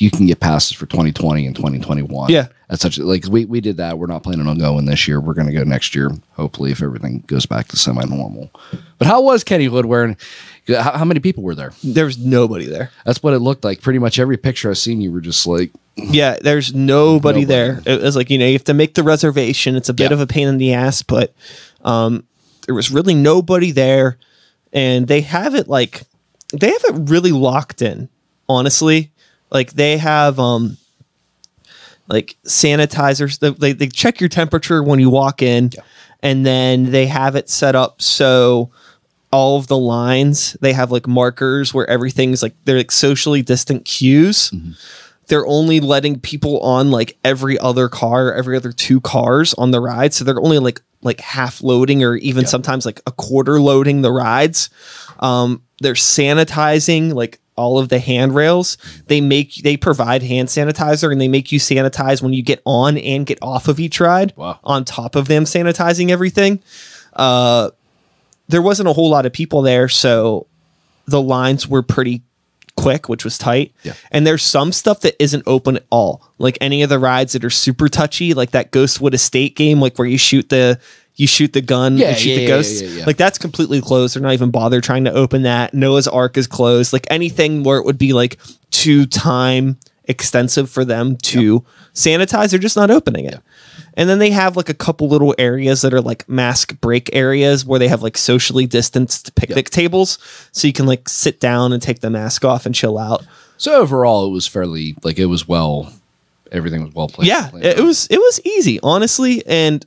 you 0.00 0.10
can 0.10 0.26
get 0.26 0.40
passes 0.40 0.72
for 0.76 0.86
2020 0.86 1.46
and 1.46 1.54
2021. 1.56 2.30
Yeah. 2.30 2.46
that's 2.68 2.82
such 2.82 2.98
like 2.98 3.24
we 3.26 3.44
we 3.44 3.60
did 3.60 3.76
that. 3.78 3.98
We're 3.98 4.06
not 4.06 4.22
planning 4.22 4.46
on 4.46 4.58
going 4.58 4.84
this 4.84 5.08
year. 5.08 5.20
We're 5.20 5.34
going 5.34 5.46
to 5.48 5.52
go 5.52 5.64
next 5.64 5.94
year, 5.94 6.10
hopefully, 6.32 6.70
if 6.70 6.82
everything 6.82 7.24
goes 7.26 7.46
back 7.46 7.68
to 7.68 7.76
semi 7.76 8.04
normal. 8.04 8.50
But 8.98 9.06
how 9.08 9.22
was 9.22 9.44
Kennywood 9.44 9.84
wearing? 9.86 10.16
How, 10.68 10.98
how 10.98 11.04
many 11.04 11.20
people 11.20 11.42
were 11.42 11.54
there? 11.54 11.72
There's 11.82 12.18
nobody 12.18 12.66
there. 12.66 12.90
That's 13.06 13.22
what 13.22 13.32
it 13.34 13.38
looked 13.38 13.64
like. 13.64 13.80
Pretty 13.80 13.98
much 13.98 14.18
every 14.18 14.36
picture 14.36 14.68
I've 14.70 14.76
seen, 14.78 15.00
you 15.00 15.10
were 15.10 15.20
just 15.22 15.46
like, 15.46 15.70
Yeah, 15.96 16.36
there's 16.40 16.74
nobody, 16.74 17.40
Nobody. 17.40 17.44
there. 17.44 17.82
It 17.86 18.02
was 18.02 18.16
like, 18.16 18.28
you 18.30 18.36
know, 18.38 18.46
you 18.46 18.52
have 18.52 18.64
to 18.64 18.74
make 18.74 18.94
the 18.94 19.02
reservation. 19.02 19.76
It's 19.76 19.88
a 19.88 19.94
bit 19.94 20.10
Yeah. 20.10 20.14
of 20.14 20.20
a 20.20 20.26
pain 20.26 20.46
in 20.48 20.58
the 20.58 20.74
ass, 20.74 21.02
but 21.02 21.32
um 21.84 22.24
there 22.66 22.74
was 22.74 22.90
really 22.90 23.14
nobody 23.14 23.70
there. 23.72 24.18
And 24.72 25.08
they 25.08 25.22
have 25.22 25.54
it 25.54 25.68
like 25.68 26.02
they 26.52 26.68
have 26.70 26.84
it 26.84 27.10
really 27.10 27.32
locked 27.32 27.80
in, 27.80 28.10
honestly. 28.46 29.10
Like 29.50 29.72
they 29.72 29.98
have 29.98 30.38
um 30.38 30.76
like 32.08 32.36
sanitizers. 32.44 33.38
They, 33.58 33.72
they, 33.72 33.86
check 33.88 34.18
your 34.20 34.30
temperature 34.30 34.82
when 34.82 34.98
you 34.98 35.10
walk 35.10 35.42
in, 35.42 35.70
and 36.22 36.44
then 36.46 36.90
they 36.90 37.06
have 37.06 37.36
it 37.36 37.50
set 37.50 37.74
up 37.74 38.00
so 38.00 38.70
all 39.30 39.58
of 39.58 39.66
the 39.66 39.76
lines 39.76 40.56
they 40.62 40.72
have 40.72 40.90
like 40.90 41.06
markers 41.06 41.74
where 41.74 41.88
everything's 41.90 42.42
like 42.42 42.54
they're 42.64 42.78
like 42.78 42.90
socially 42.90 43.42
distant 43.42 43.84
cues 43.84 44.50
they're 45.28 45.46
only 45.46 45.80
letting 45.80 46.18
people 46.18 46.58
on 46.60 46.90
like 46.90 47.16
every 47.22 47.58
other 47.58 47.88
car, 47.88 48.32
every 48.32 48.56
other 48.56 48.72
two 48.72 49.00
cars 49.00 49.54
on 49.54 49.70
the 49.70 49.80
ride. 49.80 50.12
So 50.12 50.24
they're 50.24 50.40
only 50.40 50.58
like 50.58 50.82
like 51.02 51.20
half 51.20 51.62
loading 51.62 52.02
or 52.02 52.16
even 52.16 52.46
sometimes 52.46 52.84
like 52.84 53.00
a 53.06 53.12
quarter 53.12 53.60
loading 53.60 54.02
the 54.02 54.10
rides. 54.10 54.68
Um, 55.20 55.62
they're 55.80 55.92
sanitizing 55.92 57.14
like 57.14 57.38
all 57.58 57.78
of 57.78 57.88
the 57.90 57.98
handrails. 57.98 58.78
They 59.08 59.20
make 59.20 59.56
they 59.56 59.76
provide 59.76 60.22
hand 60.22 60.48
sanitizer 60.48 61.12
and 61.12 61.20
they 61.20 61.28
make 61.28 61.52
you 61.52 61.58
sanitize 61.58 62.22
when 62.22 62.32
you 62.32 62.42
get 62.42 62.62
on 62.64 62.96
and 62.96 63.26
get 63.26 63.38
off 63.42 63.68
of 63.68 63.78
each 63.80 64.00
ride. 64.00 64.32
Wow. 64.36 64.58
On 64.64 64.84
top 64.84 65.16
of 65.16 65.28
them 65.28 65.44
sanitizing 65.44 66.10
everything. 66.10 66.62
Uh 67.12 67.70
there 68.48 68.62
wasn't 68.62 68.88
a 68.88 68.94
whole 68.94 69.10
lot 69.10 69.26
of 69.26 69.32
people 69.32 69.60
there, 69.60 69.88
so 69.88 70.46
the 71.06 71.20
lines 71.20 71.68
were 71.68 71.82
pretty 71.82 72.22
quick, 72.78 73.08
which 73.08 73.24
was 73.24 73.36
tight. 73.36 73.72
Yeah. 73.82 73.94
And 74.10 74.26
there's 74.26 74.42
some 74.42 74.72
stuff 74.72 75.00
that 75.00 75.20
isn't 75.22 75.42
open 75.46 75.76
at 75.76 75.86
all. 75.90 76.22
Like 76.38 76.56
any 76.60 76.82
of 76.82 76.88
the 76.88 76.98
rides 76.98 77.32
that 77.32 77.44
are 77.44 77.50
super 77.50 77.88
touchy, 77.88 78.34
like 78.34 78.52
that 78.52 78.70
Ghostwood 78.70 79.14
Estate 79.14 79.56
game, 79.56 79.80
like 79.80 79.98
where 79.98 80.08
you 80.08 80.18
shoot 80.18 80.48
the 80.48 80.78
you 81.18 81.26
shoot 81.26 81.52
the 81.52 81.60
gun 81.60 81.98
Yeah, 81.98 82.08
and 82.08 82.16
shoot 82.16 82.30
yeah, 82.30 82.36
the 82.38 82.46
ghosts. 82.46 82.80
yeah. 82.82 83.04
Like 83.04 83.18
that's 83.18 83.36
completely 83.38 83.80
closed. 83.82 84.14
They're 84.14 84.22
not 84.22 84.32
even 84.32 84.50
bothered 84.50 84.82
trying 84.84 85.04
to 85.04 85.12
open 85.12 85.42
that. 85.42 85.74
Noah's 85.74 86.08
Ark 86.08 86.36
is 86.38 86.46
closed. 86.46 86.92
Like 86.94 87.06
anything 87.10 87.62
where 87.64 87.76
it 87.78 87.84
would 87.84 87.98
be 87.98 88.12
like 88.14 88.38
too 88.70 89.04
time 89.04 89.76
extensive 90.04 90.70
for 90.70 90.84
them 90.86 91.16
to 91.18 91.62
sanitize, 91.92 92.50
they're 92.50 92.58
just 92.58 92.76
not 92.76 92.90
opening 92.90 93.26
it. 93.26 93.38
And 93.94 94.08
then 94.08 94.20
they 94.20 94.30
have 94.30 94.56
like 94.56 94.68
a 94.68 94.74
couple 94.74 95.08
little 95.08 95.34
areas 95.38 95.82
that 95.82 95.92
are 95.92 96.00
like 96.00 96.26
mask 96.28 96.80
break 96.80 97.10
areas 97.14 97.66
where 97.66 97.78
they 97.80 97.88
have 97.88 98.00
like 98.02 98.16
socially 98.16 98.64
distanced 98.64 99.34
picnic 99.34 99.70
tables. 99.70 100.18
So 100.52 100.66
you 100.68 100.72
can 100.72 100.86
like 100.86 101.08
sit 101.08 101.40
down 101.40 101.72
and 101.72 101.82
take 101.82 101.98
the 102.00 102.08
mask 102.10 102.44
off 102.44 102.64
and 102.64 102.74
chill 102.74 102.96
out. 102.96 103.26
So 103.56 103.74
overall, 103.80 104.24
it 104.26 104.30
was 104.30 104.46
fairly 104.46 104.94
like 105.02 105.18
it 105.18 105.26
was 105.26 105.48
well. 105.48 105.92
Everything 106.52 106.82
was 106.84 106.94
well 106.94 107.08
planned. 107.08 107.28
yeah 107.28 107.50
it 107.60 107.80
was 107.84 108.06
it 108.08 108.16
was 108.18 108.40
easy 108.42 108.80
honestly 108.82 109.42
and 109.46 109.84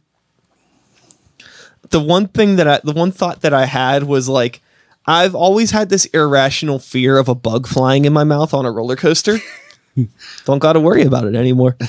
the 1.91 1.99
one 1.99 2.27
thing 2.27 2.55
that 2.57 2.67
i 2.67 2.79
the 2.83 2.93
one 2.93 3.11
thought 3.11 3.41
that 3.41 3.53
i 3.53 3.65
had 3.65 4.03
was 4.03 4.27
like 4.27 4.61
i've 5.05 5.35
always 5.35 5.71
had 5.71 5.89
this 5.89 6.05
irrational 6.05 6.79
fear 6.79 7.17
of 7.17 7.27
a 7.29 7.35
bug 7.35 7.67
flying 7.67 8.05
in 8.05 8.13
my 8.13 8.23
mouth 8.23 8.53
on 8.53 8.65
a 8.65 8.71
roller 8.71 8.95
coaster. 8.95 9.37
Don't 10.45 10.59
gotta 10.59 10.79
worry 10.79 11.03
about 11.03 11.25
it 11.25 11.35
anymore. 11.35 11.75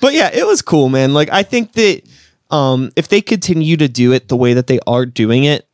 But 0.00 0.14
yeah 0.14 0.30
it 0.32 0.44
was 0.44 0.62
cool 0.62 0.88
man. 0.88 1.14
Like 1.14 1.30
i 1.30 1.42
think 1.44 1.72
that 1.72 2.02
um 2.50 2.90
if 2.96 3.08
they 3.08 3.20
continue 3.20 3.76
to 3.76 3.88
do 3.88 4.12
it 4.12 4.26
the 4.28 4.36
way 4.36 4.52
that 4.54 4.66
they 4.66 4.80
are 4.86 5.06
doing 5.06 5.44
it 5.44 5.66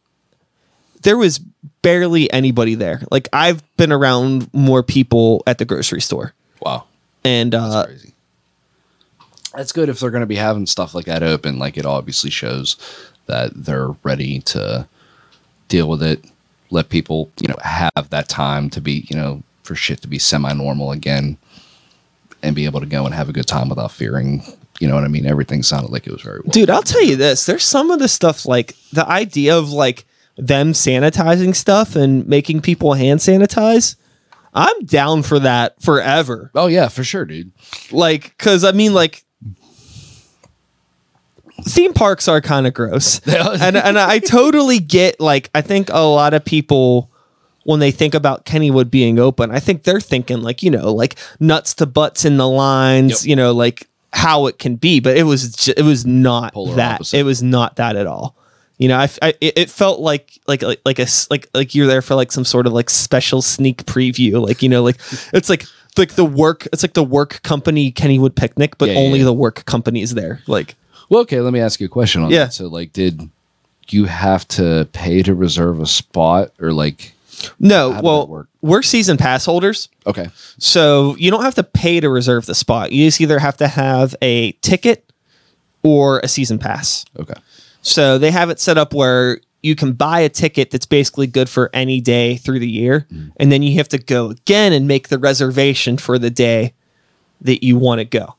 there 1.03 1.17
was 1.17 1.39
barely 1.81 2.31
anybody 2.33 2.75
there. 2.75 3.03
Like 3.11 3.29
i've 3.33 3.63
been 3.77 3.91
around 3.93 4.53
more 4.53 4.83
people 4.83 5.43
at 5.47 5.57
the 5.59 5.65
grocery 5.65 6.03
store. 6.03 6.35
Wow, 6.61 6.85
and 7.25 7.55
uh 7.55 7.87
crazy. 7.87 8.13
That's 9.59 9.73
good 9.73 9.89
if 9.89 9.99
they're 9.99 10.13
going 10.13 10.21
to 10.21 10.27
be 10.27 10.37
having 10.37 10.67
stuff 10.67 10.95
like 10.95 11.07
that 11.07 11.25
open. 11.25 11.59
Like 11.59 11.77
it 11.77 11.85
obviously 11.85 12.31
shows 12.31 12.77
that 13.27 13.51
they're 13.57 13.89
ready 14.05 14.39
to 14.43 14.87
deal 15.67 15.89
with 15.89 16.01
it. 16.01 16.25
Let 16.71 16.91
people, 16.91 17.29
you 17.43 17.49
know, 17.49 17.57
have 17.65 18.11
that 18.11 18.29
time 18.29 18.71
to 18.71 18.81
be, 18.81 19.05
you 19.11 19.17
know, 19.17 19.43
for 19.65 19.75
shit 19.75 20.01
to 20.03 20.09
be 20.09 20.17
semi-normal 20.21 20.93
again, 20.93 21.39
and 22.41 22.55
be 22.55 22.67
able 22.67 22.79
to 22.79 22.87
go 22.87 23.05
and 23.05 23.13
have 23.13 23.29
a 23.29 23.33
good 23.33 23.49
time 23.49 23.69
without 23.69 23.91
fearing. 23.91 24.45
You 24.79 24.87
know 24.87 24.95
what 24.95 25.03
I 25.03 25.09
mean? 25.09 25.27
Everything 25.27 25.65
sounded 25.65 25.91
like 25.91 26.07
it 26.07 26.13
was 26.13 26.23
very 26.23 26.39
well. 26.39 26.53
dude 26.53 26.71
i'll 26.71 26.83
tell 26.85 27.03
you 27.03 27.17
this 27.17 27.47
there's 27.47 27.65
some 27.65 27.91
of 27.91 27.99
the 27.99 28.07
stuff 28.07 28.47
like 28.47 28.77
the 28.93 29.05
idea 29.09 29.59
of 29.59 29.71
like 29.73 30.05
them 30.37 30.73
sanitizing 30.73 31.53
stuff 31.57 31.97
and 31.97 32.29
making 32.29 32.61
people 32.61 32.95
hand 32.95 33.19
sanitize 33.19 33.97
i'm 34.55 34.85
down 34.85 35.25
for 35.25 35.41
that 35.41 35.83
forever 35.83 36.53
Oh 36.55 36.69
yeah, 36.69 36.87
for 36.87 37.03
sure, 37.03 37.25
dude. 37.25 37.51
like 37.91 38.37
because 38.39 38.63
i 38.63 38.71
mean 38.71 38.95
like 38.95 39.25
theme 41.63 41.93
parks 41.93 42.29
are 42.29 42.41
kind 42.41 42.67
of 42.67 42.75
gross 42.75 43.19
and, 43.27 43.77
and 43.77 43.99
i 43.99 44.19
totally 44.19 44.79
get 44.79 45.21
like 45.21 45.51
i 45.55 45.61
think 45.61 45.89
a 45.91 46.01
lot 46.01 46.35
of 46.35 46.45
people 46.45 47.11
when 47.65 47.81
they 47.81 47.91
think 47.91 48.15
about 48.15 48.45
kennywood 48.45 48.91
being 48.91 49.19
open 49.19 49.51
i 49.51 49.59
think 49.59 49.83
they're 49.83 50.01
thinking 50.01 50.41
like 50.41 50.63
you 50.63 50.71
know 50.71 50.93
like 50.93 51.17
nuts 51.41 51.75
to 51.75 51.87
butts 51.87 52.25
in 52.25 52.37
the 52.37 52.49
lines 52.49 53.25
Yep. 53.25 53.31
you 53.31 53.37
know 53.37 53.53
like 53.53 53.89
how 54.13 54.47
it 54.47 54.59
can 54.59 54.77
be 54.77 55.01
but 55.01 55.17
it 55.17 55.25
was 55.25 55.53
ju- 55.55 55.75
it 55.77 55.83
was 55.83 56.07
not 56.07 56.55
Polar 56.55 56.77
that 56.77 56.95
opposite. 56.97 57.19
it 57.19 57.23
was 57.25 57.43
not 57.43 57.77
that 57.77 57.97
at 57.97 58.07
all 58.07 58.35
you 58.79 58.87
know, 58.87 58.97
I, 58.97 59.09
I 59.21 59.35
it 59.41 59.69
felt 59.71 59.99
like 59.99 60.39
like 60.47 60.63
like 60.63 60.81
like 60.85 61.01
a 61.01 61.07
like 61.31 61.49
like 61.53 61.75
you're 61.75 61.89
there 61.89 62.01
for 62.01 62.15
like 62.15 62.31
some 62.31 62.45
sort 62.45 62.65
of 62.65 62.73
like 62.73 62.89
special 62.91 63.43
sneak 63.43 63.85
preview, 63.87 64.41
like 64.41 64.63
you 64.63 64.69
know, 64.69 64.85
like 64.85 65.01
it's 65.33 65.51
like 65.51 65.65
like 65.97 66.15
the 66.15 66.25
work, 66.25 66.67
it's 66.73 66.85
like 66.85 66.95
the 66.95 67.03
work 67.03 67.43
company 67.43 67.91
Kennywood 67.91 68.37
picnic, 68.37 68.79
but 68.79 68.91
yeah, 68.91 68.95
only 68.95 69.19
yeah. 69.19 69.25
the 69.25 69.33
work 69.33 69.65
company 69.65 70.01
is 70.01 70.15
there. 70.15 70.41
Like, 70.47 70.77
Well, 71.09 71.23
okay, 71.23 71.41
let 71.41 71.53
me 71.53 71.61
ask 71.61 71.81
you 71.81 71.87
a 71.87 71.89
question 71.91 72.23
on 72.23 72.31
Yeah. 72.31 72.45
that. 72.45 72.55
So, 72.55 72.67
like, 72.69 72.93
did 72.93 73.29
you 73.89 74.05
have 74.05 74.47
to 74.49 74.89
pay 74.93 75.23
to 75.23 75.35
reserve 75.35 75.81
a 75.81 75.87
spot, 75.87 76.53
or 76.61 76.73
like, 76.73 77.15
no, 77.59 78.01
well, 78.03 78.47
we're 78.61 78.83
season 78.83 79.17
pass 79.17 79.45
holders, 79.45 79.89
okay, 80.07 80.29
so 80.59 81.15
you 81.17 81.31
don't 81.31 81.43
have 81.45 81.55
to 81.55 81.63
pay 81.63 82.01
to 82.01 82.09
reserve 82.11 82.47
the 82.47 82.55
spot. 82.55 82.93
You 82.93 83.07
just 83.07 83.21
either 83.21 83.39
have 83.39 83.57
to 83.59 83.69
have 83.69 84.15
a 84.21 84.53
ticket 84.61 85.11
or 85.83 86.19
a 86.21 86.29
season 86.29 86.59
pass. 86.59 87.05
okay, 87.19 87.41
So 87.81 88.19
they 88.19 88.31
have 88.33 88.51
it 88.51 88.59
set 88.61 88.77
up 88.77 88.93
where 88.93 89.41
you 89.63 89.75
can 89.75 89.93
buy 89.93 90.21
a 90.21 90.29
ticket 90.29 90.71
that's 90.71 90.87
basically 90.87 91.27
good 91.27 91.49
for 91.49 91.71
any 91.73 92.01
day 92.01 92.37
through 92.37 92.59
the 92.59 92.69
year, 92.69 93.07
mm-hmm. 93.13 93.31
and 93.39 93.51
then 93.53 93.63
you 93.63 93.77
have 93.79 93.89
to 93.89 93.99
go 93.99 94.31
again 94.31 94.73
and 94.73 94.87
make 94.87 95.09
the 95.09 95.19
reservation 95.19 95.97
for 95.97 96.19
the 96.19 96.31
day 96.31 96.75
that 97.41 97.65
you 97.65 97.79
want 97.79 98.01
to 98.01 98.05
go. 98.05 98.35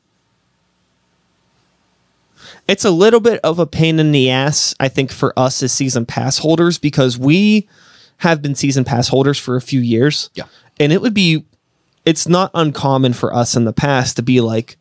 It's 2.68 2.84
a 2.84 2.90
little 2.90 3.20
bit 3.20 3.40
of 3.42 3.58
a 3.58 3.66
pain 3.66 3.98
in 3.98 4.12
the 4.12 4.30
ass, 4.30 4.74
I 4.78 4.88
think, 4.88 5.10
for 5.10 5.36
us 5.38 5.62
as 5.62 5.72
season 5.72 6.06
pass 6.06 6.38
holders 6.38 6.78
because 6.78 7.18
we 7.18 7.68
have 8.18 8.42
been 8.42 8.54
season 8.54 8.84
pass 8.84 9.08
holders 9.08 9.38
for 9.38 9.56
a 9.56 9.60
few 9.60 9.80
years. 9.80 10.30
Yeah. 10.34 10.44
And 10.78 10.92
it 10.92 11.02
would 11.02 11.14
be, 11.14 11.44
it's 12.04 12.28
not 12.28 12.50
uncommon 12.54 13.12
for 13.12 13.34
us 13.34 13.56
in 13.56 13.64
the 13.64 13.72
past 13.72 14.16
to 14.16 14.22
be 14.22 14.40
like, 14.40 14.76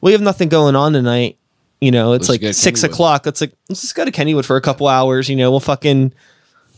we 0.00 0.12
have 0.12 0.20
nothing 0.20 0.48
going 0.48 0.76
on 0.76 0.92
tonight. 0.92 1.38
You 1.80 1.90
know, 1.90 2.12
it's 2.12 2.28
Let's 2.28 2.42
like 2.42 2.54
six 2.54 2.80
Kennywood. 2.80 2.84
o'clock. 2.84 3.26
It's 3.26 3.40
like, 3.40 3.52
let's 3.68 3.80
just 3.82 3.94
go 3.94 4.04
to 4.04 4.12
Kennywood 4.12 4.44
for 4.44 4.56
a 4.56 4.60
couple 4.60 4.86
hours. 4.86 5.28
You 5.28 5.36
know, 5.36 5.50
we'll 5.50 5.60
fucking 5.60 6.12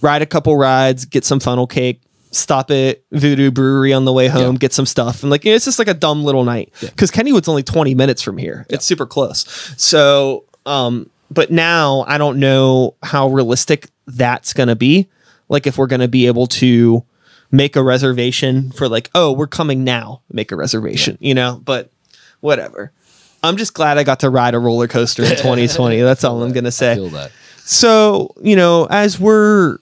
ride 0.01 0.23
a 0.23 0.27
couple 0.27 0.57
rides, 0.57 1.05
get 1.05 1.25
some 1.25 1.39
funnel 1.41 1.67
cake, 1.67 2.01
stop 2.31 2.71
at 2.71 3.03
Voodoo 3.13 3.51
Brewery 3.51 3.93
on 3.93 4.05
the 4.05 4.13
way 4.13 4.29
home, 4.29 4.55
Yeah. 4.55 4.59
get 4.59 4.73
some 4.73 4.87
stuff. 4.87 5.23
And 5.23 5.31
like, 5.31 5.47
it's 5.47 5.65
just 5.65 5.79
like 5.79 5.89
a 5.89 5.95
dumb 5.95 6.25
little 6.25 6.45
night 6.45 6.73
because 6.81 7.11
Kennywood's 7.11 7.49
only 7.49 7.63
20 7.63 7.95
minutes 7.95 8.23
from 8.23 8.37
here. 8.39 8.67
It's 8.69 8.85
super 8.85 9.07
close. 9.07 9.45
So, 9.77 10.45
um, 10.67 11.09
but 11.31 11.51
now 11.51 12.05
I 12.07 12.19
don't 12.19 12.39
know 12.39 12.95
how 13.03 13.29
realistic 13.29 13.89
that's 14.07 14.53
going 14.53 14.69
to 14.69 14.77
be. 14.77 15.09
Like, 15.49 15.67
if 15.67 15.79
we're 15.79 15.87
going 15.87 16.01
to 16.01 16.09
be 16.09 16.27
able 16.27 16.47
to 16.49 17.05
make 17.53 17.77
a 17.77 17.83
reservation 17.83 18.71
for 18.73 18.89
like, 18.89 19.11
oh, 19.15 19.33
we're 19.33 19.47
coming 19.47 19.85
now, 19.85 20.21
make 20.31 20.51
a 20.53 20.57
reservation, 20.57 21.17
you 21.21 21.35
know, 21.35 21.61
but 21.65 21.91
whatever. 22.41 22.93
I'm 23.43 23.57
just 23.57 23.73
glad 23.75 23.97
I 23.99 24.03
got 24.03 24.21
to 24.21 24.31
ride 24.31 24.55
a 24.55 24.59
roller 24.59 24.89
coaster 24.89 25.23
in 25.23 25.31
2020. 25.31 26.01
That's 26.01 26.25
all 26.25 26.43
I'm 26.43 26.53
going 26.53 26.65
to 26.73 26.73
say. 26.73 26.97
So, 27.65 28.35
you 28.43 28.57
know, 28.57 28.87
as 28.91 29.19
we're 29.21 29.79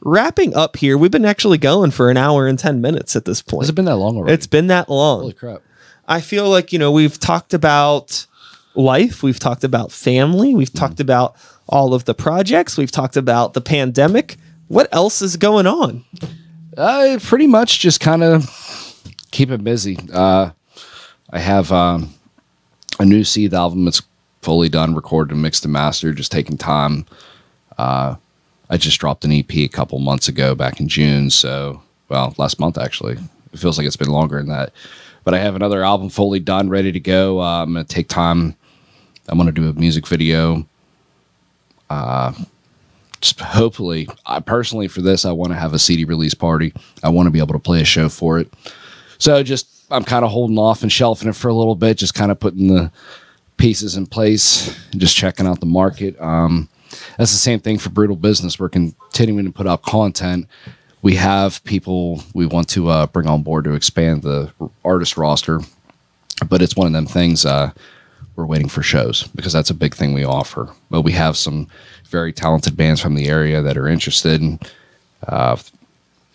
wrapping 0.00 0.54
up 0.54 0.76
here, 0.76 0.96
we've 0.96 1.10
been 1.10 1.24
actually 1.24 1.58
going 1.58 1.90
for 1.90 2.10
an 2.10 2.16
hour 2.16 2.46
and 2.46 2.58
10 2.58 2.80
minutes 2.80 3.16
at 3.16 3.24
this 3.24 3.42
point. 3.42 3.62
Has 3.64 3.70
it 3.70 3.74
been 3.74 3.84
that 3.86 3.96
long 3.96 4.16
already? 4.16 4.34
It's 4.34 4.46
been 4.46 4.68
that 4.68 4.88
long. 4.88 5.20
holy 5.20 5.32
crap. 5.32 5.62
I 6.06 6.20
feel 6.20 6.48
like, 6.48 6.72
you 6.72 6.78
know, 6.78 6.90
we've 6.90 7.18
talked 7.18 7.52
about 7.52 8.26
life, 8.74 9.22
we've 9.22 9.38
talked 9.38 9.64
about 9.64 9.92
family, 9.92 10.54
we've 10.54 10.72
talked 10.72 11.00
about 11.00 11.36
all 11.68 11.92
of 11.92 12.06
the 12.06 12.14
projects, 12.14 12.78
we've 12.78 12.90
talked 12.90 13.16
about 13.16 13.52
the 13.52 13.60
pandemic. 13.60 14.36
What 14.68 14.88
else 14.92 15.20
is 15.20 15.36
going 15.36 15.66
on? 15.66 16.04
Uh, 16.76 17.18
pretty 17.22 17.46
much 17.46 17.80
just 17.80 18.00
kind 18.00 18.22
of 18.22 18.48
keep 19.32 19.50
it 19.50 19.64
busy. 19.64 19.98
Uh, 20.12 20.50
I 21.30 21.38
have 21.40 21.72
um, 21.72 22.14
a 22.98 23.04
new 23.04 23.24
Seed 23.24 23.52
album 23.52 23.84
that's 23.84 24.02
fully 24.42 24.68
done, 24.68 24.94
recorded, 24.94 25.32
and 25.32 25.42
mixed 25.42 25.64
and 25.64 25.72
mastered, 25.72 26.16
just 26.16 26.32
taking 26.32 26.56
time. 26.56 27.04
Uh, 27.76 28.16
I 28.70 28.76
just 28.76 28.98
dropped 28.98 29.24
an 29.24 29.32
EP 29.32 29.50
a 29.50 29.68
couple 29.68 29.98
months 29.98 30.28
ago 30.28 30.54
back 30.54 30.80
in 30.80 30.88
June. 30.88 31.30
So, 31.30 31.82
well, 32.08 32.34
last 32.38 32.60
month 32.60 32.78
actually. 32.78 33.18
It 33.52 33.58
feels 33.58 33.78
like 33.78 33.86
it's 33.86 33.96
been 33.96 34.10
longer 34.10 34.38
than 34.38 34.48
that. 34.48 34.72
But 35.24 35.34
I 35.34 35.38
have 35.38 35.56
another 35.56 35.82
album 35.82 36.10
fully 36.10 36.40
done, 36.40 36.68
ready 36.68 36.92
to 36.92 37.00
go. 37.00 37.40
Uh, 37.40 37.62
I'm 37.62 37.72
going 37.72 37.84
to 37.84 37.94
take 37.94 38.08
time. 38.08 38.54
I'm 39.28 39.38
going 39.38 39.46
to 39.46 39.52
do 39.52 39.68
a 39.68 39.72
music 39.72 40.06
video. 40.06 40.66
Uh, 41.90 42.32
just 43.20 43.40
hopefully, 43.40 44.08
I 44.26 44.40
personally 44.40 44.88
for 44.88 45.02
this, 45.02 45.24
I 45.24 45.32
want 45.32 45.52
to 45.52 45.58
have 45.58 45.74
a 45.74 45.78
CD 45.78 46.04
release 46.04 46.34
party. 46.34 46.72
I 47.02 47.08
want 47.08 47.26
to 47.26 47.30
be 47.30 47.40
able 47.40 47.54
to 47.54 47.58
play 47.58 47.80
a 47.80 47.84
show 47.84 48.08
for 48.08 48.38
it. 48.38 48.52
So 49.18 49.42
just 49.42 49.66
I'm 49.90 50.04
kind 50.04 50.24
of 50.24 50.30
holding 50.30 50.58
off 50.58 50.82
and 50.82 50.92
shelving 50.92 51.28
it 51.28 51.36
for 51.36 51.48
a 51.48 51.54
little 51.54 51.74
bit, 51.74 51.98
just 51.98 52.14
kind 52.14 52.30
of 52.30 52.38
putting 52.38 52.68
the 52.68 52.92
pieces 53.56 53.96
in 53.96 54.06
place 54.06 54.68
and 54.92 55.00
just 55.00 55.16
checking 55.16 55.46
out 55.46 55.60
the 55.60 55.66
market. 55.66 56.18
Um, 56.20 56.68
that's 57.16 57.32
the 57.32 57.38
same 57.38 57.60
thing 57.60 57.78
for 57.78 57.90
Brutal 57.90 58.16
Business. 58.16 58.58
We're 58.58 58.68
continuing 58.68 59.44
to 59.44 59.52
put 59.52 59.66
out 59.66 59.82
content. 59.82 60.46
We 61.02 61.14
have 61.16 61.62
people 61.64 62.22
we 62.34 62.46
want 62.46 62.68
to 62.70 62.88
uh, 62.88 63.06
bring 63.06 63.28
on 63.28 63.42
board 63.42 63.64
to 63.64 63.74
expand 63.74 64.22
the 64.22 64.52
artist 64.84 65.16
roster, 65.16 65.60
but 66.48 66.60
it's 66.60 66.76
one 66.76 66.86
of 66.86 66.92
them 66.92 67.06
things. 67.06 67.46
Uh, 67.46 67.70
we're 68.36 68.46
waiting 68.46 68.68
for 68.68 68.82
shows 68.82 69.24
because 69.34 69.52
that's 69.52 69.70
a 69.70 69.74
big 69.74 69.94
thing 69.94 70.14
we 70.14 70.24
offer. 70.24 70.68
But 70.90 71.02
we 71.02 71.12
have 71.12 71.36
some 71.36 71.68
very 72.04 72.32
talented 72.32 72.76
bands 72.76 73.00
from 73.00 73.14
the 73.14 73.28
area 73.28 73.62
that 73.62 73.76
are 73.76 73.88
interested. 73.88 74.40
Uh, 75.26 75.56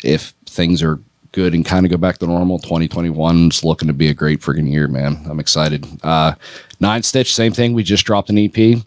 if 0.04 0.34
things 0.46 0.84
are 0.84 1.00
good 1.32 1.54
and 1.54 1.66
kind 1.66 1.86
of 1.86 1.90
go 1.90 1.98
back 1.98 2.18
to 2.20 2.28
normal, 2.28 2.60
2021 2.60 3.48
is 3.48 3.64
looking 3.64 3.88
to 3.88 3.94
be 3.94 4.10
a 4.10 4.14
great 4.14 4.42
freaking 4.42 4.70
year, 4.70 4.88
man. 4.88 5.26
I'm 5.30 5.40
excited. 5.40 5.86
Uh, 6.04 6.36
Nine 6.80 7.04
Stitch, 7.04 7.34
same 7.34 7.54
thing. 7.54 7.74
We 7.74 7.84
just 7.84 8.06
dropped 8.06 8.30
an 8.30 8.38
EP. 8.38 8.84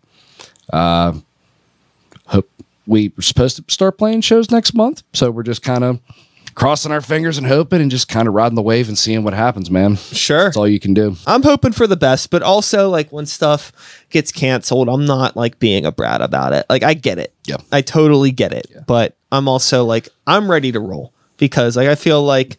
Uh, 0.73 1.15
hope 2.27 2.49
we 2.87 3.13
were 3.17 3.23
supposed 3.23 3.57
to 3.57 3.65
start 3.73 3.99
playing 3.99 4.21
shows 4.21 4.51
next 4.51 4.75
month, 4.75 5.03
so 5.13 5.31
we're 5.31 5.43
just 5.43 5.63
kind 5.63 5.85
of 5.85 6.01
crossing 6.57 6.91
our 6.91 7.03
fingers 7.03 7.37
and 7.37 7.47
hoping 7.47 7.83
and 7.83 7.91
just 7.91 8.09
kind 8.09 8.27
of 8.27 8.35
riding 8.35 8.57
the 8.57 8.63
wave 8.63 8.89
and 8.89 8.99
seeing 8.99 9.23
what 9.23 9.35
happens, 9.35 9.71
man. 9.71 9.97
Sure. 9.97 10.45
That's 10.45 10.57
all 10.57 10.67
you 10.67 10.81
can 10.81 10.95
do. 10.95 11.15
I'm 11.27 11.43
hoping 11.43 11.73
for 11.73 11.87
the 11.87 11.97
best, 11.97 12.31
but 12.31 12.43
also 12.43 12.89
like 12.89 13.13
when 13.13 13.27
stuff 13.27 14.05
gets 14.11 14.33
canceled, 14.33 14.89
I'm 14.89 15.05
not 15.05 15.37
like 15.37 15.59
being 15.59 15.85
a 15.85 15.93
brat 15.93 16.23
about 16.23 16.55
it. 16.55 16.65
Like 16.71 16.83
I 16.83 16.95
get 16.95 17.19
it. 17.19 17.35
Yeah. 17.47 17.59
I 17.71 17.83
totally 17.83 18.31
get 18.31 18.53
it. 18.53 18.67
But 18.87 19.17
I'm 19.31 19.49
also 19.49 19.85
like 19.85 20.09
I'm 20.27 20.51
ready 20.51 20.73
to 20.73 20.81
roll 20.81 21.13
because 21.37 21.77
like 21.77 21.89
I 21.89 21.95
feel 21.95 22.23
like 22.23 22.57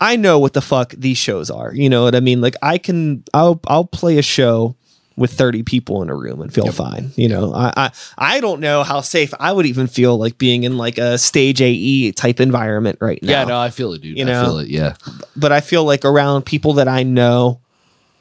I 0.00 0.16
know 0.16 0.38
what 0.38 0.52
the 0.52 0.60
fuck 0.60 0.90
these 0.96 1.18
shows 1.18 1.50
are. 1.50 1.74
You 1.74 1.88
know 1.88 2.04
what 2.04 2.14
I 2.14 2.20
mean? 2.20 2.42
Like 2.42 2.54
I 2.62 2.76
can 2.76 3.24
I'll 3.32 3.60
I'll 3.66 3.86
play 3.86 4.18
a 4.18 4.22
show 4.22 4.76
with 5.18 5.32
30 5.32 5.62
people 5.64 6.00
in 6.02 6.08
a 6.08 6.14
room 6.14 6.40
and 6.40 6.52
feel 6.52 6.70
fine. 6.72 7.10
You 7.16 7.28
know, 7.28 7.52
I, 7.52 7.72
I 7.76 7.90
I 8.16 8.40
don't 8.40 8.60
know 8.60 8.82
how 8.84 9.00
safe 9.02 9.34
I 9.40 9.52
would 9.52 9.66
even 9.66 9.86
feel 9.88 10.16
like 10.16 10.38
being 10.38 10.62
in 10.64 10.78
like 10.78 10.96
a 10.98 11.18
stage 11.18 11.60
AE 11.60 12.12
type 12.12 12.40
environment 12.40 12.98
right 13.00 13.22
now 13.22 13.30
Yeah, 13.30 13.44
no, 13.44 13.58
I 13.58 13.70
feel 13.70 13.92
it, 13.92 14.00
dude. 14.02 14.16
You 14.16 14.24
I 14.24 14.28
know? 14.28 14.44
feel 14.44 14.58
it. 14.60 14.68
Yeah. 14.68 14.94
but 15.36 15.52
I 15.52 15.60
feel 15.60 15.84
like 15.84 16.04
around 16.04 16.46
people 16.46 16.74
that 16.74 16.88
I 16.88 17.02
know. 17.02 17.60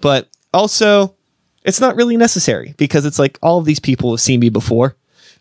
But 0.02 0.28
also, 0.54 1.16
it's 1.64 1.80
not 1.80 1.96
really 1.96 2.18
necessary 2.18 2.74
because 2.78 3.06
it's 3.06 3.20
like 3.20 3.38
all 3.42 3.60
of 3.60 3.66
these 3.66 3.80
people 3.80 4.12
have 4.12 4.20
seen 4.22 4.40
me 4.40 4.50
before. 4.50 4.96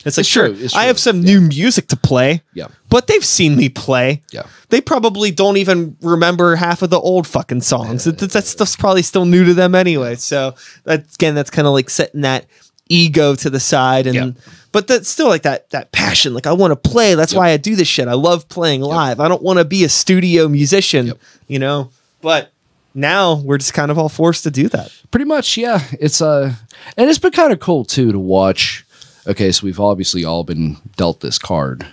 It's 0.06 0.16
like, 0.16 0.22
It's 0.22 0.28
sure, 0.28 0.46
it's 0.46 0.74
I 0.74 0.84
have 0.84 0.98
some 0.98 1.20
new 1.20 1.40
music 1.40 1.88
to 1.88 1.96
play. 1.96 2.42
Yeah. 2.54 2.68
But 2.88 3.08
they've 3.08 3.24
seen 3.24 3.56
me 3.56 3.68
play. 3.68 4.22
Yeah. 4.32 4.44
They 4.70 4.80
probably 4.80 5.30
don't 5.30 5.56
even 5.58 5.96
remember 6.00 6.56
half 6.56 6.80
of 6.82 6.90
the 6.90 6.98
old 7.00 7.26
fucking 7.26 7.60
songs. 7.62 8.04
That, 8.04 8.18
that 8.18 8.44
stuff's 8.44 8.76
probably 8.76 9.02
still 9.02 9.24
new 9.26 9.44
to 9.44 9.52
them 9.54 9.74
anyway. 9.74 10.14
So 10.14 10.54
that 10.84 11.12
again, 11.14 11.34
that's 11.34 11.50
kind 11.50 11.66
of 11.66 11.74
like 11.74 11.90
setting 11.90 12.22
that 12.22 12.46
ego 12.88 13.34
to 13.34 13.50
the 13.50 13.58
side 13.60 14.06
and 14.06 14.14
Yeah. 14.14 14.30
but 14.70 14.86
that's 14.86 15.08
still 15.08 15.26
like 15.28 15.42
that 15.42 15.68
that 15.70 15.90
passion. 15.92 16.34
Like 16.34 16.46
I 16.46 16.52
want 16.52 16.70
to 16.70 16.76
play. 16.90 17.14
That's 17.16 17.34
why 17.34 17.50
I 17.50 17.56
do 17.56 17.74
this 17.74 17.88
shit. 17.88 18.06
I 18.08 18.14
love 18.14 18.48
playing 18.48 18.80
live. 18.82 19.18
I 19.18 19.26
don't 19.28 19.42
want 19.42 19.58
to 19.58 19.64
be 19.64 19.82
a 19.84 19.88
studio 19.88 20.46
musician, 20.48 21.06
Yep. 21.08 21.18
you 21.48 21.58
know. 21.58 21.90
But 22.22 22.52
now 22.94 23.34
we're 23.34 23.58
just 23.58 23.74
kind 23.74 23.90
of 23.90 23.98
all 23.98 24.08
forced 24.08 24.44
to 24.44 24.50
do 24.52 24.68
that. 24.68 24.90
Pretty 25.10 25.26
much, 25.26 25.56
yeah. 25.56 25.82
It's 26.00 26.20
uh 26.22 26.54
and 26.96 27.10
it's 27.10 27.18
been 27.18 27.32
kind 27.32 27.52
of 27.52 27.58
cool 27.58 27.84
too 27.84 28.12
to 28.12 28.18
watch. 28.20 28.84
Okay, 29.26 29.50
so 29.50 29.64
we've 29.64 29.80
obviously 29.80 30.24
all 30.24 30.44
been 30.44 30.76
dealt 30.96 31.20
this 31.20 31.38
card, 31.38 31.86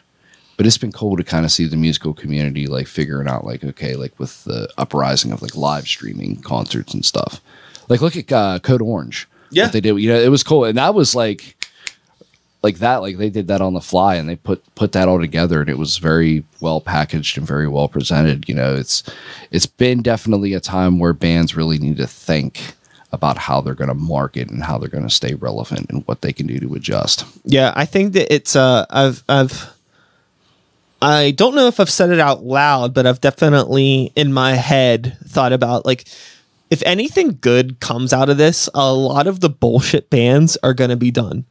but 0.56 0.66
it's 0.68 0.78
been 0.78 0.92
cool 0.92 1.18
to 1.18 1.24
kind 1.24 1.46
of 1.46 1.52
see 1.52 1.66
the 1.66 1.76
musical 1.76 2.14
community 2.14 2.68
like 2.68 2.88
figuring 2.88 3.28
out 3.28 3.46
like 3.46 3.64
okay, 3.64 3.96
like 3.96 4.18
with 4.20 4.44
the 4.44 4.72
uprising 4.78 5.32
of 5.32 5.42
like 5.42 5.56
live 5.56 5.88
streaming 5.88 6.42
concerts 6.42 6.94
and 6.94 7.04
stuff. 7.04 7.42
Like 7.90 8.02
look 8.02 8.16
at 8.16 8.32
uh, 8.32 8.60
Code 8.60 8.82
Orange. 8.82 9.28
Yeah. 9.50 9.68
they 9.68 9.82
did. 9.82 9.98
You 10.00 10.10
know, 10.10 10.20
it 10.20 10.30
was 10.30 10.44
cool, 10.44 10.66
and 10.66 10.78
that 10.78 10.94
was 10.94 11.16
like 11.16 11.56
like 12.62 12.78
that. 12.78 12.98
Like 12.98 13.18
they 13.18 13.30
did 13.30 13.48
that 13.48 13.62
on 13.62 13.74
the 13.74 13.82
fly, 13.82 14.16
and 14.16 14.30
they 14.30 14.36
put 14.36 14.64
put 14.76 14.92
that 14.94 15.08
all 15.08 15.20
together, 15.20 15.62
and 15.62 15.70
it 15.70 15.78
was 15.78 15.98
very 15.98 16.44
well 16.62 16.82
packaged 16.82 17.38
and 17.38 17.48
very 17.48 17.68
well 17.68 17.88
presented. 17.88 18.48
You 18.48 18.56
know, 18.56 18.76
it's 18.76 19.04
it's 19.52 19.66
been 19.66 20.02
definitely 20.02 20.54
a 20.54 20.60
time 20.60 21.00
where 21.00 21.14
bands 21.14 21.56
really 21.56 21.78
need 21.78 21.98
to 21.98 22.08
think 22.08 22.74
about 23.14 23.38
how 23.38 23.62
they're 23.62 23.76
going 23.76 23.90
to 23.90 23.94
market 23.94 24.50
and 24.50 24.64
how 24.64 24.78
they're 24.78 24.90
going 24.90 25.08
to 25.08 25.14
stay 25.14 25.36
relevant 25.36 25.90
and 25.90 26.06
what 26.08 26.22
they 26.22 26.34
can 26.34 26.48
do 26.48 26.60
to 26.60 26.74
adjust. 26.74 27.26
Yeah, 27.46 27.72
I 27.76 27.86
think 27.86 28.14
that 28.14 28.34
it's 28.34 28.56
uh 28.56 28.86
I've 28.90 29.24
I've 29.30 29.72
I 31.02 31.32
don't 31.32 31.56
know 31.56 31.68
if 31.68 31.80
I've 31.80 31.90
said 31.90 32.10
it 32.10 32.20
out 32.20 32.44
loud, 32.44 32.94
but 32.94 33.06
I've 33.06 33.22
definitely 33.22 34.12
in 34.16 34.34
my 34.34 34.56
head 34.56 35.18
thought 35.26 35.54
about 35.54 35.86
like 35.86 36.06
if 36.70 36.82
anything 36.86 37.38
good 37.40 37.80
comes 37.80 38.12
out 38.14 38.30
of 38.30 38.38
this, 38.38 38.68
a 38.74 38.92
lot 38.92 39.28
of 39.28 39.42
the 39.42 39.50
bullshit 39.50 40.10
bands 40.10 40.58
are 40.64 40.74
going 40.74 40.90
to 40.90 40.96
be 40.96 41.12
done. 41.12 41.46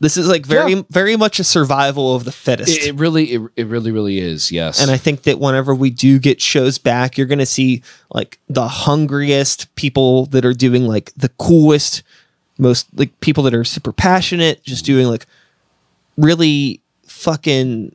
This 0.00 0.16
is 0.16 0.28
like 0.28 0.46
very 0.46 0.74
Yeah. 0.74 0.82
very 0.90 1.16
much 1.16 1.40
a 1.40 1.44
survival 1.44 2.14
of 2.14 2.24
the 2.24 2.30
fittest. 2.32 2.70
It, 2.70 2.86
it 2.88 2.94
really, 2.94 3.32
it, 3.32 3.42
it 3.56 3.66
really, 3.66 3.90
really 3.90 4.18
is. 4.20 4.52
Yes, 4.52 4.80
And 4.80 4.90
I 4.90 4.96
think 4.96 5.22
that 5.22 5.40
whenever 5.40 5.74
we 5.74 5.90
do 5.90 6.18
get 6.20 6.40
shows 6.40 6.78
back, 6.78 7.18
you're 7.18 7.26
going 7.26 7.40
to 7.40 7.46
see 7.46 7.82
like 8.12 8.38
the 8.48 8.68
hungriest 8.68 9.74
people 9.74 10.26
that 10.26 10.44
are 10.44 10.54
doing 10.54 10.86
like 10.86 11.12
the 11.16 11.30
coolest, 11.30 12.02
most 12.58 12.86
like 12.94 13.18
people 13.20 13.42
that 13.44 13.54
are 13.54 13.64
super 13.64 13.92
passionate, 13.92 14.62
just 14.62 14.84
doing 14.84 15.08
like 15.08 15.26
really 16.16 16.80
fucking 17.06 17.94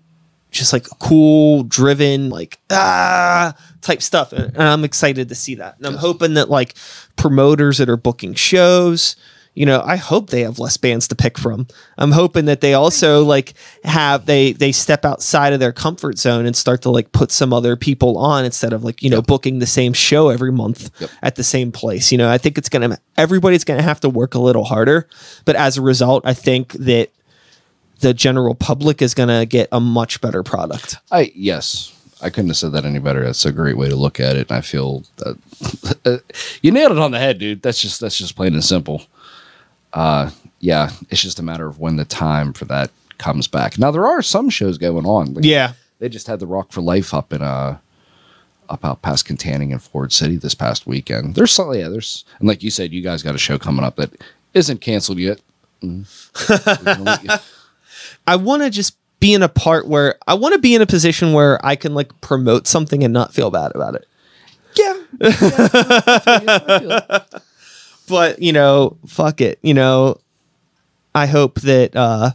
just 0.51 0.71
like 0.73 0.87
cool, 0.99 1.63
driven, 1.63 2.29
like 2.29 2.59
ah 2.69 3.55
type 3.81 4.01
stuff. 4.01 4.33
And, 4.33 4.53
and 4.53 4.63
I'm 4.63 4.83
excited 4.83 5.29
to 5.29 5.35
see 5.35 5.55
that. 5.55 5.77
And 5.77 5.85
I'm 5.87 5.95
hoping 5.95 6.35
that 6.35 6.49
like 6.49 6.75
promoters 7.15 7.77
that 7.79 7.89
are 7.89 7.97
booking 7.97 8.33
shows, 8.35 9.15
you 9.55 9.65
know, 9.67 9.81
I 9.85 9.97
hope 9.97 10.29
they 10.31 10.41
have 10.41 10.57
less 10.57 10.77
bands 10.77 11.07
to 11.09 11.15
pick 11.15 11.37
from. 11.37 11.67
I'm 11.97 12.11
hoping 12.11 12.45
that 12.45 12.61
they 12.61 12.73
also 12.73 13.23
like 13.23 13.53
have 13.83 14.25
they 14.25 14.51
they 14.53 14.71
step 14.71 15.05
outside 15.05 15.53
of 15.53 15.59
their 15.59 15.71
comfort 15.71 16.17
zone 16.17 16.45
and 16.45 16.55
start 16.55 16.81
to 16.83 16.89
like 16.89 17.11
put 17.11 17.31
some 17.31 17.53
other 17.53 17.75
people 17.75 18.17
on 18.17 18.45
instead 18.45 18.73
of 18.73 18.83
like, 18.83 19.03
you 19.03 19.09
know, 19.11 19.21
booking 19.21 19.59
the 19.59 19.67
same 19.67 19.93
show 19.93 20.29
every 20.29 20.51
month 20.51 20.89
Yep. 20.99 21.09
at 21.21 21.35
the 21.35 21.43
same 21.43 21.71
place. 21.71 22.11
You 22.11 22.17
know, 22.17 22.29
I 22.29 22.37
think 22.39 22.57
it's 22.57 22.69
going 22.69 22.89
to 22.89 22.97
everybody's 23.15 23.63
going 23.63 23.77
to 23.77 23.83
have 23.83 23.99
to 24.01 24.09
work 24.09 24.33
a 24.33 24.39
little 24.39 24.63
harder, 24.63 25.07
but 25.45 25.55
as 25.55 25.77
a 25.77 25.81
result, 25.81 26.25
I 26.25 26.33
think 26.33 26.73
that 26.73 27.09
the 27.99 28.13
general 28.13 28.55
public 28.55 29.01
is 29.01 29.13
going 29.13 29.29
to 29.29 29.45
get 29.45 29.69
a 29.71 29.79
much 29.79 30.19
better 30.19 30.43
product. 30.43 30.97
I 31.11 31.31
yes, 31.35 31.91
I 32.21 32.29
couldn't 32.29 32.49
have 32.49 32.57
said 32.57 32.71
that 32.73 32.85
any 32.85 32.99
better. 32.99 33.23
That's 33.23 33.45
a 33.45 33.51
great 33.51 33.77
way 33.77 33.87
to 33.87 33.95
look 33.95 34.19
at 34.19 34.35
it. 34.35 34.49
And 34.49 34.57
I 34.57 34.61
feel 34.61 35.03
that 35.17 36.23
you 36.61 36.71
nailed 36.71 36.93
it 36.93 36.97
on 36.97 37.11
the 37.11 37.19
head, 37.19 37.37
dude. 37.37 37.61
That's 37.61 37.81
just 37.81 37.99
that's 38.01 38.17
just 38.17 38.35
plain 38.35 38.53
and 38.55 38.63
simple. 38.63 39.03
Uh, 39.93 40.31
yeah, 40.59 40.91
it's 41.09 41.21
just 41.21 41.39
a 41.39 41.43
matter 41.43 41.67
of 41.67 41.79
when 41.79 41.97
the 41.97 42.05
time 42.05 42.53
for 42.53 42.65
that 42.65 42.89
comes 43.17 43.47
back. 43.47 43.77
Now 43.77 43.91
there 43.91 44.05
are 44.07 44.21
some 44.21 44.49
shows 44.49 44.77
going 44.77 45.05
on. 45.05 45.33
Like, 45.35 45.45
Yeah. 45.45 45.73
they 45.99 46.09
just 46.09 46.27
had 46.27 46.39
the 46.39 46.47
Rock 46.47 46.71
for 46.71 46.81
Life 46.81 47.13
up 47.13 47.31
in 47.31 47.41
uh 47.41 47.77
up 48.69 48.83
out 48.85 49.01
past 49.01 49.27
Kittanning 49.27 49.71
and 49.71 49.81
Ford 49.81 50.11
City 50.13 50.37
this 50.37 50.55
past 50.55 50.87
weekend. 50.87 51.35
There's 51.35 51.51
some, 51.51 51.73
yeah, 51.73 51.89
there's 51.89 52.25
and 52.39 52.47
like 52.47 52.63
you 52.63 52.71
said, 52.71 52.91
you 52.91 53.01
guys 53.01 53.21
got 53.21 53.35
a 53.35 53.39
show 53.39 53.59
coming 53.59 53.85
up 53.85 53.97
that 53.97 54.09
isn't 54.53 54.81
canceled 54.81 55.19
yet. 55.19 55.39
Mm. 55.83 57.41
I 58.27 58.35
want 58.37 58.63
to 58.63 58.69
just 58.69 58.95
be 59.19 59.33
in 59.33 59.43
a 59.43 59.49
part 59.49 59.87
where 59.87 60.15
I 60.27 60.33
want 60.33 60.53
to 60.53 60.59
be 60.59 60.75
in 60.75 60.81
a 60.81 60.85
position 60.85 61.33
where 61.33 61.63
I 61.65 61.75
can 61.75 61.93
like 61.93 62.19
promote 62.21 62.67
something 62.67 63.03
and 63.03 63.13
not 63.13 63.33
feel 63.33 63.51
bad 63.51 63.71
about 63.75 63.95
it. 63.95 64.07
yeah. 64.75 64.93
But, 68.07 68.41
you 68.41 68.53
know, 68.53 68.97
fuck 69.07 69.41
it. 69.41 69.59
You 69.61 69.73
know, 69.73 70.19
I 71.15 71.25
hope 71.27 71.61
that 71.61 71.95
uh 71.95 72.31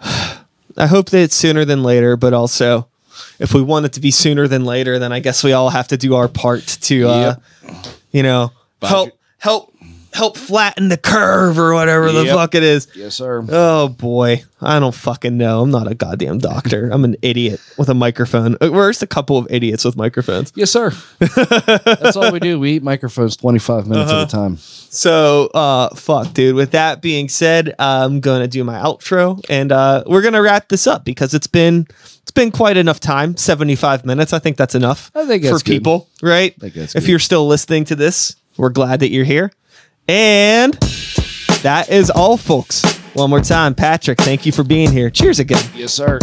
I 0.78 0.86
hope 0.86 1.10
that 1.10 1.20
it's 1.22 1.34
sooner 1.36 1.64
than 1.64 1.82
later, 1.82 2.16
but 2.16 2.34
also 2.34 2.88
if 3.38 3.54
we 3.54 3.62
want 3.62 3.86
it 3.86 3.92
to 3.94 4.00
be 4.00 4.10
sooner 4.10 4.46
than 4.46 4.64
later, 4.64 4.98
then 4.98 5.12
I 5.12 5.20
guess 5.20 5.42
we 5.42 5.52
all 5.52 5.70
have 5.70 5.88
to 5.88 5.96
do 5.96 6.14
our 6.14 6.28
part 6.28 6.66
to 6.82 7.08
uh 7.08 7.36
you 8.12 8.22
know, 8.22 8.52
help 8.90 9.18
help 9.38 9.74
help 10.16 10.36
flatten 10.38 10.88
the 10.88 10.96
curve 10.96 11.58
or 11.58 11.74
whatever 11.74 12.10
the 12.10 12.24
Yep. 12.24 12.34
fuck 12.34 12.54
it 12.54 12.62
is. 12.62 12.88
yes, 12.94 13.14
sir. 13.14 13.44
Oh 13.48 13.88
boy, 13.88 14.42
I 14.60 14.78
don't 14.80 14.94
fucking 14.94 15.36
know. 15.36 15.60
I'm 15.62 15.70
not 15.70 15.86
a 15.90 15.94
goddamn 15.94 16.38
doctor. 16.38 16.88
I'm 16.90 17.04
an 17.04 17.16
idiot 17.22 17.60
with 17.76 17.88
a 17.90 17.94
microphone. 17.94 18.56
Uh, 18.60 18.70
We're 18.72 18.88
just 18.90 19.02
a 19.02 19.06
couple 19.06 19.36
of 19.36 19.46
idiots 19.50 19.84
with 19.84 19.96
microphones. 19.96 20.52
Yes, 20.56 20.70
sir. 20.70 20.90
That's 21.20 22.16
all 22.16 22.32
we 22.32 22.40
do. 22.40 22.58
We 22.58 22.72
eat 22.76 22.82
microphones 22.82 23.36
25 23.36 23.86
minutes 23.86 24.10
Uh-huh. 24.10 24.22
at 24.22 24.28
a 24.28 24.30
time. 24.30 24.56
So, 24.58 25.46
uh, 25.54 25.94
fuck, 25.94 26.32
dude. 26.32 26.54
With 26.54 26.70
that 26.70 27.02
being 27.02 27.28
said, 27.28 27.74
I'm 27.78 28.20
gonna 28.20 28.48
do 28.48 28.64
my 28.64 28.78
outro, 28.78 29.44
and 29.50 29.70
uh, 29.72 30.04
we're 30.06 30.22
gonna 30.22 30.40
wrap 30.42 30.68
this 30.68 30.86
up 30.86 31.04
because 31.04 31.34
it's 31.34 31.46
been 31.46 31.86
it's 32.22 32.30
been 32.30 32.50
quite 32.50 32.76
enough 32.76 33.00
time. 33.00 33.36
75 33.36 34.04
minutes. 34.06 34.32
I 34.32 34.38
think 34.38 34.56
that's 34.56 34.74
enough. 34.74 35.10
I 35.14 35.26
think 35.26 35.44
for 35.44 35.50
good. 35.58 35.64
people, 35.64 36.08
right? 36.22 36.58
think 36.58 36.74
that's 36.74 36.94
if 36.94 37.02
good. 37.04 37.10
you're 37.10 37.18
still 37.18 37.46
listening 37.46 37.84
to 37.86 37.94
this, 37.94 38.34
we're 38.56 38.70
glad 38.70 39.00
that 39.00 39.10
you're 39.10 39.24
here, 39.24 39.52
and 40.08 40.74
that 41.62 41.86
is 41.90 42.10
all, 42.10 42.36
folks. 42.36 42.84
One 43.14 43.30
more 43.30 43.40
time, 43.40 43.74
Patrick. 43.74 44.18
Thank 44.18 44.46
you 44.46 44.52
for 44.52 44.62
being 44.62 44.92
here. 44.92 45.10
Cheers 45.10 45.38
again. 45.38 45.62
Yes, 45.74 45.92
sir. 45.92 46.18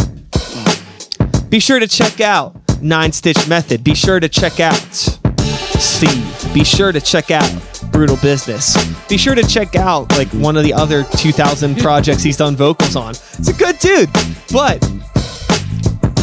Be 1.48 1.60
sure 1.60 1.78
to 1.78 1.86
check 1.88 2.20
out 2.20 2.56
Nine 2.80 3.12
Stitch 3.12 3.48
Method. 3.48 3.84
Be 3.84 3.94
sure 3.94 4.20
to 4.20 4.28
check 4.28 4.60
out 4.60 4.74
Steve. 5.78 6.54
Be 6.54 6.64
sure 6.64 6.92
to 6.92 7.00
check 7.00 7.30
out 7.30 7.48
Brutal 7.92 8.16
Business. 8.16 8.76
Be 9.08 9.16
sure 9.16 9.34
to 9.34 9.42
check 9.42 9.76
out 9.76 10.10
like 10.12 10.28
one 10.28 10.56
of 10.56 10.64
the 10.64 10.72
other 10.72 11.04
2000 11.04 11.78
projects 11.78 12.22
he's 12.22 12.36
done 12.36 12.56
vocals 12.56 12.96
on. 12.96 13.10
It's 13.10 13.48
a 13.48 13.52
good 13.52 13.78
dude. 13.78 14.10
But 14.52 14.82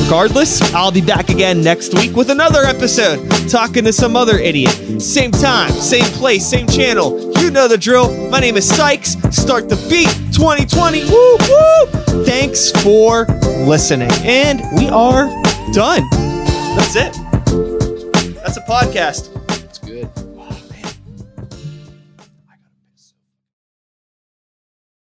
regardless, 0.02 0.62
I'll 0.74 0.92
be 0.92 1.02
back 1.02 1.30
again 1.30 1.62
next 1.62 1.94
week 1.94 2.16
with 2.16 2.30
another 2.30 2.64
episode 2.64 3.26
talking 3.50 3.84
to 3.86 3.94
some 3.94 4.16
other 4.16 4.38
idiot. 4.38 5.02
Same 5.02 5.32
time, 5.32 5.72
same 5.72 6.06
place, 6.14 6.46
same 6.48 6.68
channel. 6.68 7.34
You 7.40 7.52
know 7.52 7.68
the 7.68 7.78
drill. 7.78 8.30
My 8.30 8.40
name 8.40 8.58
is 8.58 8.68
Sykes. 8.68 9.14
Start 9.36 9.70
the 9.70 9.76
beat 9.90 10.10
2020. 10.34 11.06
Woo 11.06 11.38
woo. 11.40 12.26
Thanks 12.26 12.72
for 12.84 13.26
listening. 13.66 14.12
And 14.24 14.62
we 14.76 14.88
are 14.90 15.28
done. 15.74 16.08
That's 16.76 16.96
it. 16.96 17.14
That's 18.36 18.58
a 18.58 18.62
podcast. 18.62 19.41